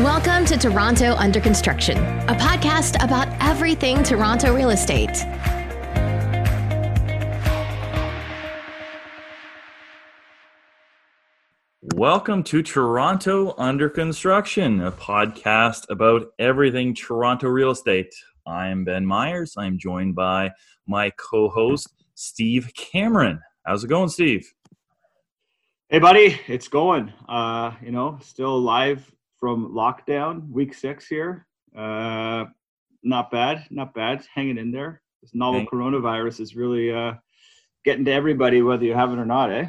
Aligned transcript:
Welcome 0.00 0.46
to 0.46 0.56
Toronto 0.56 1.12
Under 1.16 1.42
Construction, 1.42 1.98
a 1.98 2.34
podcast 2.34 3.04
about 3.04 3.28
everything 3.38 4.02
Toronto 4.02 4.54
real 4.54 4.70
estate. 4.70 5.26
Welcome 11.94 12.42
to 12.44 12.62
Toronto 12.62 13.54
Under 13.58 13.90
Construction, 13.90 14.80
a 14.80 14.90
podcast 14.90 15.84
about 15.90 16.28
everything 16.38 16.94
Toronto 16.94 17.48
real 17.48 17.72
estate. 17.72 18.14
I 18.46 18.68
am 18.68 18.84
Ben 18.84 19.04
Myers. 19.04 19.52
I'm 19.58 19.78
joined 19.78 20.14
by 20.14 20.50
my 20.86 21.10
co 21.10 21.50
host, 21.50 21.92
Steve 22.14 22.72
Cameron. 22.74 23.38
How's 23.66 23.84
it 23.84 23.88
going, 23.88 24.08
Steve? 24.08 24.50
Hey, 25.90 25.98
buddy, 25.98 26.40
it's 26.48 26.68
going. 26.68 27.12
Uh, 27.28 27.72
you 27.82 27.92
know, 27.92 28.18
still 28.22 28.58
live 28.58 29.06
from 29.40 29.72
lockdown, 29.74 30.48
week 30.50 30.74
six 30.74 31.06
here. 31.08 31.46
Uh, 31.76 32.44
not 33.02 33.30
bad, 33.30 33.66
not 33.70 33.94
bad. 33.94 34.24
Hanging 34.32 34.58
in 34.58 34.70
there. 34.70 35.00
This 35.22 35.34
novel 35.34 35.66
coronavirus 35.66 36.40
is 36.40 36.54
really 36.54 36.92
uh, 36.92 37.14
getting 37.84 38.04
to 38.04 38.12
everybody, 38.12 38.62
whether 38.62 38.84
you 38.84 38.94
have 38.94 39.12
it 39.12 39.18
or 39.18 39.26
not, 39.26 39.50
eh? 39.50 39.66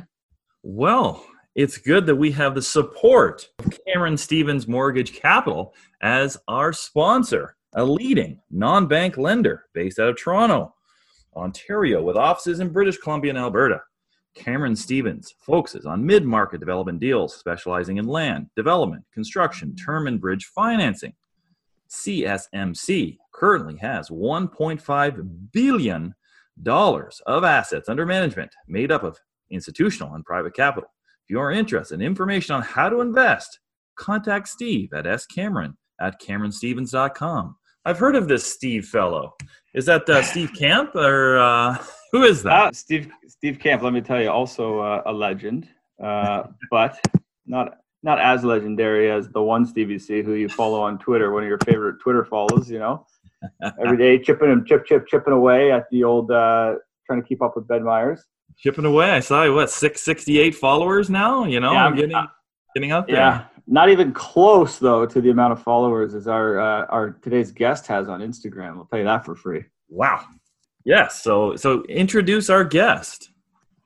Well, 0.63 1.25
it's 1.55 1.77
good 1.77 2.05
that 2.05 2.15
we 2.15 2.31
have 2.31 2.55
the 2.55 2.61
support 2.61 3.49
of 3.59 3.77
Cameron 3.85 4.17
Stevens 4.17 4.67
Mortgage 4.67 5.13
Capital 5.13 5.73
as 6.01 6.37
our 6.47 6.71
sponsor, 6.71 7.55
a 7.73 7.83
leading 7.83 8.39
non 8.49 8.87
bank 8.87 9.17
lender 9.17 9.65
based 9.73 9.99
out 9.99 10.09
of 10.09 10.17
Toronto, 10.17 10.73
Ontario, 11.35 12.01
with 12.01 12.15
offices 12.15 12.59
in 12.59 12.69
British 12.69 12.97
Columbia 12.97 13.31
and 13.31 13.39
Alberta. 13.39 13.81
Cameron 14.35 14.75
Stevens 14.75 15.33
focuses 15.39 15.85
on 15.85 16.05
mid 16.05 16.25
market 16.25 16.59
development 16.59 16.99
deals, 16.99 17.35
specializing 17.35 17.97
in 17.97 18.07
land, 18.07 18.47
development, 18.55 19.03
construction, 19.13 19.75
term 19.75 20.07
and 20.07 20.21
bridge 20.21 20.45
financing. 20.45 21.13
CSMC 21.89 23.17
currently 23.33 23.77
has 23.77 24.09
$1.5 24.09 25.51
billion 25.51 26.15
of 26.65 27.43
assets 27.43 27.89
under 27.89 28.05
management, 28.05 28.51
made 28.67 28.91
up 28.91 29.03
of 29.03 29.17
institutional 29.49 30.13
and 30.13 30.23
private 30.23 30.55
capital. 30.55 30.89
If 31.25 31.29
you 31.29 31.39
are 31.39 31.51
interested 31.51 31.95
in 31.95 32.01
information 32.01 32.55
on 32.55 32.61
how 32.61 32.89
to 32.89 33.01
invest, 33.01 33.59
contact 33.97 34.47
Steve 34.47 34.93
at 34.93 35.05
scameron 35.05 35.77
at 35.99 36.21
cameronstevens.com. 36.21 37.55
I've 37.85 37.97
heard 37.99 38.15
of 38.15 38.27
this 38.27 38.45
Steve 38.45 38.85
fellow. 38.85 39.33
Is 39.73 39.85
that 39.85 40.07
uh, 40.09 40.21
Steve 40.21 40.51
Camp 40.57 40.95
or 40.95 41.39
uh, 41.39 41.77
who 42.11 42.23
is 42.23 42.43
that? 42.43 42.67
Uh, 42.67 42.71
Steve 42.73 43.09
Steve 43.27 43.59
Camp. 43.59 43.81
Let 43.81 43.93
me 43.93 44.01
tell 44.01 44.21
you, 44.21 44.29
also 44.29 44.79
uh, 44.79 45.01
a 45.05 45.11
legend, 45.13 45.67
uh, 46.03 46.43
but 46.71 46.99
not 47.45 47.77
not 48.03 48.19
as 48.19 48.43
legendary 48.43 49.11
as 49.11 49.29
the 49.29 49.41
one 49.41 49.65
Stevie 49.65 49.99
C 49.99 50.21
who 50.21 50.33
you 50.33 50.49
follow 50.49 50.81
on 50.81 50.97
Twitter, 50.99 51.31
one 51.31 51.43
of 51.43 51.49
your 51.49 51.59
favorite 51.59 51.99
Twitter 52.01 52.25
follows. 52.25 52.69
You 52.69 52.79
know, 52.79 53.05
every 53.83 53.97
day 53.97 54.19
chipping 54.19 54.51
and 54.51 54.65
chip 54.67 54.85
chip 54.85 55.07
chipping 55.07 55.33
away 55.33 55.71
at 55.71 55.85
the 55.91 56.03
old 56.03 56.31
uh, 56.31 56.75
trying 57.07 57.21
to 57.21 57.27
keep 57.27 57.41
up 57.41 57.55
with 57.55 57.67
Ben 57.67 57.83
Myers. 57.83 58.23
Chipping 58.57 58.85
away. 58.85 59.09
I 59.11 59.21
saw 59.21 59.43
you, 59.43 59.53
what 59.55 59.71
six 59.71 60.01
sixty 60.01 60.37
eight 60.39 60.53
followers 60.53 61.09
now. 61.09 61.45
You 61.45 61.59
know, 61.59 61.71
Yeah, 61.71 61.85
I'm 61.85 61.93
I'm- 61.93 61.95
getting 61.95 62.27
getting 62.75 62.91
up 62.91 63.07
there. 63.07 63.15
Yeah, 63.15 63.43
not 63.67 63.89
even 63.89 64.11
close 64.13 64.79
though 64.79 65.05
to 65.05 65.21
the 65.21 65.29
amount 65.29 65.53
of 65.53 65.61
followers 65.61 66.13
as 66.13 66.27
our 66.27 66.59
uh, 66.59 66.85
our 66.87 67.11
today's 67.21 67.51
guest 67.51 67.87
has 67.87 68.09
on 68.09 68.21
Instagram. 68.21 68.77
I'll 68.77 68.85
tell 68.85 68.99
you 68.99 69.05
that 69.05 69.25
for 69.25 69.35
free. 69.35 69.63
Wow. 69.89 70.25
Yes. 70.83 71.21
So 71.23 71.55
so 71.55 71.83
introduce 71.83 72.49
our 72.49 72.63
guest. 72.63 73.29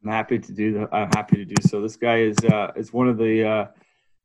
I'm 0.03 0.11
happy 0.11 0.39
to 0.39 0.51
do 0.51 0.73
that. 0.73 0.89
I'm 0.93 1.09
happy 1.15 1.37
to 1.37 1.45
do 1.45 1.55
so. 1.61 1.81
This 1.81 1.95
guy 1.95 2.19
is 2.21 2.37
uh, 2.39 2.71
is 2.75 2.93
one 2.93 3.09
of 3.09 3.17
the 3.17 3.43
uh, 3.43 3.65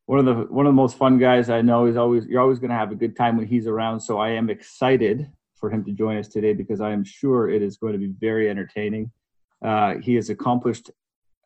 one 0.06 0.18
of 0.18 0.24
the 0.24 0.52
one 0.52 0.66
of 0.66 0.70
the 0.70 0.76
most 0.76 0.96
fun 0.96 1.18
guys 1.18 1.50
I 1.50 1.62
know. 1.62 1.86
He's 1.86 1.96
always 1.96 2.26
you're 2.26 2.40
always 2.40 2.58
going 2.58 2.70
to 2.70 2.76
have 2.76 2.92
a 2.92 2.96
good 2.96 3.16
time 3.16 3.36
when 3.36 3.46
he's 3.46 3.66
around. 3.66 4.00
So 4.00 4.18
I 4.18 4.30
am 4.30 4.50
excited 4.50 5.30
for 5.56 5.70
him 5.70 5.84
to 5.84 5.92
join 5.92 6.16
us 6.16 6.28
today 6.28 6.52
because 6.52 6.80
I 6.80 6.91
am 6.91 7.04
sure 7.04 7.48
it 7.48 7.62
is 7.62 7.76
going 7.76 7.92
to 7.92 7.98
be 7.98 8.12
very 8.19 8.50
entertaining. 8.50 9.10
Uh, 9.64 9.94
he 10.02 10.14
has 10.14 10.30
accomplished 10.30 10.91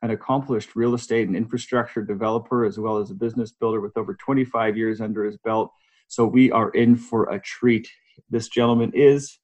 an 0.05 0.11
accomplished 0.11 0.77
real 0.77 0.93
estate 0.93 1.29
and 1.29 1.35
infrastructure 1.35 2.03
developer 2.03 2.67
as 2.67 2.79
well 2.79 2.99
as 2.99 3.11
a 3.11 3.15
business 3.15 3.53
builder 3.53 3.81
with 3.81 3.97
over 3.97 4.15
25 4.15 4.77
years 4.77 5.01
under 5.01 5.25
his 5.25 5.39
belt. 5.39 5.73
So 6.09 6.27
we 6.27 6.53
are 6.53 6.69
in 6.71 6.95
for 6.95 7.31
a 7.31 7.41
treat. 7.41 7.89
This 8.29 8.49
gentleman 8.49 8.93
is 8.95 9.39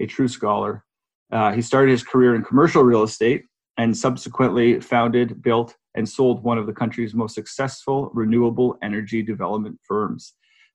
a 0.00 0.06
true 0.06 0.26
scholar. 0.26 0.84
Uh, 1.30 1.52
he 1.52 1.62
started 1.62 1.92
his 1.92 2.02
career 2.02 2.34
in 2.34 2.42
commercial 2.42 2.82
real 2.82 3.04
estate 3.04 3.44
and 3.78 3.96
subsequently 3.96 4.80
founded, 4.80 5.40
built, 5.40 5.76
and 5.94 6.08
sold 6.08 6.42
one 6.42 6.58
of 6.58 6.66
the 6.66 6.72
country's 6.72 7.14
most 7.14 7.36
successful 7.36 8.10
renewable 8.12 8.76
energy 8.82 9.22
development 9.22 9.78
firms. 9.86 10.34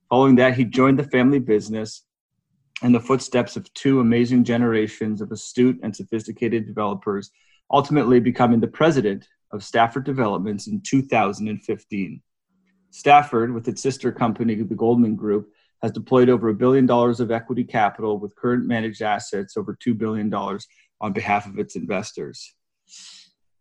Following 0.09 0.35
that, 0.35 0.55
he 0.55 0.63
joined 0.63 0.97
the 0.97 1.03
family 1.03 1.39
business 1.39 2.05
in 2.81 2.93
the 2.93 3.01
footsteps 3.01 3.57
of 3.57 3.71
two 3.73 3.99
amazing 3.99 4.45
generations 4.45 5.19
of 5.19 5.33
astute 5.33 5.77
and 5.83 5.93
sophisticated 5.93 6.65
developers, 6.65 7.29
ultimately 7.71 8.19
becoming 8.19 8.59
the 8.59 8.67
president 8.67 9.27
of 9.51 9.63
Stafford 9.63 10.03
Developments 10.03 10.67
in 10.67 10.81
2015. 10.81 12.21
Stafford, 12.91 13.53
with 13.53 13.67
its 13.67 13.81
sister 13.81 14.11
company, 14.11 14.55
the 14.55 14.75
Goldman 14.75 15.15
Group, 15.15 15.49
has 15.81 15.91
deployed 15.91 16.29
over 16.29 16.49
a 16.49 16.53
billion 16.55 16.85
dollars 16.85 17.19
of 17.19 17.31
equity 17.31 17.63
capital 17.63 18.17
with 18.17 18.35
current 18.35 18.65
managed 18.65 19.01
assets 19.01 19.57
over 19.57 19.77
$2 19.85 19.97
billion 19.97 20.33
on 20.33 21.13
behalf 21.13 21.45
of 21.45 21.59
its 21.59 21.75
investors. 21.75 22.55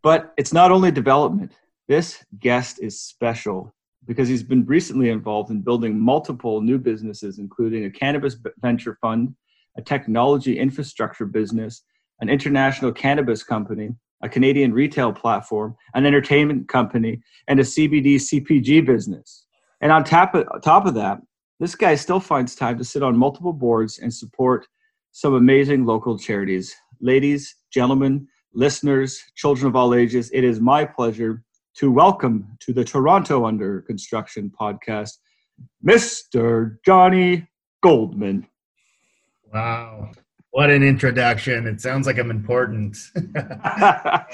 But 0.02 0.32
it's 0.36 0.52
not 0.52 0.70
only 0.70 0.90
development. 0.90 1.52
This 1.88 2.24
guest 2.38 2.78
is 2.80 3.00
special 3.00 3.74
because 4.06 4.28
he's 4.28 4.42
been 4.42 4.64
recently 4.64 5.10
involved 5.10 5.50
in 5.50 5.60
building 5.60 5.98
multiple 5.98 6.60
new 6.60 6.78
businesses, 6.78 7.38
including 7.38 7.84
a 7.84 7.90
cannabis 7.90 8.36
venture 8.60 8.96
fund, 9.00 9.34
a 9.76 9.82
technology 9.82 10.58
infrastructure 10.58 11.26
business, 11.26 11.82
an 12.20 12.28
international 12.28 12.92
cannabis 12.92 13.42
company, 13.42 13.90
a 14.22 14.28
Canadian 14.28 14.72
retail 14.72 15.12
platform, 15.12 15.76
an 15.94 16.06
entertainment 16.06 16.68
company, 16.68 17.20
and 17.48 17.60
a 17.60 17.62
CBD 17.62 18.16
CPG 18.16 18.84
business. 18.84 19.46
And 19.80 19.92
on 19.92 20.04
top 20.04 20.34
of, 20.34 20.46
top 20.62 20.86
of 20.86 20.94
that, 20.94 21.20
this 21.60 21.74
guy 21.74 21.94
still 21.94 22.20
finds 22.20 22.54
time 22.54 22.78
to 22.78 22.84
sit 22.84 23.02
on 23.02 23.16
multiple 23.16 23.52
boards 23.52 23.98
and 23.98 24.12
support 24.12 24.66
some 25.12 25.34
amazing 25.34 25.84
local 25.86 26.18
charities. 26.18 26.74
Ladies, 27.00 27.54
gentlemen, 27.72 28.26
listeners, 28.54 29.22
children 29.34 29.68
of 29.68 29.76
all 29.76 29.94
ages, 29.94 30.30
it 30.32 30.44
is 30.44 30.60
my 30.60 30.84
pleasure 30.84 31.42
to 31.76 31.90
welcome 31.90 32.56
to 32.60 32.72
the 32.72 32.84
Toronto 32.84 33.44
Under 33.44 33.82
Construction 33.82 34.50
podcast, 34.58 35.12
Mr. 35.86 36.76
Johnny 36.84 37.46
Goldman. 37.82 38.46
Wow. 39.52 40.10
What 40.56 40.70
an 40.70 40.82
introduction. 40.82 41.66
It 41.66 41.82
sounds 41.82 42.06
like 42.06 42.16
I'm 42.16 42.30
important. 42.30 42.96
I, 43.36 44.24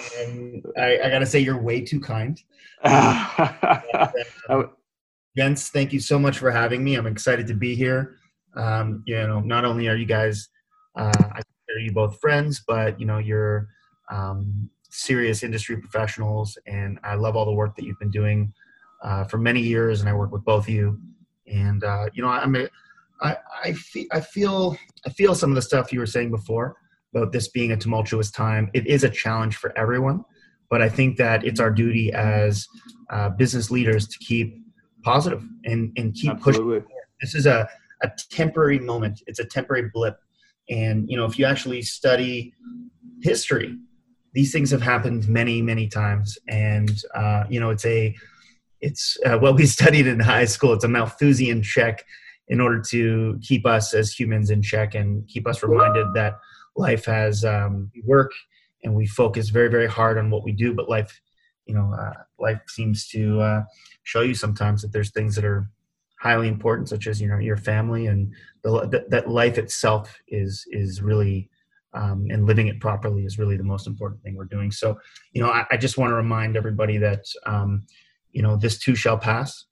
I 0.76 1.10
got 1.10 1.18
to 1.18 1.26
say, 1.26 1.40
you're 1.40 1.60
way 1.60 1.80
too 1.80 1.98
kind. 1.98 2.40
Oh, 2.84 4.70
Vince, 5.36 5.70
thank 5.70 5.92
you 5.92 5.98
so 5.98 6.20
much 6.20 6.38
for 6.38 6.52
having 6.52 6.84
me. 6.84 6.94
I'm 6.94 7.08
excited 7.08 7.48
to 7.48 7.54
be 7.54 7.74
here. 7.74 8.18
Um, 8.54 9.02
you 9.04 9.16
know, 9.16 9.40
not 9.40 9.64
only 9.64 9.88
are 9.88 9.96
you 9.96 10.06
guys, 10.06 10.48
uh, 10.94 11.10
I 11.12 11.40
consider 11.42 11.80
you 11.80 11.90
both 11.92 12.20
friends, 12.20 12.62
but 12.68 13.00
you 13.00 13.06
know, 13.06 13.18
you're 13.18 13.66
um, 14.08 14.70
serious 14.90 15.42
industry 15.42 15.76
professionals, 15.78 16.56
and 16.68 17.00
I 17.02 17.16
love 17.16 17.34
all 17.34 17.46
the 17.46 17.50
work 17.50 17.74
that 17.74 17.84
you've 17.84 17.98
been 17.98 18.12
doing 18.12 18.52
uh, 19.02 19.24
for 19.24 19.38
many 19.38 19.60
years. 19.60 19.98
And 19.98 20.08
I 20.08 20.12
work 20.12 20.30
with 20.30 20.44
both 20.44 20.66
of 20.66 20.68
you, 20.68 21.00
and 21.48 21.82
uh, 21.82 22.10
you 22.14 22.22
know, 22.22 22.28
I'm 22.28 22.54
a, 22.54 22.68
I, 23.22 23.36
I, 23.64 23.72
fe- 23.72 24.08
I 24.12 24.20
feel 24.20 24.76
I 25.06 25.10
feel 25.10 25.34
some 25.34 25.50
of 25.50 25.54
the 25.54 25.62
stuff 25.62 25.92
you 25.92 26.00
were 26.00 26.06
saying 26.06 26.30
before 26.30 26.76
about 27.14 27.32
this 27.32 27.48
being 27.48 27.72
a 27.72 27.76
tumultuous 27.76 28.30
time. 28.30 28.70
It 28.74 28.86
is 28.86 29.04
a 29.04 29.10
challenge 29.10 29.56
for 29.56 29.76
everyone, 29.78 30.24
but 30.70 30.82
I 30.82 30.88
think 30.88 31.16
that 31.18 31.44
it's 31.44 31.60
our 31.60 31.70
duty 31.70 32.12
as 32.12 32.66
uh, 33.10 33.28
business 33.30 33.70
leaders 33.70 34.08
to 34.08 34.18
keep 34.18 34.56
positive 35.02 35.44
and, 35.64 35.92
and 35.96 36.14
keep 36.14 36.32
pushing. 36.40 36.62
Absolutely. 36.62 36.94
This 37.20 37.34
is 37.34 37.46
a, 37.46 37.68
a 38.02 38.10
temporary 38.30 38.78
moment. 38.78 39.22
It's 39.26 39.38
a 39.38 39.44
temporary 39.44 39.90
blip. 39.92 40.16
And, 40.70 41.08
you 41.08 41.16
know, 41.16 41.26
if 41.26 41.38
you 41.38 41.44
actually 41.44 41.82
study 41.82 42.54
history, 43.22 43.76
these 44.32 44.52
things 44.52 44.70
have 44.70 44.80
happened 44.80 45.28
many, 45.28 45.60
many 45.60 45.88
times. 45.88 46.38
And, 46.48 46.90
uh, 47.14 47.44
you 47.50 47.60
know, 47.60 47.70
it's 47.70 47.84
a, 47.84 48.16
it's 48.80 49.18
uh, 49.26 49.38
what 49.38 49.56
we 49.56 49.66
studied 49.78 50.06
in 50.06 50.20
high 50.20 50.46
school. 50.46 50.72
It's 50.72 50.84
a 50.84 50.88
Malthusian 50.88 51.62
check 51.62 52.04
in 52.52 52.60
order 52.60 52.78
to 52.78 53.38
keep 53.40 53.64
us 53.64 53.94
as 53.94 54.12
humans 54.12 54.50
in 54.50 54.60
check 54.60 54.94
and 54.94 55.26
keep 55.26 55.48
us 55.48 55.62
reminded 55.62 56.06
that 56.12 56.34
life 56.76 57.06
has 57.06 57.46
um, 57.46 57.90
work 58.04 58.30
and 58.84 58.94
we 58.94 59.06
focus 59.06 59.48
very, 59.48 59.70
very 59.70 59.86
hard 59.86 60.18
on 60.18 60.28
what 60.28 60.44
we 60.44 60.52
do. 60.52 60.74
But 60.74 60.86
life, 60.86 61.18
you 61.64 61.74
know, 61.74 61.90
uh, 61.98 62.12
life 62.38 62.60
seems 62.68 63.08
to 63.08 63.40
uh, 63.40 63.62
show 64.02 64.20
you 64.20 64.34
sometimes 64.34 64.82
that 64.82 64.92
there's 64.92 65.12
things 65.12 65.34
that 65.34 65.46
are 65.46 65.66
highly 66.20 66.46
important, 66.46 66.90
such 66.90 67.06
as 67.06 67.22
you 67.22 67.26
know 67.26 67.38
your 67.38 67.56
family 67.56 68.06
and 68.06 68.30
the, 68.62 69.02
that, 69.08 69.30
life 69.30 69.56
itself 69.56 70.20
is 70.28 70.66
is 70.72 71.00
really 71.00 71.48
um, 71.94 72.26
and 72.28 72.44
living 72.44 72.68
it 72.68 72.80
properly 72.80 73.24
is 73.24 73.38
really 73.38 73.56
the 73.56 73.64
most 73.64 73.86
important 73.86 74.22
thing 74.22 74.36
we're 74.36 74.44
doing. 74.44 74.70
So, 74.70 74.98
you 75.32 75.40
know, 75.42 75.48
I, 75.48 75.64
I 75.70 75.78
just 75.78 75.96
want 75.96 76.10
to 76.10 76.16
remind 76.16 76.54
everybody 76.54 76.98
that 76.98 77.24
um, 77.46 77.86
you 78.30 78.42
know 78.42 78.58
this 78.58 78.78
too 78.78 78.94
shall 78.94 79.16
pass, 79.16 79.64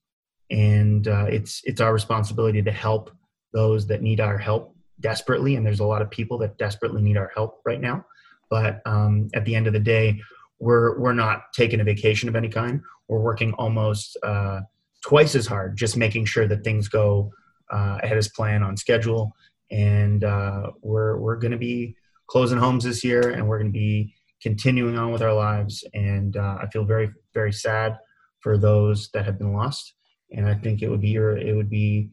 and 0.50 1.06
uh, 1.08 1.26
it's 1.28 1.62
it's 1.64 1.80
our 1.80 1.92
responsibility 1.92 2.62
to 2.62 2.72
help 2.72 3.10
those 3.52 3.86
that 3.86 4.02
need 4.02 4.20
our 4.20 4.38
help 4.38 4.74
desperately. 5.00 5.56
And 5.56 5.64
there's 5.64 5.80
a 5.80 5.84
lot 5.84 6.02
of 6.02 6.10
people 6.10 6.38
that 6.38 6.58
desperately 6.58 7.02
need 7.02 7.16
our 7.16 7.30
help 7.34 7.60
right 7.64 7.80
now. 7.80 8.04
But 8.48 8.80
um, 8.84 9.28
at 9.34 9.44
the 9.44 9.54
end 9.54 9.66
of 9.66 9.72
the 9.72 9.80
day, 9.80 10.20
we're 10.58 10.98
we're 10.98 11.14
not 11.14 11.42
taking 11.54 11.80
a 11.80 11.84
vacation 11.84 12.28
of 12.28 12.36
any 12.36 12.48
kind. 12.48 12.80
We're 13.08 13.20
working 13.20 13.52
almost 13.54 14.16
uh, 14.22 14.60
twice 15.04 15.34
as 15.34 15.46
hard, 15.46 15.76
just 15.76 15.96
making 15.96 16.26
sure 16.26 16.46
that 16.48 16.64
things 16.64 16.88
go 16.88 17.30
uh, 17.72 17.98
ahead 18.02 18.18
as 18.18 18.28
planned 18.28 18.64
on 18.64 18.76
schedule. 18.76 19.34
And 19.70 20.24
uh, 20.24 20.72
we're 20.82 21.18
we're 21.18 21.36
going 21.36 21.52
to 21.52 21.58
be 21.58 21.96
closing 22.26 22.58
homes 22.58 22.84
this 22.84 23.04
year, 23.04 23.30
and 23.30 23.48
we're 23.48 23.58
going 23.58 23.72
to 23.72 23.78
be 23.78 24.14
continuing 24.42 24.98
on 24.98 25.12
with 25.12 25.22
our 25.22 25.34
lives. 25.34 25.84
And 25.94 26.36
uh, 26.36 26.58
I 26.60 26.66
feel 26.72 26.84
very 26.84 27.10
very 27.34 27.52
sad 27.52 27.98
for 28.40 28.58
those 28.58 29.10
that 29.14 29.24
have 29.24 29.38
been 29.38 29.52
lost. 29.52 29.94
And 30.32 30.48
I 30.48 30.54
think 30.54 30.82
it 30.82 30.88
would 30.88 31.00
be 31.00 31.10
your 31.10 31.36
it 31.36 31.54
would 31.54 31.70
be 31.70 32.10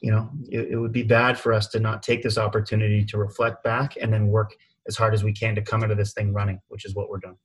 you 0.00 0.10
know 0.10 0.30
it, 0.48 0.72
it 0.72 0.76
would 0.76 0.92
be 0.92 1.02
bad 1.02 1.38
for 1.38 1.52
us 1.52 1.68
to 1.68 1.80
not 1.80 2.02
take 2.02 2.22
this 2.22 2.38
opportunity 2.38 3.04
to 3.04 3.18
reflect 3.18 3.62
back 3.64 3.96
and 4.00 4.12
then 4.12 4.28
work 4.28 4.54
as 4.88 4.96
hard 4.96 5.14
as 5.14 5.22
we 5.22 5.32
can 5.32 5.54
to 5.54 5.62
come 5.62 5.82
into 5.82 5.94
this 5.94 6.12
thing 6.12 6.32
running, 6.32 6.60
which 6.68 6.84
is 6.84 6.94
what 6.94 7.08
we're 7.08 7.18
doing. 7.18 7.36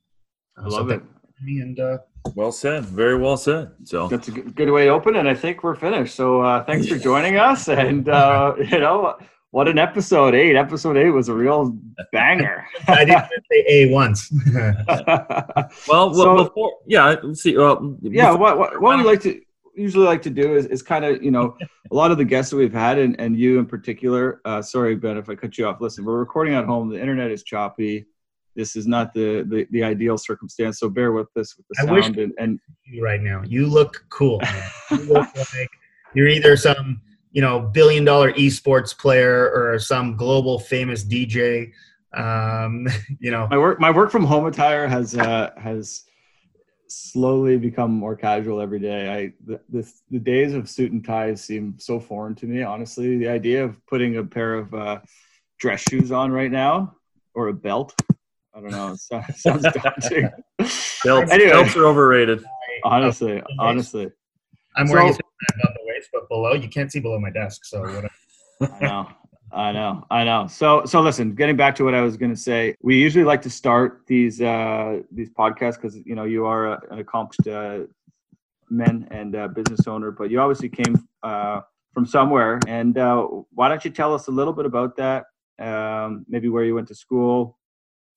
Uh, 0.57 0.63
I 0.63 0.67
love 0.67 0.89
so 0.89 0.95
it. 0.95 1.03
And 1.47 1.79
uh, 1.79 1.97
well 2.33 2.51
said, 2.51 2.85
very 2.85 3.17
well 3.17 3.38
said. 3.38 3.71
So 3.83 4.07
that's 4.07 4.29
a 4.29 4.31
good 4.31 4.69
way 4.69 4.85
to 4.85 4.91
open, 4.91 5.17
and 5.17 5.27
I 5.27 5.35
think 5.35 5.63
we're 5.63 5.75
finished. 5.75 6.15
So 6.15 6.41
uh, 6.41 6.63
thanks 6.63 6.88
for 6.88 6.97
joining 6.97 7.38
us, 7.38 7.67
and 7.67 8.07
uh, 8.07 8.56
you 8.57 8.79
know 8.79 9.17
what 9.51 9.67
an 9.67 9.77
episode 9.77 10.33
eight. 10.33 10.56
Episode 10.56 10.97
eight 10.97 11.12
was 11.12 11.29
a 11.29 11.33
real 11.33 11.77
banger. 12.12 12.65
I 12.88 13.06
didn't 13.06 13.25
say 13.51 13.65
A 13.67 13.91
once. 13.91 14.31
well, 15.88 16.13
so, 16.13 16.44
before, 16.45 16.73
yeah, 16.88 17.15
see. 17.33 17.57
Well, 17.57 17.97
yeah, 18.01 18.31
what, 18.31 18.57
what, 18.57 18.81
what 18.81 18.97
we 18.97 19.03
like 19.03 19.21
to 19.21 19.39
usually 19.75 20.06
like 20.06 20.22
to 20.22 20.30
do 20.30 20.56
is, 20.56 20.66
is 20.68 20.81
kind 20.81 21.06
of 21.06 21.22
you 21.24 21.31
know 21.31 21.56
a 21.92 21.95
lot 21.95 22.12
of 22.12 22.18
the 22.18 22.25
guests 22.25 22.51
that 22.51 22.57
we've 22.57 22.74
had 22.74 22.98
and, 22.98 23.19
and 23.19 23.38
you 23.38 23.60
in 23.60 23.66
particular 23.66 24.42
uh, 24.45 24.62
sorry 24.62 24.95
ben 24.95 25.18
if 25.18 25.30
i 25.30 25.36
cut 25.36 25.57
you 25.57 25.68
off 25.68 25.81
listen 25.81 26.06
we're 26.06 26.18
recording 26.18 26.54
at 26.54 26.66
home 26.66 26.89
the 26.89 27.00
internet 27.00 27.31
is 27.31 27.44
choppy 27.44 28.06
this 28.56 28.75
is 28.75 28.88
not 28.88 29.13
the, 29.13 29.44
the, 29.48 29.68
the 29.72 29.83
ideal 29.83 30.18
circumstance. 30.18 30.80
So 30.80 30.89
bear 30.89 31.12
with 31.12 31.27
this 31.36 31.56
with 31.57 31.66
the 31.69 31.75
sound. 31.75 31.89
I 31.89 31.94
wish 31.94 32.07
and, 32.07 32.33
and 32.39 32.60
right 33.01 33.22
now, 33.22 33.44
you 33.45 33.68
look 33.68 34.06
cool. 34.10 34.42
you 34.92 34.98
look 34.98 35.36
like 35.36 35.69
you're 36.13 36.27
either 36.27 36.56
some 36.56 37.01
you 37.31 37.42
know 37.42 37.60
billion 37.60 38.06
dollar 38.06 38.31
esports 38.33 38.98
player 38.98 39.51
or 39.51 39.77
some 39.80 40.16
global 40.16 40.57
famous 40.57 41.04
DJ. 41.04 41.72
Um, 42.13 42.88
you 43.19 43.31
know, 43.31 43.48
my 43.50 43.57
work 43.57 43.80
my 43.80 43.92
work 43.92 44.10
from 44.10 44.24
home 44.24 44.45
attire 44.45 44.88
has 44.88 45.16
uh, 45.18 45.51
has 45.57 46.04
slowly 46.87 47.57
become 47.57 47.91
more 47.91 48.15
casual 48.15 48.61
every 48.61 48.79
day. 48.79 49.09
I 49.09 49.33
the, 49.45 49.59
the, 49.69 49.93
the 50.11 50.19
days 50.19 50.53
of 50.53 50.69
suit 50.69 50.91
and 50.91 51.03
ties 51.03 51.43
seem 51.43 51.75
so 51.77 51.99
foreign 51.99 52.35
to 52.35 52.45
me. 52.45 52.63
Honestly, 52.63 53.17
the 53.17 53.27
idea 53.27 53.63
of 53.63 53.85
putting 53.87 54.17
a 54.17 54.23
pair 54.23 54.55
of 54.55 54.73
uh, 54.73 54.99
dress 55.59 55.81
shoes 55.81 56.11
on 56.11 56.31
right 56.31 56.51
now 56.51 56.95
or 57.33 57.47
a 57.47 57.53
belt 57.53 57.95
I 58.55 58.61
don't 58.61 58.71
know. 58.71 58.93
It 58.93 58.99
sounds, 58.99 59.41
sounds 59.41 59.65
daunting. 59.83 60.29
Belts, 61.03 61.31
anyway, 61.31 61.51
belts 61.51 61.75
are 61.75 61.85
overrated. 61.85 62.43
Honestly, 62.83 63.41
honestly. 63.59 64.09
I'm 64.77 64.88
wearing 64.88 65.13
so, 65.13 65.19
above 65.59 65.73
the 65.73 65.81
waist, 65.83 66.09
but 66.13 66.29
below 66.29 66.53
you 66.53 66.69
can't 66.69 66.91
see 66.91 66.99
below 66.99 67.19
my 67.19 67.31
desk. 67.31 67.65
So 67.65 67.81
whatever. 67.81 68.09
I 68.61 68.79
know. 68.81 69.09
I 69.55 69.71
know, 69.71 70.05
I 70.11 70.25
know. 70.25 70.47
So, 70.47 70.83
so 70.85 70.99
listen. 70.99 71.33
Getting 71.33 71.55
back 71.55 71.75
to 71.75 71.85
what 71.85 71.95
I 71.95 72.01
was 72.01 72.17
going 72.17 72.31
to 72.31 72.39
say, 72.39 72.75
we 72.81 72.99
usually 72.99 73.23
like 73.23 73.41
to 73.43 73.49
start 73.49 74.01
these 74.05 74.41
uh, 74.41 74.99
these 75.13 75.29
podcasts 75.29 75.75
because 75.75 75.95
you 76.05 76.13
know 76.13 76.25
you 76.25 76.45
are 76.45 76.73
an 76.91 76.99
accomplished 76.99 77.47
uh, 77.47 77.83
man 78.69 79.07
and 79.11 79.33
uh, 79.33 79.47
business 79.47 79.87
owner, 79.87 80.11
but 80.11 80.29
you 80.29 80.41
obviously 80.41 80.67
came 80.67 81.07
uh, 81.23 81.61
from 81.93 82.05
somewhere. 82.05 82.59
And 82.67 82.97
uh, 82.97 83.23
why 83.53 83.69
don't 83.69 83.83
you 83.85 83.91
tell 83.91 84.13
us 84.13 84.27
a 84.27 84.31
little 84.31 84.51
bit 84.51 84.65
about 84.65 84.97
that? 84.97 85.23
Um, 85.57 86.25
maybe 86.27 86.49
where 86.49 86.65
you 86.65 86.75
went 86.75 86.89
to 86.89 86.95
school, 86.95 87.57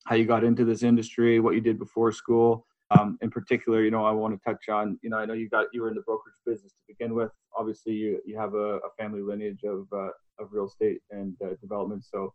how 0.05 0.15
you 0.15 0.25
got 0.25 0.43
into 0.43 0.65
this 0.65 0.83
industry, 0.83 1.39
what 1.39 1.55
you 1.55 1.61
did 1.61 1.79
before 1.79 2.11
school. 2.11 2.65
Um, 2.97 3.19
in 3.21 3.29
particular, 3.29 3.83
you 3.83 3.91
know, 3.91 4.03
I 4.03 4.11
want 4.11 4.33
to 4.33 4.43
touch 4.43 4.67
on, 4.67 4.97
you 5.03 5.11
know, 5.11 5.17
I 5.17 5.25
know 5.25 5.33
you 5.33 5.47
got 5.47 5.67
you 5.73 5.83
were 5.83 5.89
in 5.89 5.95
the 5.95 6.01
brokerage 6.01 6.35
business 6.45 6.71
to 6.71 6.79
begin 6.87 7.13
with. 7.13 7.29
Obviously, 7.55 7.93
you 7.93 8.19
you 8.25 8.37
have 8.37 8.55
a, 8.55 8.77
a 8.77 8.89
family 8.97 9.21
lineage 9.21 9.63
of 9.63 9.85
uh, 9.93 10.09
of 10.39 10.51
real 10.51 10.65
estate 10.65 11.01
and 11.11 11.35
uh, 11.43 11.53
development, 11.61 12.03
so 12.03 12.33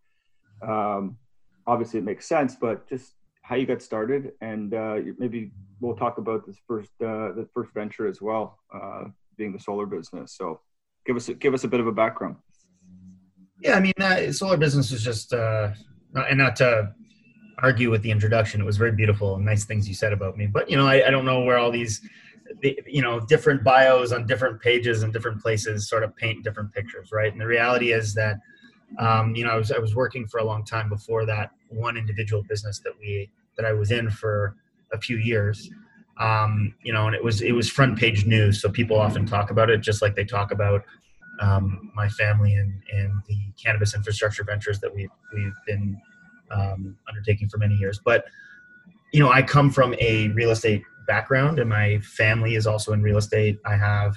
um, 0.62 1.16
obviously 1.66 1.98
it 1.98 2.04
makes 2.04 2.28
sense. 2.28 2.54
But 2.54 2.88
just 2.88 3.14
how 3.42 3.56
you 3.56 3.66
got 3.66 3.82
started, 3.82 4.32
and 4.40 4.74
uh, 4.74 4.98
maybe 5.18 5.50
we'll 5.80 5.96
talk 5.96 6.18
about 6.18 6.46
this 6.46 6.56
first 6.68 6.92
uh, 7.02 7.32
the 7.32 7.48
first 7.52 7.74
venture 7.74 8.06
as 8.06 8.22
well, 8.22 8.60
uh, 8.72 9.04
being 9.36 9.52
the 9.52 9.58
solar 9.58 9.86
business. 9.86 10.36
So 10.36 10.60
give 11.04 11.16
us 11.16 11.28
a, 11.28 11.34
give 11.34 11.52
us 11.52 11.64
a 11.64 11.68
bit 11.68 11.80
of 11.80 11.88
a 11.88 11.92
background. 11.92 12.36
Yeah, 13.58 13.74
I 13.74 13.80
mean, 13.80 13.94
uh, 14.00 14.30
solar 14.30 14.56
business 14.56 14.92
is 14.92 15.02
just, 15.02 15.32
and 15.32 16.38
not 16.38 16.56
to 16.56 16.94
argue 17.58 17.90
with 17.90 18.02
the 18.02 18.10
introduction. 18.10 18.60
It 18.60 18.64
was 18.64 18.76
very 18.76 18.92
beautiful 18.92 19.36
and 19.36 19.44
nice 19.44 19.64
things 19.64 19.88
you 19.88 19.94
said 19.94 20.12
about 20.12 20.36
me. 20.36 20.46
But 20.46 20.70
you 20.70 20.76
know, 20.76 20.86
I, 20.86 21.06
I 21.06 21.10
don't 21.10 21.24
know 21.24 21.42
where 21.42 21.58
all 21.58 21.70
these, 21.70 22.00
the, 22.60 22.78
you 22.86 23.02
know, 23.02 23.20
different 23.20 23.64
bios 23.64 24.12
on 24.12 24.26
different 24.26 24.60
pages 24.60 25.02
and 25.02 25.12
different 25.12 25.40
places 25.40 25.88
sort 25.88 26.02
of 26.02 26.14
paint 26.16 26.44
different 26.44 26.72
pictures, 26.72 27.10
right? 27.12 27.32
And 27.32 27.40
the 27.40 27.46
reality 27.46 27.92
is 27.92 28.14
that, 28.14 28.40
um, 28.98 29.34
you 29.34 29.44
know, 29.44 29.50
I 29.50 29.56
was 29.56 29.72
I 29.72 29.78
was 29.78 29.94
working 29.94 30.26
for 30.26 30.38
a 30.38 30.44
long 30.44 30.64
time 30.64 30.88
before 30.88 31.26
that 31.26 31.50
one 31.68 31.96
individual 31.96 32.42
business 32.42 32.80
that 32.80 32.92
we 33.00 33.30
that 33.56 33.64
I 33.64 33.72
was 33.72 33.90
in 33.90 34.10
for 34.10 34.56
a 34.92 35.00
few 35.00 35.16
years. 35.16 35.70
Um, 36.18 36.74
you 36.82 36.92
know, 36.92 37.06
and 37.06 37.14
it 37.14 37.24
was 37.24 37.42
it 37.42 37.52
was 37.52 37.68
front 37.68 37.98
page 37.98 38.24
news, 38.24 38.62
so 38.62 38.68
people 38.68 38.98
often 38.98 39.26
talk 39.26 39.50
about 39.50 39.68
it, 39.68 39.78
just 39.78 40.00
like 40.00 40.14
they 40.14 40.24
talk 40.24 40.52
about 40.52 40.84
um, 41.40 41.90
my 41.94 42.08
family 42.08 42.54
and 42.54 42.80
and 42.92 43.20
the 43.26 43.38
cannabis 43.60 43.94
infrastructure 43.94 44.44
ventures 44.44 44.78
that 44.80 44.94
we've 44.94 45.10
we've 45.34 45.52
been 45.66 46.00
um, 46.54 46.96
undertaking 47.08 47.48
for 47.48 47.58
many 47.58 47.74
years. 47.74 48.00
But 48.04 48.24
you 49.12 49.20
know, 49.20 49.30
I 49.30 49.42
come 49.42 49.70
from 49.70 49.94
a 50.00 50.28
real 50.28 50.50
estate 50.50 50.82
background, 51.06 51.58
and 51.58 51.68
my 51.68 51.98
family 52.00 52.54
is 52.54 52.66
also 52.66 52.92
in 52.92 53.02
real 53.02 53.18
estate. 53.18 53.58
I 53.64 53.76
have 53.76 54.16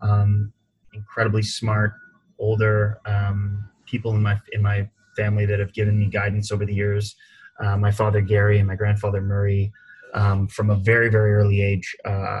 um, 0.00 0.52
incredibly 0.94 1.42
smart, 1.42 1.92
older 2.38 3.00
um, 3.04 3.68
people 3.86 4.14
in 4.14 4.22
my 4.22 4.40
in 4.52 4.62
my 4.62 4.88
family 5.16 5.44
that 5.46 5.58
have 5.58 5.72
given 5.72 5.98
me 5.98 6.06
guidance 6.06 6.52
over 6.52 6.64
the 6.64 6.74
years. 6.74 7.16
Uh, 7.62 7.76
my 7.76 7.90
father 7.90 8.20
Gary 8.20 8.58
and 8.58 8.66
my 8.66 8.76
grandfather 8.76 9.20
Murray, 9.20 9.70
um, 10.14 10.48
from 10.48 10.70
a 10.70 10.76
very 10.76 11.10
very 11.10 11.34
early 11.34 11.60
age. 11.60 11.94
Uh, 12.06 12.40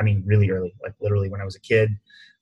I, 0.00 0.02
mean, 0.02 0.22
really 0.26 0.50
early, 0.50 0.74
like 0.82 0.94
literally 1.00 1.28
when 1.28 1.40
I 1.40 1.44
was 1.44 1.54
a 1.54 1.60
kid, 1.60 1.90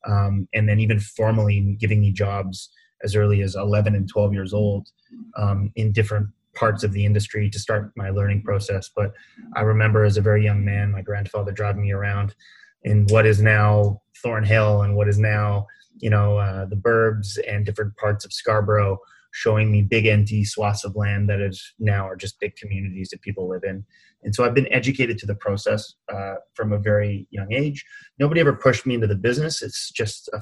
um, 0.06 0.48
and 0.54 0.68
then 0.68 0.80
even 0.80 0.98
formally 0.98 1.76
giving 1.78 2.00
me 2.00 2.12
jobs 2.12 2.70
as 3.02 3.14
early 3.14 3.42
as 3.42 3.54
11 3.54 3.94
and 3.94 4.08
12 4.08 4.32
years 4.32 4.54
old 4.54 4.88
um, 5.36 5.72
in 5.76 5.92
different 5.92 6.28
parts 6.54 6.84
of 6.84 6.92
the 6.92 7.04
industry 7.04 7.50
to 7.50 7.58
start 7.58 7.92
my 7.96 8.10
learning 8.10 8.42
process. 8.42 8.90
But 8.94 9.12
I 9.56 9.62
remember 9.62 10.04
as 10.04 10.16
a 10.16 10.22
very 10.22 10.44
young 10.44 10.64
man, 10.64 10.92
my 10.92 11.02
grandfather 11.02 11.52
driving 11.52 11.82
me 11.82 11.92
around 11.92 12.34
in 12.82 13.06
what 13.08 13.26
is 13.26 13.40
now 13.40 14.02
Thornhill 14.22 14.82
and 14.82 14.94
what 14.94 15.08
is 15.08 15.18
now, 15.18 15.66
you 15.98 16.10
know, 16.10 16.38
uh, 16.38 16.66
the 16.66 16.76
Burbs 16.76 17.38
and 17.48 17.66
different 17.66 17.96
parts 17.96 18.24
of 18.24 18.32
Scarborough, 18.32 18.98
showing 19.32 19.72
me 19.72 19.82
big 19.82 20.06
empty 20.06 20.44
swaths 20.44 20.84
of 20.84 20.94
land 20.94 21.28
that 21.28 21.40
is 21.40 21.74
now 21.80 22.06
are 22.06 22.14
just 22.14 22.38
big 22.38 22.54
communities 22.54 23.08
that 23.10 23.20
people 23.20 23.48
live 23.48 23.64
in. 23.64 23.84
And 24.22 24.34
so 24.34 24.44
I've 24.44 24.54
been 24.54 24.72
educated 24.72 25.18
to 25.18 25.26
the 25.26 25.34
process 25.34 25.94
uh, 26.12 26.36
from 26.54 26.72
a 26.72 26.78
very 26.78 27.26
young 27.30 27.52
age. 27.52 27.84
Nobody 28.18 28.40
ever 28.40 28.54
pushed 28.54 28.86
me 28.86 28.94
into 28.94 29.08
the 29.08 29.16
business. 29.16 29.60
It's 29.60 29.90
just 29.90 30.28
a 30.32 30.40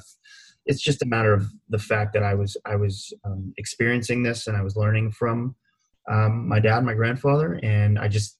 it's 0.65 0.81
just 0.81 1.01
a 1.01 1.05
matter 1.05 1.33
of 1.33 1.51
the 1.69 1.79
fact 1.79 2.13
that 2.13 2.23
I 2.23 2.33
was 2.35 2.57
I 2.65 2.75
was 2.75 3.13
um, 3.25 3.53
experiencing 3.57 4.23
this 4.23 4.47
and 4.47 4.55
I 4.55 4.61
was 4.61 4.75
learning 4.75 5.11
from 5.11 5.55
um, 6.09 6.47
my 6.47 6.59
dad, 6.59 6.83
my 6.83 6.93
grandfather, 6.93 7.59
and 7.63 7.99
I 7.99 8.07
just 8.07 8.37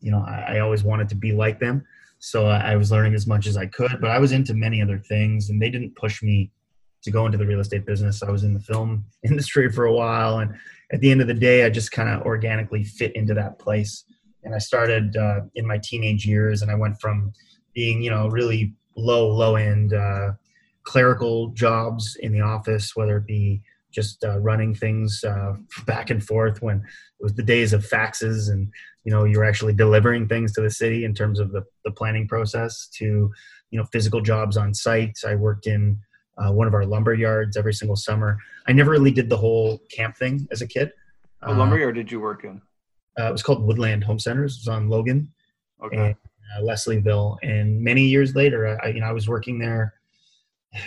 you 0.00 0.10
know 0.10 0.24
I, 0.26 0.56
I 0.56 0.58
always 0.60 0.84
wanted 0.84 1.08
to 1.10 1.14
be 1.14 1.32
like 1.32 1.60
them. 1.60 1.84
So 2.18 2.46
I, 2.46 2.72
I 2.72 2.76
was 2.76 2.90
learning 2.90 3.14
as 3.14 3.26
much 3.26 3.46
as 3.46 3.56
I 3.56 3.66
could, 3.66 3.98
but 4.00 4.10
I 4.10 4.18
was 4.18 4.32
into 4.32 4.54
many 4.54 4.82
other 4.82 4.98
things, 4.98 5.50
and 5.50 5.60
they 5.60 5.70
didn't 5.70 5.96
push 5.96 6.22
me 6.22 6.50
to 7.02 7.10
go 7.10 7.26
into 7.26 7.36
the 7.36 7.46
real 7.46 7.60
estate 7.60 7.84
business. 7.84 8.22
I 8.22 8.30
was 8.30 8.44
in 8.44 8.54
the 8.54 8.60
film 8.60 9.04
industry 9.22 9.70
for 9.70 9.86
a 9.86 9.92
while, 9.92 10.38
and 10.38 10.54
at 10.92 11.00
the 11.00 11.10
end 11.10 11.20
of 11.20 11.26
the 11.26 11.34
day, 11.34 11.64
I 11.64 11.70
just 11.70 11.92
kind 11.92 12.08
of 12.08 12.22
organically 12.22 12.84
fit 12.84 13.14
into 13.16 13.34
that 13.34 13.58
place. 13.58 14.04
And 14.42 14.54
I 14.54 14.58
started 14.58 15.16
uh, 15.16 15.40
in 15.54 15.66
my 15.66 15.78
teenage 15.82 16.26
years, 16.26 16.60
and 16.60 16.70
I 16.70 16.74
went 16.74 17.00
from 17.00 17.32
being 17.74 18.02
you 18.02 18.10
know 18.10 18.28
really 18.28 18.74
low 18.96 19.28
low 19.28 19.56
end. 19.56 19.94
Uh, 19.94 20.32
clerical 20.84 21.48
jobs 21.48 22.16
in 22.20 22.32
the 22.32 22.40
office, 22.40 22.94
whether 22.94 23.18
it 23.18 23.26
be 23.26 23.62
just 23.92 24.24
uh, 24.24 24.38
running 24.40 24.74
things 24.74 25.22
uh, 25.24 25.54
back 25.86 26.10
and 26.10 26.24
forth 26.24 26.62
when 26.62 26.78
it 26.78 27.22
was 27.22 27.34
the 27.34 27.42
days 27.42 27.72
of 27.72 27.86
faxes 27.86 28.50
and 28.50 28.68
you 29.04 29.12
know 29.12 29.24
you're 29.24 29.44
actually 29.44 29.72
delivering 29.72 30.26
things 30.26 30.52
to 30.52 30.60
the 30.60 30.70
city 30.70 31.04
in 31.04 31.14
terms 31.14 31.38
of 31.38 31.52
the, 31.52 31.62
the 31.84 31.90
planning 31.92 32.26
process 32.26 32.88
to 32.88 33.30
you 33.70 33.78
know 33.78 33.84
physical 33.92 34.20
jobs 34.20 34.56
on 34.56 34.74
site. 34.74 35.18
I 35.26 35.34
worked 35.34 35.66
in 35.66 35.98
uh, 36.38 36.52
one 36.52 36.66
of 36.66 36.74
our 36.74 36.84
lumber 36.84 37.14
yards 37.14 37.56
every 37.56 37.74
single 37.74 37.96
summer. 37.96 38.38
I 38.66 38.72
never 38.72 38.90
really 38.90 39.12
did 39.12 39.28
the 39.28 39.36
whole 39.36 39.80
camp 39.90 40.16
thing 40.16 40.48
as 40.50 40.62
a 40.62 40.66
kid. 40.66 40.90
What 41.40 41.58
lumber 41.58 41.78
yard 41.78 41.94
did 41.94 42.10
you 42.10 42.20
work 42.20 42.44
in? 42.44 42.62
uh, 43.18 43.28
it 43.28 43.32
was 43.32 43.42
called 43.42 43.62
woodland 43.62 44.04
home 44.04 44.18
centers. 44.18 44.56
It 44.56 44.60
was 44.62 44.68
on 44.68 44.88
logan 44.88 45.32
okay. 45.84 45.96
and 45.96 46.16
uh, 46.56 46.62
leslieville. 46.62 47.36
And 47.42 47.80
many 47.80 48.02
years 48.02 48.34
later 48.34 48.78
I, 48.82 48.88
you 48.88 49.00
know 49.00 49.06
i 49.06 49.12
was 49.12 49.28
working 49.28 49.58
there 49.58 49.94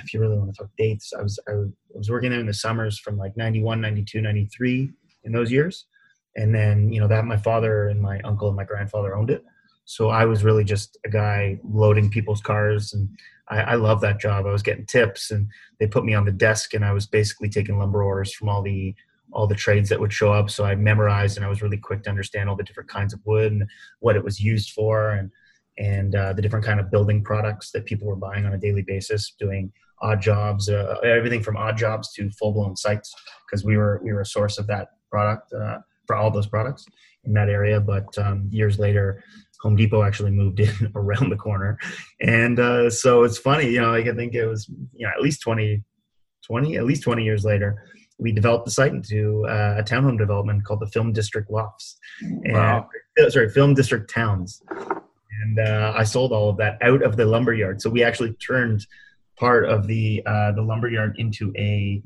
if 0.03 0.13
you 0.13 0.19
really 0.19 0.37
want 0.37 0.53
to 0.53 0.57
talk 0.57 0.69
dates, 0.77 1.13
I 1.17 1.21
was 1.21 1.39
I 1.47 1.53
was 1.93 2.09
working 2.09 2.31
there 2.31 2.39
in 2.39 2.47
the 2.47 2.53
summers 2.53 2.99
from 2.99 3.17
like 3.17 3.35
91, 3.37 3.81
92, 3.81 4.21
93 4.21 4.91
in 5.23 5.31
those 5.31 5.51
years, 5.51 5.85
and 6.35 6.53
then 6.53 6.91
you 6.91 6.99
know 6.99 7.07
that 7.07 7.25
my 7.25 7.37
father 7.37 7.87
and 7.87 8.01
my 8.01 8.19
uncle 8.21 8.47
and 8.47 8.57
my 8.57 8.63
grandfather 8.63 9.15
owned 9.15 9.29
it, 9.29 9.43
so 9.85 10.09
I 10.09 10.25
was 10.25 10.43
really 10.43 10.65
just 10.65 10.97
a 11.05 11.09
guy 11.09 11.59
loading 11.63 12.09
people's 12.09 12.41
cars, 12.41 12.93
and 12.93 13.09
I, 13.47 13.61
I 13.61 13.75
love 13.75 14.01
that 14.01 14.19
job. 14.19 14.45
I 14.45 14.51
was 14.51 14.61
getting 14.61 14.85
tips, 14.85 15.31
and 15.31 15.47
they 15.79 15.87
put 15.87 16.03
me 16.03 16.13
on 16.13 16.25
the 16.25 16.31
desk, 16.31 16.73
and 16.73 16.83
I 16.83 16.91
was 16.91 17.07
basically 17.07 17.47
taking 17.47 17.79
lumber 17.79 18.03
orders 18.03 18.33
from 18.33 18.49
all 18.49 18.61
the 18.61 18.93
all 19.31 19.47
the 19.47 19.55
trades 19.55 19.89
that 19.89 19.99
would 19.99 20.11
show 20.11 20.33
up. 20.33 20.49
So 20.49 20.65
I 20.65 20.75
memorized, 20.75 21.37
and 21.37 21.45
I 21.45 21.49
was 21.49 21.61
really 21.61 21.77
quick 21.77 22.03
to 22.03 22.09
understand 22.09 22.49
all 22.49 22.55
the 22.57 22.63
different 22.63 22.89
kinds 22.89 23.13
of 23.13 23.25
wood 23.25 23.51
and 23.51 23.69
what 23.99 24.17
it 24.17 24.23
was 24.23 24.41
used 24.41 24.71
for, 24.71 25.11
and 25.11 25.31
and 25.77 26.15
uh, 26.15 26.33
the 26.33 26.41
different 26.41 26.65
kind 26.65 26.79
of 26.79 26.89
building 26.91 27.23
products 27.23 27.71
that 27.71 27.85
people 27.85 28.07
were 28.07 28.15
buying 28.15 28.45
on 28.45 28.53
a 28.53 28.57
daily 28.57 28.81
basis, 28.81 29.33
doing 29.39 29.71
odd 30.01 30.21
jobs, 30.21 30.69
uh, 30.69 30.95
everything 31.03 31.41
from 31.41 31.57
odd 31.57 31.77
jobs 31.77 32.11
to 32.13 32.29
full 32.31 32.53
blown 32.53 32.75
sites, 32.75 33.13
because 33.45 33.63
we 33.63 33.77
were 33.77 34.01
we 34.03 34.11
were 34.13 34.21
a 34.21 34.25
source 34.25 34.57
of 34.57 34.67
that 34.67 34.89
product 35.11 35.53
uh, 35.53 35.77
for 36.05 36.15
all 36.15 36.31
those 36.31 36.47
products 36.47 36.85
in 37.25 37.33
that 37.33 37.49
area. 37.49 37.79
But 37.79 38.17
um, 38.17 38.47
years 38.51 38.79
later, 38.79 39.23
Home 39.61 39.75
Depot 39.75 40.03
actually 40.03 40.31
moved 40.31 40.59
in 40.67 40.91
around 40.95 41.29
the 41.29 41.35
corner, 41.35 41.77
and 42.21 42.59
uh, 42.59 42.89
so 42.89 43.23
it's 43.23 43.37
funny, 43.37 43.69
you 43.69 43.81
know, 43.81 43.91
like 43.91 44.07
I 44.07 44.13
think 44.13 44.33
it 44.33 44.45
was 44.45 44.67
you 44.93 45.05
know 45.05 45.11
at 45.15 45.21
least 45.21 45.41
20, 45.41 45.83
20 46.45 46.77
at 46.77 46.85
least 46.85 47.03
twenty 47.03 47.23
years 47.23 47.43
later. 47.45 47.83
We 48.19 48.31
developed 48.31 48.65
the 48.65 48.71
site 48.71 48.93
into 48.93 49.45
uh, 49.45 49.75
a 49.77 49.83
townhome 49.83 50.17
development 50.17 50.65
called 50.65 50.79
the 50.79 50.87
Film 50.87 51.13
District 51.13 51.51
Lofts, 51.51 51.99
and 52.21 52.53
Wow. 52.53 52.89
sorry, 53.29 53.47
Film 53.49 53.75
District 53.75 54.09
Towns, 54.09 54.59
and 55.47 55.59
uh, 55.59 55.93
I 55.95 56.03
sold 56.03 56.31
all 56.31 56.49
of 56.49 56.57
that 56.57 56.77
out 56.81 57.01
of 57.01 57.17
the 57.17 57.25
lumber 57.25 57.53
yard. 57.53 57.81
So 57.81 57.89
we 57.89 58.03
actually 58.03 58.33
turned 58.33 58.85
part 59.37 59.65
of 59.69 59.87
the 59.87 60.23
uh, 60.25 60.51
the 60.53 60.61
lumber 60.61 60.89
yard 60.89 61.15
into 61.17 61.53
a 61.55 62.01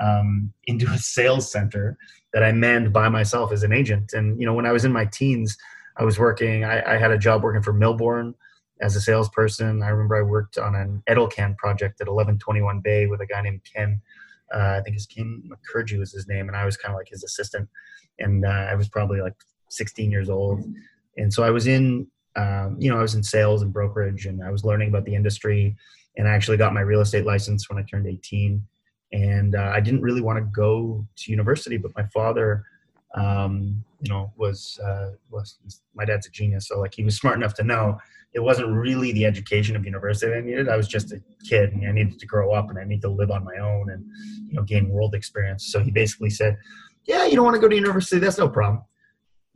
um, 0.00 0.52
into 0.66 0.90
a 0.90 0.98
sales 0.98 1.50
center 1.50 1.96
that 2.32 2.42
I 2.42 2.52
manned 2.52 2.92
by 2.92 3.08
myself 3.08 3.52
as 3.52 3.62
an 3.62 3.72
agent. 3.72 4.12
And 4.12 4.40
you 4.40 4.46
know, 4.46 4.54
when 4.54 4.66
I 4.66 4.72
was 4.72 4.84
in 4.84 4.92
my 4.92 5.06
teens, 5.06 5.56
I 5.96 6.04
was 6.04 6.18
working. 6.18 6.64
I, 6.64 6.94
I 6.94 6.98
had 6.98 7.10
a 7.10 7.18
job 7.18 7.42
working 7.42 7.62
for 7.62 7.72
Milborne 7.72 8.34
as 8.80 8.94
a 8.96 9.00
salesperson. 9.00 9.82
I 9.82 9.88
remember 9.88 10.16
I 10.16 10.22
worked 10.22 10.58
on 10.58 10.74
an 10.74 11.02
Edelcan 11.08 11.56
project 11.56 12.00
at 12.00 12.08
1121 12.08 12.80
Bay 12.80 13.06
with 13.06 13.20
a 13.20 13.26
guy 13.26 13.42
named 13.42 13.62
Ken. 13.72 14.00
Uh, 14.54 14.78
I 14.78 14.80
think 14.82 14.94
his 14.94 15.06
Ken 15.06 15.42
McCurgy 15.48 15.98
was 15.98 16.12
his 16.12 16.28
name, 16.28 16.48
and 16.48 16.56
I 16.56 16.64
was 16.64 16.76
kind 16.76 16.94
of 16.94 16.98
like 16.98 17.08
his 17.08 17.24
assistant. 17.24 17.68
And 18.18 18.44
uh, 18.44 18.48
I 18.70 18.74
was 18.74 18.88
probably 18.88 19.20
like 19.20 19.34
16 19.70 20.10
years 20.10 20.30
old, 20.30 20.64
and 21.16 21.32
so 21.32 21.42
I 21.42 21.50
was 21.50 21.66
in, 21.66 22.06
um, 22.36 22.76
you 22.78 22.90
know, 22.90 22.98
I 22.98 23.02
was 23.02 23.14
in 23.14 23.22
sales 23.22 23.62
and 23.62 23.72
brokerage, 23.72 24.26
and 24.26 24.42
I 24.42 24.50
was 24.50 24.64
learning 24.64 24.88
about 24.88 25.04
the 25.04 25.14
industry. 25.14 25.76
And 26.16 26.28
I 26.28 26.32
actually 26.32 26.56
got 26.56 26.72
my 26.72 26.80
real 26.80 27.00
estate 27.00 27.26
license 27.26 27.68
when 27.68 27.78
I 27.78 27.82
turned 27.82 28.06
18. 28.06 28.62
And 29.12 29.54
uh, 29.54 29.72
I 29.74 29.80
didn't 29.80 30.02
really 30.02 30.20
want 30.20 30.38
to 30.38 30.44
go 30.44 31.06
to 31.16 31.30
university, 31.30 31.76
but 31.76 31.92
my 31.96 32.04
father, 32.06 32.64
um, 33.14 33.84
you 34.00 34.10
know, 34.10 34.32
was 34.36 34.78
uh, 34.84 35.12
was 35.30 35.58
my 35.94 36.04
dad's 36.04 36.26
a 36.26 36.30
genius, 36.30 36.68
so 36.68 36.80
like 36.80 36.94
he 36.94 37.04
was 37.04 37.16
smart 37.20 37.36
enough 37.36 37.54
to 37.54 37.64
know 37.64 37.98
it 38.34 38.42
wasn't 38.42 38.68
really 38.68 39.12
the 39.12 39.24
education 39.24 39.76
of 39.76 39.84
university 39.86 40.30
I 40.30 40.40
needed. 40.42 40.68
I 40.68 40.76
was 40.76 40.88
just 40.88 41.12
a 41.12 41.22
kid, 41.48 41.72
and 41.72 41.88
I 41.88 41.92
needed 41.92 42.18
to 42.18 42.26
grow 42.26 42.52
up, 42.52 42.68
and 42.68 42.78
I 42.78 42.84
need 42.84 43.00
to 43.02 43.08
live 43.08 43.30
on 43.30 43.44
my 43.44 43.56
own, 43.56 43.90
and 43.90 44.04
you 44.48 44.54
know, 44.54 44.62
gain 44.62 44.90
world 44.90 45.14
experience. 45.14 45.66
So 45.72 45.80
he 45.80 45.90
basically 45.90 46.30
said, 46.30 46.58
"Yeah, 47.04 47.24
you 47.24 47.36
don't 47.36 47.44
want 47.44 47.54
to 47.54 47.60
go 47.60 47.68
to 47.68 47.74
university. 47.74 48.18
That's 48.18 48.38
no 48.38 48.48
problem. 48.48 48.82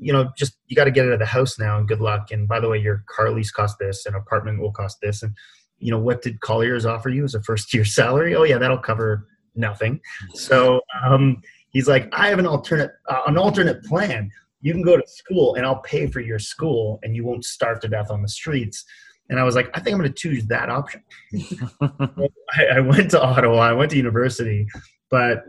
You 0.00 0.12
know, 0.12 0.30
just 0.36 0.54
you 0.66 0.76
got 0.76 0.84
to 0.84 0.90
get 0.90 1.06
out 1.06 1.12
of 1.12 1.18
the 1.18 1.26
house 1.26 1.58
now, 1.58 1.78
and 1.78 1.86
good 1.86 2.00
luck. 2.00 2.30
And 2.30 2.48
by 2.48 2.60
the 2.60 2.68
way, 2.68 2.78
your 2.78 3.04
car 3.14 3.30
lease 3.30 3.50
cost 3.50 3.76
this, 3.78 4.06
an 4.06 4.14
apartment 4.14 4.60
will 4.60 4.72
cost 4.72 4.98
this, 5.02 5.22
and 5.22 5.34
you 5.78 5.90
know, 5.90 5.98
what 5.98 6.22
did 6.22 6.40
Colliers 6.40 6.86
offer 6.86 7.08
you 7.08 7.24
as 7.24 7.34
a 7.34 7.42
first 7.42 7.72
year 7.74 7.84
salary? 7.98 8.34
Oh 8.34 8.44
yeah, 8.44 8.58
that'll 8.58 8.78
cover 8.78 9.26
nothing. 9.54 10.00
So 10.34 10.80
um, 11.04 11.42
he's 11.70 11.88
like, 11.88 12.08
I 12.12 12.28
have 12.28 12.38
an 12.38 12.46
alternate 12.46 12.92
uh, 13.08 13.22
an 13.26 13.36
alternate 13.36 13.84
plan. 13.84 14.30
You 14.62 14.72
can 14.72 14.82
go 14.82 14.96
to 14.96 15.02
school, 15.06 15.54
and 15.54 15.64
I'll 15.64 15.80
pay 15.82 16.06
for 16.06 16.20
your 16.20 16.38
school, 16.38 16.98
and 17.02 17.16
you 17.16 17.24
won't 17.24 17.44
starve 17.44 17.80
to 17.80 17.88
death 17.88 18.10
on 18.10 18.22
the 18.22 18.28
streets. 18.28 18.84
And 19.30 19.38
I 19.38 19.44
was 19.44 19.54
like, 19.54 19.70
I 19.74 19.80
think 19.80 19.94
I'm 19.94 20.00
going 20.00 20.12
to 20.12 20.14
choose 20.14 20.44
that 20.46 20.68
option. 20.68 21.02
I, 21.80 22.64
I 22.74 22.80
went 22.80 23.12
to 23.12 23.22
Ottawa. 23.22 23.58
I 23.58 23.72
went 23.72 23.92
to 23.92 23.96
university, 23.96 24.66
but 25.08 25.44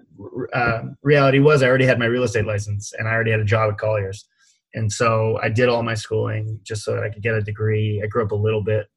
uh, 0.54 0.84
reality 1.02 1.40
was 1.40 1.64
I 1.64 1.68
already 1.68 1.86
had 1.88 1.98
my 1.98 2.06
real 2.06 2.24
estate 2.24 2.46
license, 2.46 2.94
and 2.98 3.08
I 3.08 3.12
already 3.12 3.32
had 3.32 3.40
a 3.40 3.46
job 3.46 3.72
at 3.72 3.80
Colliers. 3.80 4.26
And 4.74 4.92
so 4.92 5.38
I 5.42 5.50
did 5.50 5.68
all 5.70 5.84
my 5.84 5.94
schooling 5.96 6.60
just 6.64 6.84
so 6.84 6.94
that 6.96 7.04
I 7.04 7.10
could 7.10 7.22
get 7.24 7.36
a 7.36 7.42
degree. 7.42 8.02
I 8.04 8.08
grew 8.08 8.24
up 8.24 8.32
a 8.32 8.36
little 8.36 8.64
bit. 8.64 8.88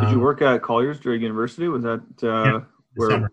Did 0.00 0.10
you 0.10 0.16
Um, 0.16 0.20
work 0.22 0.42
at 0.42 0.62
Colliers 0.62 0.98
during 0.98 1.22
university? 1.22 1.68
Was 1.68 1.82
that 1.84 2.00
uh, 2.22 2.44
Yeah, 2.44 2.60
where? 2.94 3.10
summer. 3.10 3.32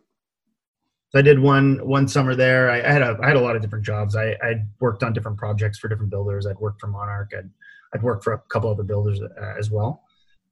So 1.10 1.20
I 1.20 1.22
did 1.22 1.40
one 1.40 1.86
one 1.86 2.08
summer 2.08 2.36
there. 2.36 2.70
I, 2.70 2.80
I 2.82 2.92
had 2.92 3.02
a 3.02 3.18
I 3.22 3.28
had 3.28 3.36
a 3.36 3.42
lot 3.42 3.56
of 3.56 3.62
different 3.62 3.86
jobs. 3.86 4.16
I 4.16 4.32
I 4.42 4.64
worked 4.80 5.04
on 5.04 5.12
different 5.14 5.38
projects 5.38 5.78
for 5.80 5.88
different 5.90 6.10
builders. 6.12 6.46
I'd 6.46 6.58
worked 6.60 6.80
for 6.80 6.88
Monarch. 6.88 7.32
I'd 7.38 7.50
I'd 7.94 8.04
worked 8.04 8.24
for 8.24 8.34
a 8.34 8.40
couple 8.50 8.70
other 8.70 8.84
builders 8.84 9.20
uh, 9.22 9.54
as 9.58 9.70
well. 9.72 10.04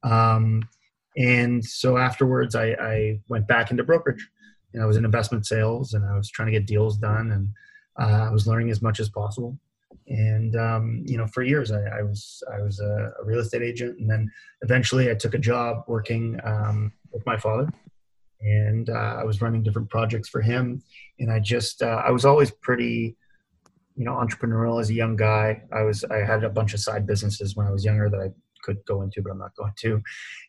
Um, 0.03 0.63
and 1.17 1.63
so 1.63 1.97
afterwards, 1.97 2.55
I, 2.55 2.67
I 2.79 3.19
went 3.29 3.47
back 3.47 3.71
into 3.71 3.83
brokerage. 3.83 4.27
And 4.73 4.83
I 4.83 4.85
was 4.85 4.97
in 4.97 5.05
investment 5.05 5.47
sales, 5.47 5.93
and 5.95 6.05
I 6.05 6.15
was 6.15 6.29
trying 6.29 6.45
to 6.45 6.51
get 6.51 6.67
deals 6.67 6.95
done, 6.97 7.31
and 7.31 7.49
uh, 7.99 8.27
I 8.27 8.29
was 8.29 8.45
learning 8.45 8.69
as 8.69 8.83
much 8.83 8.99
as 8.99 9.09
possible. 9.09 9.57
And 10.09 10.55
um, 10.55 11.03
you 11.05 11.17
know, 11.17 11.27
for 11.27 11.43
years, 11.43 11.71
I, 11.71 11.81
I 11.81 12.01
was 12.01 12.43
I 12.51 12.61
was 12.61 12.79
a, 12.79 13.11
real 13.23 13.39
estate 13.39 13.61
agent, 13.61 13.99
and 13.99 14.09
then 14.09 14.31
eventually, 14.61 15.09
I 15.09 15.13
took 15.13 15.35
a 15.35 15.39
job 15.39 15.83
working 15.87 16.39
um, 16.43 16.91
with 17.13 17.25
my 17.25 17.37
father 17.37 17.69
and 18.41 18.89
uh, 18.89 19.17
I 19.19 19.23
was 19.23 19.41
running 19.41 19.63
different 19.63 19.89
projects 19.89 20.29
for 20.29 20.41
him. 20.41 20.81
And 21.19 21.31
I 21.31 21.39
just 21.39 21.81
uh, 21.81 22.01
I 22.05 22.11
was 22.11 22.25
always 22.25 22.51
pretty, 22.51 23.17
you 23.95 24.05
know, 24.05 24.13
entrepreneurial 24.13 24.79
as 24.79 24.89
a 24.89 24.93
young 24.93 25.15
guy. 25.15 25.61
I 25.73 25.81
was 25.81 26.03
I 26.05 26.17
had 26.17 26.43
a 26.43 26.49
bunch 26.49 26.73
of 26.73 26.79
side 26.79 27.05
businesses 27.05 27.55
when 27.55 27.67
I 27.67 27.71
was 27.71 27.83
younger 27.83 28.09
that 28.09 28.19
I 28.19 28.29
could 28.63 28.83
go 28.85 29.01
into, 29.01 29.21
but 29.21 29.31
I'm 29.31 29.39
not 29.39 29.55
going 29.55 29.73
to. 29.79 30.01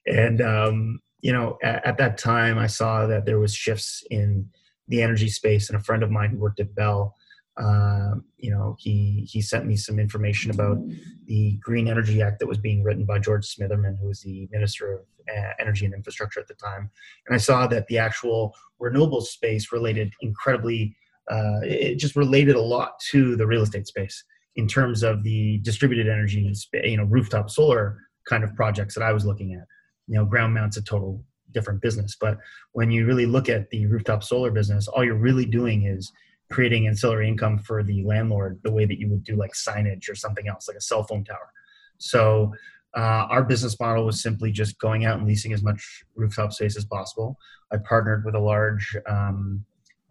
And 0.06 0.40
um, 0.40 1.00
you 1.20 1.32
know, 1.32 1.58
at, 1.62 1.84
at 1.86 1.98
that 1.98 2.18
time, 2.18 2.58
I 2.58 2.66
saw 2.66 3.06
that 3.06 3.26
there 3.26 3.40
was 3.40 3.54
shifts 3.54 4.04
in 4.10 4.48
the 4.88 5.02
energy 5.02 5.28
space, 5.28 5.68
and 5.68 5.78
a 5.78 5.82
friend 5.82 6.02
of 6.02 6.10
mine 6.10 6.30
who 6.30 6.38
worked 6.38 6.60
at 6.60 6.74
Bell. 6.74 7.16
Uh, 7.56 8.14
you 8.38 8.50
know, 8.50 8.76
he 8.78 9.26
he 9.30 9.42
sent 9.42 9.66
me 9.66 9.76
some 9.76 9.98
information 9.98 10.50
about 10.50 10.78
the 11.26 11.58
Green 11.62 11.88
Energy 11.88 12.22
Act 12.22 12.38
that 12.38 12.46
was 12.46 12.58
being 12.58 12.82
written 12.82 13.04
by 13.04 13.18
George 13.18 13.46
Smitherman, 13.46 13.98
who 14.00 14.08
was 14.08 14.20
the 14.20 14.48
Minister 14.50 14.92
of 14.92 15.00
uh, 15.28 15.50
Energy 15.58 15.84
and 15.84 15.94
Infrastructure 15.94 16.40
at 16.40 16.48
the 16.48 16.54
time 16.54 16.90
and 17.26 17.34
I 17.34 17.38
saw 17.38 17.66
that 17.68 17.86
the 17.86 17.98
actual 17.98 18.54
renewable 18.78 19.20
space 19.20 19.72
related 19.72 20.12
incredibly. 20.20 20.96
Uh, 21.30 21.60
it 21.62 21.96
just 21.96 22.16
related 22.16 22.56
a 22.56 22.60
lot 22.60 22.98
to 23.10 23.36
the 23.36 23.46
real 23.46 23.62
estate 23.62 23.86
space 23.86 24.24
in 24.56 24.66
terms 24.66 25.04
of 25.04 25.22
the 25.22 25.58
distributed 25.58 26.08
energy, 26.08 26.52
you 26.82 26.96
know, 26.96 27.04
rooftop 27.04 27.50
solar 27.50 28.00
kind 28.28 28.42
of 28.42 28.54
projects 28.56 28.94
that 28.94 29.04
I 29.04 29.12
was 29.12 29.24
looking 29.24 29.52
at. 29.54 29.64
You 30.08 30.16
know, 30.16 30.24
ground 30.24 30.54
mounts 30.54 30.76
a 30.76 30.82
total 30.82 31.24
different 31.52 31.82
business, 31.82 32.16
but 32.20 32.38
when 32.72 32.90
you 32.90 33.06
really 33.06 33.26
look 33.26 33.48
at 33.48 33.70
the 33.70 33.86
rooftop 33.86 34.24
solar 34.24 34.50
business, 34.50 34.88
all 34.88 35.04
you're 35.04 35.14
really 35.14 35.46
doing 35.46 35.84
is 35.84 36.10
creating 36.50 36.88
ancillary 36.88 37.28
income 37.28 37.58
for 37.58 37.82
the 37.82 38.02
landlord 38.04 38.60
the 38.64 38.72
way 38.72 38.84
that 38.84 38.98
you 38.98 39.08
would 39.08 39.24
do 39.24 39.36
like 39.36 39.52
signage 39.52 40.10
or 40.10 40.14
something 40.14 40.48
else, 40.48 40.68
like 40.68 40.76
a 40.76 40.80
cell 40.80 41.04
phone 41.04 41.24
tower. 41.24 41.52
So 41.98 42.52
uh, 42.96 43.26
our 43.30 43.44
business 43.44 43.78
model 43.78 44.04
was 44.04 44.20
simply 44.20 44.50
just 44.50 44.78
going 44.80 45.04
out 45.04 45.18
and 45.18 45.26
leasing 45.26 45.52
as 45.52 45.62
much 45.62 46.02
rooftop 46.16 46.52
space 46.52 46.76
as 46.76 46.84
possible. 46.84 47.38
I 47.72 47.76
partnered 47.76 48.24
with 48.24 48.34
a 48.34 48.40
large, 48.40 48.96
um, 49.08 49.64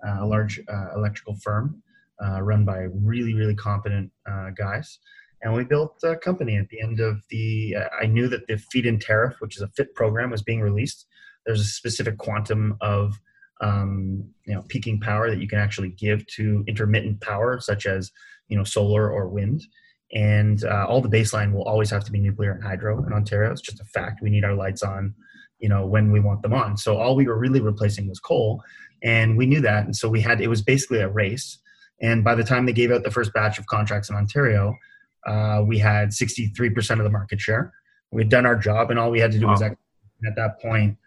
uh, 0.06 0.20
a 0.22 0.26
large 0.26 0.62
uh, 0.72 0.96
electrical 0.96 1.36
firm 1.36 1.84
uh, 2.24 2.42
run 2.42 2.64
by 2.64 2.88
really, 2.94 3.34
really 3.34 3.56
competent 3.56 4.12
uh, 4.30 4.52
guys, 4.52 5.00
and 5.42 5.54
we 5.54 5.66
built 5.66 5.98
a 6.04 6.16
company. 6.16 6.58
At 6.58 6.70
the 6.70 6.82
end 6.82 7.00
of 7.02 7.22
the, 7.30 7.76
I 8.02 8.06
knew 8.06 8.28
that 8.30 8.48
the 8.48 8.58
feed-in 8.58 9.00
tariff, 9.00 9.36
which 9.40 9.58
is 9.58 9.62
a 9.62 9.70
FIT 9.70 9.94
program, 9.96 10.30
was 10.30 10.42
being 10.42 10.62
released. 10.62 11.06
There's 11.46 11.62
a 11.62 11.66
specific 11.66 12.18
quantum 12.18 12.78
of 12.82 13.20
um, 13.62 14.24
you 14.46 14.54
know 14.56 14.64
peaking 14.68 15.00
power 15.00 15.30
that 15.30 15.40
you 15.40 15.48
can 15.48 15.60
actually 15.60 15.90
give 15.90 16.26
to 16.28 16.64
intermittent 16.68 17.22
power, 17.22 17.60
such 17.60 17.86
as 17.86 18.12
you 18.48 18.58
know 18.58 18.64
solar 18.64 19.10
or 19.12 19.28
wind 19.28 19.62
and 20.14 20.64
uh, 20.64 20.86
all 20.88 21.02
the 21.02 21.10
baseline 21.10 21.54
will 21.54 21.64
always 21.64 21.90
have 21.92 22.04
to 22.04 22.12
be 22.12 22.20
nuclear 22.20 22.52
and 22.52 22.64
hydro 22.64 23.04
in 23.06 23.14
Ontario. 23.14 23.52
It's 23.52 23.62
just 23.62 23.80
a 23.80 23.86
fact. 23.86 24.22
We 24.22 24.30
need 24.30 24.44
our 24.44 24.56
lights 24.56 24.82
on, 24.82 25.14
you 25.60 25.70
know, 25.70 25.86
when 25.86 26.12
we 26.12 26.20
want 26.20 26.42
them 26.42 26.54
on. 26.54 26.78
So 26.78 26.98
all 26.98 27.16
we 27.16 27.28
were 27.28 27.38
really 27.38 27.62
replacing 27.62 28.08
was 28.10 28.20
coal, 28.20 28.64
and 29.04 29.38
we 29.38 29.46
knew 29.46 29.62
that. 29.62 29.86
And 29.86 29.96
so 29.96 30.10
we 30.10 30.22
had 30.22 30.42
it 30.42 30.48
was 30.48 30.62
basically 30.62 31.00
a 31.00 31.08
race. 31.10 31.60
And 32.02 32.24
by 32.24 32.34
the 32.34 32.44
time 32.44 32.66
they 32.66 32.74
gave 32.74 32.92
out 32.92 33.04
the 33.04 33.12
first 33.12 33.34
batch 33.34 33.60
of 33.60 33.68
contracts 33.68 34.10
in 34.10 34.16
Ontario, 34.16 34.76
uh, 35.28 35.64
we 35.68 35.78
had 35.78 36.10
63% 36.10 36.92
of 36.98 37.04
the 37.04 37.10
market 37.10 37.40
share. 37.40 37.74
We 38.12 38.22
had 38.22 38.30
done 38.30 38.46
our 38.46 38.56
job, 38.56 38.90
and 38.90 39.00
all 39.00 39.12
we 39.12 39.20
had 39.20 39.32
to 39.34 39.40
do 39.40 39.48
was 39.48 39.62
Wow. 39.62 39.68
ex- 39.68 39.76
at 40.26 40.36
that 40.38 40.60
point, 40.60 40.98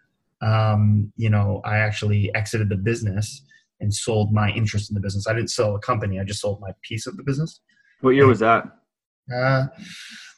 um, 0.43 1.13
you 1.17 1.31
know, 1.31 1.61
I 1.65 1.79
actually 1.79 2.35
exited 2.35 2.69
the 2.69 2.77
business 2.77 3.43
and 3.81 3.93
sold 3.93 4.33
my 4.33 4.51
interest 4.51 4.91
in 4.91 4.95
the 4.95 5.01
business. 5.01 5.27
I 5.27 5.35
didn't 5.35 5.51
sell 5.51 5.75
a 5.75 5.81
company; 5.81 6.21
I 6.21 6.25
just 6.25 6.41
sold 6.41 6.61
my 6.61 6.73
piece 6.83 7.07
of 7.07 7.17
the 7.17 7.23
business. 7.23 7.61
What 8.01 8.11
year 8.11 8.27
was 8.27 8.41
that? 8.41 8.65
Uh, 9.33 9.67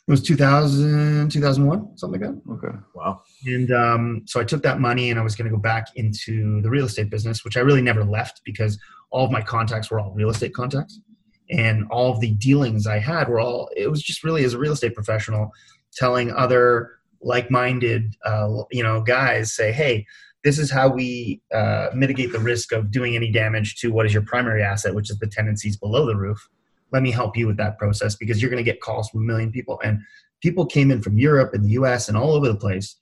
it 0.06 0.10
was 0.10 0.22
2000 0.22 1.30
2001 1.30 1.96
something 1.96 2.20
like 2.20 2.30
that 2.30 2.52
Okay. 2.52 2.76
Wow. 2.94 3.22
and 3.46 3.72
um, 3.72 4.22
so 4.26 4.38
I 4.38 4.44
took 4.44 4.62
that 4.62 4.78
money 4.78 5.10
and 5.10 5.18
I 5.18 5.22
was 5.22 5.34
going 5.34 5.50
to 5.50 5.56
go 5.56 5.60
back 5.60 5.88
into 5.96 6.60
the 6.60 6.68
real 6.68 6.84
estate 6.84 7.08
business, 7.08 7.44
which 7.44 7.56
I 7.56 7.60
really 7.60 7.80
never 7.80 8.04
left 8.04 8.42
because 8.44 8.78
all 9.10 9.24
of 9.24 9.30
my 9.30 9.40
contacts 9.40 9.90
were 9.90 9.98
all 9.98 10.12
real 10.12 10.28
estate 10.28 10.52
contacts. 10.54 11.00
And 11.50 11.86
all 11.90 12.12
of 12.12 12.20
the 12.20 12.32
dealings 12.32 12.86
I 12.86 12.98
had 12.98 13.28
were 13.28 13.40
all, 13.40 13.70
it 13.76 13.90
was 13.90 14.02
just 14.02 14.24
really 14.24 14.44
as 14.44 14.54
a 14.54 14.58
real 14.58 14.72
estate 14.72 14.94
professional 14.94 15.50
telling 15.94 16.30
other 16.32 16.90
like 17.24 17.50
minded, 17.50 18.14
uh, 18.24 18.62
you 18.70 18.82
know, 18.82 19.00
guys, 19.00 19.52
say, 19.52 19.72
hey, 19.72 20.06
this 20.44 20.58
is 20.58 20.70
how 20.70 20.88
we 20.88 21.40
uh, 21.52 21.88
mitigate 21.94 22.32
the 22.32 22.38
risk 22.38 22.72
of 22.72 22.90
doing 22.90 23.16
any 23.16 23.30
damage 23.30 23.76
to 23.76 23.92
what 23.92 24.06
is 24.06 24.12
your 24.12 24.22
primary 24.22 24.62
asset, 24.62 24.94
which 24.94 25.10
is 25.10 25.18
the 25.18 25.26
tenancies 25.26 25.76
below 25.76 26.06
the 26.06 26.16
roof. 26.16 26.48
Let 26.92 27.02
me 27.02 27.10
help 27.10 27.36
you 27.36 27.46
with 27.46 27.56
that 27.56 27.78
process 27.78 28.14
because 28.14 28.40
you're 28.40 28.50
going 28.50 28.64
to 28.64 28.70
get 28.70 28.80
calls 28.80 29.08
from 29.08 29.22
a 29.22 29.24
million 29.24 29.50
people. 29.50 29.80
And 29.82 30.00
people 30.42 30.66
came 30.66 30.90
in 30.90 31.00
from 31.00 31.18
Europe 31.18 31.54
and 31.54 31.64
the 31.64 31.70
US 31.70 32.08
and 32.08 32.16
all 32.16 32.32
over 32.32 32.46
the 32.46 32.56
place 32.56 32.96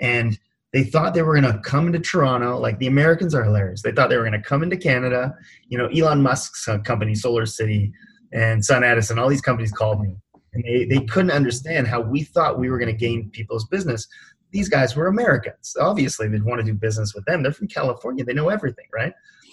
and 0.00 0.38
they 0.72 0.84
thought 0.84 1.14
they 1.14 1.22
were 1.22 1.38
going 1.38 1.50
to 1.50 1.58
come 1.60 1.86
into 1.86 1.98
Toronto. 1.98 2.58
Like 2.58 2.78
the 2.78 2.86
Americans 2.86 3.34
are 3.34 3.42
hilarious. 3.42 3.82
They 3.82 3.92
thought 3.92 4.10
they 4.10 4.16
were 4.16 4.28
going 4.28 4.40
to 4.40 4.46
come 4.46 4.62
into 4.62 4.76
Canada. 4.76 5.34
You 5.68 5.78
know, 5.78 5.86
Elon 5.86 6.22
Musk's 6.22 6.68
uh, 6.68 6.78
company, 6.78 7.12
SolarCity, 7.12 7.90
and 8.32 8.60
SunEdison, 8.62 9.18
all 9.18 9.28
these 9.28 9.40
companies 9.40 9.72
called 9.72 10.02
me, 10.02 10.16
and 10.52 10.64
they 10.64 10.84
they 10.84 11.04
couldn't 11.06 11.30
understand 11.30 11.86
how 11.86 12.00
we 12.00 12.22
thought 12.22 12.58
we 12.58 12.70
were 12.70 12.78
going 12.78 12.92
to 12.92 12.98
gain 12.98 13.30
people's 13.30 13.66
business. 13.66 14.06
These 14.50 14.68
guys 14.68 14.96
were 14.96 15.06
Americans. 15.06 15.76
Obviously, 15.78 16.28
they'd 16.28 16.42
want 16.42 16.60
to 16.60 16.64
do 16.64 16.74
business 16.74 17.14
with 17.14 17.24
them. 17.26 17.42
They're 17.42 17.52
from 17.52 17.68
California. 17.68 18.24
They 18.24 18.32
know 18.32 18.48
everything, 18.48 18.86
right? 18.92 19.12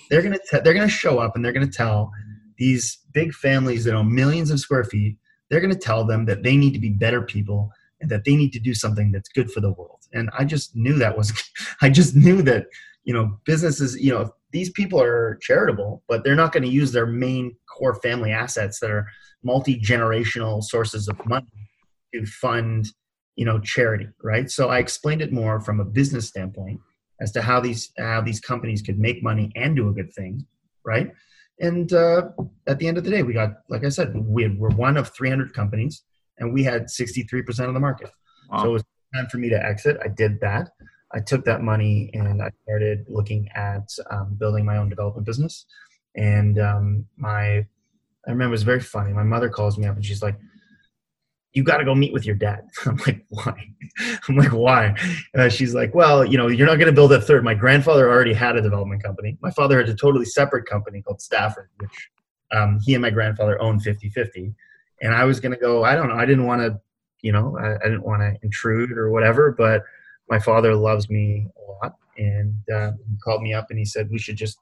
They're 0.10 0.22
gonna 0.22 0.40
te- 0.50 0.60
they're 0.60 0.74
gonna 0.74 0.88
show 0.88 1.20
up 1.20 1.36
and 1.36 1.44
they're 1.44 1.54
gonna 1.54 1.68
tell 1.68 2.12
these 2.58 3.00
big 3.12 3.34
families 3.34 3.84
that 3.84 3.96
own 3.96 4.14
millions 4.14 4.52
of 4.52 4.60
square 4.60 4.84
feet. 4.84 5.18
They're 5.50 5.60
gonna 5.60 5.76
tell 5.76 6.06
them 6.06 6.26
that 6.26 6.44
they 6.44 6.56
need 6.56 6.74
to 6.74 6.80
be 6.80 6.90
better 6.90 7.22
people 7.22 7.72
and 8.02 8.10
that 8.12 8.24
they 8.24 8.36
need 8.36 8.54
to 8.54 8.60
do 8.60 8.74
something 8.74 9.12
that's 9.12 9.30
good 9.30 9.52
for 9.52 9.62
the 9.62 9.72
world. 9.72 10.00
And 10.14 10.30
I 10.38 10.46
just 10.46 10.76
knew 10.76 10.98
that 11.00 11.18
was, 11.18 11.34
I 11.82 11.90
just 11.90 12.16
knew 12.16 12.42
that, 12.44 12.68
you 13.04 13.14
know, 13.14 13.40
businesses, 13.46 13.96
you 14.00 14.12
know, 14.12 14.32
these 14.52 14.70
people 14.70 15.02
are 15.02 15.38
charitable, 15.42 16.04
but 16.08 16.24
they're 16.24 16.36
not 16.36 16.52
going 16.52 16.64
to 16.64 16.70
use 16.70 16.92
their 16.92 17.06
main 17.06 17.56
core 17.68 17.96
family 17.96 18.32
assets 18.32 18.80
that 18.80 18.92
are 18.92 19.08
multi 19.44 19.80
generational 19.80 20.64
sources 20.64 21.08
of 21.08 21.24
money 21.26 21.46
to 22.14 22.26
fund, 22.26 22.88
you 23.36 23.46
know, 23.46 23.60
charity, 23.60 24.08
right? 24.24 24.50
So 24.50 24.70
I 24.70 24.80
explained 24.80 25.22
it 25.22 25.32
more 25.32 25.60
from 25.60 25.80
a 25.80 25.86
business 25.86 26.28
standpoint 26.28 26.80
as 27.22 27.32
to 27.34 27.42
how 27.42 27.60
these 27.60 27.92
how 27.98 28.22
these 28.22 28.40
companies 28.40 28.82
could 28.82 29.00
make 29.00 29.24
money 29.24 29.52
and 29.56 29.76
do 29.76 29.90
a 29.90 29.94
good 29.94 30.14
thing, 30.14 30.46
right? 30.86 31.12
And 31.60 31.92
uh, 31.94 32.30
at 32.68 32.80
the 32.80 32.88
end 32.88 32.98
of 32.98 33.04
the 33.04 33.10
day, 33.10 33.24
we 33.24 33.34
got, 33.34 33.52
like 33.70 33.86
I 33.86 33.90
said, 33.90 34.14
we 34.16 34.44
had, 34.44 34.60
we're 34.60 34.72
one 34.72 34.98
of 34.98 35.14
300 35.16 35.54
companies 35.54 36.04
and 36.38 36.54
we 36.54 36.64
had 36.64 36.88
63% 36.88 37.68
of 37.68 37.74
the 37.74 37.80
market. 37.80 38.10
Wow. 38.50 38.64
So 38.64 38.70
it 38.70 38.74
was 38.74 38.84
time 39.14 39.28
for 39.28 39.38
me 39.38 39.50
to 39.50 39.66
exit. 39.66 39.98
I 40.04 40.10
did 40.10 40.40
that. 40.42 40.72
I 41.14 41.20
took 41.22 41.46
that 41.46 41.62
money 41.62 42.10
and 42.14 42.42
I 42.42 42.50
started 42.64 43.06
looking 43.08 43.48
at 43.56 43.88
um, 44.12 44.36
building 44.38 44.66
my 44.66 44.78
own 44.78 44.90
development 44.90 45.26
business. 45.26 45.66
And 46.16 46.60
um, 46.60 47.06
my, 47.16 47.66
I 48.28 48.32
remember 48.32 48.50
it 48.50 48.52
was 48.52 48.64
very 48.64 48.80
funny. 48.80 49.14
My 49.14 49.24
mother 49.24 49.50
calls 49.50 49.78
me 49.78 49.86
up 49.86 49.96
and 49.96 50.06
she's 50.06 50.24
like, 50.24 50.36
"You 51.54 51.64
got 51.64 51.78
to 51.78 51.86
go 51.86 51.94
meet 51.94 52.14
with 52.14 52.26
your 52.26 52.36
dad." 52.36 52.68
I'm 52.86 52.98
like, 53.06 53.26
"Why?" 53.30 53.70
I'm 54.30 54.36
like, 54.36 54.52
"Why?" 54.52 54.96
Uh, 55.38 55.50
she's 55.50 55.74
like, 55.74 55.94
"Well, 55.94 56.26
you 56.26 56.38
know, 56.38 56.48
you're 56.48 56.68
not 56.68 56.76
going 56.76 56.88
to 56.88 56.94
build 56.94 57.14
a 57.14 57.22
third. 57.22 57.44
My 57.44 57.54
grandfather 57.54 58.10
already 58.10 58.34
had 58.34 58.56
a 58.56 58.62
development 58.62 59.04
company. 59.04 59.38
My 59.42 59.52
father 59.52 59.78
had 59.78 59.90
a 59.90 59.96
totally 59.96 60.26
separate 60.26 60.66
company 60.66 61.02
called 61.02 61.22
Stafford, 61.22 61.70
which 61.78 62.10
um, 62.52 62.80
he 62.84 62.94
and 62.94 63.02
my 63.02 63.10
grandfather 63.10 63.62
owned 63.62 63.84
50-50 63.84 64.54
and 65.02 65.14
I 65.14 65.26
was 65.26 65.40
going 65.40 65.52
to 65.52 65.58
go. 65.60 65.84
I 65.84 65.96
don't 65.96 66.10
know. 66.10 66.16
I 66.16 66.26
didn't 66.26 66.46
want 66.46 66.62
to, 66.62 66.80
you 67.22 67.32
know, 67.32 67.58
I, 67.58 67.76
I 67.76 67.84
didn't 67.84 68.04
want 68.04 68.22
to 68.22 68.36
intrude 68.44 68.92
or 68.92 69.12
whatever. 69.12 69.52
But 69.52 69.84
my 70.30 70.40
father 70.40 70.76
loves 70.76 71.10
me 71.10 71.48
a 71.58 71.72
lot, 71.72 71.96
and 72.18 72.56
uh, 72.74 72.92
he 73.08 73.18
called 73.24 73.42
me 73.42 73.54
up 73.54 73.68
and 73.70 73.78
he 73.78 73.86
said 73.86 74.10
we 74.10 74.20
should 74.20 74.38
just 74.38 74.60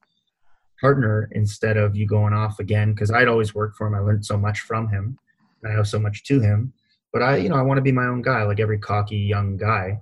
partner 0.81 1.29
instead 1.31 1.77
of 1.77 1.95
you 1.95 2.05
going 2.05 2.33
off 2.33 2.59
again 2.59 2.93
because 2.93 3.11
I'd 3.11 3.27
always 3.27 3.55
worked 3.55 3.77
for 3.77 3.87
him. 3.87 3.95
I 3.95 3.99
learned 3.99 4.25
so 4.25 4.37
much 4.37 4.61
from 4.61 4.89
him, 4.89 5.17
and 5.61 5.73
I 5.73 5.75
owe 5.77 5.83
so 5.83 5.99
much 5.99 6.23
to 6.25 6.39
him. 6.39 6.73
But 7.11 7.21
I, 7.21 7.37
you 7.37 7.49
know, 7.49 7.55
I 7.55 7.61
want 7.61 7.77
to 7.77 7.83
be 7.83 7.91
my 7.91 8.05
own 8.05 8.21
guy, 8.21 8.43
like 8.43 8.59
every 8.59 8.79
cocky 8.79 9.17
young 9.17 9.57
guy. 9.57 10.01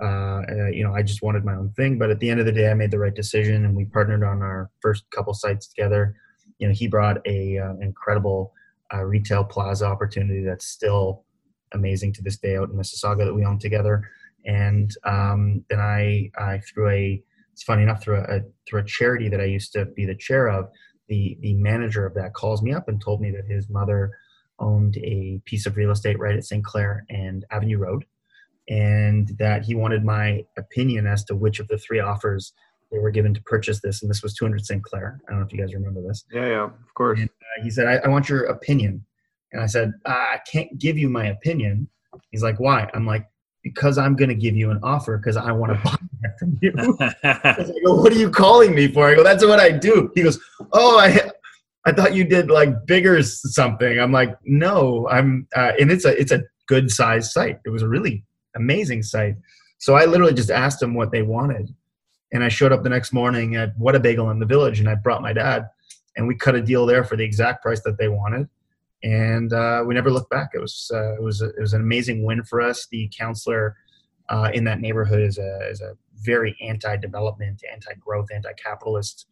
Uh, 0.00 0.42
uh, 0.48 0.66
you 0.68 0.84
know, 0.84 0.94
I 0.94 1.02
just 1.02 1.22
wanted 1.22 1.44
my 1.44 1.54
own 1.54 1.70
thing. 1.70 1.98
But 1.98 2.10
at 2.10 2.20
the 2.20 2.30
end 2.30 2.38
of 2.38 2.46
the 2.46 2.52
day, 2.52 2.70
I 2.70 2.74
made 2.74 2.92
the 2.92 2.98
right 2.98 3.14
decision, 3.14 3.64
and 3.64 3.76
we 3.76 3.84
partnered 3.84 4.22
on 4.22 4.42
our 4.42 4.70
first 4.80 5.10
couple 5.10 5.34
sites 5.34 5.66
together. 5.66 6.14
You 6.58 6.68
know, 6.68 6.74
he 6.74 6.86
brought 6.86 7.18
a 7.26 7.58
uh, 7.58 7.74
incredible 7.80 8.52
uh, 8.94 9.02
retail 9.02 9.44
plaza 9.44 9.86
opportunity 9.86 10.44
that's 10.44 10.66
still 10.66 11.24
amazing 11.72 12.12
to 12.14 12.22
this 12.22 12.36
day 12.36 12.56
out 12.56 12.70
in 12.70 12.76
Mississauga 12.76 13.24
that 13.24 13.34
we 13.34 13.44
own 13.44 13.58
together. 13.58 14.08
And 14.46 14.90
um, 15.04 15.64
then 15.68 15.80
I, 15.80 16.30
I 16.38 16.58
through 16.60 16.90
a, 16.90 17.22
it's 17.58 17.64
funny 17.64 17.82
enough, 17.82 18.00
through 18.00 18.18
a, 18.18 18.40
through 18.68 18.82
a 18.82 18.84
charity 18.84 19.28
that 19.28 19.40
I 19.40 19.44
used 19.44 19.72
to 19.72 19.84
be 19.84 20.06
the 20.06 20.14
chair 20.14 20.46
of, 20.46 20.68
the 21.08 21.36
the 21.40 21.54
manager 21.54 22.06
of 22.06 22.14
that 22.14 22.32
calls 22.32 22.62
me 22.62 22.72
up 22.72 22.88
and 22.88 23.00
told 23.00 23.20
me 23.20 23.32
that 23.32 23.46
his 23.46 23.68
mother 23.68 24.12
owned 24.60 24.96
a 24.98 25.40
piece 25.44 25.66
of 25.66 25.76
real 25.76 25.90
estate 25.90 26.20
right 26.20 26.36
at 26.36 26.44
St. 26.44 26.64
Clair 26.64 27.04
and 27.10 27.44
Avenue 27.50 27.78
Road, 27.78 28.04
and 28.68 29.26
that 29.40 29.64
he 29.64 29.74
wanted 29.74 30.04
my 30.04 30.44
opinion 30.56 31.08
as 31.08 31.24
to 31.24 31.34
which 31.34 31.58
of 31.58 31.66
the 31.66 31.78
three 31.78 31.98
offers 31.98 32.52
they 32.92 33.00
were 33.00 33.10
given 33.10 33.34
to 33.34 33.42
purchase 33.42 33.80
this. 33.80 34.02
And 34.02 34.10
this 34.10 34.22
was 34.22 34.34
200 34.34 34.64
St. 34.64 34.84
Clair. 34.84 35.20
I 35.26 35.32
don't 35.32 35.40
know 35.40 35.46
if 35.46 35.52
you 35.52 35.58
guys 35.58 35.74
remember 35.74 36.00
this. 36.00 36.24
Yeah, 36.32 36.46
yeah, 36.46 36.64
of 36.64 36.94
course. 36.94 37.18
And, 37.18 37.28
uh, 37.28 37.64
he 37.64 37.70
said, 37.70 37.88
I, 37.88 37.96
I 37.96 38.08
want 38.08 38.28
your 38.28 38.44
opinion. 38.44 39.04
And 39.52 39.62
I 39.62 39.66
said, 39.66 39.94
I 40.06 40.38
can't 40.50 40.78
give 40.78 40.96
you 40.96 41.08
my 41.08 41.26
opinion. 41.26 41.88
He's 42.30 42.44
like, 42.44 42.60
why? 42.60 42.88
I'm 42.94 43.04
like, 43.04 43.26
because 43.62 43.98
I'm 43.98 44.14
going 44.16 44.28
to 44.28 44.34
give 44.34 44.56
you 44.56 44.70
an 44.70 44.80
offer 44.82 45.18
because 45.18 45.36
I 45.36 45.52
want 45.52 45.72
to 45.72 45.84
buy 45.84 45.96
it 46.22 46.38
from 46.38 46.58
you. 46.60 46.72
I 47.24 47.80
go, 47.84 47.96
what 47.96 48.12
are 48.12 48.18
you 48.18 48.30
calling 48.30 48.74
me 48.74 48.88
for? 48.88 49.08
I 49.08 49.14
go, 49.14 49.22
that's 49.22 49.44
what 49.44 49.60
I 49.60 49.70
do. 49.70 50.10
He 50.14 50.22
goes, 50.22 50.38
oh, 50.72 50.98
I, 50.98 51.30
I 51.84 51.92
thought 51.92 52.14
you 52.14 52.24
did 52.24 52.50
like 52.50 52.86
bigger 52.86 53.22
something. 53.22 53.98
I'm 53.98 54.12
like, 54.12 54.36
no, 54.44 55.08
I'm, 55.08 55.46
uh, 55.56 55.72
and 55.78 55.90
it's 55.90 56.04
a, 56.04 56.18
it's 56.18 56.32
a 56.32 56.42
good 56.66 56.90
sized 56.90 57.32
site. 57.32 57.58
It 57.64 57.70
was 57.70 57.82
a 57.82 57.88
really 57.88 58.24
amazing 58.54 59.02
site. 59.02 59.36
So 59.78 59.94
I 59.94 60.04
literally 60.04 60.34
just 60.34 60.50
asked 60.50 60.80
them 60.80 60.94
what 60.94 61.10
they 61.10 61.22
wanted. 61.22 61.74
And 62.32 62.44
I 62.44 62.48
showed 62.48 62.72
up 62.72 62.82
the 62.82 62.90
next 62.90 63.12
morning 63.12 63.56
at 63.56 63.76
What 63.78 63.94
a 63.94 64.00
Bagel 64.00 64.30
in 64.30 64.38
the 64.38 64.46
Village, 64.46 64.80
and 64.80 64.88
I 64.88 64.96
brought 64.96 65.22
my 65.22 65.32
dad, 65.32 65.66
and 66.16 66.28
we 66.28 66.34
cut 66.34 66.54
a 66.54 66.60
deal 66.60 66.84
there 66.84 67.02
for 67.02 67.16
the 67.16 67.24
exact 67.24 67.62
price 67.62 67.80
that 67.82 67.96
they 67.96 68.08
wanted. 68.08 68.48
And 69.02 69.52
uh, 69.52 69.84
we 69.86 69.94
never 69.94 70.10
looked 70.10 70.30
back. 70.30 70.50
It 70.54 70.60
was 70.60 70.90
uh, 70.92 71.14
it 71.14 71.22
was 71.22 71.40
a, 71.42 71.50
it 71.50 71.60
was 71.60 71.72
an 71.72 71.80
amazing 71.80 72.24
win 72.24 72.42
for 72.42 72.60
us. 72.60 72.86
The 72.90 73.10
counselor 73.16 73.76
uh, 74.28 74.50
in 74.52 74.64
that 74.64 74.80
neighborhood 74.80 75.22
is 75.22 75.38
a 75.38 75.68
is 75.70 75.80
a 75.80 75.96
very 76.14 76.56
anti-development, 76.60 77.62
anti-growth, 77.72 78.28
anti-capitalist 78.34 79.26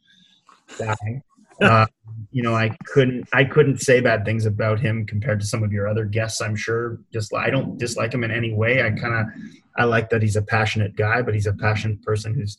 guy. 0.79 0.95
Uh, 1.63 1.87
you 2.33 2.43
know, 2.43 2.55
I 2.55 2.77
couldn't 2.85 3.27
I 3.33 3.45
couldn't 3.45 3.81
say 3.81 4.01
bad 4.01 4.27
things 4.27 4.45
about 4.45 4.79
him 4.79 5.07
compared 5.07 5.41
to 5.41 5.47
some 5.47 5.63
of 5.63 5.73
your 5.73 5.89
other 5.89 6.05
guests. 6.05 6.43
I'm 6.43 6.55
sure. 6.55 6.99
Just 7.15 7.35
I 7.35 7.49
don't 7.49 7.79
dislike 7.79 8.13
him 8.13 8.25
in 8.25 8.31
any 8.31 8.53
way. 8.53 8.83
I 8.83 8.91
kind 8.91 9.15
of 9.15 9.27
I 9.79 9.85
like 9.85 10.11
that 10.11 10.21
he's 10.21 10.37
a 10.37 10.43
passionate 10.43 10.97
guy, 10.97 11.23
but 11.23 11.33
he's 11.33 11.47
a 11.47 11.55
passionate 11.55 12.03
person 12.03 12.35
who's 12.35 12.59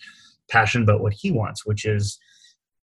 passionate 0.49 0.85
about 0.85 1.01
what 1.01 1.13
he 1.13 1.31
wants, 1.31 1.63
which 1.63 1.85
is 1.85 2.17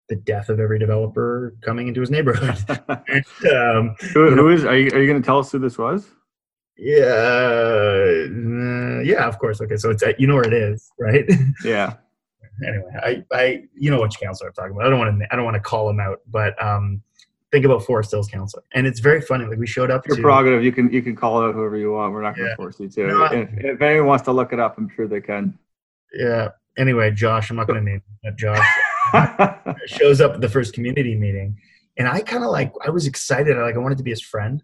the 0.08 0.16
death 0.16 0.48
of 0.48 0.58
every 0.60 0.78
developer 0.78 1.54
coming 1.62 1.88
into 1.88 2.00
his 2.00 2.10
neighborhood. 2.10 2.56
and, 3.08 3.24
um, 3.52 3.96
who, 4.14 4.34
who 4.34 4.48
is? 4.48 4.64
Are 4.64 4.76
you, 4.76 4.90
are 4.92 5.00
you 5.00 5.06
going 5.06 5.20
to 5.20 5.26
tell 5.26 5.38
us 5.38 5.52
who 5.52 5.58
this 5.58 5.78
was? 5.78 6.10
yeah, 6.78 7.04
uh, 7.04 9.00
yeah, 9.00 9.26
of 9.26 9.38
course. 9.38 9.60
Okay, 9.60 9.76
so 9.76 9.90
it's 9.90 10.02
uh, 10.02 10.12
you 10.18 10.26
know 10.26 10.36
where 10.36 10.46
it 10.46 10.52
is, 10.52 10.90
right? 10.98 11.28
Yeah. 11.64 11.94
anyway, 12.64 12.90
I, 13.02 13.24
I, 13.32 13.62
you 13.74 13.90
know 13.90 14.00
which 14.00 14.18
counselor 14.20 14.48
I'm 14.48 14.54
talking 14.54 14.72
about. 14.72 14.86
I 14.86 14.90
don't 14.90 14.98
want 14.98 15.18
to, 15.20 15.26
I 15.32 15.36
don't 15.36 15.44
want 15.44 15.56
to 15.56 15.60
call 15.60 15.90
him 15.90 15.98
out, 16.00 16.20
but 16.28 16.60
um, 16.62 17.02
think 17.50 17.64
about 17.64 17.84
Forest 17.84 18.12
Hills 18.12 18.28
counselor, 18.28 18.62
and 18.74 18.86
it's 18.86 19.00
very 19.00 19.20
funny. 19.20 19.44
Like 19.44 19.58
we 19.58 19.66
showed 19.66 19.90
up. 19.90 20.06
Your 20.06 20.16
to, 20.16 20.22
prerogative. 20.22 20.62
You 20.62 20.72
can 20.72 20.90
you 20.92 21.02
can 21.02 21.16
call 21.16 21.42
out 21.42 21.54
whoever 21.54 21.76
you 21.76 21.92
want. 21.92 22.12
We're 22.12 22.22
not 22.22 22.36
going 22.36 22.46
to 22.46 22.50
Yeah. 22.50 22.56
force 22.56 22.78
you 22.78 22.88
to. 22.88 23.06
No, 23.08 23.24
if, 23.24 23.48
if 23.54 23.82
anyone 23.82 24.06
wants 24.06 24.24
to 24.24 24.32
look 24.32 24.52
it 24.52 24.60
up, 24.60 24.78
I'm 24.78 24.88
sure 24.88 25.08
they 25.08 25.20
can. 25.20 25.58
Yeah. 26.14 26.50
Anyway, 26.76 27.10
Josh, 27.10 27.50
I'm 27.50 27.56
not 27.56 27.66
going 27.66 27.84
to 27.84 27.84
name 27.84 28.02
him, 28.22 28.36
Josh. 28.36 28.64
shows 29.86 30.20
up 30.20 30.34
at 30.34 30.40
the 30.40 30.48
first 30.48 30.72
community 30.74 31.14
meeting. 31.14 31.56
And 31.96 32.06
i 32.08 32.20
kind 32.20 32.44
of 32.44 32.50
like 32.50 32.72
i 32.86 32.90
was 32.90 33.06
excited. 33.06 33.56
I 33.56 33.62
like 33.62 33.74
i 33.74 33.78
wanted 33.78 33.98
to 33.98 34.04
be 34.04 34.10
his 34.10 34.22
friend. 34.22 34.62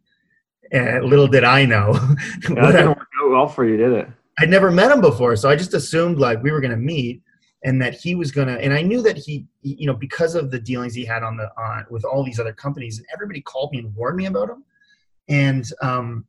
And 0.73 1.05
little 1.05 1.29
did 1.29 1.45
i 1.45 1.65
know. 1.65 1.93
That 2.49 2.59
I- 2.59 2.73
didn't 2.73 2.89
work 2.89 3.09
out 3.23 3.31
well 3.31 3.49
for 3.49 3.65
you, 3.67 3.77
did 3.77 3.93
it? 3.93 4.09
i'd 4.41 4.51
never 4.51 4.69
met 4.73 4.91
him 4.91 5.01
before 5.01 5.37
so 5.37 5.49
i 5.49 5.55
just 5.55 5.75
assumed 5.75 6.19
like 6.19 6.43
we 6.43 6.51
were 6.51 6.61
going 6.61 6.73
to 6.73 6.77
meet 6.77 7.23
and 7.63 7.81
that 7.81 7.95
he 7.95 8.17
was 8.17 8.33
going 8.33 8.49
to 8.49 8.61
and 8.61 8.73
i 8.75 8.83
knew 8.83 9.01
that 9.01 9.17
he 9.17 9.47
he- 9.63 9.77
you 9.79 9.87
know 9.87 9.95
because 9.95 10.35
of 10.35 10.51
the 10.51 10.59
dealings 10.59 10.93
he 10.93 11.05
had 11.05 11.23
on 11.23 11.37
the 11.37 11.49
on 11.57 11.87
with 11.89 12.05
all 12.05 12.25
these 12.25 12.41
other 12.41 12.53
companies 12.53 12.99
and 12.99 13.07
everybody 13.15 13.41
called 13.41 13.71
me 13.71 13.79
and 13.79 13.95
warned 13.95 14.17
me 14.17 14.27
about 14.27 14.51
him. 14.51 14.65
And 15.29 15.65
um 15.83 16.27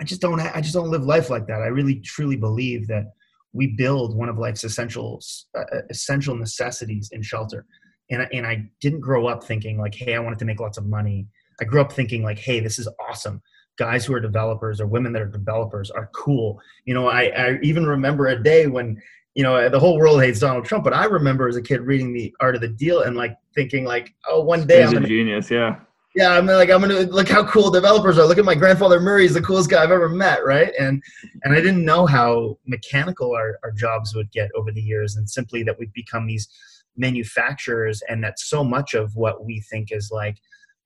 i 0.00 0.04
just 0.04 0.20
don't 0.20 0.40
i 0.40 0.60
just 0.60 0.74
don't 0.74 0.90
live 0.90 1.04
life 1.04 1.30
like 1.30 1.46
that. 1.46 1.62
I 1.62 1.66
really 1.68 2.00
truly 2.00 2.34
believe 2.36 2.88
that 2.88 3.12
we 3.52 3.68
build 3.68 4.16
one 4.16 4.28
of 4.28 4.38
life's 4.38 4.64
essentials 4.64 5.46
uh, 5.58 5.64
essential 5.90 6.36
necessities 6.36 7.10
in 7.12 7.22
shelter 7.22 7.66
and 8.10 8.22
I, 8.22 8.28
and 8.32 8.46
I 8.46 8.68
didn't 8.80 9.00
grow 9.00 9.26
up 9.26 9.44
thinking 9.44 9.78
like 9.78 9.94
hey 9.94 10.14
i 10.14 10.18
wanted 10.18 10.38
to 10.40 10.44
make 10.44 10.60
lots 10.60 10.78
of 10.78 10.86
money 10.86 11.26
i 11.60 11.64
grew 11.64 11.80
up 11.80 11.92
thinking 11.92 12.22
like 12.22 12.38
hey 12.38 12.60
this 12.60 12.78
is 12.78 12.88
awesome 13.08 13.42
guys 13.80 14.04
who 14.04 14.12
are 14.12 14.20
developers 14.20 14.78
or 14.78 14.86
women 14.86 15.10
that 15.14 15.22
are 15.22 15.26
developers 15.26 15.90
are 15.90 16.10
cool. 16.14 16.60
You 16.84 16.92
know, 16.92 17.08
I, 17.08 17.22
I 17.34 17.58
even 17.62 17.86
remember 17.86 18.26
a 18.26 18.40
day 18.40 18.66
when 18.66 19.00
you 19.34 19.42
know 19.42 19.68
the 19.68 19.80
whole 19.80 19.98
world 19.98 20.22
hates 20.22 20.40
Donald 20.40 20.66
Trump, 20.66 20.84
but 20.84 20.92
I 20.92 21.06
remember 21.06 21.48
as 21.48 21.56
a 21.56 21.62
kid 21.62 21.80
reading 21.80 22.12
the 22.12 22.32
Art 22.40 22.54
of 22.54 22.60
the 22.60 22.68
Deal 22.68 23.02
and 23.02 23.16
like 23.16 23.36
thinking 23.54 23.84
like, 23.84 24.14
oh, 24.28 24.42
one 24.42 24.66
day 24.66 24.82
He's 24.82 24.92
I'm 24.92 25.04
a 25.04 25.08
genius. 25.08 25.50
Yeah. 25.50 25.80
Yeah, 26.14 26.32
I'm 26.32 26.46
like, 26.46 26.70
I'm 26.70 26.80
gonna 26.80 27.02
look 27.02 27.28
how 27.28 27.44
cool 27.46 27.70
developers 27.70 28.18
are. 28.18 28.26
Look 28.26 28.38
at 28.38 28.44
my 28.44 28.56
grandfather 28.56 28.98
Murray; 29.00 29.22
he's 29.22 29.34
the 29.34 29.40
coolest 29.40 29.70
guy 29.70 29.82
I've 29.82 29.92
ever 29.92 30.08
met, 30.08 30.44
right? 30.44 30.72
And 30.78 31.02
and 31.44 31.54
I 31.54 31.56
didn't 31.60 31.84
know 31.84 32.04
how 32.04 32.58
mechanical 32.66 33.32
our, 33.32 33.60
our 33.62 33.70
jobs 33.70 34.14
would 34.14 34.30
get 34.32 34.50
over 34.56 34.72
the 34.72 34.82
years, 34.82 35.16
and 35.16 35.28
simply 35.30 35.62
that 35.62 35.78
we've 35.78 35.92
become 35.92 36.26
these 36.26 36.48
manufacturers, 36.96 38.02
and 38.08 38.24
that 38.24 38.40
so 38.40 38.64
much 38.64 38.94
of 38.94 39.14
what 39.14 39.44
we 39.44 39.60
think 39.60 39.92
is 39.92 40.10
like, 40.10 40.38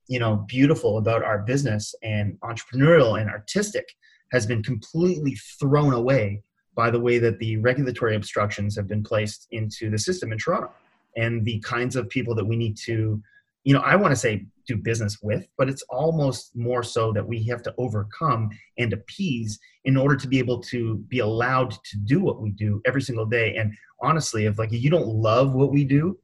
you 0.09 0.19
know, 0.19 0.45
beautiful 0.47 0.99
about 0.99 1.25
our 1.25 1.39
business 1.39 1.95
and 2.03 2.39
entrepreneurial 2.41 3.19
and 3.19 3.31
artistic 3.31 3.97
has 4.31 4.45
been 4.45 4.63
completely 4.63 5.37
thrown 5.59 5.95
away 5.95 6.43
by 6.75 6.91
the 6.91 7.01
way 7.01 7.19
that 7.19 7.39
the 7.39 7.57
regulatory 7.59 8.17
obstructions 8.17 8.77
have 8.77 8.89
been 8.89 9.03
placed 9.03 9.47
into 9.53 9.89
the 9.89 9.99
system 9.99 10.33
in 10.33 10.39
Toronto, 10.39 10.71
and 11.17 11.47
the 11.47 11.61
kinds 11.61 11.97
of 11.97 12.11
people 12.11 12.35
that 12.35 12.45
we 12.45 12.57
need 12.57 12.77
to 12.77 13.23
you 13.65 13.73
know, 13.73 13.81
I 13.81 13.97
want 13.97 14.13
to 14.13 14.17
say 14.17 14.47
do 14.67 14.77
business 14.77 15.19
with, 15.23 15.47
but 15.59 15.69
it's 15.69 15.83
almost 15.91 16.55
more 16.57 16.83
so 16.83 17.13
that 17.13 17.27
we 17.27 17.43
have 17.45 17.63
to 17.63 17.75
overcome 17.79 18.51
and 18.79 18.93
appease 18.93 19.59
in 19.85 19.97
order 19.97 20.17
to 20.17 20.27
be 20.29 20.39
able 20.39 20.61
to 20.61 20.97
be 21.09 21.19
allowed 21.21 21.71
to 21.71 21.97
do 22.05 22.21
what 22.21 22.41
we 22.41 22.51
do 22.51 22.81
every 22.87 23.03
single 23.03 23.27
day. 23.27 23.57
And 23.57 23.75
honestly, 24.01 24.47
if 24.47 24.59
like 24.59 24.73
you 24.73 24.91
don't 24.91 25.07
love 25.09 25.55
what 25.55 25.71
we 25.73 25.85
do, 25.85 26.19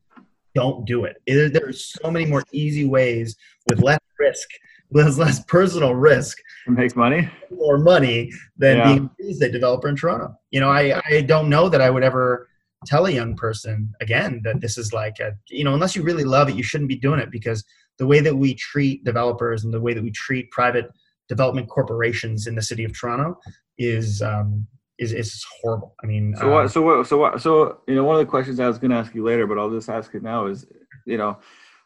don't 0.54 0.84
do 0.84 1.04
it. 1.04 1.16
it 1.26 1.52
there's 1.52 1.92
so 2.02 2.10
many 2.10 2.26
more 2.26 2.42
easy 2.52 2.84
ways 2.86 3.36
with 3.68 3.80
less 3.82 4.00
risk, 4.18 4.48
with 4.90 5.16
less 5.18 5.44
personal 5.44 5.94
risk, 5.94 6.38
It 6.66 6.70
makes 6.72 6.96
money. 6.96 7.28
more 7.50 7.78
money 7.78 8.30
than 8.56 8.78
Yeah. 8.78 8.84
being 8.92 8.98
a 9.06 9.10
real 9.20 9.30
estate 9.30 9.52
developer 9.52 9.88
in 9.88 9.94
Toronto. 9.96 10.34
You 10.50 10.60
know, 10.60 10.68
I, 10.70 11.00
I 11.08 11.20
don't 11.20 11.48
know 11.48 11.68
that 11.68 11.80
I 11.80 11.90
would 11.90 12.02
ever 12.02 12.48
tell 12.86 13.06
a 13.06 13.10
young 13.10 13.36
person 13.36 13.92
again 14.00 14.40
that 14.42 14.60
this 14.62 14.78
is 14.78 14.90
like 14.92 15.20
a 15.20 15.36
you 15.50 15.62
know 15.64 15.74
unless 15.74 15.94
you 15.94 16.02
really 16.02 16.24
love 16.24 16.48
it 16.48 16.54
you 16.54 16.62
shouldn't 16.62 16.88
be 16.88 16.96
doing 16.96 17.20
it 17.20 17.30
because 17.30 17.62
the 18.00 18.06
way 18.06 18.20
that 18.20 18.34
we 18.34 18.54
treat 18.54 19.04
developers 19.04 19.62
and 19.62 19.72
the 19.72 19.80
way 19.80 19.92
that 19.92 20.02
we 20.02 20.10
treat 20.10 20.50
private 20.50 20.90
development 21.28 21.68
corporations 21.68 22.46
in 22.46 22.54
the 22.54 22.62
city 22.62 22.82
of 22.82 22.98
Toronto 22.98 23.38
is 23.78 24.22
um, 24.22 24.66
is 24.98 25.12
is 25.12 25.44
horrible. 25.60 25.94
I 26.02 26.06
mean, 26.06 26.34
So 26.36 26.48
uh, 26.48 26.54
what? 26.54 26.72
So 26.72 26.82
what? 26.82 27.06
So 27.06 27.18
what? 27.18 27.42
So 27.42 27.82
you 27.86 27.94
know, 27.94 28.04
one 28.04 28.16
of 28.16 28.20
the 28.20 28.30
questions 28.30 28.58
I 28.58 28.66
was 28.66 28.78
going 28.78 28.90
to 28.90 28.96
ask 28.96 29.14
you 29.14 29.22
later, 29.22 29.46
but 29.46 29.58
I'll 29.58 29.70
just 29.70 29.90
ask 29.90 30.14
it 30.14 30.22
now. 30.22 30.46
Is 30.46 30.66
you 31.06 31.18
know, 31.18 31.38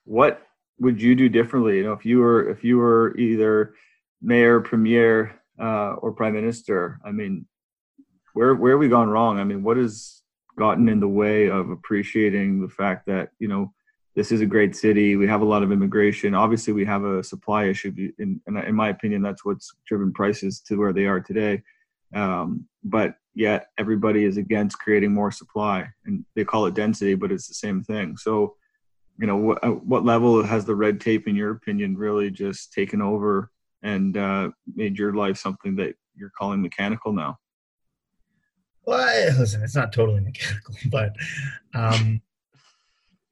what 0.04 0.40
would 0.78 1.02
you 1.02 1.16
do 1.16 1.28
differently? 1.28 1.78
You 1.78 1.84
know, 1.84 1.92
if 1.92 2.06
you 2.06 2.20
were 2.20 2.48
if 2.48 2.62
you 2.62 2.78
were 2.78 3.16
either 3.18 3.74
mayor, 4.22 4.60
premier, 4.60 5.40
uh, 5.60 5.94
or 5.94 6.12
prime 6.12 6.34
minister. 6.34 7.00
I 7.04 7.10
mean, 7.10 7.44
where 8.34 8.54
where 8.54 8.74
have 8.74 8.80
we 8.80 8.88
gone 8.88 9.08
wrong? 9.08 9.40
I 9.40 9.44
mean, 9.44 9.64
what 9.64 9.78
has 9.78 10.22
gotten 10.56 10.88
in 10.88 11.00
the 11.00 11.08
way 11.08 11.50
of 11.50 11.70
appreciating 11.70 12.62
the 12.62 12.68
fact 12.68 13.06
that 13.06 13.30
you 13.40 13.48
know 13.48 13.72
this 14.14 14.30
is 14.30 14.40
a 14.40 14.46
great 14.46 14.76
city. 14.76 15.16
We 15.16 15.26
have 15.26 15.42
a 15.42 15.46
lot 15.46 15.62
of 15.62 15.72
immigration. 15.72 16.34
Obviously, 16.34 16.72
we 16.72 16.84
have 16.84 17.04
a 17.04 17.22
supply 17.22 17.64
issue. 17.64 17.92
In, 18.18 18.40
in, 18.46 18.56
in 18.56 18.74
my 18.74 18.90
opinion, 18.90 19.22
that's 19.22 19.44
what's 19.44 19.74
driven 19.86 20.12
prices 20.12 20.60
to 20.68 20.76
where 20.76 20.92
they 20.92 21.06
are 21.06 21.20
today. 21.20 21.62
Um, 22.14 22.66
but 22.84 23.16
yet, 23.34 23.68
everybody 23.78 24.24
is 24.24 24.36
against 24.36 24.78
creating 24.78 25.12
more 25.12 25.32
supply, 25.32 25.88
and 26.06 26.24
they 26.36 26.44
call 26.44 26.66
it 26.66 26.74
density, 26.74 27.14
but 27.14 27.32
it's 27.32 27.48
the 27.48 27.54
same 27.54 27.82
thing. 27.82 28.16
So, 28.16 28.54
you 29.18 29.26
know, 29.26 29.36
what, 29.36 29.84
what 29.84 30.04
level 30.04 30.42
has 30.44 30.64
the 30.64 30.76
red 30.76 31.00
tape, 31.00 31.26
in 31.26 31.34
your 31.34 31.50
opinion, 31.50 31.96
really 31.96 32.30
just 32.30 32.72
taken 32.72 33.02
over 33.02 33.50
and 33.82 34.16
uh, 34.16 34.50
made 34.74 34.96
your 34.96 35.14
life 35.14 35.38
something 35.38 35.76
that 35.76 35.96
you're 36.16 36.32
calling 36.38 36.62
mechanical 36.62 37.12
now? 37.12 37.38
well, 38.86 39.38
listen, 39.38 39.62
it's 39.62 39.74
not 39.74 39.92
totally 39.92 40.20
mechanical, 40.20 40.74
but 40.90 41.16
um, 41.74 42.20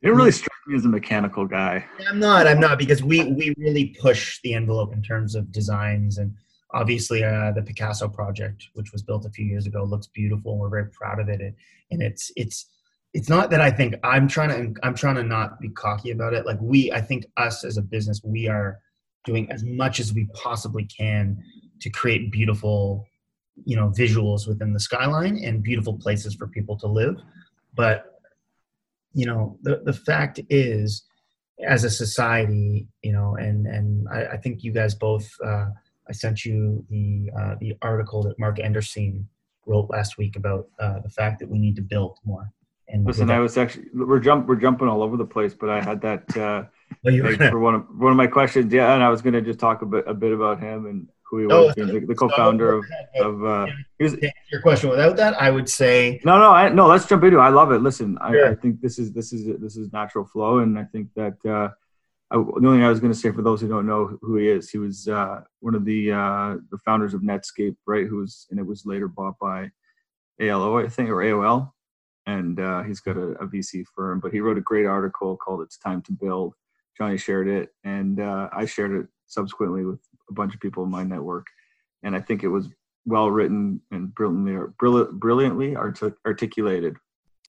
It 0.03 0.11
really 0.11 0.33
strike 0.33 0.51
me 0.67 0.77
as 0.77 0.85
a 0.85 0.88
mechanical 0.88 1.47
guy. 1.47 1.85
I'm 2.09 2.19
not. 2.19 2.47
I'm 2.47 2.59
not 2.59 2.79
because 2.79 3.03
we 3.03 3.25
we 3.25 3.55
really 3.57 3.97
push 4.01 4.41
the 4.43 4.55
envelope 4.55 4.93
in 4.93 5.03
terms 5.03 5.35
of 5.35 5.53
designs 5.53 6.19
and 6.19 6.35
obviously 6.75 7.23
uh, 7.23 7.53
the 7.53 7.62
Picasso 7.62 8.09
project, 8.09 8.69
which 8.75 8.93
was 8.93 9.03
built 9.03 9.27
a 9.27 9.31
few 9.31 9.45
years 9.45 9.67
ago, 9.67 9.85
looks 9.85 10.07
beautiful. 10.09 10.53
and 10.53 10.61
We're 10.61 10.71
very 10.71 10.91
proud 10.91 11.21
of 11.21 11.29
it, 11.29 11.41
and, 11.41 11.55
and 11.91 12.03
it's 12.03 12.33
it's 12.37 12.69
it's 13.15 13.29
not 13.29 13.51
that 13.51 13.61
I 13.61 13.71
think 13.71 13.95
I'm 14.03 14.27
trying 14.27 14.75
to 14.75 14.81
I'm 14.83 14.95
trying 14.95 15.17
to 15.17 15.23
not 15.23 15.61
be 15.61 15.69
cocky 15.71 16.11
about 16.11 16.35
it. 16.35 16.47
Like 16.47 16.59
we, 16.61 16.91
I 16.93 17.01
think 17.01 17.27
us 17.37 17.65
as 17.65 17.77
a 17.77 17.83
business, 17.83 18.21
we 18.25 18.49
are 18.49 18.79
doing 19.25 19.51
as 19.51 19.62
much 19.65 20.01
as 20.01 20.12
we 20.12 20.27
possibly 20.35 20.85
can 20.85 21.43
to 21.81 21.91
create 21.91 22.33
beautiful, 22.33 23.07
you 23.65 23.77
know, 23.77 23.91
visuals 23.91 24.49
within 24.49 24.73
the 24.73 24.81
skyline 24.81 25.38
and 25.45 25.62
beautiful 25.62 25.97
places 25.99 26.35
for 26.35 26.49
people 26.49 26.77
to 26.79 26.87
live. 26.87 27.21
But 27.75 28.12
you 29.14 29.27
know, 29.27 29.59
the 29.62 29.83
the 29.85 29.92
fact 29.92 30.40
is, 30.48 31.05
as 31.66 31.85
a 31.85 31.90
society, 31.90 32.88
you 33.03 33.12
know, 33.12 33.37
and 33.37 33.66
and 33.66 34.09
I, 34.09 34.27
I 34.27 34.37
think 34.37 34.64
you 34.64 34.72
guys 34.72 34.94
both. 34.94 35.29
Uh, 35.44 35.66
I 36.09 36.12
sent 36.12 36.44
you 36.44 36.85
the 36.90 37.31
uh, 37.38 37.55
the 37.61 37.75
article 37.83 38.22
that 38.25 38.38
Mark 38.38 38.59
Anderson 38.59 39.29
wrote 39.66 39.88
last 39.90 40.18
week 40.18 40.37
about 40.37 40.66
uh, 40.81 41.01
the 41.01 41.09
fact 41.09 41.38
that 41.40 41.48
we 41.48 41.59
need 41.59 41.77
to 41.77 41.83
build 41.83 42.18
more. 42.25 42.51
And 42.88 43.07
Listen, 43.07 43.31
I 43.31 43.38
was 43.38 43.57
actually 43.57 43.87
we're 43.94 44.18
jump 44.18 44.48
we're 44.48 44.57
jumping 44.57 44.88
all 44.88 45.03
over 45.03 45.16
the 45.16 45.25
place, 45.25 45.55
but 45.55 45.70
I 45.70 45.81
had 45.81 46.01
that 46.03 46.37
uh, 46.37 46.64
well, 47.03 47.14
you 47.14 47.22
were 47.22 47.31
like, 47.31 47.38
gonna- 47.38 47.51
for 47.51 47.61
one 47.61 47.75
of 47.75 47.85
one 47.96 48.11
of 48.11 48.16
my 48.16 48.27
questions. 48.27 48.72
Yeah, 48.72 48.92
and 48.94 49.03
I 49.03 49.09
was 49.09 49.22
going 49.22 49.35
to 49.35 49.40
just 49.40 49.59
talk 49.59 49.83
a 49.83 49.87
bit 49.87 50.05
a 50.07 50.14
bit 50.14 50.33
about 50.33 50.61
him 50.61 50.87
and 50.87 51.09
who 51.33 51.38
he 51.38 51.47
Oh, 51.51 51.66
was, 51.66 51.75
being 51.75 51.88
the, 51.88 52.01
the 52.01 52.14
co-founder 52.14 52.75
of 52.75 52.85
of. 53.21 53.45
Uh, 53.45 53.66
he 53.99 54.05
was, 54.05 54.12
to 54.12 54.31
your 54.53 54.61
question 54.61 54.90
without 54.90 55.16
that, 55.16 55.33
I 55.40 55.51
would 55.51 55.68
say 55.68 56.21
no, 56.25 56.38
no, 56.38 56.51
I, 56.51 56.68
no. 56.68 56.87
Let's 56.87 57.07
jump 57.07 57.25
into. 57.25 57.38
it. 57.38 57.40
I 57.40 57.49
love 57.49 57.73
it. 57.73 57.79
Listen, 57.79 58.18
I, 58.21 58.31
Sure. 58.33 58.51
I 58.51 58.55
think 58.55 58.81
this 58.83 58.99
is 58.99 59.12
this 59.12 59.33
is 59.33 59.47
this 59.59 59.77
is 59.79 59.90
natural 59.92 60.27
flow, 60.27 60.59
and 60.59 60.79
I 60.79 60.85
think 60.85 61.09
that 61.16 61.38
uh, 61.47 61.71
I, 62.31 62.37
the 62.37 62.66
only 62.66 62.79
thing 62.79 62.85
I 62.85 62.90
was 62.90 63.01
going 63.01 63.12
to 63.12 63.18
say 63.18 63.33
for 63.33 63.40
those 63.42 63.62
who 63.62 63.68
don't 63.68 63.87
know 63.87 64.18
who 64.21 64.37
he 64.37 64.49
is, 64.49 64.68
he 64.71 64.77
was 64.79 65.09
uh, 65.09 65.40
one 65.61 65.75
of 65.75 65.87
the 65.87 66.12
uh, 66.12 66.57
the 66.71 66.79
founders 66.85 67.14
of 67.14 67.23
Netscape, 67.23 67.77
right? 67.87 68.07
Who 68.07 68.16
was 68.18 68.47
and 68.51 68.61
it 68.61 68.66
was 68.66 68.85
later 68.85 69.09
bought 69.09 69.38
by 69.40 69.71
ALO, 70.40 70.79
I 70.79 70.88
think, 70.88 71.09
or 71.09 71.16
AOL, 71.16 71.73
and 72.27 72.61
uh, 72.61 72.83
he's 72.83 73.01
got 73.01 73.16
a, 73.16 73.29
a 73.40 73.47
VC 73.47 73.85
firm. 73.95 74.21
But 74.21 74.33
he 74.33 74.40
wrote 74.40 74.59
a 74.59 74.62
great 74.62 74.85
article 74.87 75.37
called 75.38 75.62
"It's 75.62 75.79
Time 75.79 76.03
to 76.03 76.12
Build." 76.12 76.53
Johnny 76.99 77.16
shared 77.16 77.49
it, 77.49 77.71
and 77.85 78.21
uh, 78.21 78.51
I 78.53 78.66
shared 78.66 78.92
it 78.92 79.07
subsequently 79.33 79.85
with 79.85 80.01
a 80.31 80.33
bunch 80.35 80.55
of 80.55 80.61
people 80.61 80.85
in 80.85 80.90
my 80.90 81.03
network, 81.03 81.47
and 82.03 82.14
I 82.14 82.21
think 82.21 82.42
it 82.42 82.49
was 82.49 82.68
well 83.05 83.31
written 83.31 83.81
and 83.90 84.14
brilliantly 84.14 84.73
brilliantly 85.12 85.75
artic- 85.77 86.14
articulated. 86.27 86.97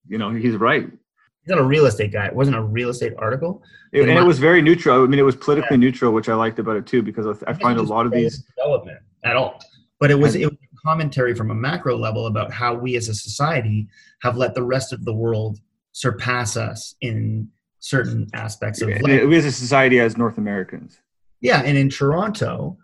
You 0.08 0.18
know, 0.18 0.32
he's 0.32 0.56
right. 0.56 0.86
he's 0.86 1.50
not 1.50 1.60
a 1.60 1.64
real 1.64 1.86
estate 1.86 2.12
guy. 2.12 2.26
It 2.28 2.36
wasn't 2.36 2.58
a 2.58 2.62
real 2.62 2.90
estate 2.90 3.14
article. 3.18 3.64
It, 3.92 4.10
and 4.10 4.18
it 4.18 4.24
was 4.24 4.40
very 4.40 4.62
neutral. 4.62 5.04
I 5.04 5.08
mean, 5.08 5.20
it 5.20 5.24
was 5.24 5.36
politically 5.36 5.78
neutral, 5.78 6.14
which 6.14 6.30
I 6.30 6.36
liked 6.36 6.60
about 6.60 6.78
it 6.78 6.86
too, 6.88 7.02
because 7.02 7.28
I, 7.28 7.52
I 7.52 7.54
find 7.54 7.78
a 7.80 7.84
lot 7.84 8.06
of 8.06 8.12
these. 8.12 8.44
development 8.58 9.00
at 9.24 9.36
all. 9.36 9.60
But 10.00 10.12
it 10.12 10.16
was 10.16 10.36
And- 10.36 10.44
it 10.46 10.48
was 10.48 10.58
commentary 10.86 11.34
from 11.34 11.50
a 11.52 11.56
macro 11.56 11.98
level 11.98 12.28
about 12.28 12.52
how 12.52 12.74
we 12.74 12.96
as 12.96 13.08
a 13.08 13.14
society 13.14 13.88
have 14.22 14.36
let 14.36 14.54
the 14.54 14.64
rest 14.64 14.92
of 14.92 15.06
the 15.06 15.14
world 15.14 15.60
surpass 15.94 16.58
us 16.58 16.96
in 17.02 17.48
certain 17.80 18.28
aspects 18.34 18.82
of 18.82 18.90
life. 18.90 19.26
We 19.26 19.38
as 19.38 19.46
a 19.46 19.52
society, 19.52 20.00
as 20.00 20.18
North 20.18 20.38
Americans, 20.38 21.00
Yeah, 21.44 21.62
and 21.64 21.78
in 21.78 21.90
Toronto, 21.90 22.78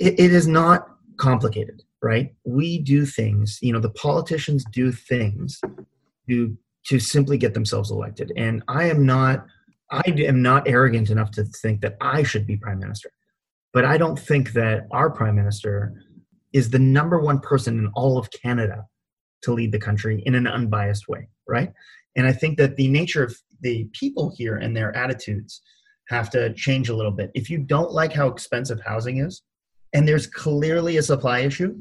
it, 0.00 0.18
it 0.18 0.32
is 0.32 0.46
not 0.48 0.88
complicated, 1.18 1.82
right? 2.02 2.34
We 2.44 2.80
do 2.80 3.06
things, 3.06 3.58
you 3.62 3.72
know, 3.72 3.78
the 3.80 3.90
politicians 3.90 4.64
do 4.72 4.92
things 4.92 5.60
to 6.28 6.58
to 6.88 7.00
simply 7.00 7.36
get 7.36 7.54
themselves 7.54 7.90
elected. 7.90 8.32
And 8.36 8.62
I 8.68 8.84
am 8.84 9.06
not 9.06 9.46
I 9.90 10.02
am 10.06 10.42
not 10.42 10.68
arrogant 10.68 11.10
enough 11.10 11.30
to 11.32 11.44
think 11.44 11.80
that 11.80 11.96
I 12.00 12.24
should 12.24 12.46
be 12.46 12.56
prime 12.56 12.80
minister. 12.80 13.10
But 13.72 13.84
I 13.84 13.98
don't 13.98 14.18
think 14.18 14.52
that 14.52 14.88
our 14.90 15.08
prime 15.08 15.36
minister 15.36 16.02
is 16.52 16.70
the 16.70 16.78
number 16.78 17.20
one 17.20 17.38
person 17.38 17.78
in 17.78 17.86
all 17.94 18.18
of 18.18 18.30
Canada 18.30 18.84
to 19.42 19.52
lead 19.52 19.70
the 19.70 19.78
country 19.78 20.22
in 20.26 20.34
an 20.34 20.48
unbiased 20.48 21.06
way, 21.08 21.28
right? 21.46 21.72
And 22.16 22.26
I 22.26 22.32
think 22.32 22.58
that 22.58 22.76
the 22.76 22.88
nature 22.88 23.22
of 23.22 23.36
the 23.60 23.88
people 23.92 24.32
here 24.36 24.56
and 24.56 24.76
their 24.76 24.96
attitudes 24.96 25.60
have 26.08 26.30
to 26.30 26.52
change 26.54 26.88
a 26.88 26.96
little 26.96 27.12
bit. 27.12 27.30
If 27.34 27.50
you 27.50 27.58
don't 27.58 27.92
like 27.92 28.12
how 28.12 28.28
expensive 28.28 28.80
housing 28.84 29.18
is, 29.18 29.42
and 29.92 30.06
there's 30.06 30.26
clearly 30.26 30.96
a 30.96 31.02
supply 31.02 31.40
issue, 31.40 31.76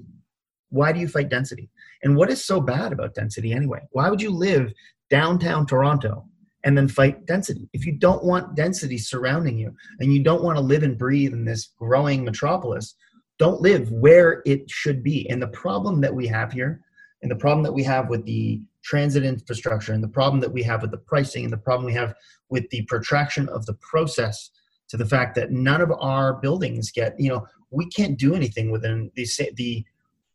why 0.69 0.91
do 0.91 0.99
you 0.99 1.07
fight 1.07 1.29
density? 1.29 1.69
And 2.03 2.15
what 2.15 2.29
is 2.29 2.43
so 2.43 2.59
bad 2.59 2.91
about 2.91 3.15
density 3.15 3.51
anyway? 3.51 3.81
Why 3.91 4.09
would 4.09 4.21
you 4.21 4.31
live 4.31 4.73
downtown 5.09 5.65
Toronto 5.65 6.25
and 6.63 6.77
then 6.77 6.87
fight 6.87 7.25
density? 7.25 7.69
If 7.73 7.85
you 7.85 7.93
don't 7.93 8.23
want 8.23 8.55
density 8.55 8.97
surrounding 8.97 9.57
you 9.57 9.73
and 9.99 10.13
you 10.13 10.23
don't 10.23 10.43
want 10.43 10.57
to 10.57 10.63
live 10.63 10.83
and 10.83 10.97
breathe 10.97 11.33
in 11.33 11.45
this 11.45 11.71
growing 11.77 12.23
metropolis, 12.23 12.95
don't 13.37 13.61
live 13.61 13.91
where 13.91 14.41
it 14.45 14.69
should 14.69 15.03
be. 15.03 15.29
And 15.29 15.41
the 15.41 15.47
problem 15.47 16.01
that 16.01 16.13
we 16.13 16.27
have 16.27 16.51
here, 16.51 16.81
and 17.25 17.31
the 17.31 17.35
problem 17.35 17.63
that 17.63 17.73
we 17.73 17.81
have 17.81 18.07
with 18.07 18.23
the 18.25 18.61
transit 18.83 19.25
infrastructure, 19.25 19.93
and 19.93 20.03
the 20.03 20.07
problem 20.07 20.39
that 20.41 20.53
we 20.53 20.61
have 20.61 20.83
with 20.83 20.91
the 20.91 20.97
pricing, 20.97 21.43
and 21.43 21.51
the 21.51 21.57
problem 21.57 21.83
we 21.83 21.93
have 21.93 22.13
with 22.51 22.69
the 22.69 22.83
protraction 22.83 23.49
of 23.49 23.65
the 23.65 23.73
process 23.73 24.51
to 24.89 24.95
the 24.95 25.07
fact 25.07 25.33
that 25.33 25.49
none 25.49 25.81
of 25.81 25.91
our 25.99 26.35
buildings 26.35 26.91
get, 26.91 27.19
you 27.19 27.29
know, 27.29 27.47
we 27.71 27.87
can't 27.87 28.19
do 28.19 28.35
anything 28.35 28.69
within 28.69 29.09
the 29.15 29.27
the 29.55 29.83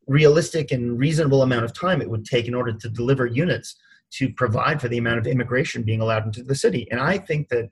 realistic 0.09 0.72
and 0.72 0.98
reasonable 0.98 1.42
amount 1.42 1.64
of 1.64 1.72
time 1.72 2.03
it 2.03 2.11
would 2.11 2.24
take 2.24 2.48
in 2.48 2.55
order 2.57 2.72
to 2.72 2.88
deliver 2.88 3.24
units 3.24 3.76
to 4.11 4.29
provide 4.31 4.81
for 4.81 4.88
the 4.88 4.98
amount 4.98 5.20
of 5.20 5.29
immigration 5.29 5.85
being 5.85 6.00
allowed 6.00 6.26
into 6.26 6.42
the 6.42 6.57
city. 6.57 6.88
And 6.90 6.98
I 6.98 7.18
think 7.18 7.50
that 7.50 7.68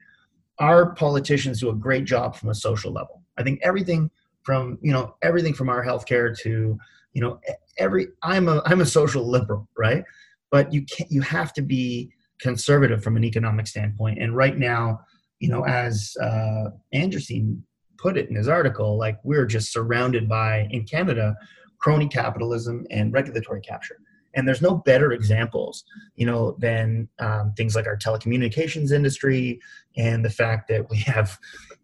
our 0.60 0.94
politicians 0.94 1.58
do 1.58 1.70
a 1.70 1.74
great 1.74 2.04
job 2.04 2.36
from 2.36 2.50
a 2.50 2.54
social 2.54 2.92
level. 2.92 3.24
I 3.36 3.42
think 3.42 3.58
everything 3.64 4.12
from 4.44 4.78
you 4.80 4.92
know 4.92 5.16
everything 5.22 5.54
from 5.54 5.68
our 5.68 5.84
healthcare 5.84 6.38
to 6.38 6.78
you 7.14 7.20
know 7.20 7.40
every 7.78 8.08
I'm 8.22 8.48
a 8.48 8.62
I'm 8.66 8.80
a 8.80 8.86
social 8.86 9.28
liberal, 9.28 9.68
right? 9.76 10.04
But 10.50 10.72
you 10.72 10.84
can't 10.84 11.10
you 11.10 11.20
have 11.22 11.52
to 11.54 11.62
be 11.62 12.12
conservative 12.40 13.02
from 13.02 13.16
an 13.16 13.24
economic 13.24 13.66
standpoint. 13.66 14.20
And 14.20 14.36
right 14.36 14.56
now, 14.56 15.00
you 15.40 15.48
know, 15.48 15.64
as 15.64 16.16
uh, 16.20 16.70
Andreessen 16.94 17.62
put 17.98 18.16
it 18.16 18.28
in 18.28 18.36
his 18.36 18.48
article, 18.48 18.96
like 18.96 19.18
we're 19.24 19.46
just 19.46 19.72
surrounded 19.72 20.28
by 20.28 20.68
in 20.70 20.84
Canada 20.84 21.36
crony 21.78 22.08
capitalism 22.08 22.86
and 22.90 23.12
regulatory 23.12 23.60
capture 23.60 23.98
and 24.34 24.46
there's 24.46 24.62
no 24.62 24.76
better 24.76 25.12
examples 25.12 25.84
you 26.14 26.26
know 26.26 26.56
than 26.58 27.08
um, 27.18 27.52
things 27.56 27.74
like 27.74 27.86
our 27.86 27.96
telecommunications 27.96 28.92
industry 28.92 29.60
and 29.96 30.24
the 30.24 30.30
fact 30.30 30.68
that 30.68 30.88
we 30.90 30.98
have 30.98 31.38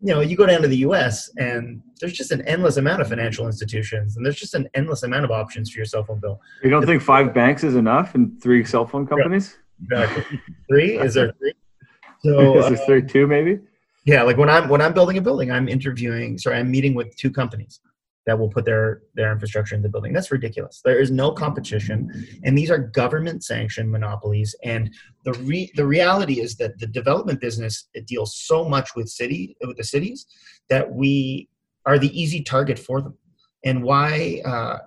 you 0.05 0.13
know 0.13 0.21
you 0.21 0.37
go 0.37 0.45
down 0.45 0.61
to 0.61 0.69
the 0.69 0.77
us 0.79 1.31
and 1.39 1.83
there's 1.99 2.13
just 2.13 2.31
an 2.31 2.43
endless 2.43 2.77
amount 2.77 3.01
of 3.01 3.09
financial 3.09 3.47
institutions 3.47 4.17
and 4.17 4.25
there's 4.25 4.37
just 4.37 4.55
an 4.55 4.69
endless 4.75 5.03
amount 5.03 5.25
of 5.25 5.31
options 5.31 5.71
for 5.71 5.79
your 5.79 5.87
cell 5.87 6.05
phone 6.05 6.21
bill. 6.21 6.41
You 6.63 6.69
don't 6.69 6.85
think 6.85 7.01
five 7.01 7.33
banks 7.33 7.65
is 7.65 7.75
enough 7.75 8.15
and 8.15 8.41
three 8.43 8.65
cell 8.65 8.87
phone 8.87 9.07
companies? 9.07 9.57
Exactly. 9.83 10.41
Three? 10.69 10.99
Is 10.99 11.15
there 11.15 11.33
three? 11.39 11.55
So 12.23 12.57
is 12.57 12.71
there 12.71 12.83
uh, 12.83 12.87
three 12.87 13.03
two 13.03 13.27
maybe? 13.27 13.59
yeah 14.05 14.23
like 14.23 14.37
when 14.37 14.49
i'm 14.49 14.69
when 14.69 14.81
i'm 14.81 14.93
building 14.93 15.19
a 15.19 15.21
building 15.21 15.51
i'm 15.51 15.69
interviewing 15.69 16.39
sorry 16.39 16.59
i'm 16.59 16.71
meeting 16.71 16.95
with 16.95 17.15
two 17.17 17.31
companies 17.31 17.81
that 18.27 18.39
will 18.39 18.49
put 18.49 18.65
their 18.65 19.03
their 19.15 19.33
infrastructure 19.33 19.75
in 19.75 19.83
the 19.83 19.89
building. 19.89 20.13
That's 20.13 20.31
ridiculous. 20.31 20.81
There 20.85 20.99
is 20.99 21.11
no 21.11 21.31
competition, 21.33 22.11
and 22.45 22.57
these 22.57 22.71
are 22.71 22.79
government 22.79 23.45
sanctioned 23.45 23.91
monopolies. 23.91 24.55
And 24.65 24.93
the 25.25 25.35
re, 25.35 25.71
the 25.75 25.87
reality 25.87 26.41
is 26.41 26.57
that 26.57 26.79
the 26.79 26.87
development 26.87 27.41
business 27.41 27.89
it 27.95 28.07
deals 28.07 28.37
so 28.37 28.65
much 28.69 28.95
with 28.97 29.09
city 29.09 29.57
with 29.61 29.77
the 29.77 29.85
cities 29.85 30.27
that 30.69 30.91
we 30.93 31.49
are 31.87 31.99
the 31.99 32.19
easy 32.19 32.43
target 32.43 32.79
for 32.79 33.03
them. 33.03 33.17
And 33.65 33.83
why? 33.83 34.43
Uh, 34.45 34.79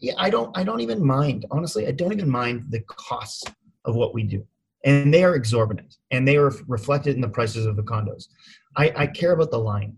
yeah, 0.00 0.14
I 0.18 0.30
don't 0.30 0.56
I 0.56 0.64
don't 0.64 0.80
even 0.80 1.04
mind 1.04 1.46
honestly. 1.50 1.86
I 1.86 1.92
don't 1.92 2.12
even 2.12 2.30
mind 2.30 2.66
the 2.70 2.80
costs 2.80 3.44
of 3.84 3.94
what 3.94 4.14
we 4.14 4.22
do, 4.22 4.46
and 4.84 5.12
they 5.12 5.24
are 5.24 5.34
exorbitant, 5.34 5.96
and 6.10 6.26
they 6.26 6.36
are 6.36 6.52
reflected 6.66 7.14
in 7.14 7.20
the 7.20 7.28
prices 7.28 7.66
of 7.66 7.76
the 7.76 7.82
condos. 7.82 8.28
I, 8.76 8.92
I 8.96 9.06
care 9.06 9.32
about 9.32 9.50
the 9.50 9.58
line. 9.58 9.96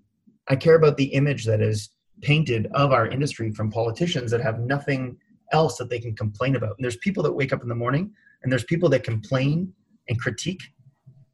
I 0.48 0.56
care 0.56 0.76
about 0.76 0.96
the 0.96 1.04
image 1.04 1.44
that 1.44 1.60
is 1.60 1.90
painted 2.22 2.68
of 2.74 2.92
our 2.92 3.06
industry 3.08 3.50
from 3.52 3.70
politicians 3.70 4.30
that 4.30 4.40
have 4.40 4.60
nothing 4.60 5.16
else 5.52 5.76
that 5.76 5.90
they 5.90 5.98
can 5.98 6.16
complain 6.16 6.56
about. 6.56 6.70
And 6.78 6.84
there's 6.84 6.96
people 6.96 7.22
that 7.24 7.32
wake 7.32 7.52
up 7.52 7.62
in 7.62 7.68
the 7.68 7.74
morning 7.74 8.12
and 8.42 8.50
there's 8.50 8.64
people 8.64 8.88
that 8.90 9.04
complain 9.04 9.72
and 10.08 10.18
critique, 10.18 10.62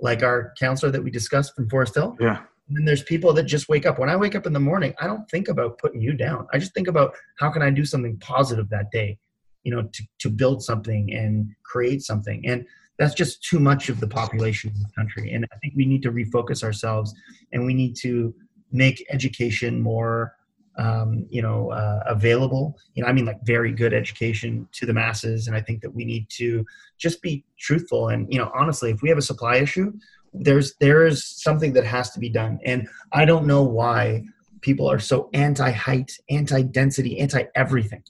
like 0.01 0.23
our 0.23 0.53
counselor 0.59 0.91
that 0.93 1.03
we 1.03 1.11
discussed 1.11 1.55
from 1.55 1.69
Forest 1.69 1.95
Hill. 1.95 2.17
Yeah. 2.21 2.43
And 2.69 2.77
then 2.77 2.85
there's 2.85 3.03
people 3.03 3.33
that 3.33 3.45
just 3.45 3.69
wake 3.69 3.87
up. 3.87 3.99
When 3.99 4.11
I 4.11 4.17
wake 4.17 4.35
up 4.35 4.47
in 4.47 4.53
the 4.53 4.61
morning, 4.61 4.95
I 5.01 5.07
don't 5.07 5.29
think 5.31 5.49
about 5.49 5.79
putting 5.79 6.03
you 6.03 6.13
down. 6.13 6.47
I 6.53 6.59
just 6.59 6.75
think 6.75 6.89
about 6.89 7.15
how 7.39 7.51
can 7.51 7.63
I 7.63 7.71
do 7.71 7.85
something 7.85 8.19
positive 8.19 8.69
that 8.71 8.91
day, 8.91 9.19
you 9.63 9.75
know, 9.75 9.83
to, 9.83 10.03
to 10.19 10.29
build 10.29 10.63
something 10.63 11.13
and 11.15 11.51
create 11.63 12.03
something. 12.03 12.47
And 12.47 12.67
that's 12.99 13.15
just 13.15 13.43
too 13.43 13.59
much 13.59 13.89
of 13.89 14.01
the 14.01 14.09
population 14.09 14.71
of 14.71 14.79
the 14.81 14.91
country. 14.95 15.33
And 15.33 15.47
I 15.53 15.57
think 15.59 15.75
we 15.77 15.87
need 15.87 16.03
to 16.03 16.13
refocus 16.13 16.63
ourselves 16.63 17.15
and 17.53 17.65
we 17.65 17.73
need 17.73 17.97
to 18.01 18.35
make 18.71 19.07
education 19.09 19.81
more 19.81 20.35
um, 20.79 21.27
you 21.29 21.43
know, 21.43 21.71
uh, 21.71 22.01
available. 22.07 22.79
You 22.95 23.03
know, 23.03 23.09
I 23.09 23.13
mean, 23.13 23.27
like 23.27 23.41
very 23.45 23.73
good 23.73 23.93
education 23.93 24.69
to 24.73 24.87
the 24.87 24.93
masses. 24.95 25.49
And 25.49 25.57
I 25.57 25.61
think 25.61 25.83
that 25.83 25.91
we 25.91 26.05
need 26.05 26.29
to 26.31 26.65
just 26.99 27.21
be 27.21 27.45
truthful. 27.59 28.09
And 28.09 28.33
you 28.33 28.39
know, 28.39 28.51
honestly, 28.55 28.91
if 28.91 29.03
we 29.03 29.09
have 29.09 29.19
a 29.19 29.23
supply 29.23 29.57
issue, 29.57 29.93
there's 30.33 30.77
there 30.77 31.05
is 31.05 31.25
something 31.25 31.73
that 31.75 31.85
has 31.85 32.11
to 32.13 32.21
be 32.21 32.29
done. 32.29 32.59
And 32.65 32.89
I 33.13 33.25
don't 33.25 33.47
know 33.47 33.63
why 33.63 34.25
people 34.61 34.91
are 34.91 34.99
so 34.99 35.29
anti-height, 35.35 36.13
anti-density, 36.31 37.19
anti-everything. 37.19 38.05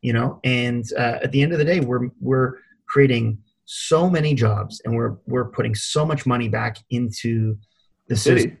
You 0.00 0.12
know, 0.12 0.40
and 0.44 0.84
uh, 0.98 1.18
at 1.22 1.32
the 1.32 1.42
end 1.42 1.52
of 1.52 1.58
the 1.58 1.64
day, 1.64 1.80
we're 1.80 2.08
we're 2.20 2.58
creating 2.86 3.38
so 3.66 4.10
many 4.10 4.34
jobs, 4.34 4.80
and 4.84 4.94
we're 4.94 5.16
we're 5.26 5.50
putting 5.50 5.74
so 5.74 6.04
much 6.04 6.26
money 6.26 6.48
back 6.48 6.78
into 6.90 7.56
the 8.08 8.16
city. 8.16 8.40
System. 8.40 8.58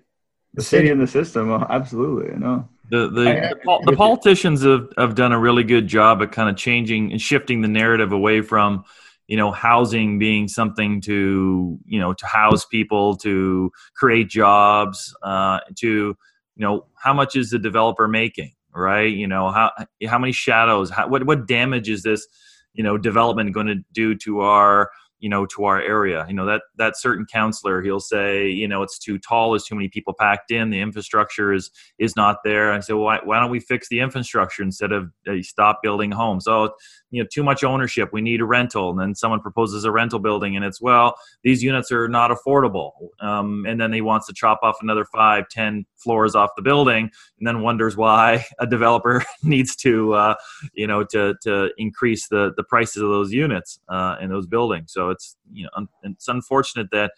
The 0.54 0.62
city 0.62 0.88
and 0.90 1.00
the 1.00 1.06
system, 1.08 1.50
absolutely. 1.68 2.32
I 2.32 2.38
know 2.38 2.68
the 2.94 3.08
the, 3.08 3.24
the, 3.64 3.80
the, 3.86 3.96
politicians 3.96 4.62
have, 4.62 4.88
have 4.96 5.14
done 5.14 5.32
a 5.32 5.38
really 5.38 5.64
good 5.64 5.86
job 5.86 6.22
at 6.22 6.32
kind 6.32 6.48
of 6.48 6.56
changing 6.56 7.12
and 7.12 7.20
shifting 7.20 7.60
the 7.60 7.68
narrative 7.68 8.12
away 8.12 8.40
from 8.40 8.84
you 9.26 9.36
know 9.36 9.50
housing 9.50 10.18
being 10.18 10.48
something 10.48 11.00
to 11.02 11.78
you 11.86 12.00
know 12.00 12.12
to 12.12 12.26
house 12.26 12.64
people 12.64 13.16
to 13.16 13.70
create 13.96 14.28
jobs 14.28 15.14
uh, 15.22 15.60
to 15.76 15.88
you 15.88 16.16
know 16.56 16.86
how 16.94 17.12
much 17.12 17.36
is 17.36 17.50
the 17.50 17.58
developer 17.58 18.08
making 18.08 18.52
right? 18.74 19.12
You 19.12 19.26
know 19.26 19.50
how 19.50 19.70
how 20.06 20.18
many 20.18 20.32
shadows 20.32 20.90
how, 20.90 21.08
what 21.08 21.24
what 21.24 21.46
damage 21.46 21.88
is 21.88 22.02
this 22.02 22.26
you 22.72 22.82
know 22.82 22.98
development 22.98 23.52
going 23.52 23.68
to 23.68 23.76
do 23.92 24.14
to 24.16 24.40
our 24.40 24.90
you 25.24 25.30
know 25.30 25.46
to 25.46 25.64
our 25.64 25.80
area. 25.80 26.26
You 26.28 26.34
know 26.34 26.44
that 26.44 26.60
that 26.76 26.98
certain 26.98 27.24
counselor 27.24 27.80
he'll 27.80 27.98
say 27.98 28.46
you 28.46 28.68
know 28.68 28.82
it's 28.82 28.98
too 28.98 29.18
tall 29.18 29.52
there's 29.52 29.64
too 29.64 29.74
many 29.74 29.88
people 29.88 30.12
packed 30.12 30.50
in 30.50 30.68
the 30.68 30.82
infrastructure 30.82 31.50
is 31.50 31.70
is 31.98 32.14
not 32.14 32.40
there. 32.44 32.70
I 32.70 32.80
say 32.80 32.92
well, 32.92 33.04
why, 33.04 33.20
why 33.24 33.40
don't 33.40 33.50
we 33.50 33.58
fix 33.58 33.88
the 33.88 34.00
infrastructure 34.00 34.62
instead 34.62 34.92
of 34.92 35.10
uh, 35.26 35.36
stop 35.40 35.80
building 35.82 36.10
homes? 36.10 36.44
So 36.44 36.74
you 37.10 37.22
know 37.22 37.28
too 37.32 37.42
much 37.42 37.64
ownership 37.64 38.10
we 38.12 38.20
need 38.20 38.42
a 38.42 38.44
rental. 38.44 38.90
And 38.90 39.00
then 39.00 39.14
someone 39.14 39.40
proposes 39.40 39.84
a 39.84 39.90
rental 39.90 40.18
building 40.18 40.56
and 40.56 40.64
it's 40.64 40.82
well 40.82 41.14
these 41.42 41.62
units 41.62 41.90
are 41.90 42.06
not 42.06 42.30
affordable. 42.30 42.90
Um, 43.20 43.64
and 43.66 43.80
then 43.80 43.94
he 43.94 44.02
wants 44.02 44.26
to 44.26 44.34
chop 44.34 44.60
off 44.62 44.76
another 44.82 45.06
five 45.06 45.48
ten 45.48 45.86
floors 46.04 46.34
off 46.36 46.50
the 46.56 46.62
building 46.62 47.10
and 47.38 47.48
then 47.48 47.62
wonders 47.62 47.96
why 47.96 48.44
a 48.60 48.66
developer 48.66 49.24
needs 49.42 49.74
to 49.76 50.14
uh, 50.14 50.34
you 50.74 50.86
know 50.86 51.02
to 51.04 51.34
to 51.42 51.70
increase 51.78 52.28
the 52.28 52.52
the 52.56 52.62
prices 52.64 53.02
of 53.02 53.08
those 53.08 53.32
units 53.32 53.80
uh, 53.88 54.16
in 54.20 54.30
those 54.30 54.46
buildings. 54.46 54.92
So 54.92 55.10
it's 55.10 55.36
you 55.52 55.64
know 55.64 55.70
un- 55.76 55.88
it's 56.04 56.28
unfortunate 56.28 56.88
that 56.92 57.12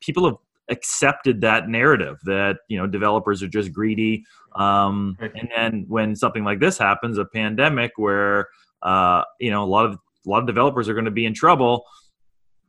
people 0.00 0.24
have 0.26 0.36
accepted 0.68 1.40
that 1.40 1.68
narrative 1.68 2.18
that 2.24 2.58
you 2.68 2.76
know 2.76 2.86
developers 2.86 3.42
are 3.42 3.48
just 3.48 3.72
greedy 3.72 4.24
um, 4.56 5.16
and 5.20 5.48
then 5.54 5.84
when 5.88 6.16
something 6.16 6.44
like 6.44 6.58
this 6.58 6.76
happens 6.76 7.18
a 7.18 7.24
pandemic 7.24 7.92
where 7.96 8.48
uh, 8.82 9.22
you 9.38 9.50
know 9.50 9.62
a 9.62 9.66
lot 9.66 9.86
of 9.86 9.92
a 9.94 10.28
lot 10.28 10.40
of 10.40 10.46
developers 10.46 10.88
are 10.88 10.94
going 10.94 11.04
to 11.04 11.10
be 11.10 11.24
in 11.24 11.34
trouble 11.34 11.84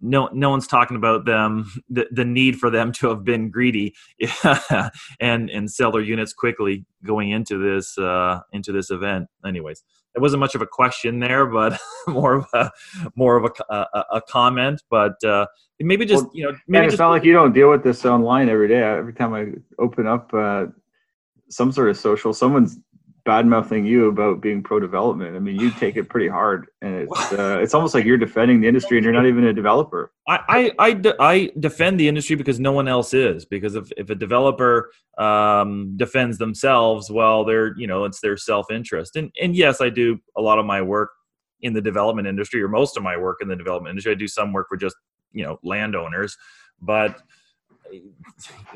no 0.01 0.29
no 0.33 0.49
one's 0.49 0.67
talking 0.67 0.97
about 0.97 1.25
them 1.25 1.71
the, 1.89 2.07
the 2.11 2.25
need 2.25 2.57
for 2.57 2.69
them 2.69 2.91
to 2.91 3.07
have 3.09 3.23
been 3.23 3.49
greedy 3.49 3.95
and 5.19 5.49
and 5.49 5.71
sell 5.71 5.91
their 5.91 6.01
units 6.01 6.33
quickly 6.33 6.85
going 7.05 7.31
into 7.31 7.57
this 7.57 7.97
uh, 7.97 8.39
into 8.51 8.71
this 8.71 8.91
event 8.91 9.27
anyways 9.45 9.83
it 10.17 10.21
wasn't 10.21 10.39
much 10.39 10.55
of 10.55 10.61
a 10.61 10.67
question 10.67 11.19
there, 11.19 11.45
but 11.45 11.79
more 12.07 12.33
of 12.33 12.47
a 12.53 12.71
more 13.15 13.37
of 13.37 13.51
a, 13.69 13.73
a, 13.73 14.05
a 14.13 14.21
comment. 14.21 14.81
But 14.89 15.23
uh, 15.23 15.45
maybe 15.79 16.05
just 16.05 16.25
well, 16.25 16.31
you 16.33 16.43
know, 16.45 16.57
maybe 16.67 16.87
it's 16.87 16.97
not 16.97 17.09
like 17.09 17.23
you 17.23 17.33
don't 17.33 17.53
deal 17.53 17.69
with 17.69 17.83
this 17.83 18.03
online 18.05 18.49
every 18.49 18.67
day. 18.67 18.81
Every 18.81 19.13
time 19.13 19.33
I 19.33 19.51
open 19.79 20.07
up 20.07 20.33
uh, 20.33 20.65
some 21.49 21.71
sort 21.71 21.89
of 21.89 21.97
social, 21.97 22.33
someone's 22.33 22.79
bad 23.27 23.45
mouthing 23.45 23.85
you 23.85 24.07
about 24.07 24.39
being 24.39 24.63
pro 24.63 24.79
development. 24.79 25.35
I 25.35 25.39
mean, 25.39 25.59
you 25.59 25.69
take 25.69 25.97
it 25.97 26.07
pretty 26.07 26.29
hard, 26.29 26.67
and 26.81 26.95
it's 26.95 27.33
uh, 27.33 27.59
it's 27.61 27.73
almost 27.73 27.93
like 27.93 28.05
you're 28.05 28.17
defending 28.17 28.61
the 28.61 28.69
industry, 28.69 28.97
and 28.97 29.03
you're 29.03 29.13
not 29.13 29.27
even 29.27 29.43
a 29.43 29.53
developer. 29.53 30.13
I 30.29 30.39
I, 30.47 30.71
I, 30.79 30.93
de- 30.93 31.21
I 31.21 31.51
defend 31.59 31.99
the 31.99 32.07
industry 32.07 32.37
because 32.37 32.57
no 32.57 32.71
one 32.71 32.87
else 32.87 33.13
is. 33.13 33.45
Because 33.45 33.75
if 33.75 33.91
if 33.97 34.09
a 34.09 34.15
developer 34.15 34.91
um, 35.17 35.97
defends 35.97 36.37
themselves, 36.37 37.11
well, 37.11 37.43
they're 37.43 37.77
you 37.77 37.85
know 37.85 38.05
it's 38.05 38.21
their 38.21 38.37
self 38.37 38.71
interest. 38.71 39.17
And 39.17 39.29
and 39.41 39.53
yes, 39.53 39.81
I 39.81 39.89
do 39.89 40.19
a 40.37 40.41
lot 40.41 40.57
of 40.57 40.65
my 40.65 40.81
work 40.81 41.09
in 41.61 41.73
the 41.73 41.81
development 41.81 42.29
industry, 42.29 42.63
or 42.63 42.69
most 42.69 42.95
of 42.95 43.03
my 43.03 43.17
work 43.17 43.39
in 43.41 43.49
the 43.49 43.57
development 43.57 43.91
industry. 43.91 44.13
I 44.13 44.15
do 44.15 44.29
some 44.29 44.53
work 44.53 44.67
for 44.69 44.77
just 44.77 44.95
you 45.33 45.43
know 45.43 45.59
landowners, 45.63 46.37
but 46.81 47.21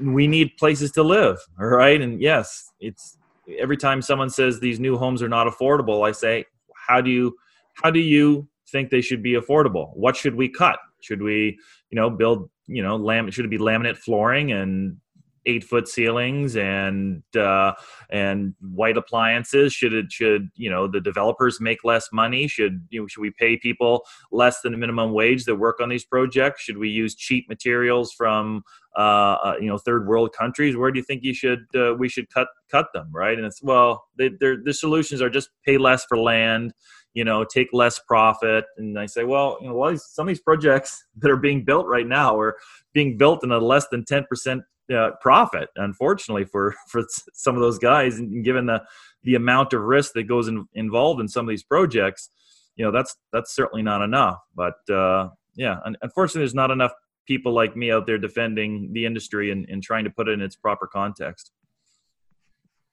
we 0.02 0.28
need 0.28 0.58
places 0.58 0.92
to 0.92 1.04
live, 1.04 1.38
all 1.60 1.68
right? 1.68 2.02
And 2.02 2.22
yes, 2.22 2.72
it's 2.80 3.18
every 3.60 3.78
time 3.78 4.02
someone 4.02 4.30
says 4.30 4.60
these 4.60 4.80
new 4.80 4.98
homes 4.98 5.22
are 5.22 5.30
not 5.30 5.48
affordable, 5.48 6.08
I 6.08 6.12
say, 6.12 6.46
how 6.76 7.02
do 7.02 7.10
you 7.10 7.36
how 7.76 7.92
do 7.92 8.00
you 8.00 8.48
think 8.72 8.90
they 8.90 9.02
should 9.02 9.24
be 9.24 9.34
affordable? 9.34 9.96
What 9.96 10.16
should 10.16 10.36
we 10.36 10.50
cut? 10.50 10.80
Should 11.02 11.22
we, 11.22 11.58
you 11.90 11.96
know, 11.96 12.10
build, 12.10 12.50
you 12.68 12.84
know, 12.84 12.96
lam- 12.96 13.30
should 13.32 13.46
it 13.46 13.50
be 13.50 13.58
laminate 13.58 13.98
flooring 13.98 14.52
and 14.52 14.98
eight 15.46 15.64
foot 15.64 15.88
ceilings 15.88 16.56
and 16.56 17.24
uh, 17.36 17.74
and 18.10 18.54
white 18.60 18.98
appliances? 18.98 19.74
Should 19.74 19.94
it 19.94 20.12
should 20.12 20.50
you 20.56 20.70
know 20.70 20.88
the 20.88 21.02
developers 21.02 21.60
make 21.60 21.84
less 21.84 22.10
money? 22.12 22.48
Should 22.48 22.88
you 22.90 23.02
know, 23.02 23.08
should 23.08 23.22
we 23.22 23.32
pay 23.32 23.58
people 23.58 24.06
less 24.32 24.62
than 24.62 24.72
the 24.72 24.78
minimum 24.78 25.14
wage 25.14 25.46
that 25.46 25.56
work 25.56 25.80
on 25.82 25.90
these 25.90 26.06
projects? 26.06 26.62
Should 26.62 26.78
we 26.78 26.90
use 26.90 27.16
cheap 27.16 27.48
materials 27.50 28.14
from 28.14 28.64
uh, 28.98 29.02
uh, 29.02 29.54
you 29.62 29.68
know 29.68 29.78
third 29.78 30.06
world 30.06 30.34
countries 30.38 30.76
where 30.76 30.92
do 30.92 31.00
you 31.00 31.04
think 31.04 31.24
you 31.24 31.34
should 31.34 31.66
uh, 31.76 31.94
we 31.94 32.10
should 32.10 32.30
cut 32.30 32.50
cut 32.70 32.88
them 32.94 33.08
right 33.14 33.38
and 33.38 33.46
it's 33.46 33.64
well 33.64 34.04
they, 34.18 34.30
the 34.30 34.74
solutions 34.74 35.22
are 35.22 35.30
just 35.30 35.50
pay 35.66 35.78
less 35.78 36.04
for 36.04 36.18
land 36.18 36.74
you 37.13 37.24
know 37.24 37.43
take 37.43 37.67
less 37.74 38.00
profit 38.00 38.65
and 38.78 38.97
i 38.97 39.06
say 39.06 39.24
well 39.24 39.58
you 39.62 39.67
know 39.67 39.76
well, 39.76 39.95
some 39.97 40.28
of 40.28 40.28
these 40.28 40.41
projects 40.41 41.06
that 41.17 41.32
are 41.32 41.38
being 41.38 41.63
built 41.63 41.86
right 41.88 42.08
now 42.08 42.38
are 42.38 42.58
being 42.93 43.17
built 43.17 43.43
in 43.43 43.52
a 43.52 43.58
less 43.58 43.88
than 43.89 44.04
10% 44.04 44.62
uh, 44.93 45.12
profit 45.21 45.69
unfortunately 45.78 46.45
for 46.45 46.76
for 46.88 47.04
some 47.34 47.56
of 47.56 47.62
those 47.62 47.78
guys 47.78 48.17
and 48.17 48.43
given 48.43 48.65
the 48.65 48.82
the 49.24 49.36
amount 49.36 49.71
of 49.71 49.82
risk 49.82 50.13
that 50.13 50.24
goes 50.24 50.47
in, 50.47 50.65
involved 50.74 51.21
in 51.21 51.28
some 51.28 51.45
of 51.45 51.50
these 51.50 51.63
projects 51.63 52.30
you 52.76 52.84
know 52.84 52.91
that's 52.91 53.15
that's 53.32 53.54
certainly 53.54 53.84
not 53.84 54.02
enough 54.02 54.39
but 54.56 54.76
uh, 54.89 55.30
yeah 55.56 55.78
unfortunately 56.02 56.41
there's 56.41 56.56
not 56.56 56.71
enough 56.71 56.91
people 57.28 57.54
like 57.54 57.76
me 57.76 57.91
out 57.91 58.06
there 58.06 58.17
defending 58.17 58.91
the 58.93 59.06
industry 59.06 59.52
and, 59.52 59.65
and 59.69 59.82
trying 59.82 60.04
to 60.04 60.10
put 60.10 60.28
it 60.28 60.34
in 60.34 60.41
its 60.41 60.56
proper 60.56 60.88
context. 60.88 61.52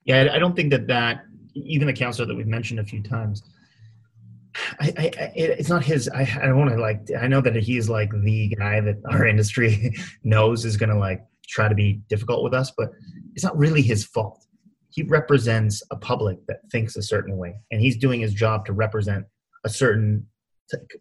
Yeah, 0.05 0.29
I 0.33 0.39
don't 0.39 0.55
think 0.55 0.71
that 0.71 0.87
that 0.87 1.25
even 1.55 1.87
the 1.87 1.93
counselor 1.93 2.27
that 2.27 2.37
we've 2.37 2.47
mentioned 2.47 2.81
a 2.81 2.85
few 2.85 3.03
times. 3.03 3.43
I, 4.81 4.93
I, 4.97 5.33
it's 5.35 5.69
not 5.69 5.85
his. 5.85 6.09
I, 6.09 6.29
I 6.43 6.53
want 6.53 6.71
to 6.71 6.77
like. 6.77 7.09
I 7.19 7.27
know 7.29 7.41
that 7.41 7.57
he's 7.57 7.89
like 7.89 8.11
the 8.23 8.55
guy 8.59 8.81
that 8.81 8.97
our 9.11 9.27
industry 9.27 9.95
knows 10.25 10.65
is 10.65 10.77
going 10.77 10.91
to 10.91 10.99
like 10.99 11.25
try 11.47 11.69
to 11.69 11.75
be 11.75 12.01
difficult 12.09 12.45
with 12.45 12.55
us, 12.55 12.73
but 12.77 12.91
it's 13.35 13.45
not 13.45 13.57
really 13.57 13.83
his 13.83 14.05
fault. 14.05 14.45
He 14.91 15.03
represents 15.03 15.83
a 15.91 15.97
public 15.97 16.39
that 16.47 16.61
thinks 16.71 16.97
a 16.97 17.03
certain 17.03 17.37
way, 17.37 17.57
and 17.71 17.81
he's 17.81 17.97
doing 17.97 18.21
his 18.21 18.35
job 18.35 18.67
to 18.67 18.73
represent 18.73 19.27
a 19.65 19.69
certain, 19.69 20.27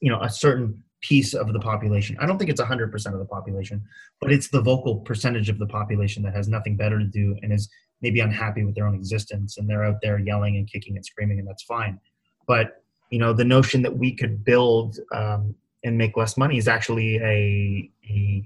you 0.02 0.12
know, 0.12 0.20
a 0.22 0.30
certain 0.30 0.84
piece 1.02 1.34
of 1.34 1.54
the 1.54 1.60
population. 1.60 2.18
I 2.20 2.26
don't 2.26 2.38
think 2.38 2.50
it's 2.50 2.62
100% 2.62 3.14
of 3.14 3.20
the 3.20 3.26
population, 3.26 3.84
but 4.20 4.32
it's 4.32 4.50
the 4.50 4.62
vocal 4.62 5.02
percentage 5.02 5.50
of 5.50 5.60
the 5.60 5.68
population 5.68 6.24
that 6.24 6.34
has 6.34 6.48
nothing 6.48 6.76
better 6.76 6.98
to 6.98 7.06
do 7.06 7.36
and 7.42 7.54
is 7.54 7.70
maybe 8.02 8.20
unhappy 8.20 8.64
with 8.64 8.76
their 8.76 8.88
own 8.88 8.96
existence 8.96 9.58
and 9.58 9.70
they're 9.70 9.84
out 9.84 10.02
there 10.02 10.20
yelling 10.20 10.58
and 10.58 10.72
kicking 10.72 10.96
and 10.96 11.06
screaming 11.06 11.40
and 11.40 11.48
that's 11.48 11.64
fine. 11.64 12.00
But 12.48 12.84
you 13.10 13.20
know, 13.20 13.34
the 13.34 13.46
notion 13.46 13.82
that 13.84 13.98
we 13.98 14.14
could 14.14 14.44
build 14.44 15.00
um, 15.14 15.56
and 15.84 15.98
make 15.98 16.18
less 16.18 16.38
money 16.38 16.58
is 16.58 16.68
actually 16.68 17.18
a, 17.18 17.90
a 18.10 18.44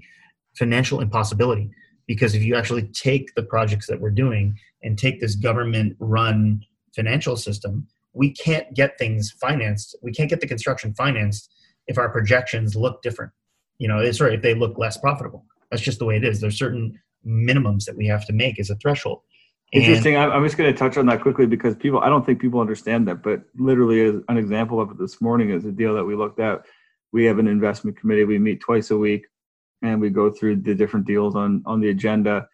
financial 0.54 1.00
impossibility 1.00 1.70
because 2.06 2.34
if 2.34 2.42
you 2.42 2.54
actually 2.54 2.84
take 2.88 3.34
the 3.34 3.42
projects 3.42 3.86
that 3.86 4.00
we're 4.00 4.10
doing 4.10 4.58
and 4.82 4.98
take 4.98 5.20
this 5.20 5.34
government 5.34 5.96
run 5.98 6.60
financial 6.94 7.36
system, 7.36 7.86
we 8.12 8.30
can't 8.30 8.72
get 8.74 8.98
things 8.98 9.30
financed. 9.30 9.96
We 10.02 10.12
can't 10.12 10.28
get 10.28 10.40
the 10.40 10.46
construction 10.46 10.94
financed 10.94 11.50
if 11.86 11.98
our 11.98 12.10
projections 12.10 12.76
look 12.76 13.02
different. 13.02 13.32
You 13.78 13.88
know, 13.88 13.98
it's 13.98 14.20
right 14.20 14.34
if 14.34 14.42
they 14.42 14.54
look 14.54 14.78
less 14.78 14.96
profitable. 14.96 15.44
That's 15.70 15.82
just 15.82 15.98
the 15.98 16.04
way 16.04 16.16
it 16.16 16.24
is. 16.24 16.40
There's 16.40 16.58
certain 16.58 17.00
minimums 17.26 17.84
that 17.86 17.96
we 17.96 18.06
have 18.06 18.26
to 18.26 18.32
make 18.32 18.60
as 18.60 18.70
a 18.70 18.76
threshold. 18.76 19.22
And 19.72 19.82
Interesting. 19.82 20.18
I'm 20.18 20.44
just 20.44 20.58
going 20.58 20.70
to 20.70 20.78
touch 20.78 20.98
on 20.98 21.06
that 21.06 21.22
quickly 21.22 21.46
because 21.46 21.74
people, 21.74 22.00
I 22.00 22.10
don't 22.10 22.26
think 22.26 22.40
people 22.40 22.60
understand 22.60 23.08
that, 23.08 23.22
but 23.22 23.42
literally, 23.56 24.02
as 24.02 24.16
an 24.28 24.36
example 24.36 24.80
of 24.80 24.90
it 24.90 24.98
this 24.98 25.20
morning 25.20 25.48
is 25.48 25.64
a 25.64 25.72
deal 25.72 25.94
that 25.94 26.04
we 26.04 26.14
looked 26.14 26.40
at. 26.40 26.66
We 27.10 27.24
have 27.24 27.38
an 27.38 27.46
investment 27.46 27.98
committee. 27.98 28.24
We 28.24 28.38
meet 28.38 28.60
twice 28.60 28.90
a 28.90 28.98
week, 28.98 29.26
and 29.80 29.98
we 29.98 30.10
go 30.10 30.30
through 30.30 30.56
the 30.56 30.74
different 30.74 31.06
deals 31.06 31.34
on 31.34 31.62
on 31.64 31.80
the 31.80 31.88
agenda. 31.88 32.48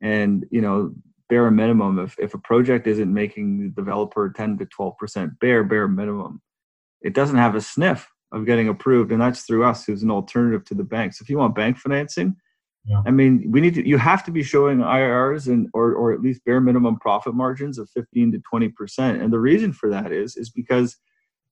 And 0.00 0.46
you 0.50 0.60
know, 0.60 0.92
bare 1.28 1.48
minimum, 1.52 2.00
if 2.00 2.18
if 2.18 2.34
a 2.34 2.38
project 2.38 2.88
isn't 2.88 3.12
making 3.12 3.58
the 3.58 3.68
developer 3.68 4.32
10 4.34 4.58
to 4.58 4.66
12 4.66 4.98
percent 4.98 5.38
bare 5.38 5.62
bare 5.62 5.86
minimum, 5.86 6.42
it 7.02 7.14
doesn't 7.14 7.38
have 7.38 7.54
a 7.54 7.60
sniff 7.60 8.10
of 8.32 8.46
getting 8.46 8.68
approved, 8.68 9.12
and 9.12 9.20
that's 9.20 9.42
through 9.42 9.64
us, 9.64 9.84
who's 9.84 10.02
an 10.02 10.10
alternative 10.10 10.64
to 10.64 10.74
the 10.74 10.82
banks. 10.82 11.20
If 11.20 11.30
you 11.30 11.38
want 11.38 11.54
bank 11.54 11.78
financing, 11.78 12.34
yeah. 12.84 13.02
I 13.06 13.10
mean, 13.10 13.50
we 13.50 13.60
need 13.60 13.74
to. 13.74 13.88
You 13.88 13.96
have 13.96 14.24
to 14.24 14.30
be 14.30 14.42
showing 14.42 14.78
IRRs 14.78 15.46
and 15.46 15.68
or 15.72 15.94
or 15.94 16.12
at 16.12 16.20
least 16.20 16.44
bare 16.44 16.60
minimum 16.60 16.98
profit 16.98 17.34
margins 17.34 17.78
of 17.78 17.88
15 17.90 18.32
to 18.32 18.38
20 18.38 18.68
percent. 18.70 19.22
And 19.22 19.32
the 19.32 19.40
reason 19.40 19.72
for 19.72 19.88
that 19.90 20.12
is 20.12 20.36
is 20.36 20.50
because 20.50 20.98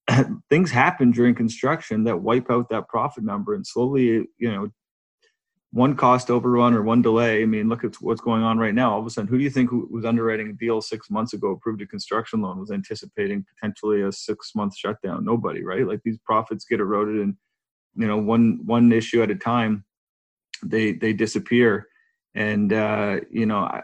things 0.51 0.71
happen 0.71 1.11
during 1.11 1.35
construction 1.35 2.05
that 2.05 2.21
wipe 2.21 2.51
out 2.51 2.69
that 2.69 2.89
profit 2.89 3.25
number, 3.25 3.55
and 3.55 3.67
slowly, 3.67 4.27
you 4.37 4.53
know, 4.53 4.69
one 5.73 5.97
cost 5.97 6.31
overrun 6.31 6.75
or 6.75 6.83
one 6.83 7.01
delay. 7.01 7.43
I 7.43 7.47
mean, 7.47 7.71
look 7.71 7.83
at 7.83 7.95
what's 8.03 8.21
going 8.21 8.43
on 8.43 8.59
right 8.59 8.75
now. 8.75 8.93
All 8.93 9.01
of 9.01 9.07
a 9.07 9.11
sudden, 9.11 9.29
who 9.29 9.39
do 9.39 9.45
you 9.45 9.51
think 9.51 9.71
was 9.91 10.05
underwriting 10.05 10.49
a 10.49 10.53
deal 10.53 10.83
six 10.83 11.11
months 11.11 11.33
ago, 11.33 11.53
approved 11.53 11.81
a 11.81 11.87
construction 11.87 12.43
loan, 12.43 12.61
was 12.61 12.71
anticipating 12.71 13.47
potentially 13.55 14.03
a 14.03 14.13
six 14.13 14.55
month 14.55 14.77
shutdown? 14.77 15.25
Nobody, 15.25 15.65
right? 15.65 15.87
Like 15.87 16.01
these 16.05 16.19
profits 16.19 16.67
get 16.67 16.81
eroded, 16.81 17.23
and 17.23 17.37
you 17.97 18.07
know, 18.07 18.19
one 18.19 18.61
one 18.67 18.93
issue 18.93 19.23
at 19.23 19.31
a 19.31 19.35
time, 19.35 19.85
they 20.65 20.93
they 20.93 21.13
disappear, 21.13 21.89
and 22.35 22.73
uh, 22.73 23.21
you 23.31 23.47
know, 23.47 23.59
I, 23.59 23.83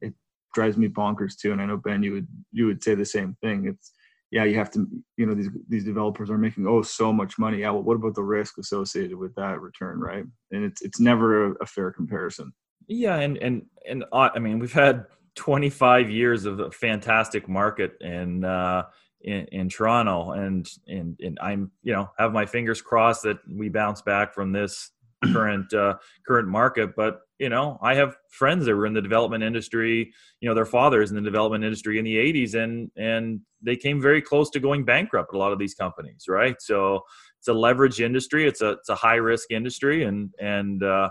it 0.00 0.14
drives 0.54 0.76
me 0.76 0.88
bonkers 0.88 1.36
too. 1.36 1.52
And 1.52 1.60
I 1.60 1.66
know 1.66 1.76
Ben, 1.76 2.02
you 2.02 2.12
would 2.12 2.28
you 2.52 2.66
would 2.66 2.82
say 2.82 2.94
the 2.94 3.04
same 3.04 3.36
thing. 3.42 3.66
It's 3.66 3.92
yeah, 4.30 4.44
you 4.44 4.56
have 4.56 4.70
to, 4.72 4.86
you 5.16 5.26
know, 5.26 5.34
these 5.34 5.50
these 5.68 5.84
developers 5.84 6.28
are 6.28 6.38
making 6.38 6.66
oh 6.66 6.82
so 6.82 7.12
much 7.12 7.38
money. 7.38 7.60
Yeah, 7.60 7.70
well, 7.70 7.82
what 7.82 7.94
about 7.96 8.16
the 8.16 8.22
risk 8.22 8.58
associated 8.58 9.16
with 9.16 9.34
that 9.36 9.60
return, 9.60 10.00
right? 10.00 10.24
And 10.50 10.64
it's 10.64 10.82
it's 10.82 10.98
never 10.98 11.52
a, 11.52 11.54
a 11.60 11.66
fair 11.66 11.92
comparison. 11.92 12.52
Yeah, 12.88 13.16
and 13.16 13.36
and 13.38 13.62
and 13.88 14.04
uh, 14.12 14.30
I 14.34 14.38
mean, 14.40 14.58
we've 14.58 14.72
had 14.72 15.06
25 15.36 16.10
years 16.10 16.46
of 16.46 16.60
a 16.60 16.70
fantastic 16.70 17.48
market 17.48 17.92
in 18.00 18.44
uh, 18.44 18.84
in, 19.20 19.46
in 19.52 19.68
Toronto, 19.68 20.32
and 20.32 20.68
and 20.86 21.16
and 21.20 21.38
I'm 21.40 21.70
you 21.82 21.92
know 21.92 22.10
have 22.18 22.32
my 22.32 22.46
fingers 22.46 22.82
crossed 22.82 23.22
that 23.22 23.38
we 23.48 23.68
bounce 23.68 24.02
back 24.02 24.34
from 24.34 24.52
this 24.52 24.90
current 25.32 25.72
uh, 25.72 25.94
current 26.26 26.48
market. 26.48 26.90
But 26.96 27.20
you 27.38 27.48
know, 27.48 27.78
I 27.82 27.94
have 27.94 28.16
friends 28.30 28.66
that 28.66 28.74
were 28.74 28.86
in 28.86 28.94
the 28.94 29.02
development 29.02 29.44
industry. 29.44 30.12
You 30.40 30.48
know, 30.48 30.54
their 30.54 30.66
fathers 30.66 31.10
in 31.10 31.16
the 31.16 31.22
development 31.22 31.64
industry 31.64 31.98
in 31.98 32.04
the 32.04 32.16
'80s, 32.16 32.54
and 32.54 32.90
and 32.96 33.40
they 33.62 33.76
came 33.76 34.00
very 34.00 34.22
close 34.22 34.50
to 34.50 34.60
going 34.60 34.84
bankrupt. 34.84 35.34
A 35.34 35.38
lot 35.38 35.52
of 35.52 35.58
these 35.58 35.74
companies, 35.74 36.24
right? 36.28 36.56
So 36.60 37.00
it's 37.38 37.48
a 37.48 37.54
leverage 37.54 38.00
industry. 38.00 38.46
It's 38.46 38.60
a 38.60 38.70
it's 38.70 38.88
a 38.88 38.94
high 38.94 39.16
risk 39.16 39.50
industry, 39.50 40.04
and 40.04 40.30
and 40.40 40.82
uh, 40.82 41.10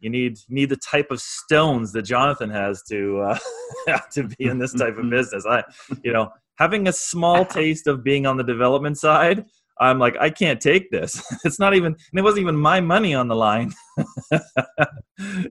you 0.00 0.10
need 0.10 0.38
need 0.48 0.68
the 0.68 0.76
type 0.76 1.10
of 1.10 1.20
stones 1.20 1.92
that 1.92 2.02
Jonathan 2.02 2.50
has 2.50 2.82
to 2.90 3.20
uh, 3.20 3.98
to 4.12 4.24
be 4.24 4.44
in 4.44 4.58
this 4.58 4.74
type 4.74 4.98
of 4.98 5.08
business. 5.10 5.46
I, 5.48 5.64
you 6.02 6.12
know, 6.12 6.30
having 6.56 6.88
a 6.88 6.92
small 6.92 7.44
taste 7.60 7.86
of 7.86 8.04
being 8.04 8.26
on 8.26 8.36
the 8.36 8.44
development 8.44 8.98
side 8.98 9.46
I'm 9.82 9.98
like, 9.98 10.16
I 10.20 10.30
can't 10.30 10.60
take 10.60 10.90
this. 10.90 11.22
It's 11.44 11.58
not 11.58 11.74
even, 11.74 11.92
and 11.92 12.18
it 12.18 12.22
wasn't 12.22 12.42
even 12.42 12.56
my 12.56 12.80
money 12.80 13.14
on 13.14 13.26
the 13.26 13.34
line. 13.34 13.72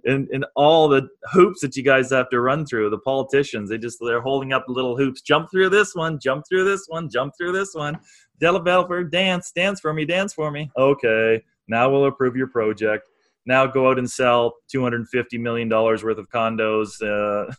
and, 0.05 0.27
and 0.31 0.45
all 0.55 0.87
the 0.87 1.09
hoops 1.33 1.59
that 1.61 1.75
you 1.75 1.83
guys 1.83 2.11
have 2.11 2.29
to 2.29 2.39
run 2.39 2.65
through, 2.65 2.89
the 2.89 2.99
politicians, 2.99 3.69
they 3.69 3.77
just, 3.77 3.97
they're 3.99 4.21
holding 4.21 4.53
up 4.53 4.63
little 4.67 4.95
hoops. 4.95 5.21
Jump 5.21 5.49
through 5.51 5.69
this 5.69 5.93
one, 5.95 6.17
jump 6.17 6.45
through 6.47 6.63
this 6.63 6.85
one, 6.87 7.09
jump 7.09 7.33
through 7.37 7.51
this 7.51 7.73
one. 7.73 7.99
Developer, 8.39 9.03
dance, 9.03 9.51
dance 9.51 9.81
for 9.81 9.93
me, 9.93 10.05
dance 10.05 10.33
for 10.33 10.49
me. 10.49 10.71
Okay, 10.77 11.43
now 11.67 11.89
we'll 11.89 12.05
approve 12.05 12.35
your 12.37 12.47
project. 12.47 13.03
Now 13.45 13.67
go 13.67 13.89
out 13.89 13.99
and 13.99 14.09
sell 14.09 14.53
$250 14.73 15.05
million 15.39 15.67
worth 15.69 16.03
of 16.03 16.29
condos 16.29 17.01
uh, 17.01 17.53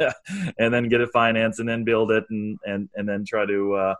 and 0.58 0.72
then 0.72 0.88
get 0.88 1.02
it 1.02 1.10
financed 1.12 1.60
and 1.60 1.68
then 1.68 1.84
build 1.84 2.10
it 2.10 2.24
and, 2.30 2.58
and, 2.64 2.88
and 2.94 3.06
then 3.08 3.24
try 3.26 3.44
to, 3.44 3.74
uh, 3.74 3.94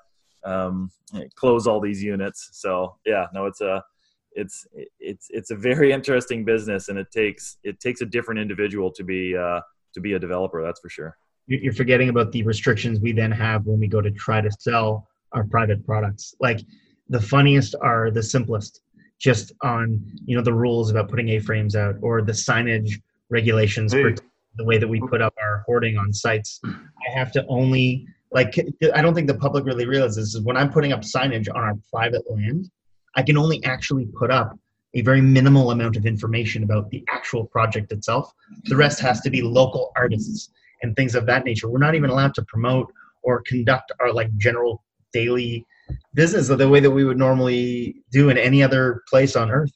um, 0.46 0.90
close 1.35 1.66
all 1.66 1.80
these 1.80 2.02
units. 2.02 2.50
So 2.52 2.96
yeah, 3.04 3.26
no, 3.35 3.46
it's 3.46 3.61
a 3.61 3.85
it's 4.32 4.66
it's 4.98 5.26
it's 5.30 5.50
a 5.50 5.56
very 5.56 5.92
interesting 5.92 6.44
business, 6.44 6.88
and 6.88 6.98
it 6.98 7.11
takes 7.11 7.59
it 7.64 7.80
takes 7.80 8.00
a 8.00 8.06
different 8.06 8.40
individual 8.40 8.90
to 8.92 9.04
be 9.04 9.37
uh, 9.37 9.61
to 9.94 10.00
be 10.00 10.14
a 10.14 10.18
developer. 10.18 10.62
That's 10.62 10.80
for 10.80 10.88
sure. 10.88 11.16
You're 11.48 11.72
forgetting 11.72 12.09
about 12.09 12.32
the 12.32 12.42
restrictions 12.42 12.98
we 13.00 13.12
then 13.12 13.30
have 13.30 13.66
when 13.66 13.78
we 13.78 13.87
go 13.87 14.00
to 14.00 14.11
try 14.11 14.40
to 14.40 14.50
sell 14.59 15.09
our 15.32 15.44
private 15.44 15.87
products. 15.87 16.35
Like 16.40 16.61
the 17.09 17.20
funniest 17.20 17.76
are 17.80 18.11
the 18.11 18.22
simplest, 18.22 18.80
just 19.18 19.52
on 19.62 20.00
you 20.24 20.37
know 20.37 20.42
the 20.42 20.54
rules 20.54 20.90
about 20.90 21.09
putting 21.09 21.28
A-frames 21.30 21.76
out 21.76 21.96
or 22.02 22.22
the 22.22 22.32
signage 22.32 23.00
regulations 23.30 23.92
hey. 23.92 24.02
for 24.02 24.14
the 24.56 24.64
way 24.64 24.78
that 24.78 24.88
we 24.88 25.00
put 25.00 25.20
up 25.20 25.35
our 25.42 25.62
hoarding 25.66 25.98
on 25.98 26.12
sites. 26.12 26.61
I 26.64 27.11
have 27.14 27.30
to 27.32 27.44
only 27.48 28.06
like 28.32 28.55
i 28.94 29.03
don't 29.03 29.14
think 29.14 29.26
the 29.26 29.34
public 29.34 29.64
really 29.64 29.86
realizes 29.86 30.34
is 30.34 30.40
when 30.42 30.57
i'm 30.57 30.70
putting 30.70 30.92
up 30.92 31.01
signage 31.01 31.48
on 31.48 31.62
our 31.62 31.74
private 31.92 32.22
land 32.30 32.70
i 33.14 33.22
can 33.22 33.36
only 33.36 33.62
actually 33.64 34.07
put 34.18 34.30
up 34.30 34.59
a 34.96 35.03
very 35.03 35.20
minimal 35.20 35.70
amount 35.70 35.96
of 35.96 36.07
information 36.07 36.62
about 36.62 36.88
the 36.88 37.05
actual 37.09 37.44
project 37.44 37.92
itself. 37.92 38.32
The 38.64 38.76
rest 38.76 38.98
has 39.01 39.20
to 39.20 39.30
be 39.30 39.42
local 39.42 39.92
artists 39.94 40.51
and 40.82 40.96
things 40.96 41.14
of 41.14 41.26
that 41.26 41.44
nature. 41.44 41.68
We're 41.68 41.78
not 41.78 41.94
even 41.94 42.09
allowed 42.09 42.34
to 42.34 42.42
promote 42.44 42.90
or 43.22 43.42
conduct 43.42 43.92
our 44.01 44.11
like 44.11 44.34
general 44.38 44.82
daily 45.12 45.66
business 46.14 46.48
the 46.48 46.68
way 46.68 46.80
that 46.80 46.90
we 46.90 47.05
would 47.05 47.18
normally 47.18 47.96
do 48.11 48.30
in 48.30 48.38
any 48.38 48.62
other 48.62 49.03
place 49.09 49.36
on 49.36 49.51
earth. 49.51 49.72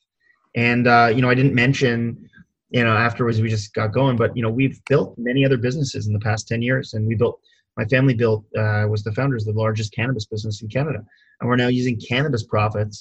And 0.56 0.88
uh, 0.88 1.12
you 1.14 1.22
know 1.22 1.30
i 1.30 1.34
didn't 1.34 1.54
mention 1.54 2.28
you 2.70 2.82
know 2.82 2.96
afterwards 2.96 3.40
we 3.40 3.48
just 3.48 3.72
got 3.72 3.92
going 3.92 4.16
but 4.16 4.36
you 4.36 4.42
know 4.42 4.50
we've 4.50 4.80
built 4.88 5.16
many 5.16 5.44
other 5.44 5.56
businesses 5.56 6.08
in 6.08 6.12
the 6.12 6.18
past 6.18 6.48
10 6.48 6.60
years 6.60 6.94
and 6.94 7.06
we 7.06 7.14
built 7.14 7.40
my 7.80 7.86
family 7.94 8.14
built 8.22 8.40
uh, 8.62 8.84
was 8.92 9.00
the 9.08 9.12
founders 9.18 9.42
of 9.46 9.54
the 9.54 9.60
largest 9.64 9.90
cannabis 9.98 10.24
business 10.32 10.56
in 10.62 10.68
Canada, 10.76 11.00
and 11.38 11.44
we're 11.48 11.60
now 11.64 11.68
using 11.82 11.94
cannabis 12.10 12.42
profits 12.54 12.96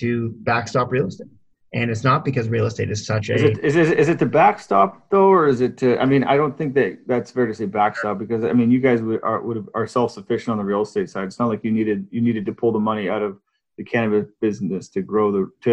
to 0.00 0.10
backstop 0.50 0.86
real 0.96 1.06
estate. 1.06 1.28
and 1.78 1.86
it's 1.92 2.04
not 2.10 2.20
because 2.28 2.44
real 2.48 2.66
estate 2.70 2.90
is 2.94 3.00
such 3.12 3.24
a 3.30 3.34
Is 3.34 3.42
it, 3.48 3.58
is 3.68 3.76
it 3.82 3.88
is 4.02 4.08
it 4.12 4.18
the 4.24 4.26
backstop 4.40 4.88
though, 5.12 5.30
or 5.36 5.42
is 5.52 5.60
it 5.66 5.72
to? 5.78 5.88
I 6.02 6.04
mean, 6.12 6.22
I 6.32 6.34
don't 6.40 6.56
think 6.58 6.70
that 6.78 6.90
that's 7.10 7.30
fair 7.36 7.46
to 7.50 7.54
say 7.60 7.66
backstop 7.66 8.14
because 8.18 8.42
I 8.44 8.52
mean, 8.58 8.70
you 8.74 8.80
guys 8.88 9.00
would 9.06 9.20
are 9.30 9.40
would 9.46 9.56
have, 9.60 9.68
are 9.78 9.86
self 9.86 10.08
sufficient 10.18 10.50
on 10.54 10.58
the 10.58 10.64
real 10.72 10.82
estate 10.88 11.08
side. 11.12 11.24
It's 11.28 11.38
not 11.42 11.48
like 11.52 11.62
you 11.66 11.72
needed 11.78 12.06
you 12.14 12.20
needed 12.28 12.44
to 12.46 12.52
pull 12.60 12.72
the 12.78 12.84
money 12.90 13.06
out 13.14 13.22
of 13.28 13.32
the 13.78 13.84
cannabis 13.84 14.26
business 14.40 14.88
to 14.94 15.00
grow 15.12 15.26
the 15.36 15.42
to 15.66 15.72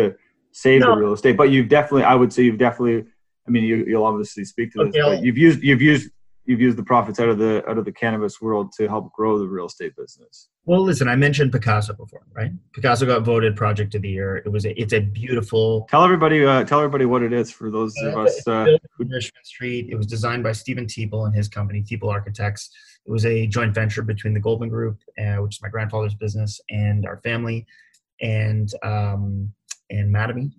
save 0.51 0.81
No. 0.81 0.95
the 0.95 1.01
real 1.03 1.13
estate. 1.13 1.35
But 1.41 1.49
you've 1.53 1.69
definitely, 1.77 2.03
I 2.03 2.15
would 2.15 2.31
say, 2.33 2.41
you've 2.43 2.57
definitely. 2.67 2.99
I 3.47 3.49
mean, 3.49 3.63
you, 3.63 3.75
you'll 3.89 4.03
obviously 4.11 4.43
speak 4.53 4.67
to 4.73 4.77
this, 4.79 4.95
Okay, 4.95 5.01
but 5.15 5.23
you've 5.25 5.37
used 5.47 5.59
you've 5.63 5.81
used 5.81 6.11
you've 6.47 6.61
used 6.61 6.77
the 6.77 6.83
profits 6.83 7.19
out 7.19 7.29
of 7.29 7.37
the 7.37 7.63
out 7.69 7.77
of 7.77 7.85
the 7.85 7.91
cannabis 7.91 8.41
world 8.41 8.71
to 8.77 8.87
help 8.87 9.11
grow 9.13 9.37
the 9.37 9.47
real 9.47 9.67
estate 9.67 9.93
business. 9.95 10.49
Well, 10.65 10.81
listen, 10.81 11.07
I 11.07 11.15
mentioned 11.15 11.51
Picasso 11.51 11.93
before, 11.93 12.25
right? 12.33 12.51
Picasso 12.73 13.05
got 13.05 13.23
voted 13.23 13.55
Project 13.55 13.95
of 13.95 14.01
the 14.01 14.09
Year. 14.09 14.37
It 14.37 14.49
was 14.49 14.65
a, 14.65 14.79
it's 14.81 14.93
a 14.93 14.99
beautiful. 14.99 15.85
Tell 15.89 16.03
everybody, 16.03 16.45
uh, 16.45 16.63
tell 16.63 16.79
everybody 16.79 17.05
what 17.05 17.21
it 17.21 17.31
is 17.31 17.51
for 17.51 17.69
those 17.69 17.93
of 18.01 18.17
us. 18.17 18.37
It's 18.37 18.47
Uh, 18.47 18.77
Richmond 18.97 19.45
Street. 19.45 19.87
It 19.89 19.95
was 19.95 20.07
designed 20.07 20.43
by 20.43 20.53
Stephen 20.53 20.85
Teeple 20.85 21.25
and 21.25 21.35
his 21.35 21.47
company, 21.47 21.83
Teeple 21.83 22.09
Architects. 22.09 22.69
It 23.05 23.11
was 23.11 23.25
a 23.25 23.47
joint 23.47 23.73
venture 23.73 24.01
between 24.01 24.33
the 24.33 24.39
Goldman 24.39 24.69
Group, 24.69 24.99
uh, 25.19 25.35
which 25.35 25.57
is 25.57 25.61
my 25.61 25.69
grandfather's 25.69 26.15
business, 26.15 26.59
and 26.69 27.05
our 27.05 27.17
family, 27.17 27.65
and 28.21 28.69
um, 28.83 29.53
and 29.89 30.13
Mattamy. 30.13 30.51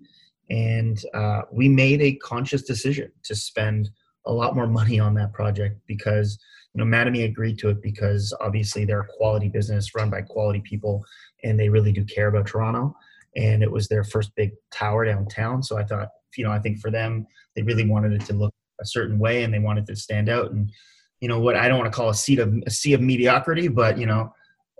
And 0.49 0.99
uh, 1.13 1.41
we 1.51 1.69
made 1.69 2.01
a 2.01 2.15
conscious 2.15 2.63
decision 2.63 3.11
to 3.25 3.35
spend 3.35 3.91
a 4.29 4.33
lot 4.33 4.55
more 4.55 4.67
money 4.67 4.99
on 4.99 5.13
that 5.15 5.33
project 5.33 5.79
because 5.87 6.39
you 6.73 6.83
know 6.83 6.97
Mattamy 6.97 7.25
agreed 7.25 7.57
to 7.59 7.69
it 7.69 7.81
because 7.81 8.33
obviously 8.39 8.85
they're 8.85 9.01
a 9.01 9.07
quality 9.17 9.49
business 9.49 9.93
run 9.95 10.09
by 10.09 10.21
quality 10.21 10.61
people, 10.61 11.03
and 11.43 11.59
they 11.59 11.67
really 11.67 11.91
do 11.91 12.05
care 12.05 12.27
about 12.27 12.47
Toronto. 12.47 12.95
And 13.35 13.61
it 13.61 13.71
was 13.71 13.87
their 13.87 14.03
first 14.03 14.33
big 14.35 14.51
tower 14.71 15.05
downtown, 15.05 15.61
so 15.61 15.77
I 15.77 15.83
thought, 15.83 16.09
you 16.37 16.43
know, 16.43 16.51
I 16.51 16.59
think 16.59 16.79
for 16.79 16.91
them, 16.91 17.27
they 17.55 17.63
really 17.63 17.85
wanted 17.85 18.13
it 18.13 18.25
to 18.27 18.33
look 18.33 18.53
a 18.79 18.85
certain 18.85 19.19
way, 19.19 19.43
and 19.43 19.53
they 19.53 19.59
wanted 19.59 19.85
to 19.87 19.95
stand 19.95 20.29
out. 20.29 20.51
And 20.51 20.71
you 21.19 21.27
know 21.27 21.39
what 21.39 21.55
I 21.55 21.67
don't 21.67 21.79
want 21.79 21.91
to 21.91 21.95
call 21.95 22.09
a 22.09 22.15
seat 22.15 22.39
of 22.39 22.53
a 22.65 22.71
sea 22.71 22.93
of 22.93 23.01
mediocrity, 23.01 23.67
but 23.67 23.97
you 23.97 24.05
know, 24.05 24.33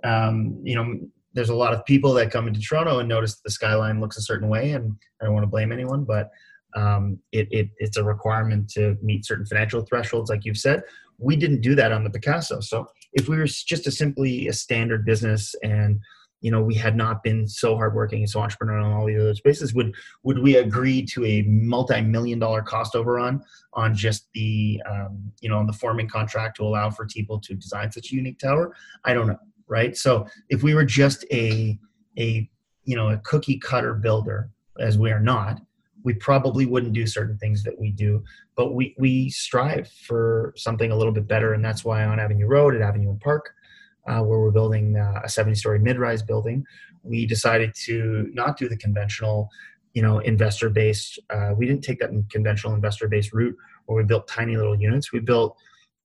um, 0.04 0.60
you 0.62 0.76
know, 0.76 0.98
there's 1.32 1.50
a 1.50 1.54
lot 1.54 1.74
of 1.74 1.84
people 1.84 2.12
that 2.14 2.30
come 2.30 2.48
into 2.48 2.60
Toronto 2.60 3.00
and 3.00 3.08
notice 3.08 3.40
the 3.44 3.50
skyline 3.50 4.00
looks 4.00 4.16
a 4.16 4.22
certain 4.22 4.48
way, 4.48 4.72
and 4.72 4.96
I 5.20 5.24
don't 5.24 5.34
want 5.34 5.44
to 5.44 5.50
blame 5.50 5.72
anyone, 5.72 6.04
but 6.04 6.30
um, 6.74 7.18
it, 7.32 7.48
it 7.50 7.68
it's 7.78 7.96
a 7.96 8.04
requirement 8.04 8.70
to 8.70 8.96
meet 9.02 9.26
certain 9.26 9.46
financial 9.46 9.82
thresholds, 9.82 10.30
like 10.30 10.44
you've 10.44 10.58
said. 10.58 10.82
We 11.18 11.36
didn't 11.36 11.60
do 11.60 11.74
that 11.74 11.92
on 11.92 12.04
the 12.04 12.10
Picasso. 12.10 12.60
So 12.60 12.86
if 13.12 13.28
we 13.28 13.36
were 13.36 13.46
just 13.46 13.86
a 13.86 13.90
simply 13.90 14.48
a 14.48 14.52
standard 14.52 15.04
business 15.04 15.54
and 15.62 16.00
you 16.40 16.50
know 16.50 16.62
we 16.62 16.74
had 16.74 16.96
not 16.96 17.22
been 17.22 17.46
so 17.46 17.76
hardworking 17.76 18.20
and 18.20 18.30
so 18.30 18.40
entrepreneurial 18.40 18.86
in 18.86 18.92
all 18.92 19.06
the 19.06 19.20
other 19.20 19.34
spaces, 19.34 19.74
would 19.74 19.94
would 20.22 20.38
we 20.38 20.56
agree 20.56 21.04
to 21.06 21.24
a 21.24 21.42
multi-million 21.42 22.38
dollar 22.38 22.62
cost 22.62 22.94
overrun 22.94 23.42
on 23.74 23.94
just 23.94 24.28
the 24.34 24.80
um, 24.88 25.32
you 25.40 25.48
know 25.48 25.58
on 25.58 25.66
the 25.66 25.72
forming 25.72 26.08
contract 26.08 26.56
to 26.56 26.64
allow 26.64 26.90
for 26.90 27.06
people 27.06 27.38
to 27.40 27.54
design 27.54 27.90
such 27.92 28.12
a 28.12 28.14
unique 28.14 28.38
tower? 28.38 28.74
I 29.04 29.12
don't 29.12 29.26
know, 29.26 29.38
right? 29.68 29.96
So 29.96 30.26
if 30.48 30.62
we 30.62 30.74
were 30.74 30.84
just 30.84 31.24
a 31.30 31.78
a 32.18 32.48
you 32.84 32.96
know 32.96 33.10
a 33.10 33.18
cookie 33.18 33.58
cutter 33.58 33.94
builder, 33.94 34.50
as 34.78 34.98
we 34.98 35.10
are 35.10 35.20
not, 35.20 35.60
we 36.02 36.14
probably 36.14 36.66
wouldn't 36.66 36.92
do 36.92 37.06
certain 37.06 37.36
things 37.38 37.62
that 37.64 37.78
we 37.78 37.90
do. 37.90 38.22
But 38.56 38.74
we 38.74 38.94
we 38.98 39.30
strive 39.30 39.88
for 40.06 40.52
something 40.56 40.90
a 40.90 40.96
little 40.96 41.12
bit 41.12 41.26
better, 41.26 41.54
and 41.54 41.64
that's 41.64 41.84
why 41.84 42.04
on 42.04 42.20
Avenue 42.20 42.46
Road 42.46 42.74
at 42.74 42.82
Avenue 42.82 43.10
and 43.10 43.20
Park, 43.20 43.52
uh, 44.08 44.20
where 44.20 44.40
we're 44.40 44.50
building 44.50 44.96
uh, 44.96 45.20
a 45.24 45.28
70-story 45.28 45.78
mid-rise 45.78 46.22
building, 46.22 46.64
we 47.02 47.26
decided 47.26 47.74
to 47.84 48.28
not 48.32 48.56
do 48.58 48.68
the 48.68 48.76
conventional, 48.76 49.48
you 49.94 50.02
know, 50.02 50.18
investor-based. 50.20 51.18
Uh, 51.30 51.52
we 51.56 51.66
didn't 51.66 51.82
take 51.82 52.00
that 52.00 52.10
conventional 52.30 52.74
investor-based 52.74 53.32
route 53.32 53.56
where 53.86 53.96
we 53.96 54.06
built 54.06 54.28
tiny 54.28 54.56
little 54.56 54.78
units. 54.78 55.12
We 55.12 55.20
built 55.20 55.56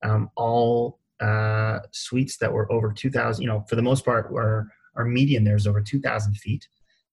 um, 0.03 0.29
all 0.35 0.99
uh, 1.19 1.79
suites 1.91 2.37
that 2.37 2.51
were 2.51 2.71
over 2.71 2.91
2,000. 2.91 3.41
You 3.41 3.49
know, 3.49 3.65
for 3.67 3.75
the 3.75 3.81
most 3.81 4.05
part, 4.05 4.31
were 4.31 4.67
our 4.95 5.05
median 5.05 5.43
there 5.43 5.55
is 5.55 5.67
over 5.67 5.81
2,000 5.81 6.35
feet 6.35 6.67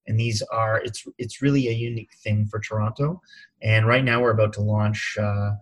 and 0.06 0.18
these 0.18 0.42
are 0.42 0.80
it's 0.82 1.04
it's 1.18 1.42
really 1.42 1.68
a 1.68 1.72
unique 1.72 2.12
thing 2.22 2.46
for 2.46 2.58
Toronto. 2.58 3.20
And 3.62 3.86
right 3.86 4.04
now 4.04 4.20
we're 4.20 4.32
about 4.32 4.52
to 4.54 4.60
launch, 4.60 5.16
uh, 5.20 5.52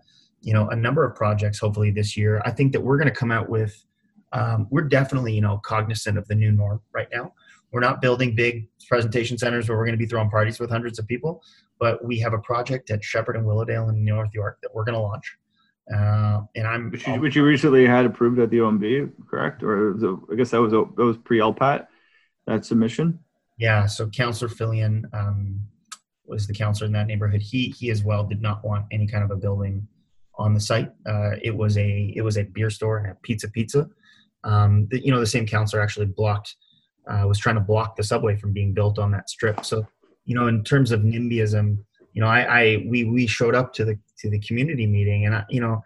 you 0.41 0.53
know, 0.53 0.69
a 0.69 0.75
number 0.75 1.03
of 1.03 1.15
projects. 1.15 1.59
Hopefully 1.59 1.91
this 1.91 2.17
year, 2.17 2.41
I 2.45 2.51
think 2.51 2.73
that 2.73 2.81
we're 2.81 2.97
going 2.97 3.09
to 3.09 3.15
come 3.15 3.31
out 3.31 3.49
with. 3.49 3.83
Um, 4.33 4.67
we're 4.71 4.87
definitely 4.87 5.33
you 5.33 5.41
know 5.41 5.59
cognizant 5.63 6.17
of 6.17 6.27
the 6.27 6.35
new 6.35 6.51
norm 6.51 6.81
right 6.93 7.07
now. 7.11 7.33
We're 7.71 7.81
not 7.81 8.01
building 8.01 8.35
big 8.35 8.67
presentation 8.87 9.37
centers 9.37 9.69
where 9.69 9.77
we're 9.77 9.85
going 9.85 9.97
to 9.97 10.03
be 10.03 10.05
throwing 10.05 10.29
parties 10.29 10.59
with 10.59 10.69
hundreds 10.69 10.99
of 10.99 11.07
people, 11.07 11.41
but 11.79 12.03
we 12.03 12.19
have 12.19 12.33
a 12.33 12.39
project 12.39 12.91
at 12.91 13.03
Sheppard 13.03 13.37
and 13.37 13.45
Willowdale 13.45 13.89
in 13.89 14.03
North 14.03 14.33
York 14.33 14.59
that 14.61 14.73
we're 14.73 14.83
going 14.83 14.95
to 14.95 15.01
launch. 15.01 15.37
Uh, 15.93 16.41
and 16.55 16.67
I'm 16.67 16.91
which 16.91 17.07
you, 17.07 17.19
which 17.19 17.35
you 17.35 17.43
recently 17.45 17.85
had 17.85 18.05
approved 18.05 18.39
at 18.39 18.49
the 18.49 18.57
OMB, 18.57 19.11
correct? 19.29 19.63
Or 19.63 19.93
was 19.93 20.03
I 20.31 20.35
guess 20.35 20.51
that 20.51 20.61
was 20.61 20.71
that 20.71 21.03
was 21.03 21.17
pre 21.17 21.39
LPAT 21.39 21.87
that 22.47 22.65
submission. 22.65 23.19
Yeah, 23.61 23.85
so 23.85 24.09
Councillor 24.09 24.49
Filion 24.49 25.07
um, 25.13 25.61
was 26.25 26.47
the 26.47 26.53
councillor 26.53 26.87
in 26.87 26.93
that 26.93 27.05
neighborhood. 27.05 27.43
He 27.43 27.69
he 27.77 27.91
as 27.91 28.03
well 28.03 28.23
did 28.23 28.41
not 28.41 28.65
want 28.65 28.87
any 28.91 29.05
kind 29.05 29.23
of 29.23 29.29
a 29.29 29.35
building 29.35 29.87
on 30.39 30.55
the 30.55 30.59
site. 30.59 30.89
Uh, 31.07 31.33
it 31.43 31.55
was 31.55 31.77
a 31.77 32.11
it 32.15 32.23
was 32.23 32.39
a 32.39 32.43
beer 32.43 32.71
store 32.71 32.97
and 32.97 33.11
a 33.11 33.15
pizza 33.21 33.47
pizza. 33.51 33.87
Um, 34.43 34.87
the, 34.89 34.99
you 35.05 35.11
know, 35.11 35.19
the 35.19 35.27
same 35.27 35.45
councillor 35.45 35.83
actually 35.83 36.07
blocked 36.07 36.55
uh, 37.07 37.25
was 37.27 37.37
trying 37.37 37.53
to 37.53 37.61
block 37.61 37.95
the 37.95 38.03
subway 38.03 38.35
from 38.35 38.51
being 38.51 38.73
built 38.73 38.97
on 38.97 39.11
that 39.11 39.29
strip. 39.29 39.63
So 39.63 39.85
you 40.25 40.33
know, 40.33 40.47
in 40.47 40.63
terms 40.63 40.91
of 40.91 41.01
NIMBYism, 41.01 41.77
you 42.13 42.21
know, 42.21 42.27
I, 42.27 42.61
I 42.61 42.85
we 42.89 43.03
we 43.03 43.27
showed 43.27 43.53
up 43.53 43.73
to 43.73 43.85
the 43.85 43.95
to 44.21 44.31
the 44.31 44.39
community 44.39 44.87
meeting, 44.87 45.27
and 45.27 45.35
I, 45.35 45.43
you 45.49 45.61
know, 45.61 45.83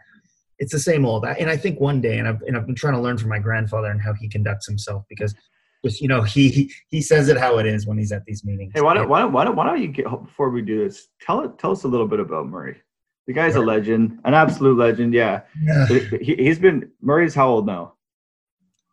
it's 0.60 0.72
the 0.72 0.80
same 0.80 1.06
old. 1.06 1.26
And 1.26 1.50
I 1.50 1.58
think 1.58 1.82
one 1.82 2.00
day, 2.00 2.20
and 2.20 2.28
I've 2.30 2.42
and 2.44 2.56
I've 2.56 2.68
been 2.68 2.76
trying 2.76 2.94
to 2.94 3.02
learn 3.02 3.18
from 3.18 3.28
my 3.32 3.40
grandfather 3.40 3.90
and 3.90 4.02
how 4.02 4.14
he 4.14 4.30
conducts 4.30 4.66
himself 4.66 5.04
because 5.10 5.36
just 5.84 6.02
you 6.02 6.08
know 6.08 6.22
he 6.22 6.72
he 6.90 7.02
says 7.02 7.30
it 7.30 7.38
how 7.38 7.58
it 7.58 7.66
is 7.66 7.86
when 7.86 7.98
he's 7.98 8.12
at 8.12 8.24
these 8.26 8.44
meetings. 8.44 8.72
Hey, 8.76 8.82
why 8.82 8.94
don't 8.94 9.10
why 9.10 9.20
don't 9.20 9.32
why 9.34 9.44
don't, 9.44 9.56
why 9.56 9.66
don't 9.66 9.82
you 9.82 9.88
get 9.88 10.06
before 10.06 10.50
we 10.50 10.62
do 10.62 10.84
this? 10.84 11.08
Tell 11.22 11.42
it 11.42 11.58
tell 11.60 11.72
us 11.72 11.84
a 11.84 11.88
little 11.88 12.08
bit 12.08 12.20
about 12.20 12.48
Murray. 12.48 12.78
The 13.28 13.34
guy's 13.34 13.56
a 13.56 13.60
legend, 13.62 14.20
an 14.24 14.36
absolute 14.36 14.78
legend. 14.78 15.14
Yeah, 15.14 15.42
Yeah. 15.64 15.88
he, 15.88 16.36
he's 16.36 16.60
been 16.60 16.92
Murray's 17.02 17.34
how 17.34 17.50
old 17.50 17.66
now? 17.66 17.94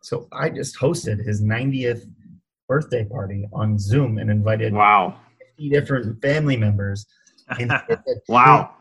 So 0.01 0.27
I 0.33 0.49
just 0.49 0.77
hosted 0.77 1.23
his 1.25 1.41
90th 1.41 2.09
birthday 2.67 3.05
party 3.05 3.47
on 3.53 3.77
Zoom 3.77 4.17
and 4.17 4.29
invited 4.31 4.73
Wow, 4.73 5.19
50 5.57 5.69
different 5.69 6.21
family 6.21 6.57
members. 6.57 7.05
Wow. 8.27 8.75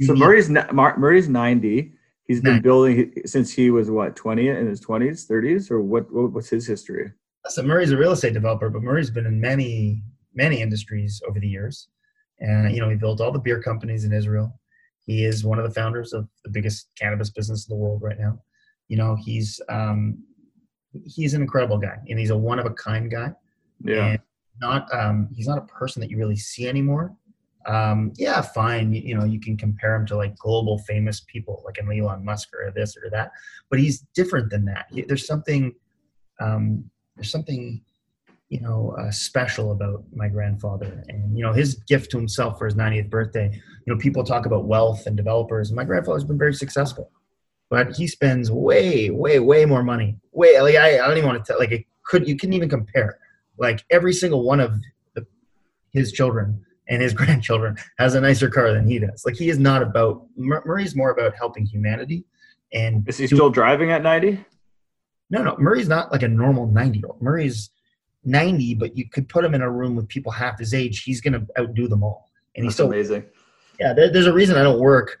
So 0.00 0.14
Murray's 0.14 0.48
Murray's 0.50 1.28
ninety. 1.28 1.92
He's 2.26 2.40
been 2.40 2.60
building 2.62 3.12
since 3.26 3.52
he 3.52 3.70
was 3.70 3.90
what 3.90 4.14
twenty 4.16 4.48
in 4.48 4.66
his 4.68 4.80
twenties, 4.80 5.24
thirties, 5.24 5.70
or 5.70 5.80
what, 5.80 6.12
what? 6.12 6.32
What's 6.32 6.48
his 6.48 6.66
history? 6.66 7.12
So 7.48 7.62
Murray's 7.62 7.92
a 7.92 7.96
real 7.96 8.12
estate 8.12 8.34
developer, 8.34 8.68
but 8.70 8.82
Murray's 8.82 9.10
been 9.10 9.26
in 9.26 9.40
many, 9.40 10.02
many 10.34 10.60
industries 10.60 11.22
over 11.28 11.40
the 11.40 11.48
years. 11.48 11.88
And, 12.40 12.74
you 12.74 12.80
know, 12.80 12.88
he 12.88 12.96
built 12.96 13.20
all 13.20 13.32
the 13.32 13.38
beer 13.38 13.62
companies 13.62 14.04
in 14.04 14.12
Israel. 14.12 14.58
He 15.06 15.24
is 15.24 15.44
one 15.44 15.58
of 15.58 15.64
the 15.64 15.74
founders 15.74 16.12
of 16.12 16.28
the 16.44 16.50
biggest 16.50 16.88
cannabis 16.98 17.30
business 17.30 17.66
in 17.66 17.74
the 17.74 17.80
world 17.80 18.02
right 18.02 18.18
now. 18.18 18.38
You 18.88 18.96
know, 18.96 19.16
he's, 19.16 19.60
um, 19.68 20.22
he's 21.04 21.34
an 21.34 21.42
incredible 21.42 21.78
guy 21.78 21.96
and 22.08 22.18
he's 22.18 22.30
a 22.30 22.36
one 22.36 22.58
of 22.58 22.66
a 22.66 22.70
kind 22.70 23.10
guy. 23.10 23.32
Yeah, 23.82 24.06
And 24.06 24.18
not, 24.60 24.92
um, 24.92 25.28
he's 25.32 25.48
not 25.48 25.58
a 25.58 25.62
person 25.62 26.00
that 26.00 26.10
you 26.10 26.18
really 26.18 26.36
see 26.36 26.68
anymore. 26.68 27.16
Um, 27.66 28.12
yeah, 28.16 28.40
fine. 28.40 28.92
You, 28.92 29.02
you 29.02 29.14
know, 29.18 29.24
you 29.24 29.40
can 29.40 29.56
compare 29.56 29.94
him 29.94 30.06
to 30.06 30.16
like 30.16 30.36
global 30.36 30.78
famous 30.78 31.20
people 31.20 31.62
like 31.64 31.78
an 31.78 31.90
Elon 31.90 32.24
Musk 32.24 32.50
or 32.54 32.70
this 32.70 32.96
or 32.96 33.10
that, 33.10 33.32
but 33.68 33.78
he's 33.78 34.00
different 34.14 34.50
than 34.50 34.64
that. 34.66 34.86
He, 34.90 35.02
there's 35.02 35.26
something, 35.26 35.74
um, 36.40 36.90
there's 37.20 37.30
something 37.30 37.82
you 38.48 38.60
know 38.60 38.96
uh, 38.98 39.10
special 39.10 39.72
about 39.72 40.02
my 40.14 40.26
grandfather. 40.26 41.04
And 41.08 41.36
you 41.36 41.44
know 41.44 41.52
his 41.52 41.74
gift 41.74 42.10
to 42.12 42.16
himself 42.16 42.58
for 42.58 42.64
his 42.64 42.74
90th 42.74 43.10
birthday 43.10 43.50
you 43.52 43.92
know 43.92 43.98
people 43.98 44.24
talk 44.24 44.46
about 44.46 44.64
wealth 44.64 45.06
and 45.06 45.16
developers. 45.16 45.68
And 45.68 45.76
my 45.76 45.84
grandfather's 45.84 46.24
been 46.24 46.38
very 46.38 46.54
successful 46.54 47.10
but 47.68 47.94
he 47.94 48.06
spends 48.06 48.50
way 48.50 49.10
way 49.10 49.38
way 49.38 49.64
more 49.66 49.82
money. 49.82 50.18
Way 50.32 50.60
like 50.60 50.76
i, 50.76 50.94
I 50.94 51.06
don't 51.06 51.18
even 51.18 51.28
want 51.28 51.44
to 51.44 51.52
tell 51.52 51.58
like 51.58 51.72
it 51.72 51.84
could 52.04 52.26
you 52.26 52.36
couldn't 52.36 52.54
even 52.54 52.70
compare. 52.70 53.18
Like 53.58 53.84
every 53.90 54.14
single 54.14 54.42
one 54.42 54.58
of 54.58 54.72
the, 55.14 55.26
his 55.92 56.12
children 56.12 56.64
and 56.88 57.02
his 57.02 57.12
grandchildren 57.20 57.76
has 57.98 58.14
a 58.14 58.20
nicer 58.20 58.48
car 58.48 58.72
than 58.72 58.86
he 58.86 58.98
does. 58.98 59.24
Like 59.26 59.36
he 59.36 59.50
is 59.50 59.58
not 59.58 59.82
about 59.82 60.26
Mur- 60.36 60.62
murray's 60.64 60.96
more 60.96 61.10
about 61.10 61.34
helping 61.36 61.66
humanity 61.66 62.24
and 62.72 63.06
is 63.06 63.18
he 63.18 63.26
still 63.26 63.50
driving 63.50 63.90
at 63.90 64.02
ninety? 64.02 64.42
No, 65.30 65.42
no. 65.42 65.56
Murray's 65.58 65.88
not 65.88 66.12
like 66.12 66.22
a 66.22 66.28
normal 66.28 66.66
90 66.66 66.98
year 66.98 67.08
old. 67.08 67.22
Murray's 67.22 67.70
90, 68.24 68.74
but 68.74 68.96
you 68.96 69.08
could 69.08 69.28
put 69.28 69.44
him 69.44 69.54
in 69.54 69.62
a 69.62 69.70
room 69.70 69.96
with 69.96 70.08
people 70.08 70.32
half 70.32 70.58
his 70.58 70.74
age. 70.74 71.02
He's 71.02 71.20
going 71.20 71.32
to 71.32 71.46
outdo 71.58 71.88
them 71.88 72.02
all. 72.02 72.30
And 72.56 72.64
he's 72.64 72.72
That's 72.72 72.76
still, 72.76 72.86
amazing. 72.88 73.24
yeah, 73.78 73.92
there, 73.92 74.12
there's 74.12 74.26
a 74.26 74.32
reason 74.32 74.56
I 74.56 74.62
don't 74.62 74.80
work 74.80 75.16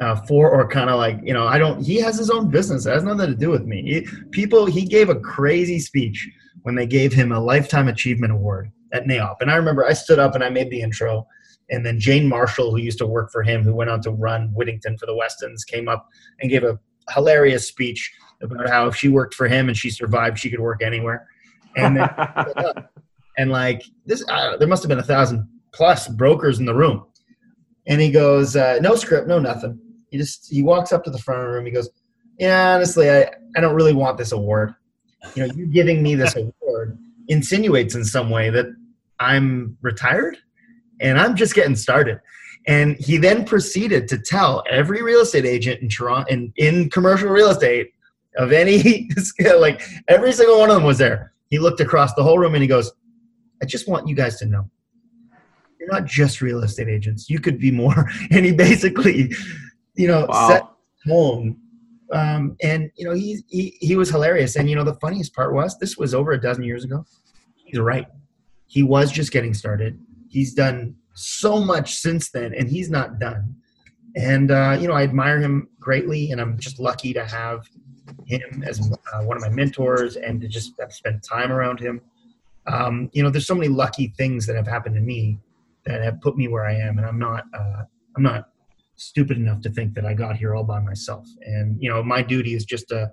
uh, 0.00 0.16
for 0.16 0.50
or 0.50 0.68
kind 0.68 0.90
of 0.90 0.96
like, 0.96 1.20
you 1.22 1.32
know, 1.32 1.46
I 1.46 1.56
don't, 1.58 1.82
he 1.82 1.96
has 2.00 2.18
his 2.18 2.30
own 2.30 2.50
business. 2.50 2.84
It 2.84 2.90
has 2.92 3.04
nothing 3.04 3.28
to 3.28 3.34
do 3.36 3.50
with 3.50 3.64
me. 3.64 3.82
He, 3.82 4.08
people, 4.32 4.66
he 4.66 4.84
gave 4.84 5.08
a 5.08 5.14
crazy 5.14 5.78
speech 5.78 6.28
when 6.62 6.74
they 6.74 6.86
gave 6.86 7.12
him 7.12 7.30
a 7.30 7.40
Lifetime 7.40 7.88
Achievement 7.88 8.32
Award 8.32 8.72
at 8.92 9.04
NAIOP. 9.04 9.36
And 9.40 9.50
I 9.50 9.56
remember 9.56 9.84
I 9.84 9.92
stood 9.92 10.18
up 10.18 10.34
and 10.34 10.42
I 10.42 10.50
made 10.50 10.70
the 10.70 10.80
intro 10.82 11.26
And 11.70 11.86
then 11.86 12.00
Jane 12.00 12.28
Marshall, 12.28 12.70
who 12.72 12.78
used 12.78 12.98
to 12.98 13.06
work 13.06 13.30
for 13.30 13.42
him, 13.42 13.62
who 13.62 13.74
went 13.74 13.90
on 13.90 14.00
to 14.02 14.10
run 14.10 14.52
Wittington 14.56 14.98
for 14.98 15.06
the 15.06 15.14
Westons, 15.14 15.64
came 15.64 15.88
up 15.88 16.08
and 16.40 16.50
gave 16.50 16.64
a 16.64 16.78
hilarious 17.10 17.68
speech 17.68 18.12
about 18.44 18.68
how 18.68 18.86
if 18.86 18.96
she 18.96 19.08
worked 19.08 19.34
for 19.34 19.48
him 19.48 19.68
and 19.68 19.76
she 19.76 19.90
survived, 19.90 20.38
she 20.38 20.50
could 20.50 20.60
work 20.60 20.82
anywhere. 20.82 21.26
And 21.76 21.96
then, 21.96 22.08
and 23.38 23.50
like 23.50 23.82
this, 24.06 24.24
uh, 24.28 24.56
there 24.56 24.68
must 24.68 24.82
have 24.82 24.88
been 24.88 24.98
a 24.98 25.02
thousand 25.02 25.48
plus 25.72 26.08
brokers 26.08 26.58
in 26.58 26.66
the 26.66 26.74
room. 26.74 27.04
And 27.86 28.00
he 28.00 28.10
goes, 28.10 28.56
uh, 28.56 28.78
no 28.80 28.94
script, 28.94 29.28
no 29.28 29.38
nothing. 29.38 29.78
He 30.10 30.18
just 30.18 30.50
he 30.50 30.62
walks 30.62 30.92
up 30.92 31.04
to 31.04 31.10
the 31.10 31.18
front 31.18 31.40
of 31.40 31.48
the 31.48 31.52
room. 31.52 31.66
He 31.66 31.72
goes, 31.72 31.90
yeah, 32.38 32.74
honestly, 32.74 33.10
I, 33.10 33.30
I 33.56 33.60
don't 33.60 33.74
really 33.74 33.92
want 33.92 34.18
this 34.18 34.32
award. 34.32 34.74
You 35.34 35.46
know, 35.46 35.54
you 35.54 35.66
giving 35.66 36.02
me 36.02 36.14
this 36.14 36.36
award 36.36 36.98
insinuates 37.28 37.94
in 37.94 38.04
some 38.04 38.30
way 38.30 38.50
that 38.50 38.66
I'm 39.20 39.76
retired 39.80 40.36
and 41.00 41.18
I'm 41.18 41.36
just 41.36 41.54
getting 41.54 41.76
started. 41.76 42.20
And 42.66 42.96
he 42.96 43.18
then 43.18 43.44
proceeded 43.44 44.08
to 44.08 44.18
tell 44.18 44.64
every 44.70 45.02
real 45.02 45.20
estate 45.20 45.44
agent 45.44 45.82
in 45.82 45.88
Toronto 45.88 46.30
in, 46.32 46.52
in 46.56 46.90
commercial 46.90 47.28
real 47.28 47.50
estate 47.50 47.92
of 48.36 48.52
any 48.52 49.08
scale, 49.16 49.60
like 49.60 49.82
every 50.08 50.32
single 50.32 50.58
one 50.58 50.70
of 50.70 50.76
them 50.76 50.84
was 50.84 50.98
there. 50.98 51.32
He 51.50 51.58
looked 51.58 51.80
across 51.80 52.14
the 52.14 52.22
whole 52.22 52.38
room 52.38 52.54
and 52.54 52.62
he 52.62 52.68
goes, 52.68 52.92
I 53.62 53.66
just 53.66 53.88
want 53.88 54.08
you 54.08 54.14
guys 54.14 54.38
to 54.38 54.46
know 54.46 54.68
you're 55.84 56.00
not 56.00 56.08
just 56.08 56.40
real 56.40 56.62
estate 56.62 56.88
agents. 56.88 57.28
You 57.28 57.40
could 57.40 57.58
be 57.58 57.70
more. 57.70 58.10
And 58.30 58.44
he 58.44 58.52
basically, 58.52 59.32
you 59.94 60.08
know, 60.08 60.26
wow. 60.28 60.48
set 60.48 60.66
home. 61.06 61.58
Um, 62.12 62.56
and 62.62 62.90
you 62.96 63.06
know, 63.06 63.14
he, 63.14 63.42
he 63.48 63.76
he 63.80 63.96
was 63.96 64.10
hilarious. 64.10 64.56
And 64.56 64.68
you 64.68 64.76
know, 64.76 64.84
the 64.84 64.94
funniest 64.94 65.34
part 65.34 65.52
was 65.52 65.78
this 65.78 65.96
was 65.96 66.14
over 66.14 66.32
a 66.32 66.40
dozen 66.40 66.64
years 66.64 66.84
ago. 66.84 67.04
He's 67.54 67.78
right. 67.78 68.06
He 68.66 68.82
was 68.82 69.10
just 69.10 69.32
getting 69.32 69.54
started. 69.54 69.98
He's 70.28 70.54
done 70.54 70.96
so 71.14 71.60
much 71.60 71.96
since 71.96 72.30
then, 72.30 72.54
and 72.54 72.68
he's 72.68 72.90
not 72.90 73.18
done. 73.18 73.56
And 74.16 74.50
uh, 74.50 74.76
you 74.80 74.88
know, 74.88 74.94
I 74.94 75.02
admire 75.02 75.40
him 75.40 75.68
greatly, 75.80 76.30
and 76.30 76.40
I'm 76.40 76.58
just 76.58 76.78
lucky 76.78 77.12
to 77.14 77.24
have 77.24 77.68
him 78.26 78.64
as 78.66 78.92
uh, 79.12 79.22
one 79.22 79.36
of 79.36 79.42
my 79.42 79.48
mentors 79.48 80.16
and 80.16 80.40
to 80.40 80.48
just 80.48 80.74
have 80.80 80.92
spent 80.92 81.22
time 81.22 81.52
around 81.52 81.80
him. 81.80 82.00
Um, 82.66 83.10
you 83.12 83.22
know, 83.22 83.30
there's 83.30 83.46
so 83.46 83.54
many 83.54 83.68
lucky 83.68 84.08
things 84.16 84.46
that 84.46 84.56
have 84.56 84.66
happened 84.66 84.94
to 84.94 85.00
me 85.00 85.38
that 85.84 86.02
have 86.02 86.20
put 86.20 86.36
me 86.36 86.48
where 86.48 86.64
I 86.64 86.74
am, 86.74 86.98
and 86.98 87.06
I'm 87.06 87.18
not 87.18 87.44
uh, 87.52 87.82
I'm 88.16 88.22
not 88.22 88.48
stupid 88.96 89.36
enough 89.36 89.60
to 89.62 89.70
think 89.70 89.94
that 89.94 90.06
I 90.06 90.14
got 90.14 90.36
here 90.36 90.54
all 90.54 90.64
by 90.64 90.80
myself. 90.80 91.28
And 91.42 91.80
you 91.80 91.90
know, 91.90 92.02
my 92.02 92.22
duty 92.22 92.54
is 92.54 92.64
just 92.64 92.88
to 92.88 93.12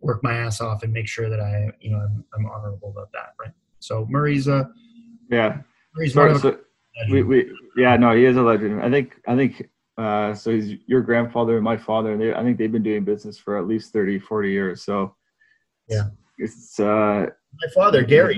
work 0.00 0.22
my 0.22 0.34
ass 0.34 0.60
off 0.60 0.82
and 0.82 0.92
make 0.92 1.06
sure 1.06 1.28
that 1.28 1.40
I 1.40 1.70
you 1.80 1.92
know 1.92 1.98
I'm, 1.98 2.24
I'm 2.34 2.46
honorable 2.46 2.90
about 2.90 3.12
that, 3.12 3.34
right? 3.40 3.52
So 3.78 4.06
Murray's 4.08 4.48
uh 4.48 4.64
yeah 5.30 5.58
Murray's 5.94 6.14
Sorry, 6.14 6.38
so 6.38 6.58
we, 7.10 7.22
we 7.22 7.50
yeah 7.76 7.96
no 7.96 8.14
he 8.14 8.24
is 8.24 8.36
a 8.36 8.42
legend. 8.42 8.82
I 8.82 8.90
think 8.90 9.16
I 9.26 9.36
think 9.36 9.69
uh, 10.00 10.34
so 10.34 10.50
he's 10.50 10.78
your 10.86 11.02
grandfather 11.02 11.56
and 11.56 11.64
my 11.64 11.76
father 11.76 12.12
and 12.12 12.20
they, 12.20 12.32
I 12.32 12.42
think 12.42 12.56
they've 12.56 12.72
been 12.72 12.82
doing 12.82 13.04
business 13.04 13.36
for 13.36 13.58
at 13.58 13.66
least 13.66 13.92
30 13.92 14.18
40 14.18 14.50
years. 14.50 14.82
So 14.82 15.14
yeah, 15.88 16.04
it's 16.38 16.80
uh 16.80 17.26
my 17.26 17.68
father 17.74 18.02
Gary 18.02 18.34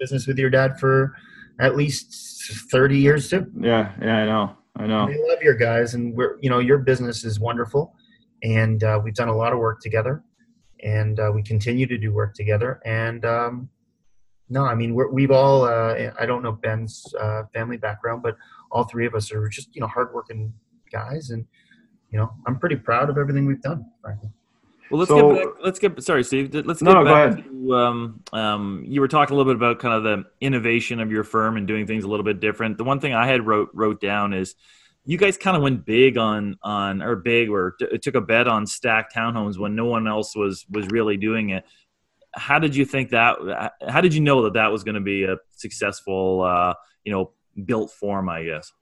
business 0.00 0.26
with 0.26 0.38
your 0.38 0.50
dad 0.50 0.78
for 0.80 1.14
at 1.60 1.76
least 1.76 2.68
30 2.72 2.98
years 2.98 3.30
too. 3.30 3.46
Yeah, 3.60 3.92
yeah, 4.02 4.16
I 4.16 4.26
know. 4.26 4.56
I 4.74 4.86
know. 4.88 5.06
We 5.06 5.24
love 5.28 5.40
your 5.40 5.54
guys 5.54 5.94
and 5.94 6.16
we're 6.16 6.36
you 6.40 6.50
know 6.50 6.58
your 6.58 6.78
business 6.78 7.24
is 7.24 7.38
wonderful 7.38 7.94
and 8.42 8.82
uh, 8.82 9.00
we've 9.02 9.14
done 9.14 9.28
a 9.28 9.36
lot 9.36 9.52
of 9.52 9.60
work 9.60 9.80
together 9.80 10.24
and 10.82 11.20
uh, 11.20 11.30
we 11.32 11.44
continue 11.44 11.86
to 11.86 11.96
do 11.96 12.12
work 12.12 12.34
together 12.34 12.80
and 12.84 13.24
um, 13.24 13.68
no, 14.48 14.64
I 14.64 14.74
mean 14.74 14.96
we 15.12 15.22
have 15.22 15.30
all. 15.30 15.64
Uh, 15.64 16.10
I 16.18 16.26
don't 16.26 16.42
know 16.42 16.52
Ben's 16.52 17.04
uh, 17.20 17.42
family 17.54 17.76
background, 17.76 18.22
but 18.22 18.36
all 18.72 18.82
three 18.84 19.06
of 19.06 19.14
us 19.14 19.30
are 19.30 19.48
just 19.48 19.68
you 19.76 19.80
know 19.80 19.86
hardworking 19.86 20.52
guys, 20.90 21.30
and 21.30 21.46
you 22.10 22.18
know 22.18 22.32
I'm 22.46 22.58
pretty 22.58 22.76
proud 22.76 23.10
of 23.10 23.18
everything 23.18 23.46
we've 23.46 23.62
done. 23.62 23.86
Frankly. 24.02 24.30
Well, 24.90 25.00
let's 25.00 25.10
so, 25.10 25.34
get 25.34 25.44
back, 25.44 25.54
let's 25.62 25.78
get 25.78 26.02
sorry, 26.02 26.24
Steve. 26.24 26.54
Let's 26.54 26.80
get 26.80 26.92
no, 26.92 27.04
back 27.04 27.44
to 27.44 27.74
um, 27.74 28.22
um, 28.32 28.84
you 28.86 29.00
were 29.00 29.08
talking 29.08 29.34
a 29.34 29.36
little 29.36 29.52
bit 29.52 29.56
about 29.56 29.80
kind 29.80 29.94
of 29.94 30.02
the 30.02 30.24
innovation 30.40 31.00
of 31.00 31.10
your 31.10 31.24
firm 31.24 31.56
and 31.56 31.66
doing 31.66 31.86
things 31.86 32.04
a 32.04 32.08
little 32.08 32.24
bit 32.24 32.40
different. 32.40 32.78
The 32.78 32.84
one 32.84 32.98
thing 32.98 33.12
I 33.12 33.26
had 33.26 33.46
wrote 33.46 33.70
wrote 33.74 34.00
down 34.00 34.32
is 34.32 34.54
you 35.04 35.18
guys 35.18 35.36
kind 35.36 35.56
of 35.56 35.62
went 35.62 35.84
big 35.84 36.16
on 36.16 36.58
on 36.62 37.02
or 37.02 37.16
big 37.16 37.50
or 37.50 37.76
t- 37.78 37.98
took 37.98 38.14
a 38.14 38.20
bet 38.20 38.48
on 38.48 38.66
stacked 38.66 39.14
townhomes 39.14 39.58
when 39.58 39.74
no 39.74 39.84
one 39.84 40.06
else 40.06 40.34
was 40.34 40.64
was 40.70 40.86
really 40.88 41.16
doing 41.16 41.50
it. 41.50 41.64
How 42.34 42.58
did 42.58 42.74
you 42.74 42.84
think 42.84 43.10
that? 43.10 43.72
How 43.88 44.00
did 44.00 44.14
you 44.14 44.20
know 44.20 44.42
that 44.44 44.54
that 44.54 44.72
was 44.72 44.84
going 44.84 44.94
to 44.94 45.00
be 45.00 45.24
a 45.24 45.36
successful, 45.50 46.42
uh, 46.42 46.74
you 47.04 47.12
know, 47.12 47.32
built 47.64 47.90
form? 47.90 48.28
I 48.28 48.44
guess. 48.44 48.72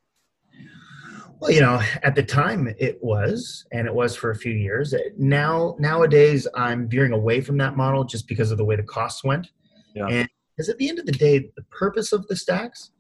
Well, 1.41 1.51
you 1.51 1.61
know, 1.61 1.83
at 2.03 2.15
the 2.15 2.23
time 2.23 2.75
it 2.79 2.99
was, 3.03 3.67
and 3.71 3.87
it 3.87 3.95
was 3.95 4.17
for 4.17 4.31
a 4.31 4.37
few 4.37 4.53
years. 4.53 4.95
Now, 5.19 5.77
nowadays, 5.79 6.49
I'm 6.55 6.89
veering 6.89 7.13
away 7.13 7.41
from 7.41 7.59
that 7.59 7.77
model 7.77 8.05
just 8.05 8.27
because 8.27 8.51
of 8.51 8.59
the 8.59 8.65
way 8.65 8.77
the 8.77 8.83
costs 8.83 9.23
went. 9.23 9.49
Yeah. 9.95 10.07
And 10.07 10.29
because 10.57 10.69
at 10.71 10.79
the 10.79 10.89
end 10.89 10.99
of 10.99 11.07
the 11.07 11.13
day, 11.13 11.51
the 11.57 11.63
purpose 11.71 12.13
of 12.13 12.27
the 12.29 12.37
stacks, 12.37 12.91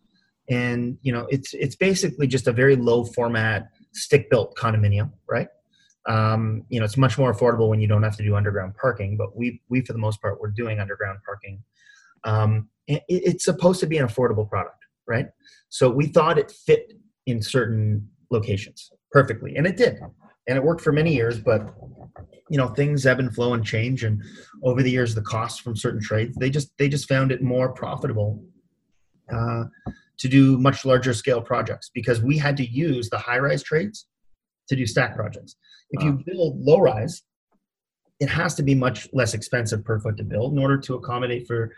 and 0.50 0.98
you 1.02 1.12
know, 1.12 1.26
it's 1.30 1.54
it's 1.54 1.76
basically 1.76 2.26
just 2.26 2.46
a 2.46 2.52
very 2.52 2.76
low 2.76 3.04
format 3.04 3.68
stick 3.92 4.28
built 4.30 4.54
condominium, 4.56 5.12
right? 5.28 5.48
Um, 6.06 6.64
you 6.68 6.78
know, 6.78 6.84
it's 6.84 6.96
much 6.96 7.18
more 7.18 7.34
affordable 7.34 7.68
when 7.68 7.80
you 7.80 7.88
don't 7.88 8.02
have 8.02 8.16
to 8.18 8.22
do 8.22 8.36
underground 8.36 8.74
parking. 8.74 9.16
But 9.16 9.36
we 9.36 9.62
we 9.70 9.80
for 9.80 9.94
the 9.94 9.98
most 9.98 10.20
part 10.20 10.40
we're 10.40 10.50
doing 10.50 10.78
underground 10.78 11.20
parking. 11.24 11.62
Um, 12.24 12.68
it, 12.86 13.02
it's 13.08 13.44
supposed 13.44 13.80
to 13.80 13.86
be 13.86 13.96
an 13.96 14.06
affordable 14.06 14.48
product, 14.48 14.84
right? 15.06 15.26
So 15.70 15.90
we 15.90 16.06
thought 16.06 16.38
it 16.38 16.50
fit 16.50 16.92
in 17.26 17.42
certain 17.42 18.08
locations 18.30 18.90
perfectly, 19.12 19.56
and 19.56 19.66
it 19.66 19.76
did, 19.76 19.98
and 20.48 20.56
it 20.56 20.62
worked 20.62 20.80
for 20.80 20.92
many 20.92 21.14
years. 21.14 21.38
But 21.38 21.74
you 22.48 22.58
know, 22.58 22.68
things 22.68 23.06
ebb 23.06 23.18
and 23.18 23.34
flow 23.34 23.54
and 23.54 23.64
change, 23.64 24.04
and 24.04 24.22
over 24.62 24.82
the 24.82 24.90
years, 24.90 25.14
the 25.14 25.22
costs 25.22 25.60
from 25.60 25.76
certain 25.76 26.00
trades 26.00 26.36
they 26.38 26.50
just 26.50 26.70
they 26.78 26.88
just 26.88 27.08
found 27.08 27.32
it 27.32 27.42
more 27.42 27.72
profitable 27.72 28.42
uh, 29.32 29.64
to 30.18 30.28
do 30.28 30.58
much 30.58 30.84
larger 30.84 31.12
scale 31.12 31.40
projects 31.40 31.90
because 31.92 32.22
we 32.22 32.38
had 32.38 32.56
to 32.56 32.66
use 32.66 33.10
the 33.10 33.18
high 33.18 33.38
rise 33.38 33.62
trades 33.62 34.06
to 34.68 34.76
do 34.76 34.86
stack 34.86 35.14
projects. 35.14 35.56
If 35.90 36.02
you 36.02 36.20
build 36.26 36.60
low 36.60 36.78
rise, 36.78 37.22
it 38.18 38.28
has 38.28 38.54
to 38.56 38.62
be 38.62 38.74
much 38.74 39.08
less 39.12 39.34
expensive 39.34 39.84
per 39.84 40.00
foot 40.00 40.16
to 40.16 40.24
build 40.24 40.52
in 40.52 40.58
order 40.58 40.78
to 40.78 40.94
accommodate 40.94 41.46
for 41.46 41.72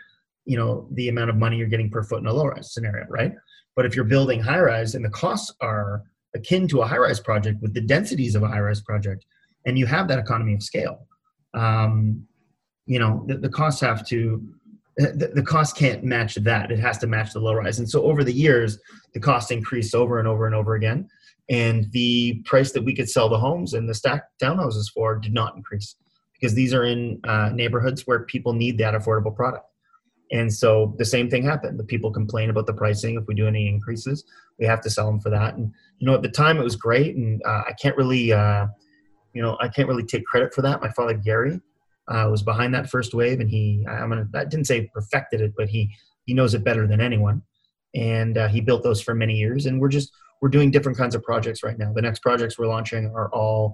you 0.45 0.57
know 0.57 0.87
the 0.93 1.09
amount 1.09 1.29
of 1.29 1.35
money 1.35 1.57
you're 1.57 1.67
getting 1.67 1.89
per 1.89 2.03
foot 2.03 2.21
in 2.21 2.27
a 2.27 2.33
low 2.33 2.45
rise 2.45 2.73
scenario, 2.73 3.05
right? 3.09 3.33
But 3.75 3.85
if 3.85 3.95
you're 3.95 4.05
building 4.05 4.41
high 4.41 4.59
rise 4.59 4.95
and 4.95 5.05
the 5.05 5.09
costs 5.09 5.53
are 5.61 6.03
akin 6.35 6.67
to 6.67 6.81
a 6.81 6.87
high 6.87 6.97
rise 6.97 7.19
project 7.19 7.61
with 7.61 7.73
the 7.73 7.81
densities 7.81 8.35
of 8.35 8.43
a 8.43 8.47
high 8.47 8.59
rise 8.59 8.81
project, 8.81 9.25
and 9.65 9.77
you 9.77 9.85
have 9.85 10.07
that 10.07 10.19
economy 10.19 10.53
of 10.53 10.63
scale, 10.63 11.07
um, 11.53 12.23
you 12.85 12.99
know 12.99 13.23
the, 13.27 13.37
the 13.37 13.49
costs 13.49 13.81
have 13.81 14.05
to 14.07 14.43
the, 14.99 15.31
the 15.33 15.43
cost 15.43 15.77
can't 15.77 16.03
match 16.03 16.35
that. 16.35 16.71
It 16.71 16.79
has 16.79 16.97
to 16.99 17.07
match 17.07 17.31
the 17.31 17.39
low 17.39 17.53
rise. 17.53 17.79
And 17.79 17.89
so 17.89 18.03
over 18.03 18.23
the 18.23 18.33
years, 18.33 18.77
the 19.13 19.19
cost 19.19 19.49
increased 19.49 19.95
over 19.95 20.19
and 20.19 20.27
over 20.27 20.45
and 20.45 20.53
over 20.53 20.75
again. 20.75 21.07
And 21.49 21.89
the 21.91 22.41
price 22.45 22.73
that 22.73 22.83
we 22.83 22.93
could 22.93 23.09
sell 23.09 23.29
the 23.29 23.39
homes 23.39 23.73
and 23.73 23.87
the 23.87 23.93
stacked 23.93 24.39
townhouses 24.41 24.91
for 24.93 25.15
did 25.15 25.33
not 25.33 25.55
increase 25.55 25.95
because 26.33 26.53
these 26.53 26.73
are 26.73 26.83
in 26.83 27.19
uh, 27.23 27.49
neighborhoods 27.53 28.05
where 28.05 28.21
people 28.25 28.53
need 28.53 28.77
that 28.77 28.93
affordable 28.93 29.35
product. 29.35 29.65
And 30.31 30.53
so 30.53 30.93
the 30.97 31.05
same 31.05 31.29
thing 31.29 31.43
happened. 31.43 31.79
The 31.79 31.83
people 31.83 32.11
complain 32.11 32.49
about 32.49 32.67
the 32.67 32.73
pricing. 32.73 33.15
If 33.15 33.25
we 33.27 33.33
do 33.33 33.47
any 33.47 33.67
increases, 33.67 34.23
we 34.59 34.65
have 34.65 34.81
to 34.81 34.89
sell 34.89 35.07
them 35.07 35.19
for 35.19 35.29
that. 35.29 35.55
And 35.55 35.73
you 35.97 36.07
know, 36.07 36.13
at 36.13 36.21
the 36.21 36.29
time 36.29 36.57
it 36.57 36.63
was 36.63 36.75
great, 36.75 37.15
and 37.15 37.41
uh, 37.45 37.63
I 37.67 37.73
can't 37.81 37.97
really, 37.97 38.31
uh, 38.31 38.67
you 39.33 39.41
know, 39.41 39.57
I 39.59 39.67
can't 39.67 39.87
really 39.87 40.05
take 40.05 40.25
credit 40.25 40.53
for 40.53 40.61
that. 40.61 40.81
My 40.81 40.89
father 40.91 41.13
Gary 41.13 41.59
uh, 42.07 42.27
was 42.29 42.43
behind 42.43 42.73
that 42.73 42.89
first 42.89 43.13
wave, 43.13 43.39
and 43.39 43.49
he, 43.49 43.85
I'm 43.89 44.09
gonna, 44.09 44.27
I 44.35 44.45
didn't 44.45 44.67
say 44.67 44.89
perfected 44.93 45.41
it, 45.41 45.53
but 45.57 45.69
he 45.69 45.91
he 46.25 46.33
knows 46.33 46.53
it 46.53 46.63
better 46.63 46.85
than 46.85 47.01
anyone, 47.01 47.41
and 47.95 48.37
uh, 48.37 48.47
he 48.47 48.61
built 48.61 48.83
those 48.83 49.01
for 49.01 49.15
many 49.15 49.35
years. 49.35 49.65
And 49.65 49.81
we're 49.81 49.89
just 49.89 50.11
we're 50.41 50.49
doing 50.49 50.71
different 50.71 50.97
kinds 50.97 51.15
of 51.15 51.23
projects 51.23 51.63
right 51.63 51.77
now. 51.77 51.91
The 51.93 52.01
next 52.01 52.19
projects 52.19 52.57
we're 52.57 52.67
launching 52.67 53.07
are 53.07 53.29
all 53.33 53.73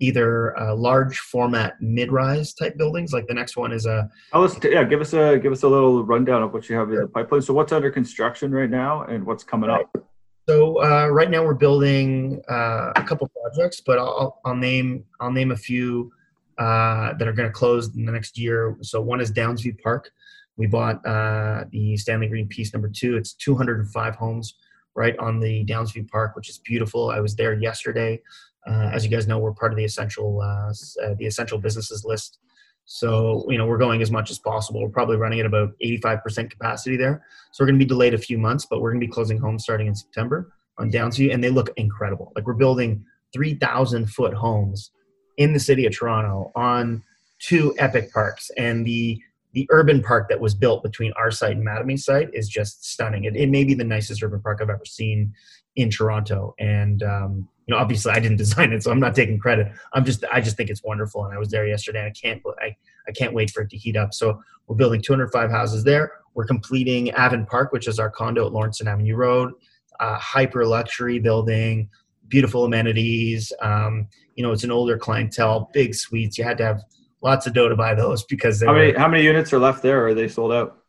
either 0.00 0.58
uh, 0.58 0.74
large 0.74 1.18
format 1.18 1.80
mid-rise 1.80 2.52
type 2.54 2.76
buildings. 2.76 3.12
Like 3.12 3.26
the 3.26 3.34
next 3.34 3.56
one 3.56 3.72
is 3.72 3.86
a. 3.86 4.10
Oh, 4.32 4.40
let's 4.40 4.58
t- 4.58 4.72
yeah, 4.72 4.84
give 4.84 5.00
us 5.00 5.12
a 5.12 5.38
give 5.38 5.52
us 5.52 5.62
a 5.62 5.68
little 5.68 6.04
rundown 6.04 6.42
of 6.42 6.52
what 6.52 6.68
you 6.68 6.76
have 6.76 6.90
in 6.90 6.96
the 6.96 7.06
pipeline. 7.06 7.42
So 7.42 7.54
what's 7.54 7.72
under 7.72 7.90
construction 7.90 8.52
right 8.52 8.70
now, 8.70 9.02
and 9.04 9.24
what's 9.24 9.44
coming 9.44 9.70
right. 9.70 9.86
up? 9.94 10.06
So 10.48 10.82
uh, 10.82 11.08
right 11.08 11.30
now 11.30 11.42
we're 11.42 11.54
building 11.54 12.42
uh, 12.50 12.92
a 12.96 13.02
couple 13.02 13.30
projects, 13.42 13.80
but 13.80 13.98
I'll, 13.98 14.40
I'll 14.44 14.56
name 14.56 15.04
I'll 15.20 15.32
name 15.32 15.52
a 15.52 15.56
few 15.56 16.12
uh, 16.58 17.14
that 17.14 17.26
are 17.26 17.32
going 17.32 17.48
to 17.48 17.52
close 17.52 17.94
in 17.96 18.04
the 18.04 18.12
next 18.12 18.38
year. 18.38 18.76
So 18.82 19.00
one 19.00 19.20
is 19.20 19.32
Downsview 19.32 19.80
Park. 19.82 20.10
We 20.56 20.66
bought 20.66 21.04
uh, 21.06 21.64
the 21.70 21.96
Stanley 21.96 22.28
Greene 22.28 22.46
piece 22.46 22.72
number 22.72 22.88
two. 22.88 23.16
It's 23.16 23.34
205 23.34 24.14
homes 24.16 24.54
right 24.94 25.18
on 25.18 25.40
the 25.40 25.64
Downsview 25.64 26.08
Park, 26.08 26.36
which 26.36 26.48
is 26.48 26.58
beautiful. 26.58 27.10
I 27.10 27.20
was 27.20 27.34
there 27.34 27.54
yesterday. 27.54 28.20
Uh, 28.66 28.90
as 28.92 29.04
you 29.04 29.10
guys 29.10 29.26
know, 29.26 29.38
we're 29.38 29.52
part 29.52 29.72
of 29.72 29.76
the 29.76 29.84
essential 29.84 30.40
uh, 30.40 30.70
uh, 31.04 31.14
the 31.18 31.26
essential 31.26 31.58
businesses 31.58 32.04
list. 32.04 32.38
So 32.86 33.46
you 33.48 33.58
know 33.58 33.66
we're 33.66 33.78
going 33.78 34.02
as 34.02 34.10
much 34.10 34.30
as 34.30 34.38
possible. 34.38 34.82
We're 34.82 34.90
probably 34.90 35.16
running 35.16 35.40
at 35.40 35.46
about 35.46 35.70
85% 35.82 36.50
capacity 36.50 36.96
there. 36.96 37.24
So 37.52 37.62
we're 37.62 37.68
going 37.68 37.78
to 37.78 37.84
be 37.84 37.88
delayed 37.88 38.14
a 38.14 38.18
few 38.18 38.38
months, 38.38 38.66
but 38.68 38.80
we're 38.80 38.90
going 38.90 39.00
to 39.00 39.06
be 39.06 39.12
closing 39.12 39.38
homes 39.38 39.62
starting 39.62 39.86
in 39.86 39.94
September. 39.94 40.52
on 40.78 40.90
Downsview, 40.90 41.32
and 41.32 41.42
they 41.42 41.50
look 41.50 41.70
incredible. 41.76 42.32
Like 42.34 42.46
we're 42.46 42.54
building 42.54 43.04
3,000 43.32 44.06
foot 44.06 44.34
homes 44.34 44.90
in 45.36 45.52
the 45.52 45.60
city 45.60 45.86
of 45.86 45.92
Toronto 45.96 46.52
on 46.54 47.02
two 47.38 47.74
epic 47.78 48.12
parks, 48.12 48.50
and 48.56 48.86
the 48.86 49.20
the 49.52 49.68
urban 49.70 50.02
park 50.02 50.28
that 50.28 50.40
was 50.40 50.52
built 50.52 50.82
between 50.82 51.12
our 51.12 51.30
site 51.30 51.52
and 51.52 51.64
Mattamy's 51.64 52.04
site 52.04 52.28
is 52.32 52.48
just 52.48 52.84
stunning. 52.84 53.22
It, 53.22 53.36
it 53.36 53.48
may 53.48 53.62
be 53.62 53.74
the 53.74 53.84
nicest 53.84 54.20
urban 54.20 54.40
park 54.40 54.58
I've 54.60 54.68
ever 54.68 54.84
seen 54.84 55.32
in 55.76 55.90
Toronto, 55.90 56.54
and 56.58 57.02
um, 57.02 57.48
you 57.66 57.74
know, 57.74 57.78
obviously 57.80 58.12
I 58.12 58.20
didn't 58.20 58.36
design 58.44 58.72
it, 58.72 58.82
so 58.82 58.90
I'm 58.90 59.00
not 59.00 59.14
taking 59.14 59.38
credit. 59.38 59.72
I'm 59.92 60.04
just 60.04 60.24
I 60.32 60.40
just 60.40 60.56
think 60.56 60.70
it's 60.70 60.82
wonderful, 60.82 61.24
and 61.24 61.34
I 61.34 61.38
was 61.38 61.50
there 61.50 61.66
yesterday, 61.66 62.00
and 62.00 62.08
I 62.08 62.12
can't 62.12 62.42
I 62.60 62.76
I 63.08 63.12
can't 63.12 63.34
wait 63.34 63.50
for 63.50 63.62
it 63.62 63.70
to 63.70 63.76
heat 63.76 63.96
up. 63.96 64.14
So 64.14 64.40
we're 64.66 64.76
building 64.76 65.02
205 65.02 65.50
houses 65.50 65.84
there. 65.84 66.12
We're 66.34 66.46
completing 66.46 67.08
Avon 67.08 67.46
Park, 67.46 67.72
which 67.72 67.86
is 67.86 67.98
our 67.98 68.10
condo 68.10 68.46
at 68.46 68.52
Lauriston 68.52 68.86
Avenue 68.86 69.14
Road, 69.14 69.52
uh, 70.00 70.16
hyper 70.16 70.66
luxury 70.66 71.18
building, 71.18 71.88
beautiful 72.28 72.64
amenities. 72.64 73.52
Um, 73.60 74.08
you 74.34 74.42
know, 74.42 74.52
it's 74.52 74.64
an 74.64 74.70
older 74.70 74.98
clientele, 74.98 75.70
big 75.72 75.94
suites. 75.94 76.36
You 76.38 76.44
had 76.44 76.58
to 76.58 76.64
have 76.64 76.82
lots 77.22 77.46
of 77.46 77.52
dough 77.52 77.68
to 77.68 77.76
buy 77.76 77.94
those 77.94 78.24
because 78.24 78.62
how 78.62 78.72
many 78.72 78.92
how 78.92 79.08
many 79.08 79.22
units 79.22 79.52
are 79.52 79.58
left 79.58 79.82
there? 79.82 80.02
Or 80.02 80.08
are 80.08 80.14
they 80.14 80.28
sold 80.28 80.52
out? 80.52 80.83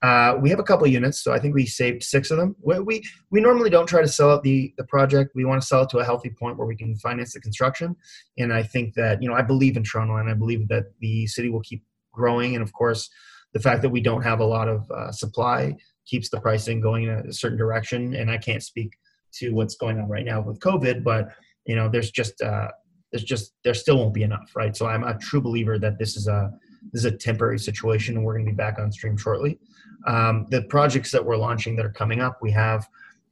Uh, 0.00 0.36
we 0.40 0.48
have 0.48 0.60
a 0.60 0.64
couple 0.64 0.86
units, 0.86 1.24
so 1.24 1.32
I 1.32 1.40
think 1.40 1.54
we 1.54 1.66
saved 1.66 2.04
six 2.04 2.30
of 2.30 2.38
them. 2.38 2.54
We, 2.62 2.78
we, 2.78 3.02
we 3.30 3.40
normally 3.40 3.68
don't 3.68 3.88
try 3.88 4.00
to 4.00 4.06
sell 4.06 4.30
out 4.30 4.44
the 4.44 4.72
the 4.78 4.84
project. 4.84 5.32
We 5.34 5.44
want 5.44 5.60
to 5.60 5.66
sell 5.66 5.82
it 5.82 5.90
to 5.90 5.98
a 5.98 6.04
healthy 6.04 6.30
point 6.30 6.56
where 6.56 6.68
we 6.68 6.76
can 6.76 6.94
finance 6.96 7.34
the 7.34 7.40
construction. 7.40 7.96
And 8.38 8.52
I 8.52 8.62
think 8.62 8.94
that 8.94 9.20
you 9.20 9.28
know 9.28 9.34
I 9.34 9.42
believe 9.42 9.76
in 9.76 9.82
Toronto, 9.82 10.16
and 10.16 10.30
I 10.30 10.34
believe 10.34 10.68
that 10.68 10.84
the 11.00 11.26
city 11.26 11.48
will 11.48 11.62
keep 11.62 11.82
growing. 12.12 12.54
And 12.54 12.62
of 12.62 12.72
course, 12.72 13.10
the 13.54 13.60
fact 13.60 13.82
that 13.82 13.88
we 13.88 14.00
don't 14.00 14.22
have 14.22 14.40
a 14.40 14.44
lot 14.44 14.68
of 14.68 14.88
uh, 14.90 15.10
supply 15.10 15.76
keeps 16.06 16.30
the 16.30 16.40
pricing 16.40 16.80
going 16.80 17.04
in 17.04 17.10
a 17.10 17.32
certain 17.32 17.58
direction. 17.58 18.14
And 18.14 18.30
I 18.30 18.38
can't 18.38 18.62
speak 18.62 18.96
to 19.34 19.50
what's 19.50 19.76
going 19.76 19.98
on 19.98 20.08
right 20.08 20.24
now 20.24 20.40
with 20.40 20.58
COVID, 20.60 21.04
but 21.04 21.28
you 21.66 21.76
know, 21.76 21.88
there's 21.88 22.10
just 22.10 22.40
uh, 22.40 22.68
there's 23.12 23.24
just 23.24 23.52
there 23.64 23.74
still 23.74 23.98
won't 23.98 24.14
be 24.14 24.22
enough, 24.22 24.50
right? 24.54 24.76
So 24.76 24.86
I'm 24.86 25.04
a 25.04 25.18
true 25.18 25.40
believer 25.40 25.78
that 25.78 25.98
this 25.98 26.16
is 26.16 26.28
a 26.28 26.50
this 26.92 27.04
is 27.04 27.12
a 27.12 27.16
temporary 27.16 27.58
situation, 27.58 28.16
and 28.16 28.24
we're 28.24 28.34
going 28.34 28.46
to 28.46 28.52
be 28.52 28.56
back 28.56 28.78
on 28.78 28.90
stream 28.90 29.16
shortly. 29.16 29.58
Um, 30.06 30.46
the 30.50 30.62
projects 30.62 31.10
that 31.12 31.24
we're 31.24 31.36
launching 31.36 31.76
that 31.76 31.84
are 31.84 31.92
coming 31.92 32.20
up, 32.20 32.38
we 32.40 32.50
have 32.52 32.88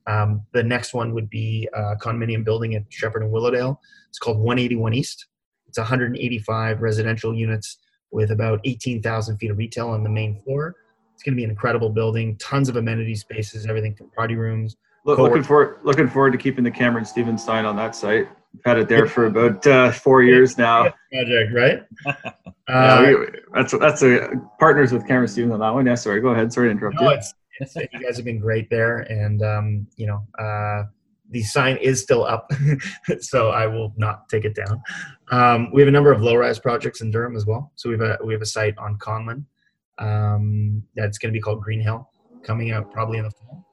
um, 0.06 0.42
the 0.52 0.62
next 0.62 0.94
one 0.94 1.14
would 1.14 1.28
be 1.28 1.68
a 1.74 1.96
condominium 1.96 2.44
building 2.44 2.74
at 2.74 2.84
Sheppard 2.88 3.22
and 3.22 3.32
Willowdale. 3.32 3.80
It's 4.08 4.18
called 4.18 4.38
181 4.38 4.94
East. 4.94 5.26
It's 5.68 5.78
185 5.78 6.80
residential 6.80 7.34
units 7.34 7.78
with 8.10 8.30
about 8.30 8.60
18,000 8.64 9.36
feet 9.36 9.50
of 9.50 9.58
retail 9.58 9.88
on 9.88 10.02
the 10.02 10.08
main 10.08 10.40
floor. 10.42 10.76
It's 11.14 11.22
going 11.22 11.32
to 11.32 11.36
be 11.36 11.44
an 11.44 11.50
incredible 11.50 11.90
building, 11.90 12.36
tons 12.36 12.68
of 12.68 12.76
amenity 12.76 13.14
spaces, 13.14 13.66
everything 13.66 13.94
from 13.94 14.10
party 14.10 14.36
rooms. 14.36 14.76
Look, 15.04 15.18
looking 15.18 15.42
forward, 15.42 15.78
looking 15.82 16.08
forward 16.08 16.32
to 16.32 16.38
keeping 16.38 16.64
the 16.64 16.70
Cameron 16.70 17.04
Stevens 17.04 17.44
sign 17.44 17.64
on 17.64 17.76
that 17.76 17.94
site. 17.94 18.28
Had 18.64 18.78
it 18.78 18.88
there 18.88 19.06
for 19.06 19.26
about 19.26 19.66
uh, 19.66 19.92
four 19.92 20.22
years 20.22 20.58
now. 20.58 20.92
Project, 21.12 21.52
right? 21.54 21.82
yeah, 22.68 22.94
uh, 22.94 23.06
we, 23.06 23.26
that's 23.54 23.78
that's 23.78 24.02
a 24.02 24.30
partners 24.58 24.92
with 24.92 25.06
Cameron 25.06 25.28
Stevens 25.28 25.52
on 25.52 25.60
that 25.60 25.70
one. 25.70 25.86
Yeah, 25.86 25.94
sorry, 25.94 26.20
go 26.20 26.28
ahead. 26.28 26.52
Sorry 26.52 26.68
to 26.68 26.72
interrupt 26.72 27.00
no, 27.00 27.10
you. 27.10 27.16
It's, 27.16 27.34
it's, 27.60 27.76
you 27.76 28.00
guys 28.00 28.16
have 28.16 28.24
been 28.24 28.38
great 28.38 28.68
there, 28.70 29.00
and 29.00 29.42
um, 29.42 29.86
you 29.96 30.06
know, 30.06 30.26
uh, 30.38 30.84
the 31.30 31.42
sign 31.42 31.76
is 31.78 32.02
still 32.02 32.24
up, 32.24 32.50
so 33.20 33.50
I 33.50 33.66
will 33.66 33.92
not 33.96 34.28
take 34.28 34.44
it 34.44 34.54
down. 34.54 34.82
Um, 35.30 35.70
we 35.72 35.80
have 35.80 35.88
a 35.88 35.92
number 35.92 36.12
of 36.12 36.22
low-rise 36.22 36.58
projects 36.58 37.00
in 37.00 37.10
Durham 37.10 37.36
as 37.36 37.46
well. 37.46 37.72
So 37.76 37.88
we 37.88 37.94
have 37.94 38.02
a 38.02 38.18
we 38.24 38.32
have 38.32 38.42
a 38.42 38.46
site 38.46 38.76
on 38.78 38.98
Conlin 38.98 39.46
um, 39.98 40.82
that's 40.94 41.18
going 41.18 41.32
to 41.32 41.36
be 41.36 41.40
called 41.40 41.62
Green 41.62 41.80
Hill, 41.80 42.08
coming 42.42 42.72
out 42.72 42.90
probably 42.92 43.18
in 43.18 43.24
the 43.24 43.30
fall, 43.30 43.66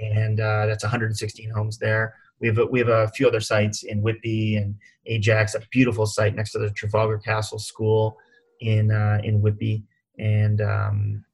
and 0.00 0.40
uh, 0.40 0.66
that's 0.66 0.84
116 0.84 1.50
homes 1.50 1.78
there. 1.78 2.14
We 2.40 2.48
have 2.48 2.58
a, 2.58 2.66
we 2.66 2.78
have 2.78 2.88
a 2.88 3.08
few 3.08 3.26
other 3.26 3.40
sites 3.40 3.82
in 3.82 4.00
Whitby 4.00 4.56
and 4.56 4.74
Ajax, 5.06 5.54
a 5.54 5.60
beautiful 5.70 6.06
site 6.06 6.34
next 6.34 6.52
to 6.52 6.58
the 6.58 6.70
Trafalgar 6.70 7.18
Castle 7.18 7.58
School 7.58 8.16
in 8.60 8.90
uh, 8.90 9.20
in 9.24 9.40
Whitby, 9.40 9.84
and 10.18 10.60
um, 10.60 11.24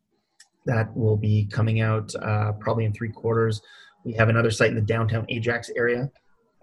that 0.66 0.94
will 0.96 1.16
be 1.16 1.46
coming 1.46 1.80
out 1.80 2.14
uh, 2.16 2.52
probably 2.52 2.84
in 2.84 2.92
three 2.92 3.10
quarters. 3.10 3.60
We 4.04 4.12
have 4.14 4.28
another 4.28 4.50
site 4.50 4.70
in 4.70 4.76
the 4.76 4.82
downtown 4.82 5.26
Ajax 5.28 5.70
area, 5.76 6.10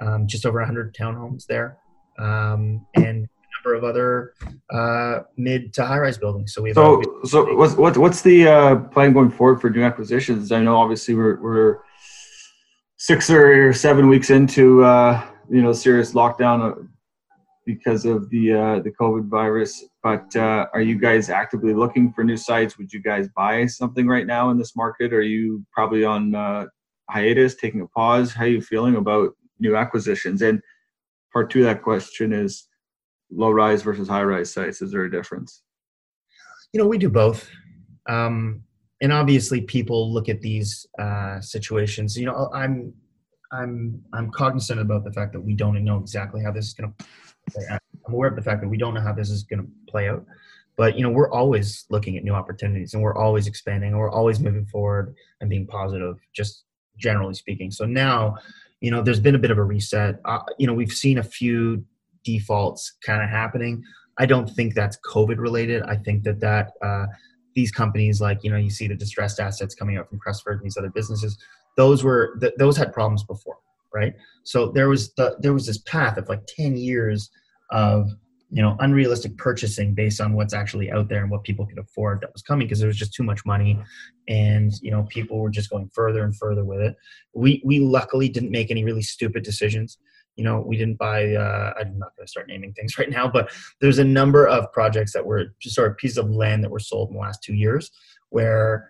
um, 0.02 0.28
just 0.28 0.46
over 0.46 0.60
100 0.60 0.96
townhomes 0.96 1.46
there, 1.46 1.78
um, 2.20 2.86
and 2.96 3.26
a 3.26 3.70
number 3.70 3.76
of 3.76 3.84
other 3.84 4.34
uh, 4.72 5.20
mid 5.38 5.74
to 5.74 5.86
high 5.86 6.00
rise 6.00 6.18
buildings. 6.18 6.54
So 6.54 6.62
we 6.62 6.70
have 6.70 6.76
so 6.76 7.02
so 7.26 7.54
what's 7.56 7.76
what, 7.76 7.98
what's 7.98 8.22
the 8.22 8.48
uh, 8.48 8.76
plan 8.76 9.14
going 9.14 9.32
forward 9.32 9.62
for 9.62 9.70
new 9.70 9.84
acquisitions? 9.84 10.52
I 10.52 10.62
know 10.62 10.78
obviously 10.78 11.16
we're 11.16 11.42
we're 11.42 11.80
six 13.02 13.32
or 13.32 13.74
seven 13.74 14.08
weeks 14.08 14.30
into 14.30 14.84
uh, 14.84 15.26
you 15.50 15.60
know 15.60 15.74
serious 15.74 16.14
lockdown 16.14 16.62
uh, 16.62 16.84
because 17.66 18.06
of 18.06 18.30
the 18.30 18.54
uh, 18.54 18.80
the 18.80 18.92
COVID 18.92 19.28
virus. 19.28 19.84
But 20.04 20.36
uh, 20.36 20.68
are 20.72 20.82
you 20.82 21.00
guys 21.00 21.32
actively 21.32 21.74
looking 21.74 22.14
for 22.14 22.24
new 22.24 22.38
sites? 22.38 22.78
Would 22.78 22.94
you 22.94 23.02
guys 23.02 23.28
buy 23.36 23.66
something 23.66 24.08
right 24.08 24.28
now 24.28 24.52
in 24.52 24.60
this 24.60 24.76
market? 24.76 25.14
Are 25.14 25.24
you 25.24 25.66
probably 25.74 26.06
on 26.06 26.36
uh, 26.36 26.68
hiatus, 27.10 27.56
taking 27.56 27.82
a 27.82 27.88
pause? 27.88 28.34
How 28.34 28.44
are 28.44 28.48
you 28.48 28.62
feeling 28.62 28.96
about 28.96 29.32
new 29.60 29.76
acquisitions? 29.76 30.44
And 30.44 30.62
part 31.34 31.50
two 31.50 31.62
of 31.62 31.66
that 31.66 31.82
question 31.82 32.32
is 32.32 32.68
low 33.32 33.50
rise 33.50 33.82
versus 33.82 34.10
high 34.10 34.24
rise 34.24 34.54
sites. 34.54 34.80
Is 34.84 34.92
there 34.92 35.06
a 35.06 35.12
difference? 35.12 35.64
You 36.72 36.80
know, 36.80 36.88
we 36.88 37.00
do 37.00 37.10
both. 37.10 37.50
Um, 38.08 38.64
and 39.02 39.12
obviously 39.12 39.62
people 39.62 40.14
look 40.14 40.30
at 40.30 40.42
these 40.42 40.86
uh, 41.00 41.42
situations. 41.42 42.18
You 42.18 42.28
know, 42.28 42.50
I'm 42.54 42.94
I'm 43.52 44.02
I'm 44.14 44.32
cognizant 44.32 44.80
about 44.80 45.04
the 45.04 45.12
fact 45.12 45.34
that 45.34 45.42
we 45.42 45.56
don't 45.56 45.84
know 45.84 45.98
exactly 45.98 46.44
how 46.44 46.52
this 46.52 46.68
is 46.68 46.74
going 46.74 46.94
to 46.94 47.06
I'm 47.70 48.14
aware 48.14 48.30
of 48.30 48.36
the 48.36 48.42
fact 48.42 48.62
that 48.62 48.68
we 48.68 48.78
don't 48.78 48.94
know 48.94 49.02
how 49.02 49.14
this 49.14 49.30
is 49.30 49.44
going 49.44 49.62
to 49.62 49.68
play 49.88 50.10
out. 50.10 50.26
But 50.78 50.98
you 50.98 51.04
know, 51.04 51.10
we're 51.10 51.32
always 51.32 51.86
looking 51.90 52.18
at 52.18 52.24
new 52.24 52.34
opportunities, 52.34 52.94
and 52.94 53.04
we're 53.04 53.16
always 53.16 53.48
expanding, 53.48 53.90
and 53.90 54.00
we're 54.00 54.12
always 54.12 54.40
moving 54.40 54.66
forward 54.66 55.16
and 55.40 55.50
being 55.50 55.68
positive. 55.68 56.18
Just 56.34 56.64
generally 56.98 57.34
speaking. 57.34 57.72
So 57.72 57.86
now, 57.86 58.38
you 58.80 58.92
know, 58.92 59.02
there's 59.02 59.20
been 59.20 59.36
a 59.36 59.40
bit 59.40 59.52
of 59.52 59.58
a 59.58 59.64
reset. 59.64 60.20
Uh, 60.26 60.40
you 60.58 60.68
know, 60.68 60.74
we've 60.74 60.92
seen 60.92 61.18
a 61.18 61.24
few 61.24 61.84
defaults 62.24 62.98
kind 63.06 63.22
of 63.22 63.30
happening. 63.30 63.84
I 64.18 64.26
don't 64.26 64.48
think 64.48 64.76
that's 64.76 64.98
COVID 65.06 65.38
related. 65.40 65.84
I 65.84 65.96
think 65.96 66.24
that 66.24 66.40
that 66.40 66.72
uh, 66.82 67.08
these 67.56 67.72
companies, 67.72 68.22
like 68.22 68.44
you 68.44 68.52
know, 68.52 68.58
you 68.58 68.70
see 68.70 68.88
the 68.88 68.96
distressed 68.96 69.40
assets 69.40 69.76
coming 69.76 69.98
out 69.98 70.10
from 70.10 70.20
Cresford 70.20 70.58
and 70.58 70.66
these 70.66 70.78
other 70.78 70.90
businesses. 70.90 71.38
Those 71.78 72.04
were 72.04 72.38
th- 72.40 72.54
those 72.58 72.78
had 72.78 72.94
problems 72.94 73.24
before 73.24 73.58
right? 73.94 74.14
So 74.44 74.72
there 74.72 74.90
was 74.90 75.14
the 75.14 75.36
there 75.40 75.54
was 75.54 75.68
this 75.68 75.80
path 75.80 76.18
of 76.18 76.30
like 76.30 76.42
10 76.48 76.78
years 76.78 77.30
of 77.72 78.10
you 78.50 78.62
know 78.62 78.76
unrealistic 78.80 79.38
purchasing 79.38 79.94
based 79.94 80.20
on 80.20 80.34
what's 80.34 80.54
actually 80.54 80.92
out 80.92 81.08
there 81.08 81.22
and 81.22 81.32
what 81.32 81.44
people 81.44 81.66
could 81.66 81.80
afford 81.80 82.20
that 82.22 82.34
was 82.34 82.42
coming 82.42 82.68
because 82.68 82.80
there 82.80 82.88
was 82.88 82.98
just 82.98 83.14
too 83.14 83.24
much 83.24 83.46
money 83.46 83.80
and 84.28 84.74
you 84.82 84.92
know 84.92 85.04
people 85.04 85.40
were 85.40 85.50
just 85.50 85.70
going 85.70 85.90
further 85.94 86.24
and 86.26 86.36
further 86.36 86.66
with 86.66 86.82
it 86.82 86.98
we 87.34 87.62
we 87.64 87.80
luckily 87.80 88.28
didn't 88.28 88.52
make 88.52 88.70
any 88.70 88.84
really 88.84 89.02
stupid 89.02 89.44
decisions 89.44 89.98
you 90.42 90.48
know 90.48 90.64
we 90.66 90.76
didn't 90.76 90.98
buy 90.98 91.36
uh, 91.36 91.72
i'm 91.80 92.00
not 92.00 92.16
going 92.16 92.26
to 92.26 92.32
start 92.32 92.48
naming 92.48 92.74
things 92.74 92.98
right 93.00 93.12
now 93.12 93.28
but 93.28 93.52
there's 93.80 94.00
a 94.00 94.04
number 94.04 94.48
of 94.48 94.72
projects 94.72 95.14
that 95.14 95.24
were 95.24 95.54
just 95.62 95.76
sort 95.76 95.92
of 95.92 95.98
pieces 95.98 96.18
of 96.18 96.32
land 96.32 96.64
that 96.64 96.72
were 96.72 96.80
sold 96.80 97.10
in 97.10 97.16
the 97.16 97.22
last 97.22 97.44
two 97.44 97.54
years 97.54 97.92
where 98.30 98.90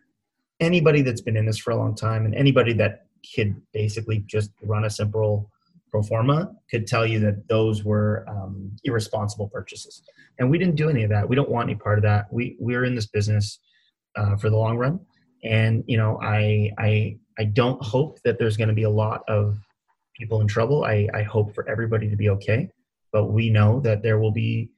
anybody 0.61 1.01
that's 1.01 1.19
been 1.19 1.35
in 1.35 1.45
this 1.45 1.57
for 1.57 1.71
a 1.71 1.75
long 1.75 1.93
time 1.93 2.23
and 2.23 2.33
anybody 2.35 2.71
that 2.71 3.07
could 3.35 3.53
basically 3.73 4.19
just 4.27 4.51
run 4.63 4.85
a 4.85 4.89
simple 4.89 5.51
pro 5.89 6.01
forma 6.01 6.49
could 6.69 6.87
tell 6.87 7.05
you 7.05 7.19
that 7.19 7.49
those 7.49 7.83
were 7.83 8.25
um, 8.29 8.71
irresponsible 8.85 9.49
purchases. 9.49 10.01
And 10.39 10.49
we 10.49 10.57
didn't 10.57 10.75
do 10.75 10.89
any 10.89 11.03
of 11.03 11.09
that. 11.09 11.27
We 11.27 11.35
don't 11.35 11.49
want 11.49 11.69
any 11.69 11.77
part 11.77 11.99
of 11.99 12.03
that. 12.03 12.31
We 12.31 12.55
we're 12.59 12.85
in 12.85 12.95
this 12.95 13.07
business 13.07 13.59
uh, 14.15 14.37
for 14.37 14.49
the 14.49 14.55
long 14.55 14.77
run. 14.77 15.01
And 15.43 15.83
you 15.87 15.97
know 15.97 16.19
i 16.21 16.71
i 16.77 17.17
i 17.39 17.43
don't 17.43 17.83
hope 17.83 18.19
that 18.23 18.37
there's 18.37 18.57
going 18.57 18.67
to 18.69 18.75
be 18.75 18.83
a 18.83 18.89
lot 18.89 19.21
of 19.27 19.57
people 20.21 20.41
in 20.41 20.47
trouble. 20.55 20.79
I 20.95 20.97
i 21.21 21.23
hope 21.35 21.47
for 21.55 21.63
everybody 21.73 22.07
to 22.09 22.17
be 22.23 22.29
okay 22.37 22.61
but 23.11 23.25
we 23.25 23.49
know 23.49 23.79
that 23.81 24.01
there 24.01 24.19
will 24.19 24.31
be 24.31 24.69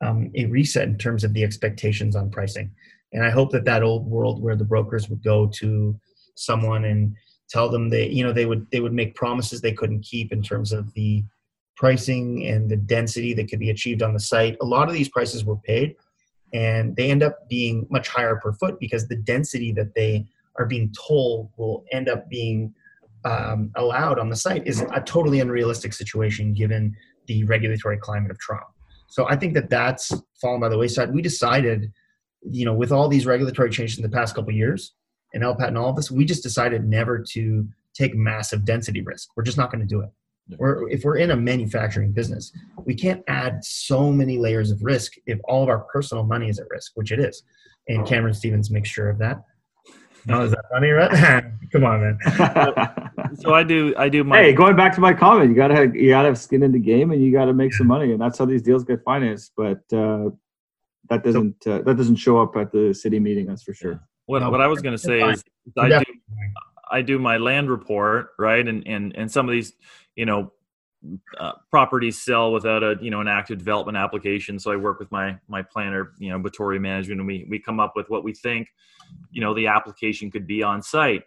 um, 0.00 0.30
a 0.34 0.46
reset 0.46 0.88
in 0.88 0.98
terms 0.98 1.24
of 1.24 1.32
the 1.32 1.44
expectations 1.44 2.16
on 2.16 2.30
pricing. 2.30 2.70
And 3.12 3.24
i 3.24 3.30
hope 3.30 3.50
that 3.52 3.66
that 3.66 3.82
old 3.82 4.04
world 4.06 4.42
where 4.42 4.56
the 4.56 4.70
brokers 4.72 5.08
would 5.08 5.22
go 5.22 5.38
to 5.60 5.70
someone 6.34 6.84
and 6.90 7.14
tell 7.50 7.68
them 7.68 7.90
they 7.90 8.08
you 8.08 8.24
know 8.24 8.32
they 8.32 8.46
would 8.46 8.66
they 8.72 8.80
would 8.80 8.94
make 9.00 9.14
promises 9.22 9.60
they 9.60 9.78
couldn't 9.80 10.02
keep 10.12 10.32
in 10.32 10.42
terms 10.42 10.72
of 10.72 10.92
the 10.94 11.22
pricing 11.76 12.46
and 12.46 12.70
the 12.70 12.80
density 12.96 13.32
that 13.34 13.48
could 13.50 13.58
be 13.58 13.70
achieved 13.70 14.02
on 14.02 14.12
the 14.14 14.20
site. 14.32 14.56
A 14.60 14.64
lot 14.64 14.88
of 14.88 14.94
these 14.94 15.08
prices 15.08 15.44
were 15.44 15.56
paid 15.56 15.96
and 16.52 16.96
they 16.96 17.10
end 17.10 17.22
up 17.22 17.48
being 17.48 17.86
much 17.90 18.08
higher 18.08 18.36
per 18.36 18.52
foot 18.52 18.78
because 18.78 19.08
the 19.08 19.16
density 19.16 19.72
that 19.72 19.94
they 19.94 20.26
are 20.58 20.66
being 20.66 20.92
told 21.08 21.50
will 21.56 21.84
end 21.92 22.08
up 22.08 22.28
being 22.28 22.74
um, 23.24 23.70
allowed 23.76 24.18
on 24.18 24.28
the 24.28 24.36
site 24.36 24.66
is 24.66 24.80
a 24.80 25.00
totally 25.00 25.40
unrealistic 25.40 25.92
situation 25.92 26.52
given 26.52 26.94
the 27.26 27.44
regulatory 27.44 27.98
climate 27.98 28.30
of 28.30 28.38
Trump. 28.38 28.64
So 29.08 29.28
I 29.28 29.36
think 29.36 29.54
that 29.54 29.70
that's 29.70 30.12
fallen 30.40 30.60
by 30.60 30.68
the 30.68 30.78
wayside. 30.78 31.12
We 31.12 31.22
decided, 31.22 31.92
you 32.42 32.64
know, 32.64 32.74
with 32.74 32.92
all 32.92 33.08
these 33.08 33.26
regulatory 33.26 33.70
changes 33.70 33.98
in 33.98 34.02
the 34.02 34.08
past 34.08 34.34
couple 34.34 34.52
years, 34.52 34.94
and 35.34 35.42
LPAT 35.42 35.68
and 35.68 35.78
all 35.78 35.90
of 35.90 35.96
this, 35.96 36.10
we 36.10 36.24
just 36.24 36.42
decided 36.42 36.84
never 36.84 37.24
to 37.32 37.66
take 37.94 38.14
massive 38.14 38.64
density 38.64 39.02
risk. 39.02 39.30
We're 39.36 39.44
just 39.44 39.58
not 39.58 39.70
going 39.70 39.80
to 39.80 39.86
do 39.86 40.00
it. 40.00 40.10
We're, 40.58 40.88
if 40.90 41.04
we're 41.04 41.18
in 41.18 41.30
a 41.30 41.36
manufacturing 41.36 42.12
business, 42.12 42.52
we 42.84 42.94
can't 42.94 43.22
add 43.28 43.64
so 43.64 44.10
many 44.10 44.38
layers 44.38 44.70
of 44.70 44.82
risk 44.82 45.12
if 45.26 45.38
all 45.44 45.62
of 45.62 45.68
our 45.68 45.80
personal 45.92 46.24
money 46.24 46.48
is 46.48 46.58
at 46.58 46.66
risk, 46.70 46.92
which 46.94 47.12
it 47.12 47.20
is. 47.20 47.42
And 47.88 48.06
Cameron 48.06 48.34
Stevens 48.34 48.70
makes 48.70 48.88
sure 48.88 49.08
of 49.08 49.18
that. 49.18 49.44
Oh, 50.28 50.44
is 50.44 50.52
that 50.52 50.64
funny, 50.70 50.90
right? 50.90 51.44
Come 51.72 51.84
on, 51.84 52.00
man. 52.00 52.18
so 53.40 53.54
I 53.54 53.62
do. 53.62 53.94
I 53.96 54.08
do 54.08 54.24
my. 54.24 54.38
Hey, 54.38 54.52
going 54.52 54.76
back 54.76 54.94
to 54.94 55.00
my 55.00 55.12
comment, 55.12 55.50
you 55.50 55.56
gotta 55.56 55.74
have, 55.74 55.94
you 55.94 56.10
gotta 56.10 56.28
have 56.28 56.38
skin 56.38 56.62
in 56.62 56.72
the 56.72 56.78
game, 56.78 57.12
and 57.12 57.22
you 57.22 57.32
gotta 57.32 57.52
make 57.52 57.72
some 57.72 57.86
money, 57.86 58.12
and 58.12 58.20
that's 58.20 58.38
how 58.38 58.44
these 58.44 58.62
deals 58.62 58.84
get 58.84 59.02
financed. 59.04 59.52
But 59.56 59.80
uh, 59.92 60.30
that 61.08 61.24
doesn't 61.24 61.66
uh, 61.66 61.82
that 61.82 61.96
doesn't 61.96 62.16
show 62.16 62.40
up 62.40 62.56
at 62.56 62.72
the 62.72 62.94
city 62.94 63.18
meeting. 63.18 63.46
That's 63.46 63.62
for 63.62 63.74
sure. 63.74 64.00
What 64.26 64.48
what 64.50 64.60
I 64.60 64.66
was 64.66 64.80
going 64.80 64.96
to 64.96 65.02
say 65.02 65.20
is 65.20 65.42
I 65.78 65.88
do 65.88 66.04
I 66.90 67.02
do 67.02 67.18
my 67.18 67.38
land 67.38 67.70
report 67.70 68.30
right, 68.38 68.66
and 68.66 68.86
and 68.86 69.14
and 69.16 69.30
some 69.30 69.48
of 69.48 69.52
these 69.52 69.72
you 70.16 70.26
know 70.26 70.52
uh, 71.38 71.52
properties 71.70 72.20
sell 72.22 72.52
without 72.52 72.82
a 72.82 72.96
you 73.00 73.10
know 73.10 73.20
an 73.20 73.28
active 73.28 73.58
development 73.58 73.96
application. 73.96 74.58
So 74.58 74.70
I 74.70 74.76
work 74.76 74.98
with 75.00 75.10
my 75.10 75.36
my 75.48 75.62
planner, 75.62 76.12
you 76.18 76.30
know, 76.30 76.38
Batory 76.38 76.80
Management, 76.80 77.20
and 77.20 77.26
we 77.26 77.46
we 77.48 77.58
come 77.58 77.80
up 77.80 77.94
with 77.96 78.08
what 78.08 78.24
we 78.24 78.32
think, 78.32 78.68
you 79.30 79.40
know, 79.40 79.54
the 79.54 79.66
application 79.66 80.30
could 80.30 80.46
be 80.46 80.62
on 80.62 80.82
site. 80.82 81.24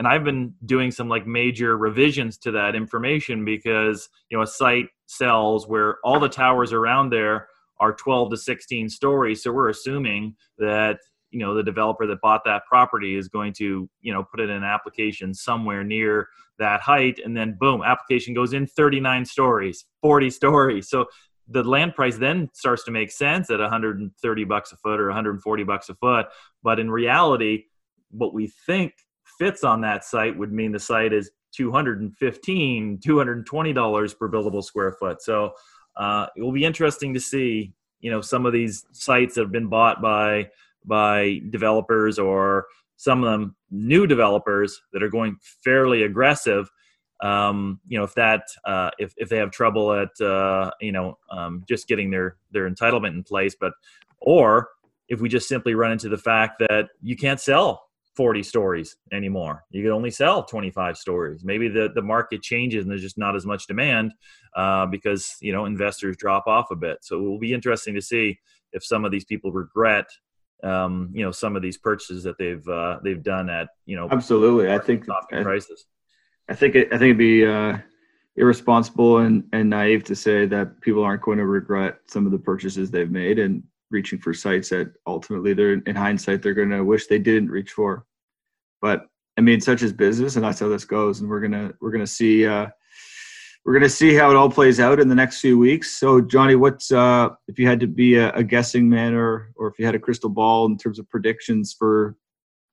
And 0.00 0.08
I've 0.08 0.24
been 0.24 0.54
doing 0.64 0.90
some 0.90 1.10
like 1.10 1.26
major 1.26 1.76
revisions 1.76 2.38
to 2.38 2.52
that 2.52 2.74
information 2.74 3.44
because 3.44 4.08
you 4.30 4.38
know 4.38 4.42
a 4.42 4.46
site 4.46 4.86
sells 5.04 5.68
where 5.68 5.98
all 6.02 6.18
the 6.18 6.26
towers 6.26 6.72
around 6.72 7.10
there 7.10 7.48
are 7.78 7.92
12 7.92 8.30
to 8.30 8.36
16 8.38 8.88
stories. 8.88 9.42
So 9.42 9.52
we're 9.52 9.68
assuming 9.68 10.36
that 10.56 11.00
you 11.30 11.40
know 11.40 11.54
the 11.54 11.62
developer 11.62 12.06
that 12.06 12.22
bought 12.22 12.44
that 12.46 12.64
property 12.64 13.14
is 13.14 13.28
going 13.28 13.52
to 13.58 13.90
you 14.00 14.10
know 14.14 14.24
put 14.24 14.40
it 14.40 14.44
in 14.44 14.56
an 14.56 14.64
application 14.64 15.34
somewhere 15.34 15.84
near 15.84 16.28
that 16.58 16.80
height. 16.80 17.20
And 17.22 17.36
then 17.36 17.58
boom 17.60 17.82
application 17.82 18.32
goes 18.32 18.54
in 18.54 18.66
39 18.66 19.26
stories 19.26 19.84
40 20.00 20.30
stories. 20.40 20.88
So 20.88 21.08
the 21.46 21.62
land 21.62 21.94
price 21.94 22.16
then 22.16 22.48
starts 22.54 22.84
to 22.84 22.90
make 22.90 23.10
sense 23.10 23.50
at 23.50 23.60
130 23.60 24.44
bucks 24.44 24.72
a 24.72 24.78
foot 24.78 24.98
or 24.98 25.08
140 25.08 25.64
bucks 25.64 25.90
a 25.90 25.94
foot. 25.94 26.24
But 26.62 26.80
in 26.80 26.90
reality 26.90 27.64
what 28.10 28.32
we 28.32 28.48
think 28.66 28.94
fits 29.40 29.64
on 29.64 29.80
that 29.80 30.04
site 30.04 30.36
would 30.36 30.52
mean 30.52 30.70
the 30.70 30.78
site 30.78 31.14
is 31.14 31.30
215 31.52 33.00
220 33.02 33.72
dollars 33.72 34.14
per 34.14 34.28
billable 34.28 34.62
square 34.62 34.92
foot. 34.92 35.22
So 35.22 35.52
uh, 35.96 36.26
it 36.36 36.42
will 36.42 36.52
be 36.52 36.64
interesting 36.64 37.14
to 37.14 37.20
see 37.20 37.72
you 38.00 38.10
know 38.10 38.20
some 38.20 38.46
of 38.46 38.52
these 38.52 38.84
sites 38.92 39.34
that 39.34 39.42
have 39.42 39.52
been 39.52 39.68
bought 39.68 40.02
by 40.02 40.50
by 40.84 41.40
developers 41.50 42.18
or 42.18 42.66
some 42.96 43.24
of 43.24 43.30
them 43.30 43.56
new 43.70 44.06
developers 44.06 44.80
that 44.92 45.02
are 45.02 45.08
going 45.08 45.36
fairly 45.64 46.02
aggressive 46.02 46.70
um, 47.22 47.80
you 47.86 47.98
know 47.98 48.04
if 48.04 48.14
that 48.14 48.42
uh, 48.64 48.90
if, 48.98 49.12
if 49.16 49.28
they 49.28 49.36
have 49.36 49.50
trouble 49.50 49.92
at 49.92 50.18
uh, 50.20 50.70
you 50.80 50.92
know 50.92 51.18
um, 51.30 51.62
just 51.68 51.88
getting 51.88 52.10
their 52.10 52.36
their 52.50 52.68
entitlement 52.70 53.10
in 53.10 53.22
place 53.22 53.54
but 53.58 53.72
or 54.20 54.68
if 55.08 55.20
we 55.20 55.28
just 55.28 55.48
simply 55.48 55.74
run 55.74 55.92
into 55.92 56.08
the 56.08 56.16
fact 56.16 56.58
that 56.60 56.88
you 57.02 57.16
can't 57.16 57.40
sell 57.40 57.89
40 58.16 58.42
stories 58.42 58.96
anymore 59.12 59.64
you 59.70 59.82
can 59.82 59.92
only 59.92 60.10
sell 60.10 60.44
25 60.44 60.96
stories 60.96 61.44
maybe 61.44 61.68
the, 61.68 61.90
the 61.94 62.02
market 62.02 62.42
changes 62.42 62.82
and 62.82 62.90
there's 62.90 63.02
just 63.02 63.18
not 63.18 63.36
as 63.36 63.46
much 63.46 63.66
demand 63.66 64.12
uh, 64.56 64.86
because 64.86 65.36
you 65.40 65.52
know 65.52 65.64
investors 65.64 66.16
drop 66.16 66.46
off 66.46 66.70
a 66.70 66.76
bit 66.76 66.98
so 67.02 67.16
it 67.16 67.22
will 67.22 67.38
be 67.38 67.54
interesting 67.54 67.94
to 67.94 68.02
see 68.02 68.38
if 68.72 68.84
some 68.84 69.04
of 69.04 69.12
these 69.12 69.24
people 69.24 69.52
regret 69.52 70.06
um, 70.62 71.10
you 71.14 71.24
know 71.24 71.30
some 71.30 71.56
of 71.56 71.62
these 71.62 71.78
purchases 71.78 72.22
that 72.24 72.36
they've 72.38 72.66
uh, 72.68 72.98
they've 73.02 73.22
done 73.22 73.48
at 73.48 73.68
you 73.86 73.96
know 73.96 74.08
absolutely. 74.10 74.70
I 74.70 74.78
think 74.78 75.06
I, 75.32 75.42
prices. 75.42 75.86
I 76.48 76.54
think 76.54 76.74
it, 76.74 76.88
I 76.88 76.98
think 76.98 77.02
it'd 77.02 77.18
be 77.18 77.46
uh, 77.46 77.78
irresponsible 78.36 79.18
and, 79.18 79.44
and 79.52 79.70
naive 79.70 80.04
to 80.04 80.16
say 80.16 80.46
that 80.46 80.80
people 80.80 81.02
aren't 81.02 81.22
going 81.22 81.38
to 81.38 81.46
regret 81.46 81.98
some 82.06 82.26
of 82.26 82.32
the 82.32 82.38
purchases 82.38 82.90
they've 82.90 83.10
made 83.10 83.38
and 83.38 83.62
reaching 83.90 84.18
for 84.18 84.32
sites 84.32 84.68
that 84.70 84.92
ultimately 85.06 85.52
they're 85.52 85.74
in 85.74 85.96
hindsight 85.96 86.42
they're 86.42 86.54
going 86.54 86.70
to 86.70 86.84
wish 86.84 87.06
they 87.06 87.18
didn't 87.18 87.50
reach 87.50 87.72
for. 87.72 88.04
But 88.80 89.06
I 89.36 89.40
mean, 89.40 89.60
such 89.60 89.82
is 89.82 89.92
business, 89.92 90.36
and 90.36 90.44
that's 90.44 90.60
how 90.60 90.68
this 90.68 90.84
goes. 90.84 91.20
And 91.20 91.28
we're 91.28 91.40
gonna 91.40 91.72
we're 91.80 91.92
gonna 91.92 92.06
see. 92.06 92.46
Uh, 92.46 92.68
we're 93.64 93.74
going 93.74 93.82
to 93.82 93.90
see 93.90 94.14
how 94.14 94.30
it 94.30 94.36
all 94.36 94.50
plays 94.50 94.80
out 94.80 95.00
in 95.00 95.08
the 95.08 95.14
next 95.14 95.40
few 95.40 95.58
weeks. 95.58 95.98
So, 95.98 96.20
Johnny, 96.20 96.54
what's 96.54 96.90
uh, 96.90 97.28
if 97.46 97.58
you 97.58 97.66
had 97.66 97.80
to 97.80 97.86
be 97.86 98.16
a, 98.16 98.32
a 98.32 98.42
guessing 98.42 98.88
man, 98.88 99.14
or 99.14 99.52
or 99.54 99.68
if 99.68 99.78
you 99.78 99.84
had 99.84 99.94
a 99.94 99.98
crystal 99.98 100.30
ball 100.30 100.66
in 100.66 100.78
terms 100.78 100.98
of 100.98 101.08
predictions 101.10 101.74
for 101.78 102.16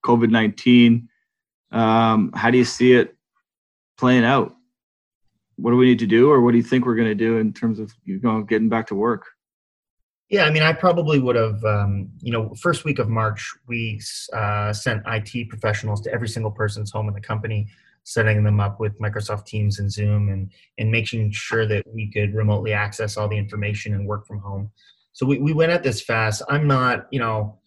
COVID 0.05 0.29
nineteen? 0.29 1.09
Um, 1.71 2.31
how 2.33 2.49
do 2.49 2.57
you 2.57 2.65
see 2.65 2.93
it 2.93 3.15
playing 3.97 4.23
out? 4.23 4.55
What 5.57 5.71
do 5.71 5.77
we 5.77 5.87
need 5.87 5.99
to 5.99 6.07
do, 6.07 6.31
or 6.31 6.41
what 6.41 6.51
do 6.51 6.57
you 6.57 6.63
think 6.63 6.85
we're 6.85 6.95
going 6.95 7.09
to 7.09 7.15
do 7.15 7.37
in 7.37 7.51
terms 7.51 7.79
of 7.79 7.93
you 8.05 8.19
know 8.21 8.41
getting 8.41 8.69
back 8.69 8.87
to 8.87 8.95
work? 8.95 9.25
Yeah, 10.29 10.43
I 10.43 10.51
mean, 10.51 10.63
I 10.63 10.73
probably 10.73 11.19
would 11.19 11.37
have, 11.37 11.63
um, 11.63 12.09
you 12.19 12.33
know, 12.33 12.53
first 12.55 12.83
week 12.83 12.99
of 12.99 13.07
March, 13.07 13.49
we 13.65 14.01
uh, 14.33 14.73
sent 14.73 15.01
IT 15.07 15.47
professionals 15.47 16.01
to 16.01 16.13
every 16.13 16.27
single 16.27 16.51
person's 16.51 16.91
home 16.91 17.07
in 17.07 17.13
the 17.13 17.21
company 17.21 17.67
setting 18.07 18.41
them 18.41 18.61
up 18.61 18.79
with 18.79 18.97
Microsoft 19.01 19.45
Teams 19.45 19.79
and 19.79 19.91
Zoom 19.91 20.29
and, 20.29 20.49
and 20.77 20.89
making 20.89 21.29
sure 21.29 21.65
that 21.65 21.83
we 21.93 22.09
could 22.09 22.33
remotely 22.33 22.71
access 22.71 23.17
all 23.17 23.27
the 23.27 23.37
information 23.37 23.93
and 23.93 24.07
work 24.07 24.25
from 24.25 24.39
home. 24.39 24.71
So 25.11 25.25
we, 25.25 25.39
we 25.39 25.51
went 25.51 25.73
at 25.73 25.83
this 25.83 26.01
fast. 26.01 26.41
I'm 26.47 26.67
not, 26.67 27.07
you 27.11 27.19
know, 27.19 27.59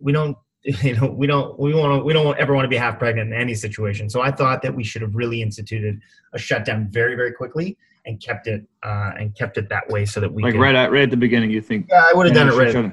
we 0.00 0.10
don't, 0.10 0.38
you 0.62 0.96
know, 0.96 1.08
we 1.10 1.26
don't, 1.26 1.58
we 1.60 1.74
want 1.74 2.00
to, 2.00 2.02
we 2.04 2.14
don't 2.14 2.38
ever 2.38 2.54
want 2.54 2.64
to 2.64 2.70
be 2.70 2.78
half 2.78 2.98
pregnant 2.98 3.30
in 3.30 3.38
any 3.38 3.54
situation. 3.54 4.08
So 4.08 4.22
I 4.22 4.30
thought 4.30 4.62
that 4.62 4.74
we 4.74 4.84
should 4.84 5.02
have 5.02 5.14
really 5.14 5.42
instituted 5.42 6.00
a 6.32 6.38
shutdown 6.38 6.88
very, 6.90 7.14
very 7.14 7.32
quickly 7.32 7.76
and 8.08 8.20
kept 8.20 8.48
it, 8.48 8.66
uh, 8.82 9.12
and 9.18 9.36
kept 9.36 9.56
it 9.58 9.68
that 9.68 9.88
way 9.88 10.04
so 10.04 10.18
that 10.18 10.32
we 10.32 10.42
like 10.42 10.54
could, 10.54 10.60
right 10.60 10.74
at, 10.74 10.90
right 10.90 11.02
at 11.02 11.10
the 11.10 11.16
beginning, 11.16 11.50
you 11.50 11.60
think, 11.60 11.86
yeah, 11.88 12.06
I 12.10 12.12
would 12.14 12.26
have 12.26 12.34
done 12.34 12.48
it 12.48 12.54
right. 12.54 12.92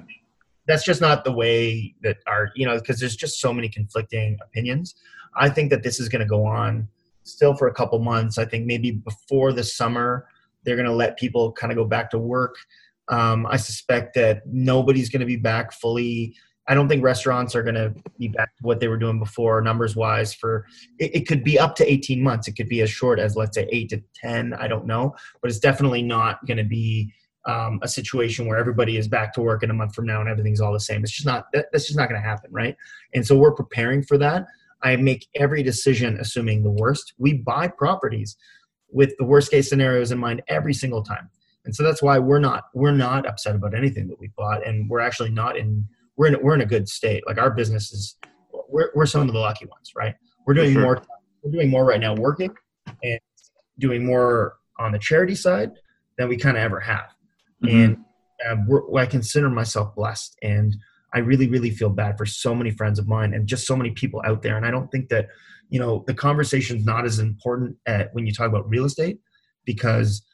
That's 0.67 0.83
just 0.83 0.99
not 0.99 1.23
the 1.23 1.31
way 1.31 1.95
that 2.03 2.17
our, 2.27 2.49
you 2.55 2.65
know, 2.65 2.77
because 2.77 2.99
there's 2.99 3.15
just 3.15 3.39
so 3.39 3.53
many 3.53 3.69
conflicting 3.69 4.37
opinions. 4.43 4.95
I 5.35 5.49
think 5.49 5.69
that 5.69 5.83
this 5.83 5.99
is 5.99 6.09
going 6.09 6.21
to 6.21 6.27
go 6.27 6.45
on 6.45 6.87
still 7.23 7.55
for 7.55 7.67
a 7.67 7.73
couple 7.73 7.97
months. 7.99 8.37
I 8.37 8.45
think 8.45 8.65
maybe 8.65 8.91
before 8.91 9.53
the 9.53 9.63
summer, 9.63 10.27
they're 10.63 10.75
going 10.75 10.87
to 10.87 10.93
let 10.93 11.17
people 11.17 11.51
kind 11.51 11.71
of 11.71 11.77
go 11.77 11.85
back 11.85 12.09
to 12.11 12.17
work. 12.17 12.55
Um, 13.09 13.45
I 13.45 13.57
suspect 13.57 14.15
that 14.15 14.41
nobody's 14.47 15.09
going 15.09 15.19
to 15.19 15.25
be 15.25 15.35
back 15.35 15.71
fully. 15.71 16.35
I 16.67 16.73
don't 16.73 16.87
think 16.87 17.03
restaurants 17.03 17.55
are 17.55 17.63
going 17.63 17.75
to 17.75 17.93
be 18.17 18.27
back 18.27 18.55
to 18.57 18.63
what 18.63 18.79
they 18.79 18.87
were 18.87 18.97
doing 18.97 19.19
before, 19.19 19.61
numbers 19.61 19.95
wise. 19.95 20.33
For 20.33 20.65
it, 20.99 21.15
it, 21.15 21.27
could 21.27 21.43
be 21.43 21.59
up 21.59 21.75
to 21.75 21.91
18 21.91 22.21
months. 22.21 22.47
It 22.47 22.53
could 22.53 22.69
be 22.69 22.81
as 22.81 22.89
short 22.89 23.19
as 23.19 23.35
let's 23.35 23.55
say 23.55 23.67
eight 23.71 23.89
to 23.89 24.01
10. 24.15 24.53
I 24.53 24.67
don't 24.67 24.85
know, 24.85 25.15
but 25.41 25.49
it's 25.49 25.59
definitely 25.59 26.01
not 26.01 26.43
going 26.45 26.57
to 26.57 26.63
be 26.63 27.13
um, 27.45 27.79
a 27.83 27.87
situation 27.87 28.47
where 28.47 28.57
everybody 28.57 28.97
is 28.97 29.07
back 29.07 29.33
to 29.33 29.41
work 29.41 29.61
in 29.61 29.69
a 29.69 29.73
month 29.73 29.93
from 29.93 30.07
now 30.07 30.19
and 30.19 30.29
everything's 30.29 30.59
all 30.59 30.73
the 30.73 30.79
same. 30.79 31.03
It's 31.03 31.11
just 31.11 31.27
not. 31.27 31.45
That, 31.53 31.67
that's 31.71 31.85
just 31.85 31.97
not 31.97 32.09
going 32.09 32.21
to 32.21 32.27
happen, 32.27 32.51
right? 32.51 32.75
And 33.13 33.25
so 33.25 33.37
we're 33.37 33.53
preparing 33.53 34.01
for 34.01 34.17
that. 34.17 34.45
I 34.81 34.95
make 34.95 35.27
every 35.35 35.61
decision 35.61 36.17
assuming 36.19 36.63
the 36.63 36.71
worst. 36.71 37.13
We 37.17 37.33
buy 37.33 37.67
properties 37.67 38.37
with 38.91 39.15
the 39.17 39.25
worst 39.25 39.51
case 39.51 39.69
scenarios 39.69 40.11
in 40.11 40.17
mind 40.17 40.41
every 40.47 40.73
single 40.73 41.03
time. 41.03 41.29
And 41.65 41.75
so 41.75 41.83
that's 41.83 42.01
why 42.01 42.19
we're 42.19 42.39
not 42.39 42.65
we're 42.73 42.91
not 42.91 43.27
upset 43.27 43.55
about 43.55 43.75
anything 43.75 44.07
that 44.07 44.19
we 44.19 44.29
bought 44.37 44.65
and 44.65 44.89
we're 44.89 44.99
actually 44.99 45.31
not 45.31 45.57
in 45.57 45.87
we're 46.17 46.27
in 46.27 46.37
we're 46.41 46.55
in 46.55 46.61
a 46.61 46.65
good 46.65 46.87
state. 46.87 47.23
Like 47.27 47.37
our 47.37 47.51
business 47.51 47.91
is 47.91 48.17
we're 48.69 48.91
we're 48.95 49.05
some 49.05 49.21
of 49.21 49.33
the 49.33 49.39
lucky 49.39 49.65
ones, 49.65 49.91
right? 49.95 50.15
We're 50.45 50.53
doing 50.53 50.73
sure. 50.73 50.81
more 50.81 51.01
we're 51.43 51.51
doing 51.51 51.69
more 51.69 51.85
right 51.85 51.99
now 51.99 52.15
working 52.15 52.53
and 53.03 53.19
doing 53.79 54.05
more 54.05 54.55
on 54.79 54.91
the 54.91 54.99
charity 54.99 55.35
side 55.35 55.71
than 56.17 56.27
we 56.27 56.37
kind 56.37 56.57
of 56.57 56.63
ever 56.63 56.79
have. 56.79 57.13
Mm-hmm. 57.63 57.77
And 57.77 58.67
uh, 58.69 58.95
I 58.97 59.05
consider 59.05 59.49
myself 59.49 59.95
blessed 59.95 60.37
and 60.41 60.75
I 61.13 61.19
really, 61.19 61.47
really 61.47 61.69
feel 61.69 61.89
bad 61.89 62.17
for 62.17 62.25
so 62.25 62.53
many 62.53 62.71
friends 62.71 62.99
of 62.99 63.07
mine 63.07 63.33
and 63.33 63.47
just 63.47 63.65
so 63.65 63.75
many 63.75 63.91
people 63.91 64.21
out 64.25 64.41
there. 64.41 64.57
And 64.57 64.65
I 64.65 64.71
don't 64.71 64.91
think 64.91 65.07
that, 65.09 65.29
you 65.69 65.79
know, 65.79 66.03
the 66.07 66.13
conversation 66.13 66.77
is 66.77 66.85
not 66.85 67.05
as 67.05 67.19
important 67.19 67.77
at, 67.85 68.13
when 68.13 68.27
you 68.27 68.33
talk 68.33 68.49
about 68.49 68.69
real 68.69 68.83
estate 68.83 69.19
because 69.63 70.25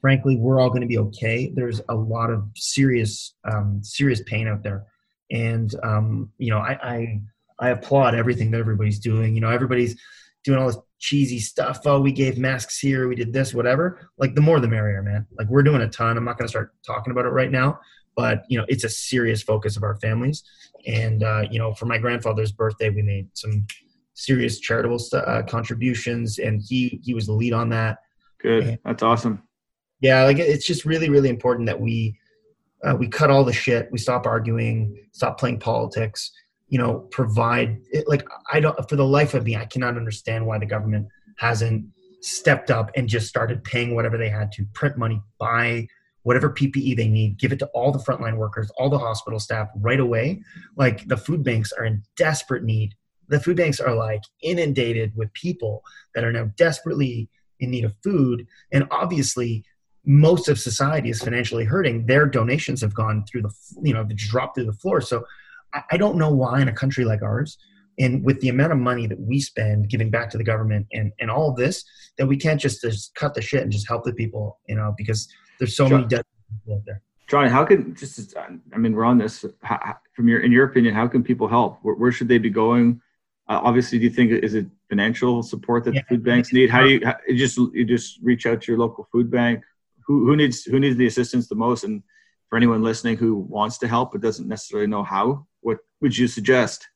frankly, 0.00 0.36
we're 0.36 0.60
all 0.60 0.68
going 0.68 0.82
to 0.82 0.86
be 0.86 0.98
okay. 0.98 1.52
There's 1.54 1.80
a 1.88 1.94
lot 1.94 2.30
of 2.30 2.44
serious, 2.54 3.34
um, 3.50 3.80
serious 3.82 4.22
pain 4.24 4.46
out 4.46 4.62
there. 4.62 4.86
And, 5.30 5.74
um, 5.82 6.30
you 6.38 6.50
know, 6.50 6.58
I, 6.58 6.78
I, 6.82 7.20
I 7.58 7.68
applaud 7.70 8.14
everything 8.14 8.50
that 8.50 8.58
everybody's 8.58 8.98
doing. 8.98 9.34
You 9.34 9.40
know, 9.40 9.50
everybody's 9.50 10.00
doing 10.44 10.58
all 10.58 10.66
this 10.66 10.78
cheesy 10.98 11.38
stuff. 11.38 11.80
Oh, 11.84 12.00
we 12.00 12.12
gave 12.12 12.38
masks 12.38 12.78
here, 12.78 13.08
we 13.08 13.14
did 13.14 13.32
this, 13.32 13.54
whatever. 13.54 14.10
Like 14.18 14.34
the 14.34 14.40
more 14.40 14.60
the 14.60 14.68
merrier, 14.68 15.02
man. 15.02 15.26
Like 15.38 15.48
we're 15.48 15.62
doing 15.62 15.82
a 15.82 15.88
ton. 15.88 16.16
I'm 16.16 16.24
not 16.24 16.38
going 16.38 16.46
to 16.46 16.50
start 16.50 16.72
talking 16.84 17.10
about 17.10 17.26
it 17.26 17.30
right 17.30 17.50
now, 17.50 17.78
but 18.16 18.44
you 18.48 18.58
know 18.58 18.64
it's 18.68 18.84
a 18.84 18.88
serious 18.88 19.42
focus 19.42 19.76
of 19.76 19.82
our 19.82 19.96
families 19.96 20.44
and 20.86 21.22
uh, 21.22 21.42
you 21.50 21.58
know 21.58 21.72
for 21.74 21.86
my 21.86 21.98
grandfather's 21.98 22.52
birthday 22.52 22.90
we 22.90 23.02
made 23.02 23.28
some 23.34 23.66
serious 24.14 24.60
charitable 24.60 24.98
st- 24.98 25.24
uh, 25.26 25.42
contributions 25.42 26.38
and 26.38 26.62
he 26.66 27.00
he 27.02 27.14
was 27.14 27.26
the 27.26 27.32
lead 27.32 27.52
on 27.52 27.68
that 27.70 27.98
good 28.40 28.64
and, 28.64 28.78
that's 28.84 29.02
awesome 29.02 29.42
yeah 30.00 30.24
like 30.24 30.38
it's 30.38 30.66
just 30.66 30.84
really 30.84 31.08
really 31.08 31.28
important 31.28 31.66
that 31.66 31.80
we 31.80 32.18
uh, 32.84 32.96
we 32.98 33.08
cut 33.08 33.30
all 33.30 33.44
the 33.44 33.52
shit 33.52 33.88
we 33.92 33.98
stop 33.98 34.26
arguing 34.26 34.96
stop 35.12 35.38
playing 35.38 35.58
politics 35.58 36.32
you 36.70 36.78
know, 36.78 37.00
provide 37.10 37.80
it, 37.90 38.08
like 38.08 38.26
I 38.50 38.60
don't 38.60 38.88
for 38.88 38.96
the 38.96 39.04
life 39.04 39.34
of 39.34 39.44
me, 39.44 39.56
I 39.56 39.66
cannot 39.66 39.96
understand 39.96 40.46
why 40.46 40.58
the 40.58 40.66
government 40.66 41.08
hasn't 41.36 41.84
stepped 42.22 42.70
up 42.70 42.90
and 42.96 43.08
just 43.08 43.26
started 43.26 43.64
paying 43.64 43.94
whatever 43.94 44.16
they 44.16 44.28
had 44.28 44.52
to 44.52 44.64
print 44.72 44.96
money, 44.96 45.20
buy 45.38 45.88
whatever 46.22 46.50
PPE 46.50 46.96
they 46.96 47.08
need, 47.08 47.38
give 47.38 47.50
it 47.50 47.58
to 47.58 47.66
all 47.74 47.90
the 47.90 47.98
frontline 47.98 48.36
workers, 48.36 48.70
all 48.78 48.88
the 48.88 48.98
hospital 48.98 49.40
staff 49.40 49.68
right 49.76 49.98
away. 49.98 50.40
Like 50.76 51.08
the 51.08 51.16
food 51.16 51.42
banks 51.42 51.72
are 51.72 51.84
in 51.84 52.04
desperate 52.16 52.62
need. 52.62 52.94
The 53.28 53.40
food 53.40 53.56
banks 53.56 53.80
are 53.80 53.94
like 53.94 54.22
inundated 54.42 55.12
with 55.16 55.32
people 55.32 55.82
that 56.14 56.24
are 56.24 56.32
now 56.32 56.50
desperately 56.56 57.28
in 57.58 57.70
need 57.70 57.84
of 57.84 57.96
food. 58.04 58.46
And 58.70 58.86
obviously, 58.92 59.64
most 60.04 60.48
of 60.48 60.58
society 60.58 61.10
is 61.10 61.22
financially 61.22 61.64
hurting. 61.64 62.06
Their 62.06 62.26
donations 62.26 62.80
have 62.80 62.94
gone 62.94 63.24
through 63.30 63.42
the, 63.42 63.52
you 63.82 63.92
know, 63.92 64.06
dropped 64.14 64.56
through 64.56 64.66
the 64.66 64.72
floor. 64.72 65.00
So 65.00 65.24
I 65.90 65.96
don't 65.96 66.16
know 66.16 66.30
why 66.30 66.60
in 66.60 66.68
a 66.68 66.72
country 66.72 67.04
like 67.04 67.22
ours, 67.22 67.58
and 67.98 68.24
with 68.24 68.40
the 68.40 68.48
amount 68.48 68.72
of 68.72 68.78
money 68.78 69.06
that 69.06 69.20
we 69.20 69.40
spend 69.40 69.88
giving 69.88 70.10
back 70.10 70.30
to 70.30 70.38
the 70.38 70.44
government 70.44 70.86
and, 70.92 71.12
and 71.20 71.30
all 71.30 71.50
of 71.50 71.56
this, 71.56 71.84
that 72.18 72.26
we 72.26 72.36
can't 72.36 72.60
just, 72.60 72.80
just 72.80 73.14
cut 73.14 73.34
the 73.34 73.42
shit 73.42 73.62
and 73.62 73.70
just 73.70 73.86
help 73.86 74.04
the 74.04 74.12
people, 74.12 74.58
you 74.68 74.74
know, 74.74 74.94
because 74.96 75.28
there's 75.58 75.76
so 75.76 75.88
many 75.88 76.06
dead 76.06 76.24
people 76.48 76.76
out 76.76 76.82
there. 76.86 77.02
Johnny, 77.28 77.48
how 77.48 77.64
can 77.64 77.94
just 77.94 78.34
I 78.36 78.76
mean 78.76 78.92
we're 78.92 79.04
on 79.04 79.16
this 79.16 79.44
how, 79.62 79.96
from 80.16 80.26
your 80.26 80.40
in 80.40 80.50
your 80.50 80.64
opinion, 80.64 80.94
how 80.96 81.06
can 81.06 81.22
people 81.22 81.46
help? 81.46 81.78
Where, 81.82 81.94
where 81.94 82.10
should 82.10 82.26
they 82.26 82.38
be 82.38 82.50
going? 82.50 83.00
Uh, 83.48 83.60
obviously, 83.62 83.98
do 83.98 84.04
you 84.04 84.10
think 84.10 84.32
is 84.32 84.54
it 84.54 84.66
financial 84.88 85.44
support 85.44 85.84
that 85.84 85.94
yeah. 85.94 86.00
the 86.00 86.16
food 86.16 86.24
banks 86.24 86.52
need? 86.52 86.70
How 86.70 86.82
do 86.82 86.88
you, 86.88 87.00
how, 87.04 87.16
you 87.28 87.38
just 87.38 87.56
you 87.56 87.84
just 87.84 88.18
reach 88.20 88.46
out 88.46 88.62
to 88.62 88.72
your 88.72 88.80
local 88.80 89.08
food 89.12 89.30
bank? 89.30 89.62
Who 90.10 90.26
who 90.26 90.34
needs 90.34 90.64
who 90.64 90.80
needs 90.80 90.96
the 90.96 91.06
assistance 91.06 91.46
the 91.46 91.54
most? 91.54 91.84
And 91.84 92.02
for 92.48 92.56
anyone 92.56 92.82
listening 92.82 93.16
who 93.16 93.36
wants 93.36 93.78
to 93.78 93.86
help 93.86 94.10
but 94.10 94.20
doesn't 94.20 94.48
necessarily 94.48 94.88
know 94.88 95.04
how, 95.04 95.46
what 95.60 95.78
would 96.00 96.18
you 96.18 96.26
suggest? 96.26 96.88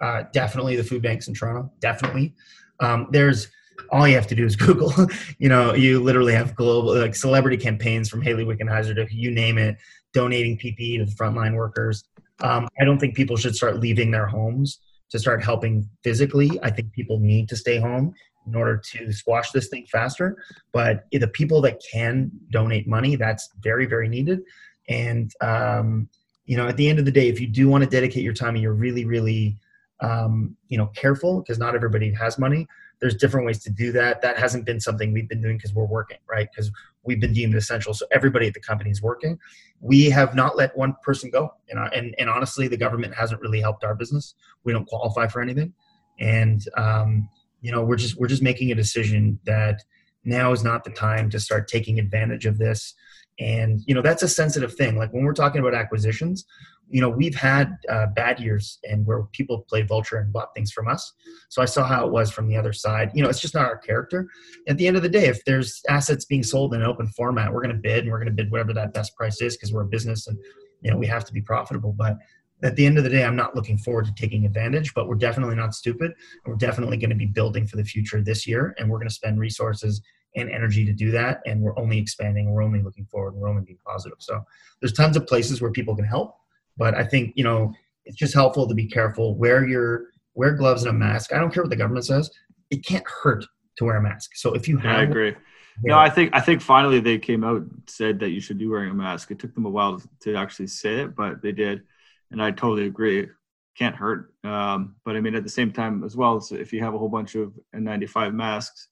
Uh, 0.00 0.24
definitely 0.32 0.74
the 0.74 0.82
food 0.82 1.00
banks 1.00 1.28
in 1.28 1.34
Toronto. 1.34 1.70
Definitely. 1.78 2.34
Um, 2.80 3.06
there's 3.12 3.46
all 3.92 4.08
you 4.08 4.16
have 4.16 4.26
to 4.26 4.34
do 4.34 4.44
is 4.44 4.56
Google. 4.66 4.92
you 5.38 5.48
know, 5.48 5.74
you 5.74 6.00
literally 6.00 6.32
have 6.32 6.56
global 6.56 6.98
like 6.98 7.14
celebrity 7.14 7.56
campaigns 7.56 8.08
from 8.08 8.20
Hayley 8.20 8.44
Wickenheiser 8.44 8.96
to 8.96 9.14
you 9.14 9.30
name 9.30 9.56
it, 9.56 9.76
donating 10.12 10.58
PPE 10.58 10.98
to 10.98 11.04
the 11.04 11.12
frontline 11.12 11.54
workers. 11.54 12.02
Um, 12.40 12.66
I 12.80 12.84
don't 12.84 12.98
think 12.98 13.14
people 13.14 13.36
should 13.36 13.54
start 13.54 13.78
leaving 13.78 14.10
their 14.10 14.26
homes 14.26 14.80
to 15.10 15.20
start 15.20 15.44
helping 15.44 15.88
physically. 16.02 16.58
I 16.64 16.70
think 16.72 16.90
people 16.90 17.20
need 17.20 17.48
to 17.50 17.56
stay 17.56 17.78
home 17.78 18.12
in 18.46 18.54
order 18.54 18.76
to 18.92 19.12
squash 19.12 19.50
this 19.50 19.68
thing 19.68 19.86
faster. 19.90 20.36
But 20.72 21.04
the 21.12 21.28
people 21.28 21.60
that 21.62 21.82
can 21.92 22.30
donate 22.50 22.86
money, 22.86 23.16
that's 23.16 23.50
very, 23.62 23.86
very 23.86 24.08
needed. 24.08 24.40
And 24.88 25.32
um, 25.40 26.08
you 26.46 26.56
know, 26.56 26.68
at 26.68 26.76
the 26.76 26.88
end 26.88 26.98
of 26.98 27.04
the 27.04 27.12
day, 27.12 27.28
if 27.28 27.40
you 27.40 27.46
do 27.46 27.68
want 27.68 27.84
to 27.84 27.90
dedicate 27.90 28.22
your 28.22 28.34
time 28.34 28.54
and 28.54 28.62
you're 28.62 28.74
really, 28.74 29.06
really, 29.06 29.56
um, 30.00 30.56
you 30.68 30.76
know, 30.76 30.86
careful 30.88 31.40
because 31.40 31.58
not 31.58 31.74
everybody 31.74 32.12
has 32.12 32.38
money 32.38 32.66
there's 33.00 33.16
different 33.16 33.46
ways 33.46 33.62
to 33.62 33.70
do 33.70 33.92
that. 33.92 34.22
That 34.22 34.38
hasn't 34.38 34.64
been 34.64 34.80
something 34.80 35.12
we've 35.12 35.28
been 35.28 35.42
doing 35.42 35.58
because 35.58 35.74
we're 35.74 35.84
working, 35.84 36.16
right? 36.26 36.48
Because 36.50 36.70
we've 37.02 37.20
been 37.20 37.34
deemed 37.34 37.54
essential. 37.54 37.92
So 37.92 38.06
everybody 38.10 38.46
at 38.46 38.54
the 38.54 38.60
company 38.60 38.90
is 38.90 39.02
working. 39.02 39.38
We 39.80 40.08
have 40.10 40.34
not 40.34 40.56
let 40.56 40.74
one 40.74 40.94
person 41.02 41.30
go. 41.30 41.52
And, 41.68 41.78
and, 41.92 42.14
and 42.18 42.30
honestly, 42.30 42.66
the 42.66 42.78
government 42.78 43.14
hasn't 43.14 43.42
really 43.42 43.60
helped 43.60 43.84
our 43.84 43.94
business. 43.94 44.34
We 44.64 44.72
don't 44.72 44.86
qualify 44.86 45.26
for 45.26 45.42
anything. 45.42 45.74
And, 46.18 46.66
um, 46.78 47.28
you 47.64 47.72
know, 47.72 47.82
we're 47.82 47.96
just, 47.96 48.16
we're 48.18 48.28
just 48.28 48.42
making 48.42 48.70
a 48.70 48.74
decision 48.74 49.38
that 49.44 49.82
now 50.24 50.52
is 50.52 50.62
not 50.62 50.84
the 50.84 50.90
time 50.90 51.30
to 51.30 51.40
start 51.40 51.66
taking 51.66 51.98
advantage 51.98 52.46
of 52.46 52.58
this. 52.58 52.94
And, 53.40 53.80
you 53.86 53.94
know, 53.94 54.02
that's 54.02 54.22
a 54.22 54.28
sensitive 54.28 54.74
thing. 54.74 54.96
Like 54.96 55.12
when 55.12 55.24
we're 55.24 55.32
talking 55.32 55.60
about 55.60 55.74
acquisitions, 55.74 56.44
you 56.88 57.00
know 57.00 57.08
we've 57.08 57.34
had 57.34 57.76
uh, 57.88 58.06
bad 58.06 58.38
years 58.40 58.78
and 58.84 59.06
where 59.06 59.22
people 59.32 59.64
played 59.68 59.88
vulture 59.88 60.18
and 60.18 60.32
bought 60.32 60.54
things 60.54 60.72
from 60.72 60.88
us 60.88 61.12
so 61.48 61.62
i 61.62 61.64
saw 61.64 61.84
how 61.84 62.06
it 62.06 62.12
was 62.12 62.30
from 62.30 62.46
the 62.46 62.56
other 62.56 62.72
side 62.72 63.10
you 63.14 63.22
know 63.22 63.28
it's 63.28 63.40
just 63.40 63.54
not 63.54 63.64
our 63.64 63.78
character 63.78 64.28
at 64.68 64.76
the 64.76 64.86
end 64.86 64.96
of 64.96 65.02
the 65.02 65.08
day 65.08 65.26
if 65.26 65.44
there's 65.44 65.82
assets 65.88 66.24
being 66.24 66.42
sold 66.42 66.74
in 66.74 66.82
an 66.82 66.86
open 66.86 67.06
format 67.08 67.52
we're 67.52 67.62
going 67.62 67.74
to 67.74 67.80
bid 67.80 68.04
and 68.04 68.12
we're 68.12 68.18
going 68.18 68.26
to 68.26 68.42
bid 68.42 68.50
whatever 68.50 68.72
that 68.72 68.92
best 68.92 69.16
price 69.16 69.40
is 69.40 69.56
because 69.56 69.72
we're 69.72 69.82
a 69.82 69.86
business 69.86 70.26
and 70.26 70.38
you 70.82 70.90
know 70.90 70.96
we 70.96 71.06
have 71.06 71.24
to 71.24 71.32
be 71.32 71.40
profitable 71.40 71.92
but 71.92 72.16
at 72.62 72.76
the 72.76 72.86
end 72.86 72.98
of 72.98 73.04
the 73.04 73.10
day 73.10 73.24
i'm 73.24 73.36
not 73.36 73.54
looking 73.54 73.78
forward 73.78 74.04
to 74.04 74.14
taking 74.14 74.46
advantage 74.46 74.94
but 74.94 75.08
we're 75.08 75.14
definitely 75.14 75.56
not 75.56 75.74
stupid 75.74 76.12
we're 76.46 76.54
definitely 76.56 76.96
going 76.96 77.10
to 77.10 77.16
be 77.16 77.26
building 77.26 77.66
for 77.66 77.76
the 77.76 77.84
future 77.84 78.22
this 78.22 78.46
year 78.46 78.74
and 78.78 78.88
we're 78.88 78.98
going 78.98 79.08
to 79.08 79.14
spend 79.14 79.38
resources 79.38 80.00
and 80.36 80.50
energy 80.50 80.84
to 80.84 80.92
do 80.92 81.10
that 81.10 81.40
and 81.46 81.60
we're 81.60 81.78
only 81.78 81.98
expanding 81.98 82.52
we're 82.52 82.62
only 82.62 82.82
looking 82.82 83.06
forward 83.06 83.34
we're 83.34 83.48
only 83.48 83.62
being 83.62 83.78
positive 83.86 84.18
so 84.18 84.42
there's 84.80 84.92
tons 84.92 85.16
of 85.16 85.26
places 85.26 85.60
where 85.60 85.70
people 85.70 85.94
can 85.94 86.04
help 86.04 86.36
but 86.76 86.94
I 86.94 87.04
think 87.04 87.32
you 87.36 87.44
know 87.44 87.72
it's 88.04 88.16
just 88.16 88.34
helpful 88.34 88.66
to 88.68 88.74
be 88.74 88.86
careful. 88.86 89.34
Wear 89.34 89.66
your 89.66 90.06
wear 90.34 90.54
gloves 90.54 90.82
and 90.82 90.90
a 90.90 90.98
mask. 90.98 91.32
I 91.32 91.38
don't 91.38 91.52
care 91.52 91.62
what 91.62 91.70
the 91.70 91.76
government 91.76 92.06
says. 92.06 92.30
It 92.70 92.84
can't 92.84 93.04
hurt 93.22 93.44
to 93.76 93.84
wear 93.84 93.96
a 93.96 94.02
mask. 94.02 94.32
So 94.34 94.54
if 94.54 94.68
you 94.68 94.78
have, 94.78 94.92
yeah, 94.92 94.98
I 94.98 95.02
agree. 95.02 95.34
No, 95.82 95.98
I 95.98 96.08
think 96.08 96.30
I 96.34 96.40
think 96.40 96.60
finally 96.60 97.00
they 97.00 97.18
came 97.18 97.42
out 97.42 97.62
and 97.62 97.82
said 97.86 98.20
that 98.20 98.30
you 98.30 98.40
should 98.40 98.58
be 98.58 98.66
wearing 98.66 98.90
a 98.90 98.94
mask. 98.94 99.30
It 99.30 99.38
took 99.38 99.54
them 99.54 99.66
a 99.66 99.70
while 99.70 100.00
to 100.20 100.36
actually 100.36 100.68
say 100.68 101.00
it, 101.00 101.16
but 101.16 101.42
they 101.42 101.52
did, 101.52 101.82
and 102.30 102.42
I 102.42 102.50
totally 102.50 102.86
agree. 102.86 103.28
Can't 103.76 103.96
hurt. 103.96 104.32
Um, 104.44 104.96
but 105.04 105.16
I 105.16 105.20
mean, 105.20 105.34
at 105.34 105.42
the 105.42 105.50
same 105.50 105.72
time 105.72 106.04
as 106.04 106.16
well, 106.16 106.40
so 106.40 106.54
if 106.54 106.72
you 106.72 106.82
have 106.82 106.94
a 106.94 106.98
whole 106.98 107.08
bunch 107.08 107.34
of 107.34 107.52
N95 107.74 108.34
masks, 108.34 108.88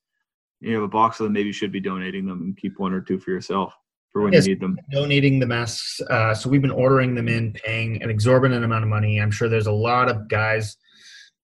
you 0.61 0.74
have 0.74 0.85
a 0.85 0.89
box 0.89 1.20
of 1.20 1.24
them. 1.24 1.33
Maybe 1.33 1.49
you 1.49 1.53
should 1.53 1.72
be 1.72 1.80
donating 1.80 2.26
them 2.26 2.41
and 2.43 2.57
keep 2.57 2.78
one 2.78 2.93
or 2.93 3.01
two 3.01 3.18
for 3.18 3.30
yourself 3.30 3.74
for 4.12 4.22
when 4.22 4.33
yes, 4.33 4.47
you 4.47 4.55
need 4.55 4.61
them. 4.61 4.78
Donating 4.91 5.39
the 5.39 5.47
masks. 5.47 6.01
Uh, 6.09 6.35
so 6.35 6.49
we've 6.49 6.62
been 6.62 6.70
ordering 6.70 7.14
them 7.14 7.28
in, 7.28 7.53
paying 7.53 8.03
an 8.03 8.11
exorbitant 8.11 8.64
amount 8.64 8.85
of 8.85 8.91
money. 8.91 9.20
I'm 9.20 9.30
sure 9.30 9.49
there's 9.49 9.66
a 9.66 9.72
lot 9.72 10.09
of 10.09 10.28
guys, 10.28 10.76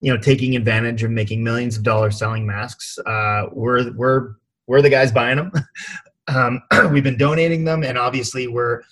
you 0.01 0.13
know, 0.13 0.21
taking 0.21 0.57
advantage 0.57 1.03
of 1.03 1.11
making 1.11 1.43
millions 1.43 1.77
of 1.77 1.83
dollars 1.83 2.19
selling 2.19 2.45
masks. 2.47 2.99
Uh, 3.07 3.47
we're 3.53 3.93
we're 3.93 4.35
we're 4.67 4.83
the 4.83 4.91
guys 4.91 5.13
buying 5.13 5.37
them. 5.37 5.53
um, 6.29 6.61
we've 6.93 7.05
been 7.05 7.17
donating 7.17 7.65
them, 7.65 7.85
and 7.85 7.97
obviously 7.97 8.49
we're 8.49 8.83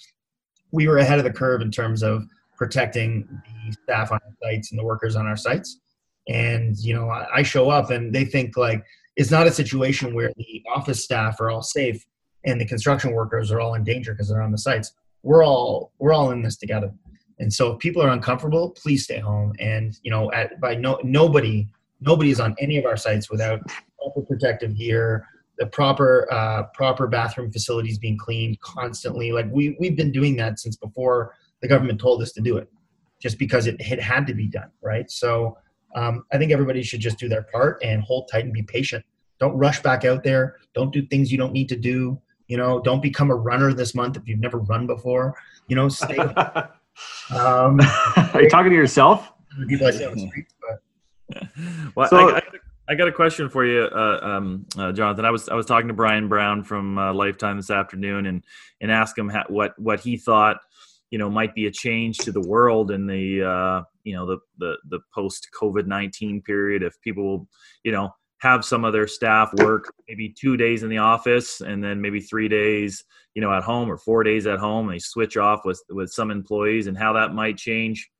we 0.70 0.88
were 0.88 0.98
ahead 0.98 1.18
of 1.18 1.24
the 1.24 1.32
curve 1.32 1.60
in 1.60 1.70
terms 1.70 2.02
of 2.02 2.24
protecting 2.56 3.28
the 3.66 3.72
staff 3.72 4.12
on 4.12 4.20
our 4.24 4.34
sites 4.42 4.70
and 4.70 4.78
the 4.78 4.84
workers 4.84 5.16
on 5.16 5.26
our 5.26 5.36
sites. 5.36 5.80
And 6.28 6.76
you 6.78 6.94
know, 6.94 7.10
I, 7.10 7.26
I 7.36 7.42
show 7.42 7.70
up, 7.70 7.90
and 7.90 8.14
they 8.14 8.24
think 8.24 8.56
like 8.56 8.84
it's 9.16 9.30
not 9.30 9.46
a 9.46 9.52
situation 9.52 10.14
where 10.14 10.32
the 10.36 10.62
office 10.74 11.02
staff 11.04 11.40
are 11.40 11.50
all 11.50 11.62
safe 11.62 12.04
and 12.44 12.60
the 12.60 12.66
construction 12.66 13.12
workers 13.12 13.50
are 13.50 13.60
all 13.60 13.74
in 13.74 13.84
danger 13.84 14.12
because 14.12 14.28
they're 14.28 14.42
on 14.42 14.52
the 14.52 14.58
sites. 14.58 14.92
We're 15.22 15.44
all 15.44 15.92
we're 15.98 16.12
all 16.12 16.30
in 16.30 16.42
this 16.42 16.56
together. 16.56 16.92
And 17.38 17.52
so 17.52 17.72
if 17.72 17.78
people 17.78 18.02
are 18.02 18.10
uncomfortable, 18.10 18.70
please 18.70 19.04
stay 19.04 19.18
home. 19.18 19.54
And 19.58 19.96
you 20.02 20.10
know, 20.10 20.30
at 20.32 20.60
by 20.60 20.74
no 20.74 20.98
nobody 21.02 21.68
nobody 22.00 22.30
is 22.30 22.40
on 22.40 22.54
any 22.58 22.78
of 22.78 22.84
our 22.84 22.96
sites 22.96 23.30
without 23.30 23.60
proper 23.98 24.22
protective 24.22 24.76
gear, 24.76 25.26
the 25.58 25.66
proper 25.66 26.28
uh, 26.32 26.64
proper 26.74 27.06
bathroom 27.06 27.50
facilities 27.50 27.98
being 27.98 28.18
cleaned 28.18 28.60
constantly. 28.60 29.32
Like 29.32 29.46
we 29.50 29.76
we've 29.80 29.96
been 29.96 30.12
doing 30.12 30.36
that 30.36 30.58
since 30.58 30.76
before 30.76 31.34
the 31.64 31.68
government 31.68 31.98
told 31.98 32.20
us 32.20 32.30
to 32.32 32.42
do 32.42 32.58
it, 32.58 32.70
just 33.22 33.38
because 33.38 33.66
it, 33.66 33.76
it 33.80 33.98
had 33.98 34.26
to 34.26 34.34
be 34.34 34.46
done, 34.46 34.70
right? 34.82 35.10
So 35.10 35.56
um, 35.96 36.26
I 36.30 36.36
think 36.36 36.52
everybody 36.52 36.82
should 36.82 37.00
just 37.00 37.18
do 37.18 37.26
their 37.26 37.44
part 37.44 37.82
and 37.82 38.02
hold 38.02 38.28
tight 38.30 38.44
and 38.44 38.52
be 38.52 38.62
patient. 38.62 39.02
Don't 39.40 39.56
rush 39.56 39.80
back 39.80 40.04
out 40.04 40.22
there. 40.22 40.58
Don't 40.74 40.92
do 40.92 41.06
things 41.06 41.32
you 41.32 41.38
don't 41.38 41.54
need 41.54 41.70
to 41.70 41.76
do. 41.76 42.20
You 42.48 42.58
know, 42.58 42.80
don't 42.80 43.00
become 43.00 43.30
a 43.30 43.34
runner 43.34 43.72
this 43.72 43.94
month 43.94 44.18
if 44.18 44.28
you've 44.28 44.40
never 44.40 44.58
run 44.58 44.86
before. 44.86 45.34
You 45.68 45.76
know, 45.76 45.88
stay. 45.88 46.18
um, 47.34 47.80
Are 48.34 48.42
you 48.42 48.50
talking 48.50 48.70
to 48.70 48.76
yourself? 48.76 49.32
People 49.66 49.86
I 49.86 49.90
see 49.92 50.04
on 50.04 50.14
the 50.14 50.26
streets, 50.28 50.54
but. 50.60 51.48
well, 51.94 52.08
so, 52.10 52.28
I, 52.28 52.36
I, 52.36 52.42
I, 52.88 52.94
got 52.94 53.08
a 53.08 53.12
question 53.12 53.48
for 53.48 53.64
you, 53.64 53.84
uh, 53.84 54.18
um, 54.22 54.66
uh, 54.76 54.92
Jonathan. 54.92 55.24
I 55.24 55.30
was 55.30 55.48
I 55.48 55.54
was 55.54 55.64
talking 55.64 55.88
to 55.88 55.94
Brian 55.94 56.28
Brown 56.28 56.62
from 56.62 56.98
uh, 56.98 57.14
Lifetime 57.14 57.56
this 57.56 57.70
afternoon, 57.70 58.26
and 58.26 58.42
and 58.82 58.92
asked 58.92 59.16
him 59.16 59.30
how, 59.30 59.44
what 59.48 59.78
what 59.78 60.00
he 60.00 60.18
thought, 60.18 60.58
you 61.14 61.18
know, 61.18 61.30
might 61.30 61.54
be 61.54 61.66
a 61.66 61.70
change 61.70 62.18
to 62.18 62.32
the 62.32 62.40
world 62.40 62.90
in 62.90 63.06
the 63.06 63.40
uh, 63.40 63.82
you 64.02 64.16
know 64.16 64.26
the 64.26 64.38
the 64.58 64.76
the 64.90 64.98
post 65.14 65.46
COVID 65.56 65.86
nineteen 65.86 66.42
period 66.42 66.82
if 66.82 67.00
people, 67.02 67.24
will, 67.24 67.48
you 67.84 67.92
know, 67.92 68.10
have 68.40 68.64
some 68.64 68.84
of 68.84 68.92
their 68.92 69.06
staff 69.06 69.52
work 69.58 69.94
maybe 70.08 70.34
two 70.36 70.56
days 70.56 70.82
in 70.82 70.88
the 70.88 70.98
office 70.98 71.60
and 71.60 71.84
then 71.84 72.00
maybe 72.00 72.18
three 72.18 72.48
days 72.48 73.04
you 73.36 73.40
know 73.40 73.52
at 73.52 73.62
home 73.62 73.88
or 73.88 73.96
four 73.96 74.24
days 74.24 74.48
at 74.48 74.58
home 74.58 74.88
they 74.88 74.98
switch 74.98 75.36
off 75.36 75.60
with 75.64 75.80
with 75.88 76.10
some 76.10 76.32
employees 76.32 76.88
and 76.88 76.98
how 76.98 77.12
that 77.12 77.32
might 77.32 77.56
change 77.56 78.10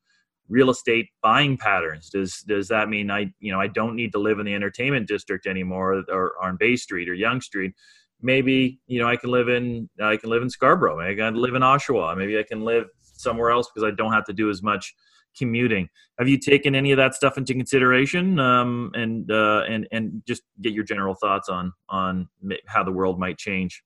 real 0.47 0.69
estate 0.69 1.09
buying 1.21 1.57
patterns. 1.57 2.09
Does 2.09 2.43
does 2.47 2.69
that 2.69 2.87
mean 2.87 3.11
i 3.11 3.29
you 3.41 3.51
know 3.51 3.59
i 3.59 3.67
don't 3.67 3.97
need 3.97 4.13
to 4.13 4.19
live 4.19 4.39
in 4.39 4.45
the 4.45 4.55
entertainment 4.55 5.05
district 5.05 5.47
anymore 5.47 5.95
or, 5.95 6.03
or 6.09 6.33
on 6.41 6.55
bay 6.55 6.77
street 6.77 7.09
or 7.09 7.13
Yonge 7.13 7.43
street 7.43 7.73
maybe 8.21 8.79
you 8.87 8.99
know 8.99 9.07
i 9.07 9.15
can 9.15 9.29
live 9.29 9.49
in 9.49 9.89
i 10.01 10.15
can 10.17 10.29
live 10.29 10.41
in 10.41 10.49
scarborough 10.49 10.97
maybe 10.97 11.21
i 11.21 11.25
can 11.25 11.35
live 11.35 11.55
in 11.55 11.61
oshawa 11.61 12.17
maybe 12.17 12.37
i 12.39 12.43
can 12.43 12.61
live 12.61 12.85
somewhere 13.01 13.49
else 13.51 13.69
because 13.73 13.87
i 13.87 13.93
don't 13.95 14.13
have 14.13 14.25
to 14.25 14.33
do 14.33 14.49
as 14.49 14.63
much 14.63 14.93
commuting. 15.37 15.89
Have 16.17 16.27
you 16.27 16.37
taken 16.37 16.75
any 16.75 16.91
of 16.91 16.97
that 16.97 17.13
stuff 17.13 17.37
into 17.37 17.53
consideration, 17.53 18.39
um, 18.39 18.91
and 18.93 19.29
uh, 19.31 19.63
and 19.67 19.87
and 19.91 20.23
just 20.27 20.43
get 20.61 20.73
your 20.73 20.83
general 20.83 21.15
thoughts 21.15 21.49
on 21.49 21.73
on 21.89 22.27
how 22.65 22.83
the 22.83 22.91
world 22.91 23.19
might 23.19 23.37
change? 23.37 23.83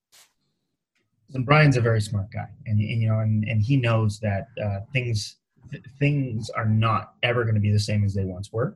And 1.33 1.45
Brian's 1.45 1.77
a 1.77 1.81
very 1.81 2.01
smart 2.01 2.31
guy, 2.31 2.47
and, 2.65 2.79
and 2.79 3.01
you 3.01 3.09
know, 3.09 3.19
and, 3.19 3.43
and 3.47 3.61
he 3.61 3.77
knows 3.77 4.19
that 4.19 4.47
uh, 4.63 4.79
things 4.93 5.37
th- 5.71 5.83
things 5.99 6.49
are 6.51 6.65
not 6.65 7.13
ever 7.23 7.43
going 7.43 7.55
to 7.55 7.61
be 7.61 7.71
the 7.71 7.79
same 7.79 8.03
as 8.03 8.13
they 8.13 8.25
once 8.25 8.51
were. 8.51 8.75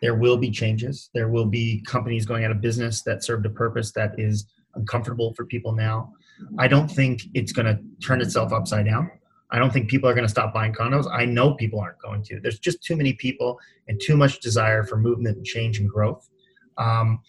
There 0.00 0.14
will 0.14 0.36
be 0.36 0.50
changes. 0.50 1.10
There 1.12 1.28
will 1.28 1.46
be 1.46 1.82
companies 1.86 2.24
going 2.24 2.44
out 2.44 2.52
of 2.52 2.60
business 2.60 3.02
that 3.02 3.24
served 3.24 3.46
a 3.46 3.50
purpose 3.50 3.90
that 3.92 4.18
is 4.18 4.46
uncomfortable 4.74 5.34
for 5.34 5.44
people 5.44 5.72
now. 5.72 6.12
I 6.58 6.68
don't 6.68 6.88
think 6.88 7.22
it's 7.34 7.52
going 7.52 7.66
to 7.66 7.80
turn 8.04 8.20
itself 8.20 8.52
upside 8.52 8.86
down. 8.86 9.10
I 9.50 9.58
don't 9.58 9.72
think 9.72 9.88
people 9.88 10.08
are 10.08 10.14
going 10.14 10.26
to 10.26 10.30
stop 10.30 10.52
buying 10.52 10.74
condos. 10.74 11.10
I 11.10 11.24
know 11.24 11.54
people 11.54 11.80
aren't 11.80 11.98
going 11.98 12.22
to. 12.24 12.38
There's 12.40 12.58
just 12.58 12.82
too 12.82 12.96
many 12.96 13.14
people 13.14 13.58
and 13.88 14.00
too 14.00 14.16
much 14.16 14.40
desire 14.40 14.84
for 14.84 14.96
movement 14.96 15.38
and 15.38 15.46
change 15.46 15.78
and 15.78 15.88
growth. 15.88 16.28
Um, 16.76 17.20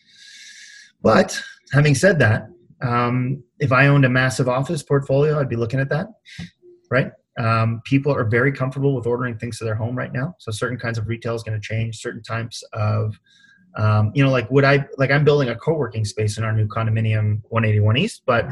but 1.01 1.41
having 1.71 1.95
said 1.95 2.19
that, 2.19 2.49
um, 2.81 3.43
if 3.59 3.71
I 3.71 3.87
owned 3.87 4.05
a 4.05 4.09
massive 4.09 4.49
office 4.49 4.83
portfolio, 4.83 5.39
I'd 5.39 5.49
be 5.49 5.55
looking 5.55 5.79
at 5.79 5.89
that, 5.89 6.07
right? 6.91 7.11
Um, 7.39 7.81
people 7.85 8.13
are 8.13 8.25
very 8.25 8.51
comfortable 8.51 8.95
with 8.95 9.07
ordering 9.07 9.37
things 9.37 9.57
to 9.59 9.63
their 9.63 9.75
home 9.75 9.97
right 9.97 10.11
now. 10.11 10.35
So 10.39 10.51
certain 10.51 10.77
kinds 10.77 10.97
of 10.97 11.07
retail 11.07 11.35
is 11.35 11.43
going 11.43 11.59
to 11.59 11.65
change. 11.65 12.01
Certain 12.01 12.21
types 12.21 12.63
of, 12.73 13.17
um, 13.75 14.11
you 14.15 14.23
know, 14.23 14.31
like 14.31 14.49
would 14.51 14.65
I 14.65 14.85
like 14.97 15.11
I'm 15.11 15.23
building 15.23 15.49
a 15.49 15.55
co-working 15.55 16.05
space 16.05 16.37
in 16.37 16.43
our 16.43 16.53
new 16.53 16.67
condominium 16.67 17.41
181 17.49 17.97
East, 17.97 18.23
but 18.25 18.47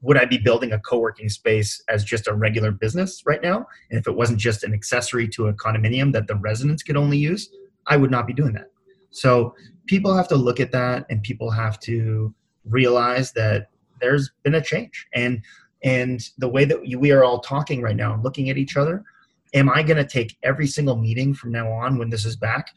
would 0.00 0.16
I 0.18 0.24
be 0.24 0.38
building 0.38 0.72
a 0.72 0.78
co-working 0.80 1.28
space 1.28 1.82
as 1.88 2.04
just 2.04 2.26
a 2.26 2.34
regular 2.34 2.70
business 2.70 3.22
right 3.24 3.42
now? 3.42 3.66
And 3.90 3.98
if 3.98 4.06
it 4.06 4.14
wasn't 4.14 4.38
just 4.38 4.62
an 4.64 4.74
accessory 4.74 5.28
to 5.28 5.48
a 5.48 5.54
condominium 5.54 6.12
that 6.12 6.26
the 6.26 6.36
residents 6.36 6.82
could 6.82 6.96
only 6.96 7.16
use, 7.16 7.50
I 7.86 7.96
would 7.96 8.10
not 8.10 8.26
be 8.26 8.32
doing 8.32 8.52
that. 8.54 8.70
So 9.10 9.54
people 9.86 10.14
have 10.14 10.28
to 10.28 10.36
look 10.36 10.60
at 10.60 10.72
that 10.72 11.06
and 11.08 11.22
people 11.22 11.50
have 11.50 11.78
to 11.80 12.34
realize 12.64 13.32
that 13.32 13.68
there's 14.00 14.30
been 14.42 14.54
a 14.54 14.60
change 14.60 15.06
and 15.14 15.42
and 15.82 16.30
the 16.38 16.48
way 16.48 16.64
that 16.64 16.80
we 16.98 17.10
are 17.12 17.24
all 17.24 17.40
talking 17.40 17.82
right 17.82 17.96
now 17.96 18.18
looking 18.22 18.48
at 18.50 18.56
each 18.56 18.76
other 18.76 19.02
am 19.52 19.68
i 19.68 19.82
going 19.82 19.96
to 19.96 20.06
take 20.06 20.36
every 20.42 20.66
single 20.66 20.96
meeting 20.96 21.34
from 21.34 21.52
now 21.52 21.70
on 21.70 21.98
when 21.98 22.10
this 22.10 22.24
is 22.24 22.36
back 22.36 22.74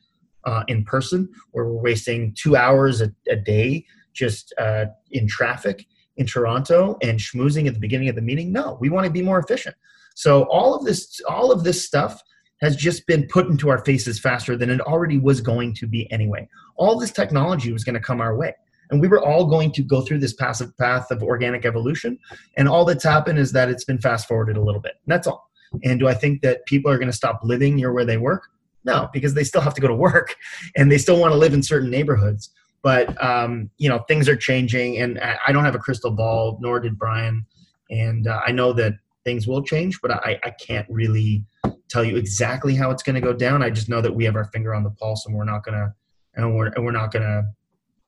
uh, 0.48 0.64
in 0.68 0.84
person 0.86 1.30
where 1.52 1.66
we're 1.66 1.82
wasting 1.82 2.34
two 2.36 2.56
hours 2.56 3.02
a, 3.02 3.12
a 3.30 3.36
day 3.36 3.86
just 4.14 4.54
uh, 4.58 4.86
in 5.12 5.28
traffic 5.28 5.86
in 6.16 6.26
toronto 6.26 6.98
and 7.04 7.20
schmoozing 7.20 7.68
at 7.68 7.74
the 7.76 7.80
beginning 7.80 8.10
of 8.10 8.16
the 8.16 8.22
meeting. 8.22 8.52
No 8.52 8.78
we 8.80 8.90
want 8.90 9.06
to 9.06 9.12
be 9.12 9.22
more 9.22 9.40
efficient. 9.40 9.76
So 10.16 10.44
all 10.44 10.74
of 10.74 10.86
this 10.86 11.22
all 11.30 11.52
of 11.52 11.64
this 11.64 11.86
stuff 11.86 12.22
has 12.62 12.76
just 12.76 13.06
been 13.06 13.28
put 13.28 13.48
into 13.48 13.70
our 13.70 13.84
faces 13.86 14.20
faster 14.20 14.56
than 14.56 14.72
it 14.72 14.82
already 14.82 15.20
was 15.20 15.42
going 15.42 15.76
to 15.76 15.86
be 15.86 16.12
anyway. 16.12 16.48
All 16.78 16.98
this 16.98 17.12
technology 17.12 17.72
was 17.72 17.84
going 17.84 17.94
to 17.94 18.02
come 18.02 18.22
our 18.22 18.36
way 18.36 18.56
and 18.90 19.02
we 19.02 19.10
were 19.10 19.24
all 19.24 19.46
going 19.46 19.74
to 19.74 19.84
go 19.84 20.00
through 20.00 20.20
this 20.20 20.34
passive 20.34 20.76
path 20.78 21.12
of 21.12 21.22
organic 21.22 21.66
evolution 21.66 22.18
and 22.56 22.70
all 22.70 22.86
that's 22.86 23.04
happened 23.04 23.38
is 23.38 23.52
that 23.52 23.70
it's 23.70 23.84
been 23.84 24.00
fast 24.00 24.30
forwarded 24.30 24.56
a 24.56 24.62
little 24.62 24.82
bit. 24.82 24.94
That's 25.08 25.28
all. 25.28 25.50
And 25.84 26.00
do 26.00 26.08
i 26.08 26.14
think 26.14 26.42
that 26.44 26.66
people 26.66 26.90
are 26.90 26.98
going 26.98 27.12
to 27.12 27.22
stop 27.24 27.42
living 27.44 27.76
near 27.76 27.92
where 27.92 28.06
they 28.06 28.18
work 28.18 28.44
no 28.88 29.10
because 29.14 29.36
they 29.36 29.44
still 29.44 29.62
have 29.62 29.76
to 29.76 29.82
go 29.82 29.88
to 29.88 29.96
work 29.96 30.36
and 30.76 30.92
they 30.92 30.98
still 30.98 31.20
want 31.20 31.32
to 31.32 31.38
live 31.38 31.54
in 31.54 31.62
certain 31.62 31.92
neighborhoods. 31.92 32.50
But 32.82 33.22
um, 33.24 33.70
you 33.78 33.90
know 33.90 34.00
things 34.08 34.30
are 34.30 34.36
changing 34.36 34.98
and 34.98 35.20
i 35.20 35.52
don't 35.52 35.66
have 35.66 35.76
a 35.76 35.80
crystal 35.80 36.12
ball 36.12 36.58
nor 36.62 36.80
did 36.80 36.98
brian. 36.98 37.46
And 37.90 38.28
uh, 38.28 38.42
i 38.48 38.52
know 38.52 38.74
that 38.74 38.94
things 39.26 39.46
will 39.46 39.62
change 39.62 40.00
but 40.02 40.12
I, 40.12 40.40
I 40.44 40.52
can't 40.52 40.88
really 40.90 41.44
tell 41.90 42.04
you 42.04 42.18
exactly 42.18 42.76
how 42.76 42.92
it's 42.92 43.04
going 43.04 43.16
to 43.16 43.22
go 43.22 43.34
down. 43.34 43.64
I 43.64 43.70
just 43.70 43.90
know 43.90 44.02
that 44.02 44.14
we 44.14 44.26
have 44.26 44.36
our 44.36 44.46
finger 44.46 44.74
on 44.74 44.84
the 44.84 44.90
pulse 44.92 45.26
and 45.26 45.36
we're 45.36 45.46
not 45.46 45.64
going 45.64 45.76
to 45.76 45.94
and 46.36 46.56
we're, 46.56 46.68
and 46.68 46.86
we're 46.86 46.92
not 46.92 47.12
going 47.12 47.24
to 47.24 47.44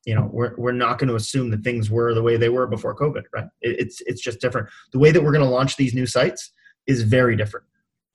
you 0.06 0.16
know 0.16 0.30
we're, 0.32 0.56
we're 0.58 0.72
not 0.72 0.98
going 0.98 1.10
to 1.10 1.16
assume 1.16 1.50
that 1.52 1.64
things 1.64 1.90
were 1.90 2.14
the 2.14 2.24
way 2.24 2.38
they 2.38 2.50
were 2.50 2.68
before 2.68 2.96
covid 2.96 3.24
right? 3.34 3.48
It, 3.62 3.80
it's 3.80 4.02
it's 4.02 4.22
just 4.22 4.40
different. 4.40 4.70
The 4.94 5.00
way 5.00 5.12
that 5.12 5.22
we're 5.22 5.34
going 5.34 5.44
to 5.44 5.50
launch 5.50 5.76
these 5.76 5.94
new 5.94 6.06
sites 6.06 6.52
is 6.88 7.04
very 7.04 7.36
different 7.36 7.66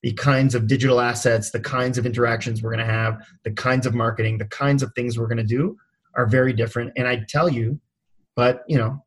the 0.04 0.12
kinds 0.12 0.54
of 0.54 0.66
digital 0.66 1.00
assets 1.00 1.50
the 1.50 1.58
kinds 1.58 1.96
of 1.96 2.04
interactions 2.04 2.62
we're 2.62 2.70
going 2.70 2.86
to 2.86 2.92
have 2.92 3.26
the 3.42 3.50
kinds 3.50 3.86
of 3.86 3.94
marketing 3.94 4.36
the 4.36 4.44
kinds 4.44 4.82
of 4.82 4.92
things 4.94 5.18
we're 5.18 5.26
going 5.26 5.38
to 5.38 5.42
do 5.42 5.76
are 6.14 6.26
very 6.26 6.52
different. 6.52 6.92
And 6.96 7.08
i 7.08 7.24
tell 7.26 7.48
you 7.48 7.80
but 8.36 8.64
you 8.68 8.76
know 8.76 9.02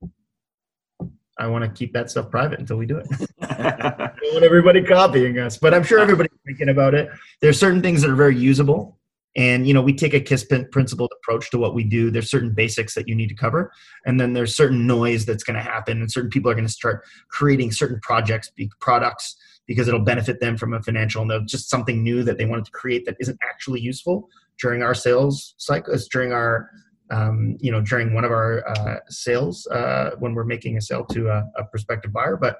i 1.37 1.45
want 1.45 1.63
to 1.63 1.69
keep 1.69 1.93
that 1.93 2.09
stuff 2.09 2.31
private 2.31 2.59
until 2.59 2.77
we 2.77 2.87
do 2.87 2.97
it. 2.97 3.07
I 3.41 4.09
don't 4.21 4.33
want 4.33 4.43
everybody 4.43 4.81
copying 4.81 5.37
us 5.37 5.55
but 5.57 5.71
i'm 5.71 5.83
sure 5.83 5.99
everybody's 5.99 6.31
thinking 6.47 6.69
about 6.69 6.95
it. 6.95 7.09
There's 7.41 7.59
certain 7.59 7.83
things 7.83 8.01
that 8.01 8.09
are 8.09 8.15
very 8.15 8.35
usable 8.35 8.97
and 9.35 9.67
you 9.67 9.75
know 9.75 9.83
we 9.83 9.93
take 9.93 10.15
a 10.15 10.19
kiss 10.19 10.47
principled 10.71 11.11
approach 11.21 11.51
to 11.51 11.59
what 11.59 11.75
we 11.75 11.83
do. 11.83 12.09
There's 12.09 12.31
certain 12.31 12.55
basics 12.55 12.95
that 12.95 13.07
you 13.07 13.13
need 13.13 13.29
to 13.29 13.35
cover 13.35 13.71
and 14.07 14.19
then 14.19 14.33
there's 14.33 14.55
certain 14.55 14.87
noise 14.87 15.27
that's 15.27 15.43
going 15.43 15.57
to 15.57 15.61
happen 15.61 16.01
and 16.01 16.11
certain 16.11 16.31
people 16.31 16.49
are 16.49 16.55
going 16.55 16.65
to 16.65 16.73
start 16.73 17.05
creating 17.29 17.71
certain 17.71 17.99
projects 18.01 18.51
products 18.81 19.37
because 19.67 19.87
it'll 19.87 19.99
benefit 19.99 20.39
them 20.39 20.57
from 20.57 20.73
a 20.73 20.81
financial 20.81 21.29
and 21.29 21.47
just 21.47 21.69
something 21.69 22.01
new 22.01 22.23
that 22.23 22.37
they 22.37 22.45
wanted 22.45 22.65
to 22.65 22.71
create 22.71 23.05
that 23.05 23.17
isn't 23.19 23.37
actually 23.43 23.81
useful 23.81 24.29
during 24.59 24.81
our 24.81 24.95
sales 24.95 25.53
cycles 25.57 26.07
during 26.07 26.31
our 26.31 26.69
um, 27.11 27.57
you 27.59 27.71
know 27.71 27.81
during 27.81 28.13
one 28.13 28.25
of 28.25 28.31
our 28.31 28.67
uh, 28.67 28.99
sales 29.09 29.67
uh, 29.67 30.11
when 30.19 30.33
we're 30.33 30.43
making 30.43 30.77
a 30.77 30.81
sale 30.81 31.05
to 31.05 31.29
a, 31.29 31.45
a 31.57 31.63
prospective 31.65 32.11
buyer. 32.11 32.37
But 32.37 32.59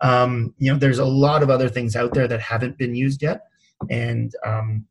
um, 0.00 0.54
you 0.58 0.72
know 0.72 0.78
there's 0.78 0.98
a 0.98 1.04
lot 1.04 1.42
of 1.42 1.50
other 1.50 1.68
things 1.68 1.96
out 1.96 2.14
there 2.14 2.28
that 2.28 2.40
haven't 2.40 2.78
been 2.78 2.94
used 2.94 3.22
yet. 3.22 3.42
And 3.90 4.34
um, 4.46 4.86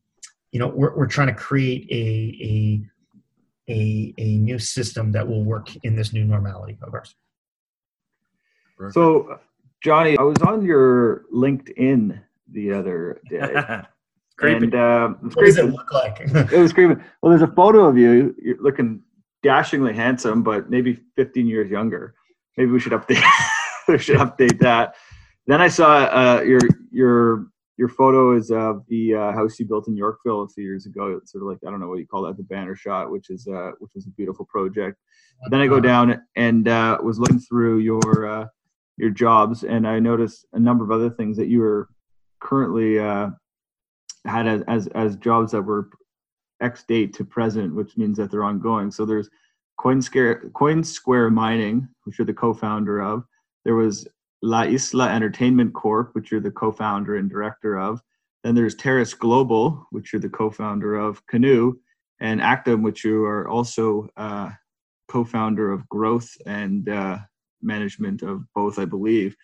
you 0.51 0.59
know 0.59 0.67
we're, 0.67 0.95
we're 0.95 1.07
trying 1.07 1.27
to 1.27 1.33
create 1.33 1.87
a, 1.89 2.43
a 2.43 2.81
a 3.71 4.13
a 4.17 4.37
new 4.37 4.59
system 4.59 5.11
that 5.13 5.27
will 5.27 5.43
work 5.43 5.69
in 5.83 5.95
this 5.95 6.13
new 6.13 6.25
normality 6.25 6.77
of 6.81 6.93
ours. 6.93 7.15
So 8.91 9.39
johnny 9.81 10.17
i 10.17 10.21
was 10.21 10.37
on 10.41 10.63
your 10.63 11.25
linkedin 11.33 12.21
the 12.51 12.71
other 12.71 13.21
day. 13.29 13.81
And 14.43 14.73
uh, 14.73 15.09
what 15.09 15.45
does 15.45 15.59
it 15.59 15.65
look 15.65 15.93
like? 15.93 16.19
It 16.51 16.57
was 16.57 16.73
creepy. 16.73 16.99
Well 17.21 17.29
there's 17.29 17.47
a 17.47 17.53
photo 17.53 17.85
of 17.85 17.95
you. 17.95 18.35
You're 18.41 18.57
looking 18.59 19.03
dashingly 19.43 19.93
handsome 19.93 20.41
but 20.41 20.67
maybe 20.67 20.99
15 21.15 21.45
years 21.45 21.69
younger. 21.69 22.15
Maybe 22.57 22.71
we 22.71 22.79
should 22.79 22.93
update 22.93 23.23
we 23.87 23.99
should 23.99 24.17
update 24.17 24.57
that. 24.59 24.95
Then 25.45 25.61
i 25.61 25.67
saw 25.67 26.05
uh, 26.05 26.41
your 26.41 26.59
your 26.91 27.47
your 27.77 27.87
photo 27.87 28.35
is 28.35 28.49
of 28.49 28.83
the 28.87 29.13
uh, 29.13 29.31
house 29.31 29.59
you 29.59 29.67
built 29.67 29.87
in 29.87 29.95
Yorkville 29.95 30.41
a 30.41 30.49
few 30.49 30.63
years 30.63 30.87
ago. 30.87 31.19
It's 31.21 31.31
sort 31.31 31.43
of 31.43 31.49
like 31.49 31.59
I 31.67 31.69
don't 31.69 31.79
know 31.79 31.87
what 31.87 31.99
you 31.99 32.07
call 32.07 32.23
that, 32.23 32.35
the 32.35 32.43
banner 32.43 32.75
shot, 32.75 33.11
which 33.11 33.29
is 33.29 33.47
uh, 33.47 33.73
which 33.77 33.91
was 33.93 34.07
a 34.07 34.11
beautiful 34.11 34.45
project. 34.45 34.97
But 35.43 35.51
then 35.51 35.61
I 35.61 35.67
go 35.67 35.79
down 35.79 36.19
and 36.35 36.67
uh, 36.67 36.97
was 37.03 37.19
looking 37.19 37.39
through 37.39 37.79
your 37.79 38.27
uh, 38.27 38.47
your 38.97 39.09
jobs, 39.09 39.63
and 39.63 39.87
I 39.87 39.99
noticed 39.99 40.45
a 40.53 40.59
number 40.59 40.83
of 40.83 40.91
other 40.91 41.09
things 41.09 41.37
that 41.37 41.47
you 41.47 41.59
were 41.59 41.89
currently 42.39 42.99
uh, 42.99 43.29
had 44.25 44.47
as, 44.47 44.61
as 44.67 44.87
as 44.87 45.15
jobs 45.15 45.51
that 45.51 45.61
were 45.61 45.89
X 46.61 46.83
date 46.83 47.13
to 47.15 47.25
present, 47.25 47.73
which 47.73 47.97
means 47.97 48.17
that 48.17 48.31
they're 48.31 48.43
ongoing. 48.43 48.91
So 48.91 49.05
there's 49.05 49.29
Coin 49.77 50.01
Square, 50.01 50.51
Coin 50.53 50.83
Square 50.83 51.31
Mining, 51.31 51.87
which 52.03 52.19
you're 52.19 52.25
the 52.25 52.33
co-founder 52.33 53.01
of. 53.01 53.23
There 53.65 53.75
was 53.75 54.07
La 54.43 54.63
Isla 54.63 55.09
Entertainment 55.09 55.73
Corp, 55.73 56.13
which 56.13 56.31
you're 56.31 56.41
the 56.41 56.51
co-founder 56.51 57.15
and 57.15 57.29
director 57.29 57.79
of. 57.79 58.01
Then 58.43 58.55
there's 58.55 58.75
Terrace 58.75 59.13
Global, 59.13 59.85
which 59.91 60.13
you're 60.13 60.19
the 60.19 60.29
co-founder 60.29 60.95
of, 60.95 61.25
Canoe, 61.27 61.75
and 62.19 62.41
Actum, 62.41 62.83
which 62.83 63.03
you 63.03 63.23
are 63.23 63.47
also 63.47 64.07
uh, 64.17 64.49
co-founder 65.09 65.71
of 65.71 65.87
growth 65.89 66.29
and 66.45 66.87
uh, 66.89 67.17
management 67.63 68.21
of 68.21 68.43
both, 68.53 68.79
I 68.79 68.85
believe. 68.85 69.35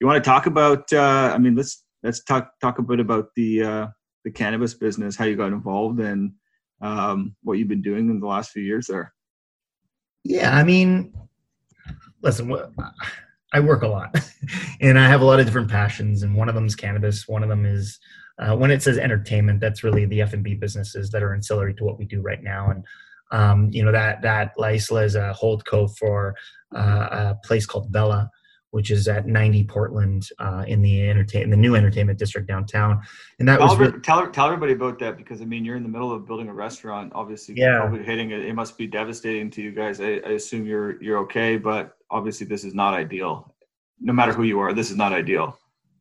You 0.00 0.06
want 0.06 0.22
to 0.22 0.28
talk 0.28 0.46
about? 0.46 0.92
Uh, 0.92 1.32
I 1.34 1.38
mean, 1.38 1.54
let's 1.54 1.84
let's 2.02 2.22
talk 2.22 2.52
talk 2.60 2.78
a 2.78 2.82
bit 2.82 3.00
about 3.00 3.28
the 3.36 3.62
uh, 3.62 3.86
the 4.24 4.30
cannabis 4.30 4.74
business, 4.74 5.16
how 5.16 5.24
you 5.24 5.36
got 5.36 5.52
involved, 5.52 6.00
and 6.00 6.32
um, 6.80 7.34
what 7.42 7.58
you've 7.58 7.68
been 7.68 7.82
doing 7.82 8.10
in 8.10 8.20
the 8.20 8.26
last 8.26 8.50
few 8.50 8.62
years 8.62 8.86
there. 8.86 9.12
Yeah, 10.24 10.56
I 10.56 10.64
mean, 10.64 11.12
listen. 12.22 12.54
I 13.52 13.60
work 13.60 13.82
a 13.82 13.88
lot 13.88 14.12
and 14.80 14.98
I 14.98 15.06
have 15.06 15.20
a 15.20 15.24
lot 15.24 15.38
of 15.38 15.46
different 15.46 15.70
passions 15.70 16.24
and 16.24 16.34
one 16.34 16.48
of 16.48 16.56
them 16.56 16.66
is 16.66 16.74
cannabis. 16.74 17.28
One 17.28 17.44
of 17.44 17.48
them 17.48 17.64
is 17.64 18.00
uh, 18.40 18.56
when 18.56 18.72
it 18.72 18.82
says 18.82 18.98
entertainment, 18.98 19.60
that's 19.60 19.84
really 19.84 20.06
the 20.06 20.22
F&B 20.22 20.54
businesses 20.54 21.10
that 21.10 21.22
are 21.22 21.32
ancillary 21.32 21.72
to 21.74 21.84
what 21.84 21.96
we 21.96 22.04
do 22.04 22.20
right 22.20 22.42
now. 22.42 22.70
And, 22.70 22.84
um, 23.34 23.68
you 23.72 23.84
know, 23.84 23.90
that, 23.90 24.22
that 24.22 24.52
La 24.56 24.68
Isla 24.68 25.02
is 25.02 25.16
a 25.16 25.32
hold 25.32 25.64
co 25.66 25.88
for 25.88 26.36
uh, 26.74 27.08
a 27.10 27.34
place 27.44 27.66
called 27.66 27.90
Bella, 27.90 28.30
which 28.70 28.92
is 28.92 29.08
at 29.08 29.26
90 29.26 29.64
Portland 29.64 30.28
uh, 30.38 30.64
in 30.68 30.82
the 30.82 31.08
entertain 31.08 31.50
the 31.50 31.56
new 31.56 31.74
entertainment 31.74 32.16
district 32.16 32.46
downtown. 32.46 33.00
And 33.40 33.48
that 33.48 33.58
tell 33.58 33.68
was 33.68 33.78
really- 33.78 34.00
tell 34.00 34.30
tell 34.30 34.46
everybody 34.46 34.72
about 34.72 35.00
that 35.00 35.16
because 35.16 35.40
I 35.40 35.46
mean 35.46 35.64
you're 35.64 35.76
in 35.76 35.82
the 35.82 35.88
middle 35.88 36.12
of 36.12 36.26
building 36.26 36.48
a 36.48 36.54
restaurant. 36.54 37.12
Obviously, 37.14 37.56
yeah. 37.56 37.90
Hitting 37.90 38.30
it, 38.30 38.44
it 38.44 38.54
must 38.54 38.78
be 38.78 38.86
devastating 38.86 39.50
to 39.50 39.62
you 39.62 39.72
guys. 39.72 40.00
I, 40.00 40.20
I 40.26 40.30
assume 40.30 40.64
you're 40.64 41.02
you're 41.02 41.18
okay, 41.18 41.56
but 41.56 41.96
obviously 42.10 42.46
this 42.46 42.62
is 42.62 42.72
not 42.72 42.94
ideal. 42.94 43.52
No 44.00 44.12
matter 44.12 44.32
who 44.32 44.44
you 44.44 44.60
are, 44.60 44.72
this 44.72 44.92
is 44.92 44.96
not 44.96 45.12
ideal. 45.12 45.58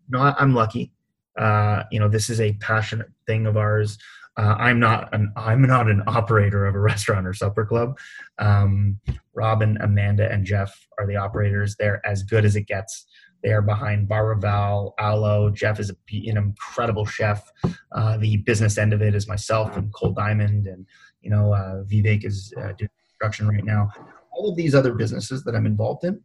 No, 0.07 0.19
I'm 0.19 0.53
lucky. 0.53 0.93
Uh, 1.36 1.84
you 1.91 1.99
know, 1.99 2.09
this 2.09 2.29
is 2.29 2.39
a 2.41 2.53
passionate 2.53 3.09
thing 3.25 3.47
of 3.47 3.57
ours. 3.57 3.97
Uh, 4.36 4.55
I'm 4.57 4.79
not 4.79 5.13
an 5.13 5.31
I'm 5.36 5.61
not 5.61 5.89
an 5.89 6.03
operator 6.07 6.65
of 6.65 6.75
a 6.75 6.79
restaurant 6.91 7.27
or 7.27 7.34
supper 7.34 7.65
club. 7.65 7.97
Um, 8.39 8.99
Robin, 9.34 9.77
Amanda, 9.81 10.31
and 10.31 10.45
Jeff 10.45 10.88
are 10.99 11.07
the 11.07 11.15
operators. 11.15 11.75
They're 11.75 12.05
as 12.05 12.23
good 12.23 12.45
as 12.45 12.55
it 12.55 12.67
gets. 12.67 13.05
They 13.43 13.51
are 13.51 13.61
behind 13.61 14.07
Baraval, 14.07 14.93
Alo. 14.99 15.49
Jeff 15.49 15.79
is 15.79 15.89
a, 15.89 15.95
an 16.29 16.38
incredible 16.38 17.05
chef. 17.05 17.51
Uh, 17.91 18.17
the 18.17 18.38
business 18.38 18.77
end 18.77 18.93
of 18.93 19.01
it 19.01 19.13
is 19.13 19.27
myself 19.27 19.75
and 19.75 19.93
Cole 19.93 20.13
Diamond, 20.13 20.65
and 20.67 20.86
you 21.21 21.29
know 21.29 21.53
uh, 21.53 21.84
Vivek 21.84 22.25
is 22.25 22.53
uh, 22.57 22.71
doing 22.77 22.89
construction 23.09 23.47
right 23.47 23.65
now. 23.65 23.89
All 24.31 24.49
of 24.49 24.55
these 24.55 24.73
other 24.73 24.93
businesses 24.93 25.43
that 25.43 25.55
I'm 25.55 25.65
involved 25.65 26.05
in, 26.05 26.21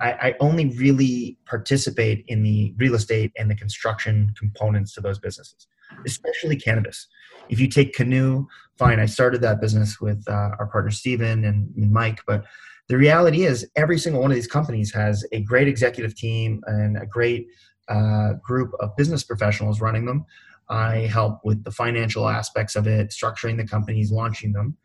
I, 0.00 0.12
I 0.12 0.34
only 0.40 0.66
really 0.70 1.36
participate 1.46 2.24
in 2.28 2.42
the 2.42 2.74
real 2.76 2.94
estate 2.94 3.32
and 3.36 3.50
the 3.50 3.54
construction 3.54 4.32
components 4.38 4.94
to 4.94 5.00
those 5.00 5.18
businesses, 5.18 5.66
especially 6.06 6.56
cannabis. 6.56 7.06
If 7.48 7.60
you 7.60 7.68
take 7.68 7.94
Canoe, 7.94 8.46
fine. 8.78 9.00
I 9.00 9.06
started 9.06 9.40
that 9.42 9.60
business 9.60 10.00
with 10.00 10.24
uh, 10.28 10.50
our 10.58 10.66
partner 10.66 10.90
Steven 10.90 11.44
and, 11.44 11.70
Mike, 11.76 12.20
but 12.26 12.44
the 12.88 12.98
reality 12.98 13.44
is 13.44 13.66
every 13.76 13.98
single 13.98 14.20
one 14.20 14.30
of 14.30 14.34
these 14.34 14.46
companies 14.46 14.92
has 14.92 15.24
a 15.32 15.40
great 15.40 15.66
executive 15.66 16.14
team 16.14 16.62
and 16.66 16.98
a 16.98 17.06
great 17.06 17.46
uh, 17.88 18.34
group 18.34 18.72
of 18.80 18.94
business 18.96 19.24
professionals 19.24 19.80
running 19.80 20.04
them 20.04 20.26
i 20.68 20.96
help 20.98 21.40
with 21.42 21.64
the 21.64 21.70
financial 21.70 22.28
aspects 22.28 22.76
of 22.76 22.86
it 22.86 23.08
structuring 23.08 23.56
the 23.56 23.66
companies 23.66 24.12
launching 24.12 24.52
them 24.52 24.76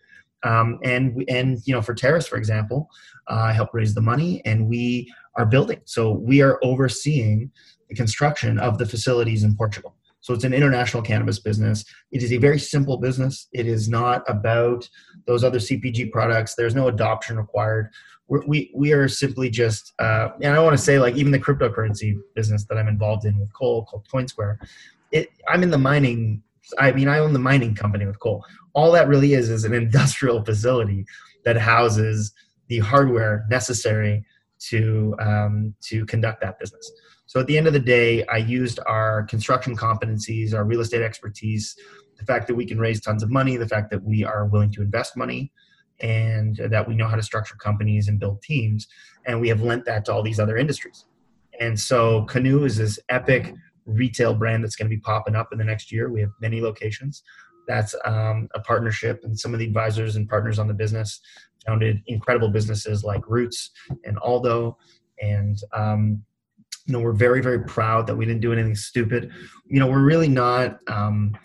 um, 0.44 0.80
and 0.84 1.22
and 1.28 1.60
you 1.66 1.74
know 1.74 1.82
for 1.82 1.94
terrace 1.94 2.28
for 2.28 2.38
example 2.38 2.90
uh, 3.30 3.42
i 3.50 3.52
help 3.52 3.70
raise 3.74 3.94
the 3.94 4.02
money 4.02 4.42
and 4.46 4.68
we 4.68 5.12
are 5.36 5.46
building 5.46 5.82
so 5.84 6.12
we 6.12 6.42
are 6.42 6.60
overseeing 6.64 7.52
the 7.90 7.96
construction 7.96 8.58
of 8.58 8.78
the 8.78 8.86
facilities 8.86 9.44
in 9.44 9.54
portugal 9.56 9.97
so 10.28 10.34
it's 10.34 10.44
an 10.44 10.54
international 10.54 11.02
cannabis 11.02 11.40
business. 11.40 11.86
It 12.12 12.22
is 12.22 12.34
a 12.34 12.38
very 12.38 12.60
simple 12.60 12.98
business. 12.98 13.48
It 13.54 13.66
is 13.66 13.88
not 13.88 14.26
about 14.28 14.90
those 15.26 15.42
other 15.42 15.58
CPG 15.58 16.12
products. 16.12 16.54
There's 16.54 16.76
no 16.76 16.90
adoption 16.90 17.38
required. 17.38 17.94
We're, 18.28 18.46
we 18.46 18.70
we 18.76 18.92
are 18.92 19.08
simply 19.08 19.50
just, 19.50 19.94
uh, 20.00 20.32
and 20.42 20.54
I 20.54 20.60
want 20.60 20.78
to 20.78 20.84
say 20.84 21.00
like 21.00 21.16
even 21.16 21.32
the 21.32 21.40
cryptocurrency 21.40 22.20
business 22.36 22.66
that 22.66 22.78
I'm 22.78 22.90
involved 22.90 23.24
in 23.24 23.40
with 23.40 23.54
Cole 23.54 23.86
called 23.86 24.06
CoinSquare. 24.14 24.58
It, 25.14 25.30
I'm 25.48 25.64
in 25.64 25.72
the 25.72 25.78
mining. 25.78 26.44
I 26.78 26.92
mean, 26.92 27.08
I 27.08 27.20
own 27.20 27.32
the 27.32 27.40
mining 27.40 27.74
company 27.74 28.06
with 28.06 28.20
Cole. 28.20 28.44
All 28.74 28.92
that 28.92 29.08
really 29.08 29.34
is 29.34 29.50
is 29.50 29.64
an 29.64 29.74
industrial 29.74 30.44
facility 30.44 31.06
that 31.46 31.56
houses 31.56 32.34
the 32.68 32.80
hardware 32.80 33.46
necessary 33.50 34.26
to 34.72 35.16
um, 35.22 35.74
to 35.84 36.06
conduct 36.06 36.42
that 36.42 36.60
business. 36.60 36.92
So 37.28 37.40
at 37.40 37.48
the 37.48 37.58
end 37.58 37.68
of 37.68 37.74
the 37.74 37.80
day, 37.80 38.26
I 38.26 38.38
used 38.38 38.80
our 38.88 39.24
construction 39.24 39.76
competencies, 39.76 40.54
our 40.54 40.64
real 40.64 40.80
estate 40.80 41.02
expertise, 41.02 41.76
the 42.18 42.26
fact 42.26 42.48
that 42.48 42.56
we 42.56 42.66
can 42.66 42.80
raise 42.80 43.02
tons 43.02 43.22
of 43.22 43.30
money, 43.30 43.58
the 43.58 43.68
fact 43.68 43.92
that 43.92 44.04
we 44.04 44.24
are 44.24 44.46
willing 44.46 44.72
to 44.72 44.82
invest 44.82 45.16
money, 45.16 45.52
and 46.00 46.60
that 46.70 46.88
we 46.88 46.96
know 46.96 47.08
how 47.08 47.16
to 47.16 47.22
structure 47.22 47.56
companies 47.56 48.08
and 48.08 48.20
build 48.20 48.42
teams. 48.42 48.88
And 49.26 49.42
we 49.42 49.50
have 49.50 49.62
lent 49.62 49.86
that 49.86 50.06
to 50.06 50.14
all 50.14 50.24
these 50.24 50.40
other 50.40 50.58
industries. 50.58 51.06
And 51.60 51.78
so 51.78 52.24
Canoe 52.26 52.64
is 52.64 52.78
this 52.78 52.98
epic 53.10 53.54
retail 53.86 54.34
brand 54.34 54.64
that's 54.64 54.76
going 54.76 54.90
to 54.90 54.96
be 54.96 55.02
popping 55.02 55.36
up 55.36 55.50
in 55.52 55.58
the 55.58 55.64
next 55.64 55.92
year. 55.92 56.10
We 56.10 56.22
have 56.22 56.32
many 56.40 56.62
locations. 56.62 57.24
That's 57.68 57.94
um, 58.06 58.48
a 58.56 58.62
partnership, 58.62 59.22
and 59.24 59.38
some 59.38 59.54
of 59.54 59.60
the 59.60 59.66
advisors 59.66 60.16
and 60.16 60.30
partners 60.30 60.60
on 60.60 60.68
the 60.68 60.74
business 60.74 61.20
founded 61.66 62.02
incredible 62.08 62.50
businesses 62.50 63.04
like 63.04 63.28
Roots 63.28 63.72
and 64.06 64.18
Aldo. 64.20 64.78
And 65.22 65.58
um, 65.74 66.24
you 66.88 66.94
know 66.94 67.00
we're 67.00 67.12
very 67.12 67.42
very 67.42 67.64
proud 67.64 68.08
that 68.08 68.16
we 68.16 68.26
didn't 68.26 68.42
do 68.42 68.54
anything 68.54 68.76
stupid. 68.76 69.32
You 69.68 69.80
know 69.80 69.88
we're 69.88 70.04
really 70.04 70.30
not 70.30 70.80
um, 70.88 71.38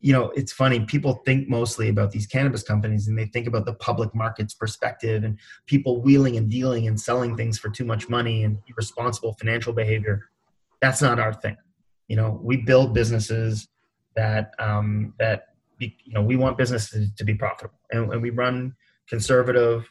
you 0.00 0.12
know 0.12 0.30
it's 0.30 0.52
funny 0.52 0.80
people 0.80 1.22
think 1.26 1.48
mostly 1.48 1.88
about 1.88 2.12
these 2.12 2.26
cannabis 2.26 2.62
companies 2.62 3.08
and 3.08 3.18
they 3.18 3.26
think 3.26 3.48
about 3.48 3.66
the 3.66 3.74
public 3.74 4.14
markets 4.14 4.54
perspective 4.54 5.24
and 5.24 5.36
people 5.66 6.00
wheeling 6.00 6.36
and 6.36 6.48
dealing 6.48 6.86
and 6.86 6.98
selling 6.98 7.36
things 7.36 7.58
for 7.58 7.68
too 7.68 7.84
much 7.84 8.08
money 8.08 8.44
and 8.44 8.58
irresponsible 8.68 9.34
financial 9.34 9.72
behavior. 9.72 10.30
That's 10.80 11.02
not 11.02 11.18
our 11.18 11.34
thing. 11.34 11.56
You 12.06 12.16
know 12.16 12.38
we 12.40 12.58
build 12.58 12.94
businesses 12.94 13.68
that 14.14 14.54
um, 14.60 15.12
that 15.18 15.48
be, 15.76 15.96
you 16.04 16.14
know 16.14 16.22
we 16.22 16.36
want 16.36 16.56
businesses 16.56 17.10
to 17.16 17.24
be 17.24 17.34
profitable 17.34 17.80
and, 17.90 18.12
and 18.12 18.22
we 18.22 18.30
run 18.30 18.76
conservative 19.08 19.90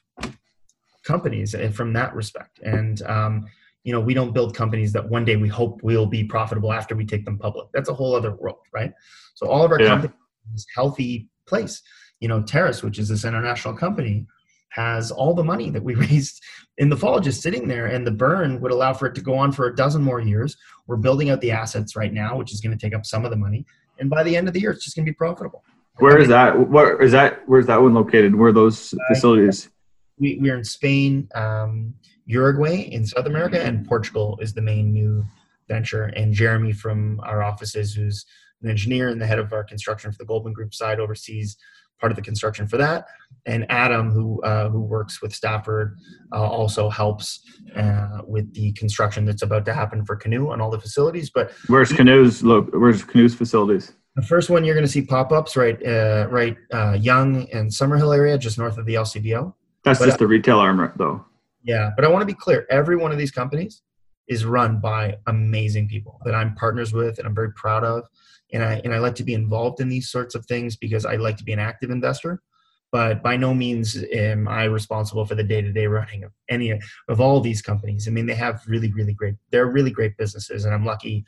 companies 1.03 1.53
and 1.53 1.75
from 1.75 1.91
that 1.91 2.15
respect. 2.15 2.59
And 2.63 3.01
um, 3.01 3.47
you 3.83 3.91
know 3.91 3.99
we 3.99 4.13
don't 4.13 4.33
build 4.33 4.55
companies 4.55 4.93
that 4.93 5.07
one 5.07 5.25
day 5.25 5.35
we 5.35 5.49
hope 5.49 5.81
will 5.83 6.05
be 6.05 6.23
profitable 6.23 6.71
after 6.71 6.95
we 6.95 7.05
take 7.05 7.25
them 7.25 7.37
public. 7.37 7.67
That's 7.73 7.89
a 7.89 7.93
whole 7.93 8.15
other 8.15 8.35
world 8.35 8.57
right? 8.73 8.91
So 9.35 9.47
all 9.47 9.63
of 9.63 9.71
our 9.71 9.81
yeah. 9.81 9.87
companies 9.87 10.15
is 10.53 10.65
healthy 10.75 11.29
place 11.47 11.81
you 12.19 12.27
know 12.27 12.41
terrace 12.41 12.83
which 12.83 12.99
is 12.99 13.09
this 13.09 13.25
international 13.25 13.73
company 13.73 14.25
has 14.69 15.11
all 15.11 15.33
the 15.33 15.43
money 15.43 15.69
that 15.69 15.83
we 15.83 15.93
raised 16.07 16.41
in 16.77 16.89
the 16.89 16.97
fall 16.97 17.19
just 17.19 17.41
sitting 17.41 17.67
there 17.67 17.87
and 17.87 18.07
the 18.07 18.11
burn 18.11 18.59
would 18.59 18.71
allow 18.71 18.93
for 18.93 19.07
it 19.07 19.15
to 19.15 19.21
go 19.21 19.35
on 19.35 19.51
for 19.51 19.67
a 19.67 19.75
dozen 19.75 20.01
more 20.01 20.19
years. 20.19 20.57
We're 20.87 20.97
building 20.97 21.29
out 21.29 21.41
the 21.41 21.51
assets 21.51 21.95
right 21.95 22.11
now 22.11 22.37
which 22.37 22.53
is 22.53 22.61
going 22.61 22.77
to 22.77 22.83
take 22.83 22.95
up 22.95 23.05
some 23.05 23.25
of 23.25 23.31
the 23.31 23.37
money 23.37 23.65
and 23.99 24.09
by 24.09 24.23
the 24.23 24.35
end 24.35 24.47
of 24.47 24.53
the 24.53 24.61
year 24.61 24.71
it's 24.71 24.83
just 24.83 24.95
going 24.95 25.05
to 25.05 25.11
be 25.11 25.15
profitable. 25.15 25.63
Where 25.97 26.17
is 26.17 26.27
that? 26.29 26.69
Where 26.69 26.99
is 26.99 27.11
that 27.11 27.41
where's 27.45 27.67
that 27.67 27.79
one 27.79 27.93
located? 27.93 28.33
Where 28.33 28.49
are 28.49 28.53
those 28.53 28.95
facilities? 29.09 29.69
we, 30.17 30.37
we're 30.39 30.57
in 30.57 30.63
spain 30.63 31.27
um, 31.35 31.93
Uruguay 32.25 32.89
in 32.91 33.05
South 33.05 33.25
America, 33.25 33.61
and 33.61 33.87
Portugal 33.87 34.37
is 34.41 34.53
the 34.53 34.61
main 34.61 34.91
new 34.91 35.25
venture. 35.67 36.05
And 36.05 36.33
Jeremy 36.33 36.73
from 36.73 37.19
our 37.23 37.43
offices, 37.43 37.93
who's 37.93 38.25
an 38.61 38.69
engineer 38.69 39.09
and 39.09 39.21
the 39.21 39.27
head 39.27 39.39
of 39.39 39.51
our 39.53 39.63
construction 39.63 40.11
for 40.11 40.17
the 40.17 40.25
Goldman 40.25 40.53
Group 40.53 40.73
side, 40.73 40.99
oversees 40.99 41.57
part 41.99 42.11
of 42.11 42.15
the 42.15 42.21
construction 42.21 42.67
for 42.67 42.77
that. 42.77 43.05
And 43.45 43.65
Adam, 43.69 44.11
who 44.11 44.41
uh, 44.43 44.69
who 44.69 44.81
works 44.81 45.21
with 45.21 45.33
Stafford, 45.33 45.97
uh, 46.33 46.41
also 46.41 46.89
helps 46.89 47.41
uh, 47.75 48.19
with 48.25 48.53
the 48.53 48.71
construction 48.73 49.25
that's 49.25 49.41
about 49.41 49.65
to 49.65 49.73
happen 49.73 50.05
for 50.05 50.15
Canoe 50.15 50.51
and 50.51 50.61
all 50.61 50.69
the 50.69 50.79
facilities. 50.79 51.29
But 51.29 51.51
where's 51.67 51.91
Canoe's 51.91 52.43
look? 52.43 52.69
Where's 52.73 53.03
Canoe's 53.03 53.35
facilities? 53.35 53.93
The 54.15 54.21
first 54.21 54.49
one 54.49 54.63
you're 54.63 54.75
going 54.75 54.85
to 54.85 54.91
see 54.91 55.01
pop 55.01 55.31
ups 55.31 55.55
right, 55.57 55.83
uh, 55.85 56.27
right, 56.29 56.55
uh, 56.71 56.93
Yonge 56.99 57.47
and 57.51 57.71
Summerhill 57.71 58.15
area, 58.15 58.37
just 58.37 58.59
north 58.59 58.77
of 58.77 58.85
the 58.85 58.93
LCBO. 58.93 59.53
That's 59.83 59.99
but, 59.99 60.05
just 60.05 60.19
the 60.19 60.27
retail 60.27 60.59
arm, 60.59 60.93
though. 60.97 61.25
Yeah, 61.63 61.91
but 61.95 62.05
I 62.05 62.09
want 62.09 62.21
to 62.21 62.25
be 62.25 62.33
clear. 62.33 62.67
Every 62.69 62.95
one 62.95 63.11
of 63.11 63.17
these 63.17 63.31
companies 63.31 63.81
is 64.27 64.45
run 64.45 64.79
by 64.79 65.17
amazing 65.27 65.87
people 65.87 66.19
that 66.25 66.35
I'm 66.35 66.55
partners 66.55 66.93
with 66.93 67.17
and 67.17 67.27
I'm 67.27 67.35
very 67.35 67.51
proud 67.53 67.83
of. 67.83 68.07
And 68.53 68.63
I 68.63 68.81
and 68.83 68.93
I 68.93 68.99
like 68.99 69.15
to 69.15 69.23
be 69.23 69.33
involved 69.33 69.79
in 69.79 69.89
these 69.89 70.09
sorts 70.09 70.35
of 70.35 70.45
things 70.45 70.75
because 70.75 71.05
I 71.05 71.15
like 71.15 71.37
to 71.37 71.43
be 71.43 71.53
an 71.53 71.59
active 71.59 71.89
investor. 71.89 72.41
But 72.91 73.23
by 73.23 73.37
no 73.37 73.55
means 73.55 73.97
am 74.13 74.47
I 74.47 74.65
responsible 74.65 75.25
for 75.25 75.33
the 75.33 75.43
day-to-day 75.43 75.87
running 75.87 76.23
of 76.23 76.31
any 76.47 76.79
of 77.09 77.19
all 77.19 77.39
these 77.39 77.59
companies. 77.59 78.07
I 78.07 78.11
mean, 78.11 78.27
they 78.27 78.35
have 78.35 78.61
really, 78.67 78.91
really 78.91 79.15
great. 79.15 79.33
They're 79.49 79.71
really 79.71 79.89
great 79.89 80.15
businesses, 80.15 80.65
and 80.65 80.75
I'm 80.75 80.85
lucky 80.85 81.25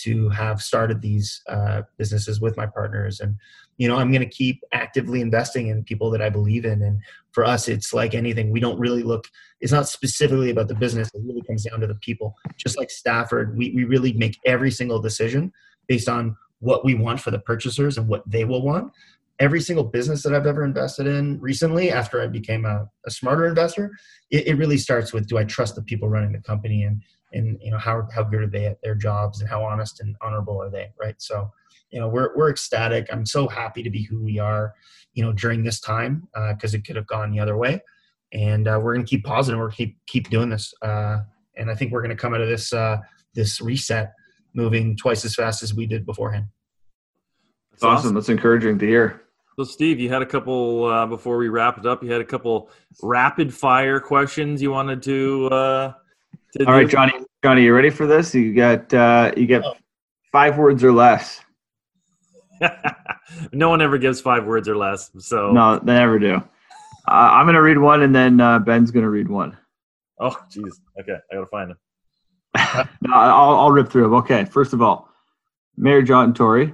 to 0.00 0.28
have 0.28 0.60
started 0.60 1.00
these 1.00 1.40
uh, 1.48 1.82
businesses 1.96 2.38
with 2.38 2.58
my 2.58 2.66
partners 2.66 3.20
and 3.20 3.36
you 3.76 3.88
know 3.88 3.96
i'm 3.96 4.10
going 4.10 4.22
to 4.22 4.28
keep 4.28 4.62
actively 4.72 5.20
investing 5.20 5.68
in 5.68 5.84
people 5.84 6.10
that 6.10 6.22
i 6.22 6.28
believe 6.28 6.64
in. 6.64 6.82
And 6.82 7.00
for 7.32 7.44
us 7.44 7.68
it's 7.68 7.92
like 7.92 8.14
anything 8.14 8.50
we 8.50 8.60
don't 8.60 8.78
really 8.78 9.02
look 9.02 9.28
it's 9.60 9.72
not 9.72 9.88
specifically 9.88 10.50
about 10.50 10.68
the 10.68 10.74
business 10.74 11.10
it 11.14 11.22
really 11.24 11.42
comes 11.42 11.64
down 11.64 11.80
to 11.80 11.86
the 11.86 11.94
people. 11.96 12.34
Just 12.56 12.78
like 12.78 12.90
stafford 12.90 13.56
we, 13.56 13.72
we 13.74 13.84
really 13.84 14.12
make 14.12 14.38
every 14.44 14.70
single 14.70 15.00
decision 15.00 15.52
based 15.88 16.08
on 16.08 16.36
what 16.60 16.84
we 16.84 16.94
want 16.94 17.20
for 17.20 17.30
the 17.30 17.38
purchasers 17.38 17.98
and 17.98 18.08
what 18.08 18.22
they 18.28 18.44
will 18.44 18.62
want. 18.62 18.92
Every 19.38 19.60
single 19.60 19.84
business 19.84 20.22
that 20.22 20.34
i've 20.34 20.46
ever 20.46 20.64
invested 20.64 21.06
in 21.06 21.38
recently 21.40 21.90
after 21.90 22.22
i 22.22 22.26
became 22.26 22.64
a, 22.64 22.88
a 23.06 23.10
smarter 23.10 23.46
investor 23.46 23.90
it, 24.30 24.46
it 24.46 24.54
really 24.54 24.78
starts 24.78 25.12
with 25.12 25.28
do 25.28 25.36
i 25.36 25.44
trust 25.44 25.74
the 25.74 25.82
people 25.82 26.08
running 26.08 26.32
the 26.32 26.40
company 26.40 26.84
and 26.84 27.02
and 27.32 27.58
you 27.60 27.70
know 27.70 27.78
how 27.78 28.08
how 28.14 28.22
good 28.22 28.42
are 28.42 28.46
they 28.46 28.66
at 28.66 28.80
their 28.82 28.94
jobs 28.94 29.40
and 29.40 29.50
how 29.50 29.62
honest 29.62 30.00
and 30.00 30.16
honorable 30.22 30.60
are 30.60 30.70
they 30.70 30.90
right? 31.00 31.16
So 31.18 31.50
you 31.90 32.00
know 32.00 32.08
we're 32.08 32.36
we're 32.36 32.50
ecstatic 32.50 33.06
i'm 33.12 33.26
so 33.26 33.46
happy 33.48 33.82
to 33.82 33.90
be 33.90 34.02
who 34.02 34.22
we 34.22 34.38
are 34.38 34.74
you 35.14 35.22
know 35.22 35.32
during 35.32 35.62
this 35.62 35.80
time 35.80 36.26
because 36.50 36.74
uh, 36.74 36.78
it 36.78 36.84
could 36.84 36.96
have 36.96 37.06
gone 37.06 37.30
the 37.30 37.40
other 37.40 37.56
way 37.56 37.80
and 38.32 38.68
uh, 38.68 38.78
we're 38.82 38.94
going 38.94 39.04
to 39.04 39.08
keep 39.08 39.24
positive 39.24 39.58
we're 39.58 39.70
keep 39.70 39.96
keep 40.06 40.28
doing 40.30 40.48
this 40.48 40.72
uh, 40.82 41.18
and 41.56 41.70
i 41.70 41.74
think 41.74 41.92
we're 41.92 42.02
going 42.02 42.10
to 42.10 42.16
come 42.16 42.34
out 42.34 42.40
of 42.40 42.48
this 42.48 42.72
uh, 42.72 42.96
this 43.34 43.60
reset 43.60 44.12
moving 44.54 44.96
twice 44.96 45.24
as 45.24 45.34
fast 45.34 45.62
as 45.62 45.74
we 45.74 45.86
did 45.86 46.04
beforehand 46.06 46.46
that's 47.70 47.82
awesome. 47.82 47.96
awesome 47.96 48.14
that's 48.14 48.28
encouraging 48.28 48.78
to 48.78 48.86
hear 48.86 49.22
so, 49.58 49.64
Steve, 49.64 49.98
you 49.98 50.10
had 50.10 50.20
a 50.20 50.26
couple 50.26 50.84
uh, 50.84 51.06
before 51.06 51.38
we 51.38 51.48
wrap 51.48 51.78
it 51.78 51.86
up. 51.86 52.02
You 52.02 52.12
had 52.12 52.20
a 52.20 52.26
couple 52.26 52.68
rapid 53.02 53.54
fire 53.54 53.98
questions 53.98 54.60
you 54.60 54.70
wanted 54.70 55.02
to 55.04 55.46
uh, 55.46 55.92
all 56.60 56.72
right, 56.72 56.88
Johnny. 56.88 57.12
Johnny, 57.42 57.64
you 57.64 57.74
ready 57.74 57.90
for 57.90 58.06
this? 58.06 58.34
You 58.34 58.54
got 58.54 58.92
uh, 58.94 59.32
you 59.36 59.46
get 59.46 59.62
five 60.32 60.56
words 60.56 60.82
or 60.82 60.92
less. 60.92 61.40
no 63.52 63.68
one 63.68 63.80
ever 63.80 63.98
gives 63.98 64.20
five 64.20 64.44
words 64.46 64.68
or 64.68 64.76
less. 64.76 65.10
So 65.18 65.52
no, 65.52 65.78
they 65.78 65.94
never 65.94 66.18
do. 66.18 66.36
Uh, 66.36 66.40
I'm 67.08 67.46
gonna 67.46 67.62
read 67.62 67.78
one, 67.78 68.02
and 68.02 68.14
then 68.14 68.40
uh, 68.40 68.58
Ben's 68.58 68.90
gonna 68.90 69.10
read 69.10 69.28
one. 69.28 69.56
Oh, 70.20 70.36
jeez. 70.50 70.72
Okay, 71.00 71.16
I 71.30 71.34
gotta 71.34 71.46
find 71.46 71.70
them. 71.70 71.78
no, 73.02 73.12
I'll, 73.12 73.56
I'll 73.56 73.70
rip 73.70 73.88
through 73.88 74.02
them. 74.04 74.14
Okay, 74.14 74.44
first 74.44 74.72
of 74.72 74.82
all, 74.82 75.08
Mayor 75.76 76.02
John 76.02 76.34
Tory. 76.34 76.72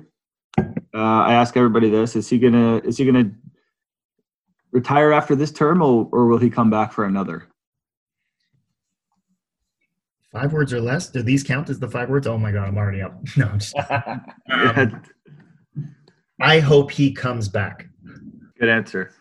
Uh, 0.58 0.72
I 0.94 1.34
ask 1.34 1.56
everybody 1.56 1.90
this: 1.90 2.16
Is 2.16 2.28
he 2.28 2.38
gonna 2.38 2.76
is 2.78 2.98
he 2.98 3.04
gonna 3.04 3.30
retire 4.70 5.12
after 5.12 5.34
this 5.34 5.52
term, 5.52 5.82
or, 5.82 6.08
or 6.12 6.26
will 6.26 6.38
he 6.38 6.50
come 6.50 6.70
back 6.70 6.92
for 6.92 7.04
another? 7.04 7.48
Five 10.32 10.52
words 10.52 10.72
or 10.72 10.80
less? 10.80 11.10
Do 11.10 11.22
these 11.22 11.42
count 11.42 11.68
as 11.68 11.78
the 11.78 11.88
five 11.88 12.08
words? 12.08 12.26
Oh 12.26 12.38
my 12.38 12.52
god, 12.52 12.66
I'm 12.68 12.78
already 12.78 13.02
up. 13.02 13.14
No, 13.36 13.48
I'm 13.48 13.58
just, 13.58 13.76
um, 13.76 15.02
I 16.40 16.60
hope 16.60 16.90
he 16.90 17.12
comes 17.12 17.48
back. 17.48 17.88
Good 18.58 18.68
answer. 18.68 19.12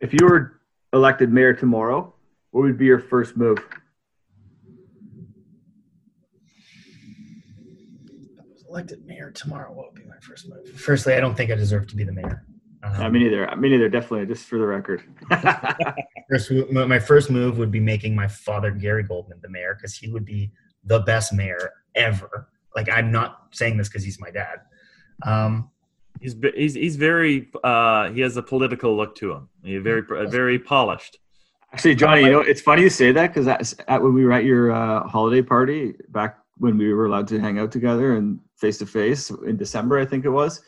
If 0.00 0.12
you 0.12 0.20
were 0.22 0.60
elected 0.92 1.32
mayor 1.32 1.52
tomorrow, 1.54 2.14
what 2.50 2.62
would 2.62 2.78
be 2.78 2.86
your 2.86 2.98
first 2.98 3.36
move? 3.36 3.58
Elected 8.68 9.04
mayor 9.06 9.30
tomorrow. 9.30 9.72
What 9.72 9.86
would 9.86 10.02
be 10.02 10.08
my 10.08 10.18
first 10.20 10.48
move? 10.48 10.68
Firstly, 10.80 11.14
I 11.14 11.20
don't 11.20 11.36
think 11.36 11.50
I 11.50 11.54
deserve 11.54 11.86
to 11.88 11.96
be 11.96 12.04
the 12.04 12.12
mayor. 12.12 12.46
Um, 12.82 12.92
I 12.94 13.08
mean, 13.10 13.24
neither. 13.24 13.54
Me 13.56 13.68
neither. 13.68 13.88
Definitely, 13.88 14.26
just 14.26 14.48
for 14.48 14.58
the 14.58 14.66
record. 14.66 15.02
first, 16.30 16.50
my 16.70 16.98
first 16.98 17.30
move 17.30 17.58
would 17.58 17.70
be 17.70 17.80
making 17.80 18.14
my 18.14 18.28
father 18.28 18.70
Gary 18.70 19.02
Goldman 19.02 19.38
the 19.42 19.50
mayor 19.50 19.74
because 19.74 19.94
he 19.94 20.08
would 20.08 20.24
be 20.24 20.52
the 20.84 21.00
best 21.00 21.32
mayor 21.32 21.72
ever. 21.94 22.48
Like 22.74 22.88
I'm 22.88 23.10
not 23.10 23.48
saying 23.50 23.76
this 23.76 23.88
because 23.88 24.04
he's 24.04 24.20
my 24.20 24.30
dad. 24.30 24.60
Um, 25.24 25.70
he's 26.20 26.36
he's 26.54 26.74
he's 26.74 26.96
very 26.96 27.50
uh, 27.64 28.10
he 28.10 28.20
has 28.20 28.36
a 28.36 28.42
political 28.42 28.96
look 28.96 29.14
to 29.16 29.32
him. 29.32 29.48
He's 29.62 29.82
very 29.82 30.02
very 30.28 30.58
polished. 30.58 31.18
Actually, 31.72 31.94
Johnny, 31.94 32.22
you 32.22 32.30
know 32.30 32.40
it's 32.40 32.60
funny 32.60 32.82
you 32.82 32.90
say 32.90 33.12
that 33.12 33.34
because 33.34 33.76
when 33.86 34.14
we 34.14 34.24
were 34.24 34.32
at 34.32 34.44
your 34.44 34.72
uh, 34.72 35.06
holiday 35.06 35.42
party 35.42 35.94
back 36.08 36.38
when 36.58 36.76
we 36.76 36.92
were 36.92 37.06
allowed 37.06 37.28
to 37.28 37.40
hang 37.40 37.58
out 37.58 37.72
together 37.72 38.16
and 38.16 38.38
face 38.56 38.78
to 38.78 38.86
face 38.86 39.30
in 39.30 39.56
December, 39.56 39.98
I 39.98 40.04
think 40.04 40.24
it 40.24 40.30
was 40.30 40.60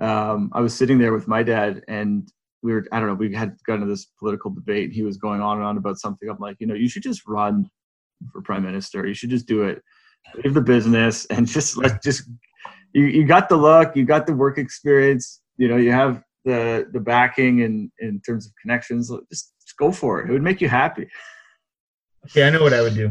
um, 0.00 0.50
I 0.52 0.60
was 0.60 0.74
sitting 0.74 0.98
there 0.98 1.12
with 1.12 1.28
my 1.28 1.42
dad 1.42 1.82
and 1.88 2.30
we 2.62 2.72
were, 2.72 2.84
I 2.92 3.00
don't 3.00 3.08
know, 3.08 3.14
we 3.14 3.32
had 3.34 3.56
gotten 3.66 3.82
into 3.82 3.92
this 3.92 4.06
political 4.18 4.50
debate. 4.50 4.92
He 4.92 5.02
was 5.02 5.16
going 5.16 5.40
on 5.40 5.58
and 5.58 5.66
on 5.66 5.76
about 5.76 5.98
something. 5.98 6.28
I'm 6.28 6.38
like, 6.38 6.56
you 6.60 6.66
know, 6.66 6.74
you 6.74 6.88
should 6.88 7.02
just 7.02 7.26
run 7.26 7.68
for 8.32 8.42
prime 8.42 8.62
minister. 8.62 9.06
You 9.06 9.14
should 9.14 9.30
just 9.30 9.46
do 9.46 9.62
it. 9.62 9.82
Leave 10.42 10.54
the 10.54 10.60
business 10.60 11.24
and 11.26 11.46
just 11.46 11.76
let 11.76 12.02
just, 12.02 12.28
you, 12.92 13.04
you 13.06 13.26
got 13.26 13.48
the 13.48 13.56
look, 13.56 13.96
you 13.96 14.04
got 14.04 14.26
the 14.26 14.34
work 14.34 14.58
experience, 14.58 15.40
you 15.56 15.68
know, 15.68 15.76
you 15.76 15.92
have 15.92 16.22
the, 16.44 16.88
the 16.92 17.00
backing 17.00 17.62
and 17.62 17.90
in 18.00 18.20
terms 18.20 18.46
of 18.46 18.52
connections, 18.60 19.10
just, 19.30 19.52
just 19.60 19.76
go 19.78 19.92
for 19.92 20.20
it. 20.20 20.28
It 20.28 20.32
would 20.32 20.42
make 20.42 20.60
you 20.60 20.68
happy. 20.68 21.08
Yeah, 22.34 22.46
I 22.46 22.50
know 22.50 22.62
what 22.62 22.72
I 22.72 22.82
would 22.82 22.94
do. 22.94 23.06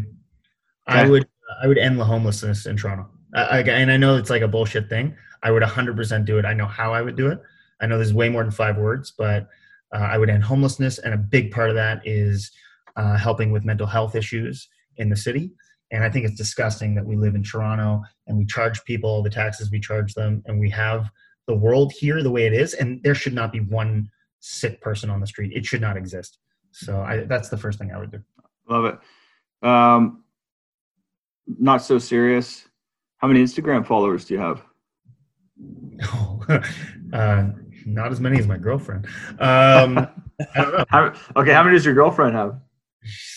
Okay. 0.90 1.00
I 1.00 1.10
would, 1.10 1.28
I 1.62 1.68
would 1.68 1.78
end 1.78 2.00
the 2.00 2.06
homelessness 2.06 2.66
in 2.66 2.78
Toronto. 2.78 3.08
I, 3.34 3.62
and 3.62 3.92
I 3.92 3.98
know 3.98 4.18
it's 4.18 4.30
like 4.30 4.42
a 4.42 4.48
bullshit 4.48 4.90
thing. 4.90 5.16
I 5.44 5.52
would 5.52 5.64
100% 5.64 6.26
do 6.26 6.38
it. 6.38 6.46
I 6.46 6.54
know 6.54 6.66
how 6.66 6.94
I 6.94 7.02
would 7.02 7.16
do 7.16 7.28
it. 7.28 7.40
I 7.82 7.88
know 7.88 7.98
there's 7.98 8.14
way 8.14 8.30
more 8.30 8.44
than 8.44 8.52
five 8.52 8.78
words, 8.78 9.14
but 9.18 9.48
uh, 9.94 10.00
I 10.00 10.18
would 10.18 10.30
end 10.30 10.44
homelessness, 10.44 11.00
and 11.00 11.14
a 11.14 11.18
big 11.18 11.52
part 11.52 11.70
of 11.70 11.76
that 11.76 12.02
is 12.06 12.52
uh, 12.96 13.18
helping 13.18 13.52
with 13.52 13.66
mental 13.66 13.88
health 13.88 14.16
issues 14.16 14.70
in 14.98 15.10
the 15.10 15.16
city. 15.16 15.52
And 15.92 16.04
I 16.04 16.10
think 16.10 16.26
it's 16.26 16.38
disgusting 16.38 16.96
that 16.96 17.06
we 17.06 17.16
live 17.16 17.36
in 17.36 17.44
Toronto 17.44 18.02
and 18.28 18.38
we 18.38 18.46
charge 18.46 18.84
people 18.86 19.22
the 19.22 19.30
taxes 19.30 19.72
we 19.72 19.80
charge 19.80 20.14
them, 20.14 20.42
and 20.46 20.60
we 20.60 20.70
have 20.70 21.10
the 21.48 21.56
world 21.56 21.92
here 21.92 22.24
the 22.24 22.32
way 22.32 22.46
it 22.46 22.54
is, 22.54 22.74
and 22.74 23.02
there 23.04 23.16
should 23.16 23.34
not 23.34 23.52
be 23.52 23.60
one 23.60 24.10
sick 24.40 24.82
person 24.82 25.10
on 25.10 25.20
the 25.20 25.28
street. 25.28 25.52
It 25.54 25.66
should 25.66 25.82
not 25.82 25.98
exist. 25.98 26.38
So 26.72 27.02
I, 27.02 27.26
that's 27.26 27.50
the 27.50 27.58
first 27.58 27.78
thing 27.78 27.92
I 27.92 27.98
would 27.98 28.12
do. 28.12 28.22
Love 28.70 28.86
it. 28.86 29.68
Um, 29.68 30.24
not 31.60 31.82
so 31.82 32.00
serious. 32.00 32.68
How 33.18 33.28
many 33.28 33.44
Instagram 33.44 33.86
followers 33.86 34.26
do 34.26 34.34
you 34.34 34.40
have? 34.40 34.64
Uh, 37.14 37.50
not 37.86 38.10
as 38.10 38.22
many 38.22 38.40
as 38.40 38.48
my 38.48 38.58
girlfriend. 38.58 39.06
Um, 39.40 39.98
I 39.98 40.08
don't 40.56 40.72
know. 40.72 40.86
How, 40.90 41.14
okay, 41.36 41.52
how 41.52 41.62
many 41.62 41.76
does 41.76 41.84
your 41.84 41.94
girlfriend 41.94 42.36
have? 42.36 42.58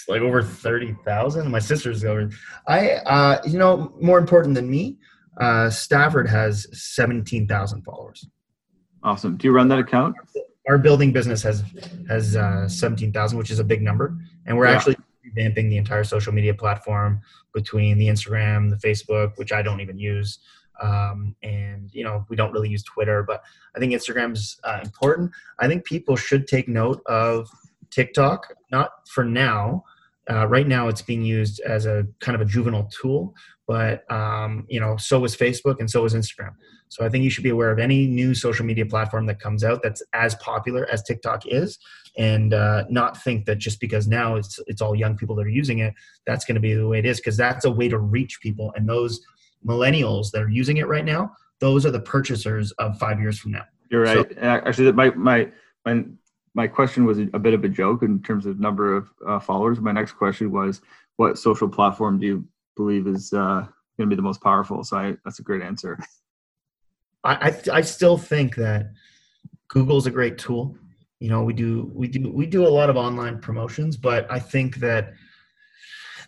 Like 0.08 0.20
over 0.20 0.42
thirty 0.42 0.94
thousand. 1.04 1.50
My 1.50 1.58
sister's 1.58 2.04
over. 2.04 2.30
I, 2.68 2.90
uh, 3.06 3.40
you 3.46 3.58
know, 3.58 3.94
more 4.00 4.18
important 4.18 4.54
than 4.54 4.70
me, 4.70 4.98
uh, 5.40 5.70
Stafford 5.70 6.28
has 6.28 6.66
seventeen 6.72 7.46
thousand 7.46 7.82
followers. 7.82 8.26
Awesome. 9.02 9.36
Do 9.36 9.46
you 9.48 9.52
run 9.52 9.68
that 9.68 9.78
account? 9.78 10.16
Our 10.68 10.78
building 10.78 11.12
business 11.12 11.42
has 11.42 11.64
has 12.08 12.36
uh, 12.36 12.68
seventeen 12.68 13.12
thousand, 13.12 13.38
which 13.38 13.50
is 13.50 13.58
a 13.58 13.64
big 13.64 13.82
number, 13.82 14.16
and 14.46 14.56
we're 14.56 14.66
yeah. 14.66 14.76
actually 14.76 14.96
revamping 15.26 15.70
the 15.70 15.76
entire 15.76 16.04
social 16.04 16.32
media 16.32 16.54
platform 16.54 17.20
between 17.54 17.98
the 17.98 18.08
Instagram, 18.08 18.70
the 18.70 18.76
Facebook, 18.76 19.32
which 19.36 19.52
I 19.52 19.62
don't 19.62 19.80
even 19.80 19.98
use, 19.98 20.38
um, 20.82 21.34
and 21.42 21.90
you 21.92 22.04
know 22.04 22.24
we 22.28 22.36
don't 22.36 22.52
really 22.52 22.68
use 22.68 22.82
Twitter, 22.82 23.22
but 23.22 23.42
I 23.74 23.78
think 23.78 23.92
Instagram's 23.92 24.58
uh, 24.64 24.80
important. 24.82 25.30
I 25.58 25.68
think 25.68 25.84
people 25.84 26.16
should 26.16 26.46
take 26.46 26.68
note 26.68 27.02
of 27.06 27.48
TikTok, 27.90 28.54
not 28.76 28.90
for 29.14 29.24
now. 29.24 29.84
Uh, 30.30 30.46
right 30.46 30.68
now, 30.76 30.88
it's 30.88 31.02
being 31.02 31.22
used 31.22 31.60
as 31.76 31.84
a 31.84 32.06
kind 32.20 32.34
of 32.34 32.40
a 32.40 32.50
juvenile 32.54 32.88
tool, 33.00 33.34
but 33.66 34.10
um, 34.10 34.50
you 34.74 34.80
know, 34.80 34.96
so 34.96 35.20
was 35.20 35.36
Facebook 35.36 35.76
and 35.80 35.88
so 35.90 36.02
was 36.02 36.14
Instagram. 36.14 36.54
So 36.88 37.04
I 37.04 37.08
think 37.10 37.24
you 37.24 37.30
should 37.30 37.44
be 37.44 37.50
aware 37.50 37.70
of 37.70 37.78
any 37.78 38.06
new 38.06 38.34
social 38.34 38.64
media 38.64 38.86
platform 38.86 39.26
that 39.26 39.38
comes 39.40 39.64
out 39.64 39.82
that's 39.82 40.02
as 40.12 40.34
popular 40.36 40.88
as 40.90 41.02
TikTok 41.02 41.42
is, 41.46 41.78
and 42.16 42.54
uh, 42.54 42.84
not 42.88 43.22
think 43.22 43.44
that 43.46 43.58
just 43.58 43.80
because 43.80 44.06
now 44.06 44.36
it's 44.36 44.58
it's 44.66 44.80
all 44.80 44.94
young 44.94 45.14
people 45.16 45.36
that 45.36 45.46
are 45.46 45.58
using 45.62 45.78
it, 45.80 45.92
that's 46.26 46.44
going 46.46 46.58
to 46.60 46.60
be 46.68 46.74
the 46.74 46.88
way 46.88 46.98
it 46.98 47.06
is, 47.06 47.18
because 47.20 47.36
that's 47.36 47.64
a 47.66 47.70
way 47.70 47.88
to 47.88 47.98
reach 47.98 48.40
people, 48.40 48.72
and 48.76 48.88
those 48.88 49.20
millennials 49.66 50.30
that 50.32 50.42
are 50.42 50.54
using 50.62 50.76
it 50.78 50.86
right 50.86 51.04
now, 51.04 51.32
those 51.58 51.84
are 51.86 51.90
the 51.90 52.04
purchasers 52.14 52.72
of 52.72 52.98
five 52.98 53.18
years 53.20 53.38
from 53.38 53.52
now. 53.52 53.64
You're 53.90 54.02
right. 54.02 54.26
So, 54.30 54.40
Actually, 54.40 54.92
my 54.92 55.10
my 55.10 55.50
my 55.84 56.04
my 56.54 56.68
question 56.68 57.04
was 57.04 57.18
a 57.18 57.38
bit 57.38 57.52
of 57.52 57.64
a 57.64 57.68
joke 57.68 58.02
in 58.02 58.22
terms 58.22 58.46
of 58.46 58.60
number 58.60 58.96
of 58.96 59.08
uh, 59.26 59.40
followers. 59.40 59.80
My 59.80 59.92
next 59.92 60.12
question 60.12 60.52
was, 60.52 60.80
what 61.16 61.38
social 61.38 61.68
platform 61.68 62.18
do 62.20 62.26
you 62.26 62.44
believe 62.76 63.06
is 63.06 63.32
uh, 63.32 63.66
going 63.98 64.08
to 64.08 64.14
be 64.14 64.14
the 64.14 64.22
most 64.22 64.40
powerful? 64.40 64.84
So 64.84 64.96
I, 64.96 65.16
that's 65.24 65.40
a 65.40 65.42
great 65.42 65.62
answer. 65.62 65.98
I, 67.24 67.48
I, 67.48 67.78
I 67.78 67.80
still 67.80 68.16
think 68.16 68.54
that 68.56 68.92
Google's 69.68 70.06
a 70.06 70.10
great 70.10 70.38
tool. 70.38 70.76
You 71.18 71.28
know, 71.28 71.42
we 71.42 71.54
do 71.54 71.90
we 71.94 72.06
do 72.06 72.30
we 72.30 72.46
do 72.46 72.66
a 72.66 72.68
lot 72.68 72.90
of 72.90 72.96
online 72.96 73.40
promotions, 73.40 73.96
but 73.96 74.30
I 74.30 74.38
think 74.38 74.76
that 74.76 75.14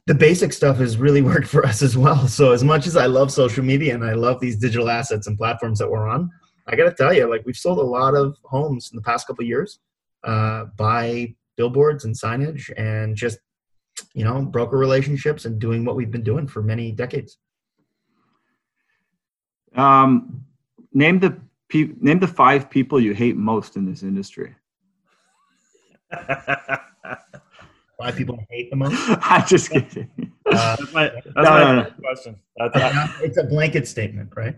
the 0.06 0.14
basic 0.14 0.52
stuff 0.52 0.78
has 0.78 0.96
really 0.96 1.22
worked 1.32 1.48
for 1.48 1.64
us 1.64 1.82
as 1.82 1.96
well. 1.96 2.26
So 2.26 2.52
as 2.52 2.64
much 2.64 2.86
as 2.86 2.96
I 2.96 3.06
love 3.06 3.30
social 3.30 3.64
media 3.64 3.94
and 3.94 4.04
I 4.04 4.14
love 4.14 4.40
these 4.40 4.56
digital 4.56 4.88
assets 4.88 5.26
and 5.28 5.36
platforms 5.36 5.78
that 5.78 5.90
we're 5.90 6.08
on, 6.08 6.30
I 6.66 6.74
got 6.74 6.84
to 6.84 6.94
tell 6.94 7.12
you, 7.12 7.28
like 7.28 7.44
we've 7.46 7.56
sold 7.56 7.78
a 7.78 7.82
lot 7.82 8.14
of 8.14 8.36
homes 8.44 8.90
in 8.90 8.96
the 8.96 9.02
past 9.02 9.26
couple 9.26 9.44
years 9.44 9.78
uh, 10.26 10.64
by 10.76 11.34
billboards 11.56 12.04
and 12.04 12.14
signage 12.14 12.70
and 12.76 13.16
just 13.16 13.38
you 14.12 14.24
know 14.24 14.42
broker 14.42 14.76
relationships 14.76 15.46
and 15.46 15.58
doing 15.58 15.84
what 15.84 15.96
we've 15.96 16.10
been 16.10 16.22
doing 16.22 16.46
for 16.46 16.62
many 16.62 16.92
decades. 16.92 17.38
Um, 19.74 20.44
name 20.92 21.18
the 21.20 21.38
pe- 21.68 21.94
name 22.00 22.18
the 22.18 22.26
five 22.26 22.68
people 22.68 23.00
you 23.00 23.14
hate 23.14 23.36
most 23.36 23.76
in 23.76 23.86
this 23.86 24.02
industry. 24.02 24.54
Why 27.96 28.10
people 28.12 28.38
I 28.38 28.46
hate 28.50 28.68
the 28.70 28.76
most? 28.76 28.94
I'm 29.22 29.46
just 29.46 29.70
kidding. 29.70 30.10
Uh, 30.44 30.76
that's 30.76 30.92
my, 30.92 31.08
that's 31.08 31.34
no, 31.34 31.42
my 31.42 31.60
no, 31.60 31.74
no. 31.76 31.90
question. 31.98 32.36
it's 33.22 33.38
a 33.38 33.44
blanket 33.44 33.88
statement, 33.88 34.30
right? 34.36 34.54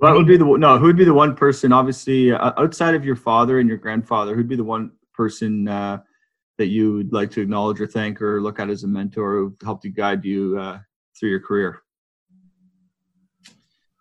Well, 0.00 0.14
would 0.14 0.26
be 0.26 0.36
the 0.36 0.44
no? 0.44 0.78
Who 0.78 0.86
would 0.86 0.96
be 0.96 1.04
the 1.04 1.12
one 1.12 1.34
person? 1.34 1.72
Obviously, 1.72 2.32
uh, 2.32 2.52
outside 2.56 2.94
of 2.94 3.04
your 3.04 3.16
father 3.16 3.58
and 3.58 3.68
your 3.68 3.78
grandfather, 3.78 4.34
who'd 4.34 4.48
be 4.48 4.56
the 4.56 4.64
one 4.64 4.92
person 5.18 5.66
uh, 5.66 5.98
that 6.58 6.68
you 6.68 6.94
would 6.94 7.12
like 7.12 7.30
to 7.32 7.40
acknowledge 7.42 7.80
or 7.80 7.86
thank 7.86 8.22
or 8.22 8.40
look 8.40 8.60
at 8.60 8.70
as 8.70 8.84
a 8.84 8.86
mentor 8.86 9.32
who 9.32 9.56
helped 9.62 9.84
you 9.84 9.90
guide 9.90 10.24
you 10.24 10.58
uh, 10.58 10.78
through 11.18 11.30
your 11.30 11.40
career? 11.40 11.82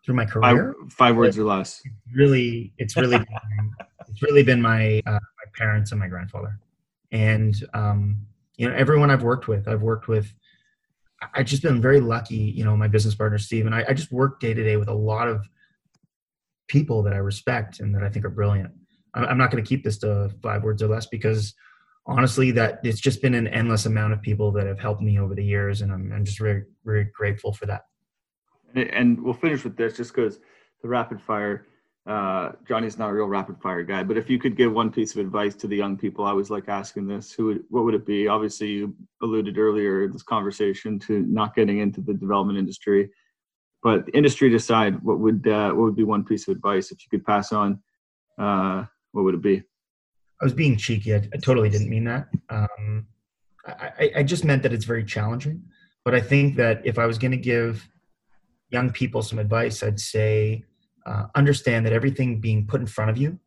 Through 0.05 0.15
my 0.15 0.25
career, 0.25 0.75
five, 0.79 0.93
five 0.93 1.15
words 1.17 1.37
or 1.37 1.43
less. 1.43 1.81
Really, 2.15 2.71
it's 2.77 2.95
really, 2.95 3.17
been, 3.17 3.27
it's 4.07 4.21
really 4.21 4.43
been 4.43 4.61
my 4.61 5.01
uh, 5.05 5.11
my 5.11 5.47
parents 5.57 5.91
and 5.91 5.99
my 5.99 6.07
grandfather, 6.07 6.57
and 7.11 7.53
um, 7.73 8.15
you 8.55 8.69
know 8.69 8.75
everyone 8.75 9.11
I've 9.11 9.23
worked 9.23 9.49
with. 9.49 9.67
I've 9.67 9.81
worked 9.81 10.07
with. 10.07 10.31
I've 11.33 11.47
just 11.47 11.61
been 11.61 11.81
very 11.81 11.99
lucky. 11.99 12.37
You 12.37 12.63
know, 12.63 12.77
my 12.77 12.87
business 12.87 13.15
partner 13.15 13.37
Steve 13.37 13.65
and 13.65 13.75
I. 13.75 13.83
I 13.89 13.93
just 13.93 14.11
work 14.11 14.39
day 14.39 14.53
to 14.53 14.63
day 14.63 14.77
with 14.77 14.87
a 14.87 14.93
lot 14.93 15.27
of 15.27 15.45
people 16.67 17.03
that 17.03 17.13
I 17.13 17.17
respect 17.17 17.81
and 17.81 17.93
that 17.93 18.03
I 18.03 18.09
think 18.09 18.23
are 18.23 18.29
brilliant. 18.29 18.71
I'm 19.13 19.37
not 19.37 19.51
going 19.51 19.63
to 19.63 19.67
keep 19.67 19.83
this 19.83 19.97
to 19.99 20.31
five 20.41 20.63
words 20.63 20.83
or 20.83 20.87
less 20.87 21.05
because 21.07 21.53
honestly, 22.05 22.51
that 22.51 22.79
it's 22.83 22.99
just 22.99 23.21
been 23.21 23.33
an 23.33 23.47
endless 23.47 23.85
amount 23.85 24.13
of 24.13 24.21
people 24.21 24.51
that 24.53 24.67
have 24.67 24.79
helped 24.79 25.01
me 25.01 25.19
over 25.19 25.35
the 25.35 25.43
years, 25.43 25.81
and 25.81 25.91
I'm, 25.91 26.11
I'm 26.13 26.23
just 26.23 26.39
very, 26.39 26.63
very 26.85 27.09
grateful 27.15 27.53
for 27.53 27.65
that. 27.65 27.81
And 28.75 29.21
we'll 29.21 29.33
finish 29.33 29.63
with 29.63 29.75
this 29.75 29.97
just 29.97 30.13
because 30.13 30.39
the 30.81 30.87
rapid 30.87 31.21
fire 31.21 31.65
uh, 32.07 32.53
Johnny's 32.65 32.97
not 32.97 33.09
a 33.09 33.13
real 33.13 33.27
rapid 33.27 33.61
fire 33.61 33.83
guy, 33.83 34.01
but 34.01 34.17
if 34.17 34.29
you 34.29 34.39
could 34.39 34.55
give 34.55 34.71
one 34.71 34.89
piece 34.89 35.13
of 35.13 35.19
advice 35.19 35.55
to 35.55 35.67
the 35.67 35.75
young 35.75 35.97
people, 35.97 36.23
I 36.23 36.29
always 36.29 36.49
like 36.49 36.69
asking 36.69 37.05
this: 37.05 37.33
who, 37.33 37.47
would, 37.47 37.63
what 37.69 37.83
would 37.83 37.93
it 37.93 38.05
be? 38.05 38.29
Obviously, 38.29 38.67
you 38.67 38.95
alluded 39.21 39.57
earlier 39.57 40.05
in 40.05 40.13
this 40.13 40.23
conversation 40.23 40.99
to 40.99 41.19
not 41.27 41.53
getting 41.53 41.79
into 41.79 41.99
the 41.99 42.13
development 42.13 42.57
industry, 42.57 43.09
but 43.83 44.05
industry 44.13 44.49
decide 44.49 45.03
what 45.03 45.19
would 45.19 45.45
uh, 45.49 45.71
what 45.71 45.83
would 45.83 45.97
be 45.97 46.05
one 46.05 46.23
piece 46.23 46.47
of 46.47 46.55
advice 46.55 46.91
if 46.91 46.99
you 47.01 47.09
could 47.09 47.25
pass 47.25 47.51
on? 47.51 47.81
Uh, 48.37 48.85
what 49.17 49.25
would 49.25 49.33
it 49.33 49.41
be? 49.41 49.63
I 50.39 50.45
was 50.45 50.53
being 50.53 50.77
cheeky. 50.77 51.15
I, 51.15 51.17
I 51.33 51.37
totally 51.41 51.69
didn't 51.69 51.89
mean 51.89 52.03
that. 52.03 52.27
Um, 52.49 53.07
I, 53.65 54.11
I, 54.17 54.23
just 54.23 54.45
meant 54.45 54.61
that 54.63 54.71
it's 54.71 54.85
very 54.85 55.03
challenging 55.03 55.61
But 56.05 56.13
I 56.13 56.21
think 56.21 56.55
that 56.55 56.85
if 56.85 56.99
I 56.99 57.07
was 57.07 57.17
going 57.17 57.31
to 57.31 57.37
give 57.37 57.89
young 58.69 58.91
people 58.91 59.23
some 59.23 59.39
advice, 59.39 59.81
I'd 59.81 59.99
say 59.99 60.63
uh, 61.07 61.25
understand 61.33 61.85
that 61.85 61.93
everything 61.93 62.39
being 62.39 62.67
put 62.67 62.79
in 62.79 62.85
front 62.85 63.09
of 63.09 63.17
you 63.17 63.39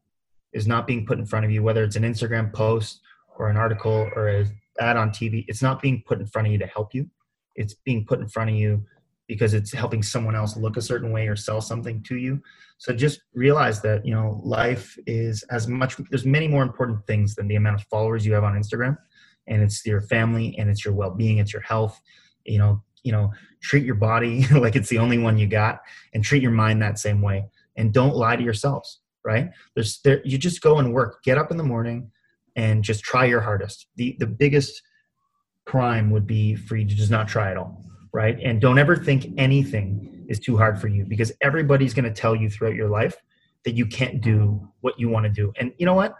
is 0.52 0.66
not 0.66 0.88
being 0.88 1.06
put 1.06 1.20
in 1.20 1.24
front 1.24 1.44
of 1.44 1.52
you, 1.52 1.62
whether 1.62 1.84
it's 1.84 1.96
an 1.96 2.02
Instagram 2.02 2.52
post 2.52 3.00
or 3.38 3.48
an 3.48 3.56
article 3.56 4.10
or 4.16 4.26
an 4.26 4.48
ad 4.80 4.96
on 4.96 5.10
TV. 5.10 5.44
It's 5.46 5.62
not 5.62 5.80
being 5.80 6.02
put 6.04 6.18
in 6.18 6.26
front 6.26 6.48
of 6.48 6.52
you 6.52 6.58
to 6.58 6.66
help 6.66 6.92
you. 6.92 7.08
It's 7.54 7.74
being 7.84 8.04
put 8.04 8.18
in 8.18 8.28
front 8.28 8.50
of 8.50 8.56
you 8.56 8.84
because 9.30 9.54
it's 9.54 9.72
helping 9.72 10.02
someone 10.02 10.34
else 10.34 10.56
look 10.56 10.76
a 10.76 10.82
certain 10.82 11.12
way 11.12 11.28
or 11.28 11.36
sell 11.36 11.60
something 11.60 12.02
to 12.02 12.16
you. 12.16 12.42
So 12.78 12.92
just 12.92 13.20
realize 13.32 13.80
that, 13.82 14.04
you 14.04 14.12
know, 14.12 14.40
life 14.42 14.98
is 15.06 15.44
as 15.52 15.68
much, 15.68 15.96
there's 16.10 16.26
many 16.26 16.48
more 16.48 16.64
important 16.64 17.06
things 17.06 17.36
than 17.36 17.46
the 17.46 17.54
amount 17.54 17.80
of 17.80 17.86
followers 17.86 18.26
you 18.26 18.32
have 18.32 18.42
on 18.42 18.60
Instagram. 18.60 18.98
And 19.46 19.62
it's 19.62 19.86
your 19.86 20.00
family 20.00 20.56
and 20.58 20.68
it's 20.68 20.84
your 20.84 20.94
well 20.94 21.12
being, 21.12 21.38
it's 21.38 21.52
your 21.52 21.62
health. 21.62 22.00
You 22.44 22.58
know, 22.58 22.82
you 23.04 23.12
know, 23.12 23.30
treat 23.62 23.84
your 23.84 23.94
body 23.94 24.48
like 24.50 24.74
it's 24.74 24.88
the 24.88 24.98
only 24.98 25.18
one 25.18 25.38
you 25.38 25.46
got 25.46 25.78
and 26.12 26.24
treat 26.24 26.42
your 26.42 26.50
mind 26.50 26.82
that 26.82 26.98
same 26.98 27.22
way. 27.22 27.44
And 27.76 27.92
don't 27.92 28.16
lie 28.16 28.34
to 28.34 28.42
yourselves, 28.42 28.98
right? 29.24 29.50
There's 29.76 30.00
there 30.00 30.22
you 30.24 30.38
just 30.38 30.60
go 30.60 30.80
and 30.80 30.92
work, 30.92 31.22
get 31.22 31.38
up 31.38 31.52
in 31.52 31.56
the 31.56 31.62
morning 31.62 32.10
and 32.56 32.82
just 32.82 33.04
try 33.04 33.26
your 33.26 33.42
hardest. 33.42 33.86
The 33.94 34.16
the 34.18 34.26
biggest 34.26 34.82
crime 35.66 36.10
would 36.10 36.26
be 36.26 36.56
for 36.56 36.74
you 36.74 36.84
to 36.84 36.94
just 36.96 37.12
not 37.12 37.28
try 37.28 37.52
at 37.52 37.56
all 37.56 37.80
right? 38.12 38.38
And 38.42 38.60
don't 38.60 38.78
ever 38.78 38.96
think 38.96 39.28
anything 39.36 40.24
is 40.28 40.38
too 40.38 40.56
hard 40.56 40.80
for 40.80 40.88
you 40.88 41.04
because 41.04 41.32
everybody's 41.40 41.94
going 41.94 42.04
to 42.04 42.12
tell 42.12 42.34
you 42.34 42.48
throughout 42.48 42.74
your 42.74 42.88
life 42.88 43.16
that 43.64 43.72
you 43.72 43.86
can't 43.86 44.20
do 44.20 44.68
what 44.80 44.98
you 44.98 45.08
want 45.08 45.24
to 45.24 45.30
do. 45.30 45.52
And 45.58 45.72
you 45.78 45.86
know 45.86 45.94
what? 45.94 46.14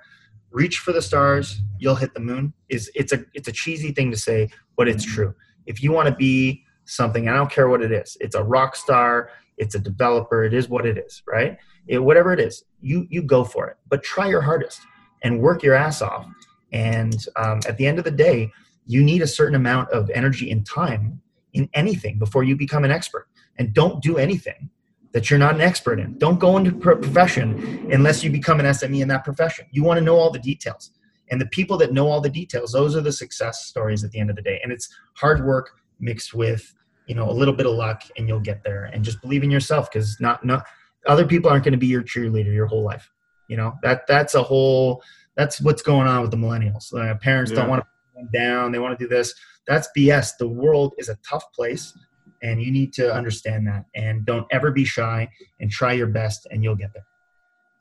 Reach 0.50 0.78
for 0.78 0.92
the 0.92 1.00
stars, 1.00 1.60
you'll 1.78 1.94
hit 1.94 2.12
the 2.12 2.20
moon. 2.20 2.52
Is 2.68 2.90
it's 2.94 3.12
a 3.12 3.24
it's 3.34 3.46
a 3.46 3.52
cheesy 3.52 3.92
thing 3.92 4.10
to 4.10 4.16
say, 4.16 4.48
but 4.76 4.88
it's 4.88 5.04
true. 5.04 5.34
If 5.66 5.82
you 5.82 5.92
want 5.92 6.08
to 6.08 6.14
be 6.14 6.64
something, 6.86 7.28
I 7.28 7.34
don't 7.34 7.50
care 7.50 7.68
what 7.68 7.82
it 7.82 7.92
is. 7.92 8.16
It's 8.20 8.34
a 8.34 8.42
rock 8.42 8.74
star, 8.74 9.30
it's 9.58 9.76
a 9.76 9.78
developer, 9.78 10.42
it 10.42 10.52
is 10.52 10.68
what 10.68 10.86
it 10.86 10.98
is, 10.98 11.22
right? 11.26 11.56
It, 11.86 12.00
whatever 12.00 12.32
it 12.32 12.40
is, 12.40 12.64
you 12.80 13.06
you 13.10 13.22
go 13.22 13.44
for 13.44 13.68
it. 13.68 13.76
But 13.88 14.02
try 14.02 14.28
your 14.28 14.40
hardest 14.40 14.80
and 15.22 15.40
work 15.40 15.62
your 15.62 15.74
ass 15.74 16.02
off. 16.02 16.26
And 16.72 17.14
um, 17.36 17.60
at 17.68 17.76
the 17.76 17.86
end 17.86 17.98
of 17.98 18.04
the 18.04 18.10
day, 18.10 18.50
you 18.86 19.04
need 19.04 19.22
a 19.22 19.26
certain 19.26 19.54
amount 19.54 19.90
of 19.90 20.10
energy 20.10 20.50
and 20.50 20.66
time 20.66 21.20
in 21.52 21.68
anything 21.74 22.18
before 22.18 22.44
you 22.44 22.56
become 22.56 22.84
an 22.84 22.90
expert. 22.90 23.28
And 23.58 23.74
don't 23.74 24.02
do 24.02 24.16
anything 24.18 24.70
that 25.12 25.28
you're 25.28 25.38
not 25.38 25.54
an 25.54 25.60
expert 25.60 25.98
in. 25.98 26.16
Don't 26.18 26.38
go 26.38 26.56
into 26.56 26.70
a 26.70 26.96
profession 26.96 27.88
unless 27.92 28.22
you 28.22 28.30
become 28.30 28.60
an 28.60 28.66
SME 28.66 29.02
in 29.02 29.08
that 29.08 29.24
profession. 29.24 29.66
You 29.70 29.82
want 29.82 29.98
to 29.98 30.04
know 30.04 30.16
all 30.16 30.30
the 30.30 30.38
details. 30.38 30.92
And 31.30 31.40
the 31.40 31.46
people 31.46 31.76
that 31.78 31.92
know 31.92 32.08
all 32.08 32.20
the 32.20 32.30
details, 32.30 32.72
those 32.72 32.96
are 32.96 33.00
the 33.00 33.12
success 33.12 33.66
stories 33.66 34.02
at 34.04 34.10
the 34.10 34.18
end 34.18 34.30
of 34.30 34.36
the 34.36 34.42
day. 34.42 34.60
And 34.62 34.72
it's 34.72 34.88
hard 35.14 35.44
work 35.44 35.70
mixed 35.98 36.34
with, 36.34 36.74
you 37.06 37.14
know, 37.14 37.28
a 37.28 37.32
little 37.32 37.54
bit 37.54 37.66
of 37.66 37.72
luck 37.72 38.02
and 38.16 38.26
you'll 38.26 38.40
get 38.40 38.62
there. 38.64 38.84
And 38.84 39.04
just 39.04 39.20
believe 39.20 39.42
in 39.42 39.50
yourself 39.50 39.90
because 39.90 40.20
not 40.20 40.44
not 40.44 40.66
other 41.06 41.26
people 41.26 41.50
aren't 41.50 41.64
going 41.64 41.72
to 41.72 41.78
be 41.78 41.86
your 41.86 42.02
cheerleader 42.02 42.52
your 42.52 42.66
whole 42.66 42.82
life. 42.82 43.10
You 43.48 43.56
know, 43.56 43.74
that 43.82 44.06
that's 44.06 44.34
a 44.34 44.42
whole 44.42 45.02
that's 45.36 45.60
what's 45.60 45.82
going 45.82 46.08
on 46.08 46.22
with 46.22 46.30
the 46.30 46.36
millennials. 46.36 46.92
Uh, 46.92 47.14
parents 47.16 47.50
yeah. 47.50 47.58
don't 47.58 47.68
want 47.68 47.82
to 47.82 48.20
put 48.20 48.32
down, 48.32 48.72
they 48.72 48.78
want 48.78 48.98
to 48.98 49.04
do 49.04 49.08
this 49.08 49.34
that's 49.66 49.88
BS. 49.96 50.36
The 50.38 50.48
world 50.48 50.94
is 50.98 51.08
a 51.08 51.16
tough 51.28 51.44
place 51.52 51.96
and 52.42 52.62
you 52.62 52.70
need 52.70 52.92
to 52.94 53.12
understand 53.12 53.66
that 53.66 53.84
and 53.94 54.24
don't 54.24 54.46
ever 54.50 54.70
be 54.70 54.84
shy 54.84 55.28
and 55.60 55.70
try 55.70 55.92
your 55.92 56.06
best 56.06 56.46
and 56.50 56.62
you'll 56.62 56.76
get 56.76 56.92
there. 56.94 57.06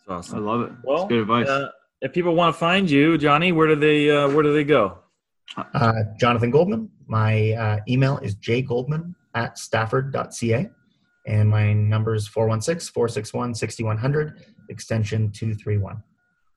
That's 0.08 0.28
awesome. 0.30 0.40
I 0.40 0.42
love 0.42 0.62
it. 0.62 0.72
Well, 0.84 0.98
That's 0.98 1.10
good 1.10 1.22
advice. 1.22 1.48
Uh, 1.48 1.70
if 2.02 2.14
people 2.14 2.36
want 2.36 2.54
to 2.54 2.60
find 2.60 2.90
you, 2.90 3.18
Johnny, 3.18 3.52
where 3.52 3.68
do 3.68 3.76
they 3.76 4.10
uh, 4.10 4.30
where 4.30 4.44
do 4.44 4.54
they 4.54 4.64
go? 4.64 5.00
Uh, 5.58 5.94
Jonathan 6.18 6.52
Goldman. 6.52 6.90
My 7.08 7.54
uh, 7.54 7.80
email 7.88 8.20
is 8.20 8.36
jgoldman 8.36 9.16
at 9.36 9.58
stafford.ca. 9.58 10.70
And 11.28 11.50
my 11.50 11.74
number 11.74 12.14
is 12.14 12.28
416 12.28 12.92
461 12.94 13.56
6100, 13.56 14.46
extension 14.70 15.32
231. 15.32 16.02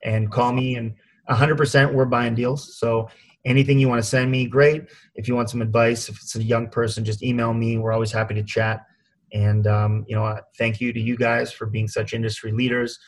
And 0.03 0.31
call 0.31 0.51
me, 0.51 0.75
and 0.75 0.95
100% 1.29 1.93
we're 1.93 2.05
buying 2.05 2.35
deals. 2.35 2.77
So 2.77 3.09
anything 3.45 3.79
you 3.79 3.89
want 3.89 4.01
to 4.01 4.07
send 4.07 4.31
me, 4.31 4.47
great. 4.47 4.89
If 5.15 5.27
you 5.27 5.35
want 5.35 5.49
some 5.49 5.61
advice, 5.61 6.09
if 6.09 6.15
it's 6.15 6.35
a 6.35 6.43
young 6.43 6.69
person, 6.69 7.03
just 7.03 7.23
email 7.23 7.53
me. 7.53 7.77
We're 7.77 7.91
always 7.91 8.11
happy 8.11 8.33
to 8.35 8.43
chat. 8.43 8.85
And 9.33 9.67
um, 9.67 10.05
you 10.07 10.15
know, 10.15 10.39
thank 10.57 10.79
you 10.79 10.93
to 10.93 10.99
you 10.99 11.17
guys 11.17 11.51
for 11.51 11.65
being 11.65 11.87
such 11.87 12.13
industry 12.13 12.51
leaders. 12.51 12.99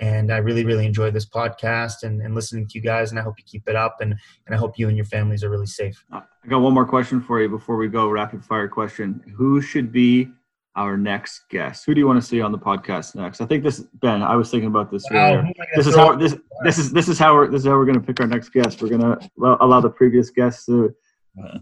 And 0.00 0.32
I 0.32 0.38
really, 0.38 0.64
really 0.64 0.86
enjoy 0.86 1.10
this 1.10 1.26
podcast 1.26 2.04
and, 2.04 2.22
and 2.22 2.34
listening 2.34 2.66
to 2.68 2.78
you 2.78 2.80
guys. 2.80 3.10
And 3.10 3.18
I 3.18 3.22
hope 3.22 3.34
you 3.38 3.44
keep 3.44 3.68
it 3.68 3.76
up. 3.76 3.96
And 4.00 4.14
and 4.46 4.54
I 4.54 4.58
hope 4.58 4.78
you 4.78 4.88
and 4.88 4.96
your 4.96 5.06
families 5.06 5.42
are 5.44 5.50
really 5.50 5.66
safe. 5.66 6.02
I 6.12 6.22
got 6.48 6.60
one 6.60 6.72
more 6.72 6.86
question 6.86 7.20
for 7.20 7.40
you 7.40 7.48
before 7.48 7.76
we 7.76 7.88
go. 7.88 8.08
Rapid 8.08 8.44
fire 8.44 8.68
question: 8.68 9.22
Who 9.36 9.60
should 9.60 9.92
be 9.92 10.30
our 10.76 10.96
next 10.96 11.42
guest. 11.50 11.84
Who 11.84 11.94
do 11.94 12.00
you 12.00 12.06
want 12.06 12.20
to 12.20 12.26
see 12.26 12.40
on 12.40 12.52
the 12.52 12.58
podcast 12.58 13.14
next? 13.14 13.40
I 13.40 13.46
think 13.46 13.64
this 13.64 13.80
Ben. 13.94 14.22
I 14.22 14.36
was 14.36 14.50
thinking 14.50 14.68
about 14.68 14.90
this 14.90 15.04
wow, 15.10 15.34
earlier. 15.34 15.52
This 15.74 15.86
is 15.86 15.96
how 15.96 16.16
this 16.16 16.36
this 16.64 16.78
is 16.78 16.92
this 16.92 17.08
is 17.08 17.18
how 17.18 17.34
we're 17.34 17.48
this 17.48 17.62
is 17.62 17.66
how 17.66 17.76
we're 17.76 17.86
going 17.86 18.00
to 18.00 18.06
pick 18.06 18.20
our 18.20 18.26
next 18.26 18.50
guest. 18.50 18.82
We're 18.82 18.96
going 18.96 19.00
to 19.00 19.30
allow 19.60 19.80
the 19.80 19.90
previous 19.90 20.30
guests 20.30 20.66
to 20.66 20.94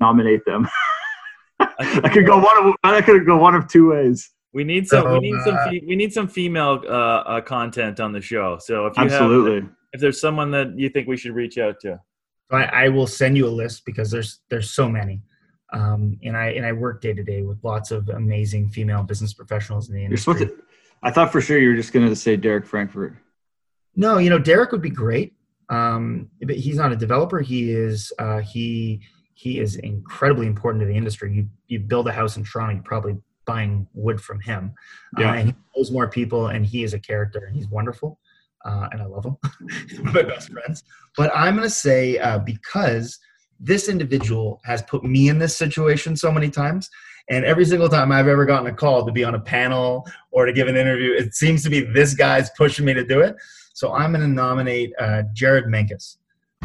nominate 0.00 0.44
them. 0.44 0.68
I 1.60 2.08
could 2.12 2.26
go 2.26 2.38
one 2.38 2.68
of 2.68 2.74
I 2.84 3.00
could 3.00 3.26
go 3.26 3.36
one 3.36 3.54
of 3.54 3.68
two 3.68 3.90
ways. 3.90 4.30
We 4.52 4.64
need 4.64 4.88
some. 4.88 5.10
we 5.12 5.20
need 5.20 5.40
some. 5.44 5.58
We 5.86 5.96
need 5.96 6.12
some 6.12 6.28
female 6.28 6.82
uh, 6.86 6.90
uh, 6.90 7.40
content 7.42 8.00
on 8.00 8.12
the 8.12 8.20
show. 8.20 8.58
So 8.58 8.86
if 8.86 8.96
you 8.96 9.04
absolutely, 9.04 9.60
have, 9.60 9.70
if 9.92 10.00
there's 10.00 10.20
someone 10.20 10.50
that 10.52 10.78
you 10.78 10.88
think 10.88 11.06
we 11.06 11.16
should 11.16 11.32
reach 11.32 11.58
out 11.58 11.80
to, 11.80 12.00
I, 12.50 12.64
I 12.64 12.88
will 12.88 13.06
send 13.06 13.36
you 13.36 13.46
a 13.46 13.50
list 13.50 13.84
because 13.84 14.10
there's 14.10 14.40
there's 14.48 14.70
so 14.70 14.88
many. 14.88 15.22
Um, 15.72 16.18
and 16.22 16.36
I 16.36 16.50
and 16.50 16.64
I 16.64 16.72
work 16.72 17.00
day 17.00 17.12
to 17.12 17.22
day 17.22 17.42
with 17.42 17.62
lots 17.62 17.90
of 17.90 18.08
amazing 18.08 18.68
female 18.68 19.02
business 19.02 19.34
professionals 19.34 19.88
in 19.88 19.96
the 19.96 20.04
industry. 20.04 20.32
You're 20.32 20.38
supposed 20.38 20.58
to, 20.58 20.64
I 21.02 21.10
thought 21.10 21.30
for 21.30 21.40
sure 21.40 21.58
you 21.58 21.70
were 21.70 21.76
just 21.76 21.92
going 21.92 22.08
to 22.08 22.16
say 22.16 22.36
Derek 22.36 22.66
Frankfurt. 22.66 23.14
No, 23.94 24.18
you 24.18 24.30
know 24.30 24.38
Derek 24.38 24.72
would 24.72 24.82
be 24.82 24.90
great, 24.90 25.34
um, 25.68 26.30
but 26.40 26.56
he's 26.56 26.76
not 26.76 26.92
a 26.92 26.96
developer. 26.96 27.40
He 27.40 27.70
is 27.70 28.12
uh, 28.18 28.38
he 28.38 29.02
he 29.34 29.60
is 29.60 29.76
incredibly 29.76 30.46
important 30.46 30.80
to 30.82 30.86
the 30.86 30.96
industry. 30.96 31.34
You 31.34 31.48
you 31.66 31.80
build 31.80 32.08
a 32.08 32.12
house 32.12 32.36
in 32.36 32.44
Toronto, 32.44 32.74
you're 32.74 32.82
probably 32.82 33.18
buying 33.46 33.86
wood 33.94 34.20
from 34.20 34.40
him. 34.40 34.74
Uh, 35.16 35.22
yeah. 35.22 35.30
Uh, 35.30 35.34
and 35.34 35.48
he 35.48 35.54
knows 35.76 35.90
more 35.90 36.08
people, 36.08 36.48
and 36.48 36.64
he 36.64 36.82
is 36.82 36.94
a 36.94 36.98
character, 36.98 37.44
and 37.46 37.56
he's 37.56 37.68
wonderful, 37.68 38.18
uh, 38.64 38.88
and 38.92 39.02
I 39.02 39.06
love 39.06 39.24
him. 39.24 39.36
my 40.02 40.22
best 40.22 40.50
friends. 40.50 40.82
But 41.16 41.30
I'm 41.34 41.56
going 41.56 41.66
to 41.66 41.74
say 41.74 42.18
uh, 42.18 42.38
because 42.38 43.18
this 43.60 43.88
individual 43.88 44.60
has 44.64 44.82
put 44.82 45.04
me 45.04 45.28
in 45.28 45.38
this 45.38 45.56
situation 45.56 46.16
so 46.16 46.30
many 46.30 46.50
times. 46.50 46.90
And 47.30 47.44
every 47.44 47.64
single 47.66 47.88
time 47.88 48.10
I've 48.10 48.28
ever 48.28 48.46
gotten 48.46 48.66
a 48.68 48.72
call 48.72 49.04
to 49.04 49.12
be 49.12 49.24
on 49.24 49.34
a 49.34 49.40
panel 49.40 50.06
or 50.30 50.46
to 50.46 50.52
give 50.52 50.68
an 50.68 50.76
interview, 50.76 51.12
it 51.12 51.34
seems 51.34 51.62
to 51.64 51.70
be 51.70 51.80
this 51.80 52.14
guy's 52.14 52.50
pushing 52.50 52.84
me 52.86 52.94
to 52.94 53.04
do 53.04 53.20
it. 53.20 53.36
So 53.74 53.92
I'm 53.92 54.12
going 54.12 54.22
to 54.22 54.28
nominate 54.28 54.92
uh, 54.98 55.22
Jared 55.34 55.66
Menkes 55.66 56.16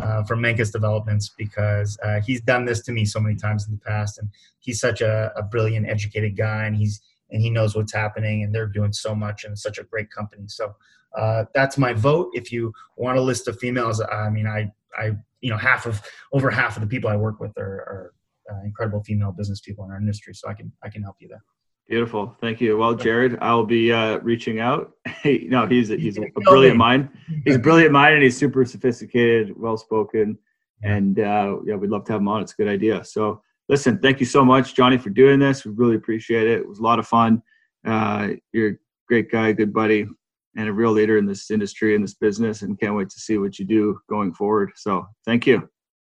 uh, 0.01 0.23
from 0.23 0.41
Menkes 0.41 0.71
Developments 0.71 1.29
because 1.37 1.97
uh, 2.03 2.21
he's 2.21 2.41
done 2.41 2.65
this 2.65 2.81
to 2.85 2.91
me 2.91 3.05
so 3.05 3.19
many 3.19 3.35
times 3.35 3.67
in 3.67 3.73
the 3.73 3.79
past, 3.79 4.17
and 4.17 4.29
he's 4.59 4.79
such 4.79 5.01
a, 5.01 5.31
a, 5.35 5.43
brilliant, 5.43 5.87
educated 5.87 6.35
guy, 6.35 6.65
and 6.65 6.75
he's 6.75 7.01
and 7.29 7.41
he 7.41 7.49
knows 7.49 7.75
what's 7.75 7.93
happening, 7.93 8.43
and 8.43 8.53
they're 8.53 8.67
doing 8.67 8.93
so 8.93 9.13
much, 9.13 9.43
and 9.43 9.57
such 9.57 9.77
a 9.77 9.83
great 9.83 10.09
company. 10.11 10.43
So 10.47 10.75
uh, 11.17 11.45
that's 11.53 11.77
my 11.77 11.93
vote. 11.93 12.29
If 12.33 12.51
you 12.51 12.73
want 12.95 13.17
a 13.17 13.21
list 13.21 13.47
of 13.47 13.59
females, 13.59 14.01
I 14.01 14.29
mean, 14.29 14.47
I 14.47 14.71
I 14.97 15.11
you 15.41 15.49
know 15.49 15.57
half 15.57 15.85
of 15.85 16.01
over 16.31 16.49
half 16.49 16.75
of 16.77 16.81
the 16.81 16.87
people 16.87 17.09
I 17.09 17.15
work 17.15 17.39
with 17.39 17.57
are, 17.57 17.63
are 17.63 18.13
uh, 18.51 18.63
incredible 18.65 19.03
female 19.03 19.31
business 19.31 19.61
people 19.61 19.85
in 19.85 19.91
our 19.91 19.97
industry. 19.97 20.33
So 20.33 20.49
I 20.49 20.53
can 20.53 20.71
I 20.83 20.89
can 20.89 21.03
help 21.03 21.17
you 21.19 21.27
there. 21.27 21.43
Beautiful, 21.89 22.35
thank 22.39 22.61
you. 22.61 22.77
Well, 22.77 22.95
Jared, 22.95 23.37
I'll 23.41 23.65
be 23.65 23.91
uh, 23.91 24.19
reaching 24.19 24.61
out. 24.61 24.93
no, 25.25 25.67
he's 25.67 25.91
a, 25.91 25.97
he's 25.97 26.17
a, 26.17 26.21
brilliant 26.45 26.77
mind. 26.77 27.09
He's 27.45 27.57
a 27.57 27.59
brilliant 27.59 27.91
mind, 27.91 28.13
and 28.13 28.23
he's 28.23 28.37
super 28.37 28.63
sophisticated, 28.63 29.51
well 29.57 29.75
spoken, 29.75 30.37
and 30.81 31.19
uh, 31.19 31.57
yeah, 31.65 31.75
we'd 31.75 31.89
love 31.89 32.05
to 32.05 32.13
have 32.13 32.21
him 32.21 32.29
on. 32.29 32.41
It's 32.41 32.53
a 32.53 32.55
good 32.55 32.69
idea. 32.69 33.03
So, 33.03 33.41
listen, 33.67 33.99
thank 33.99 34.21
you 34.21 34.25
so 34.25 34.45
much, 34.45 34.75
Johnny, 34.75 34.97
for 34.97 35.09
doing 35.09 35.39
this. 35.39 35.65
We 35.65 35.73
really 35.73 35.95
appreciate 35.95 36.47
it. 36.47 36.61
It 36.61 36.67
was 36.67 36.79
a 36.79 36.83
lot 36.83 36.99
of 36.99 37.05
fun. 37.05 37.43
Uh, 37.85 38.29
you're 38.53 38.69
a 38.69 38.77
great 39.09 39.29
guy, 39.29 39.51
good 39.51 39.73
buddy 39.73 40.07
and 40.55 40.69
a 40.69 40.73
real 40.73 40.91
leader 40.91 41.17
in 41.17 41.25
this 41.25 41.49
industry 41.51 41.95
and 41.95 42.03
this 42.03 42.13
business 42.13 42.61
and 42.61 42.79
can't 42.79 42.95
wait 42.95 43.09
to 43.09 43.19
see 43.19 43.37
what 43.37 43.57
you 43.59 43.65
do 43.65 43.99
going 44.09 44.33
forward. 44.33 44.71
So 44.75 45.05
thank 45.25 45.47
you. 45.47 45.57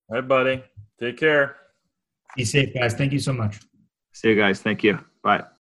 All 0.09 0.15
right, 0.15 0.27
buddy. 0.27 0.63
Take 0.99 1.17
care. 1.17 1.57
Be 2.35 2.45
safe, 2.45 2.73
guys. 2.73 2.93
Thank 2.93 3.11
you 3.13 3.19
so 3.19 3.33
much. 3.33 3.59
See 4.13 4.29
you 4.29 4.35
guys. 4.35 4.61
Thank 4.61 4.83
you. 4.83 4.99
Bye. 5.23 5.43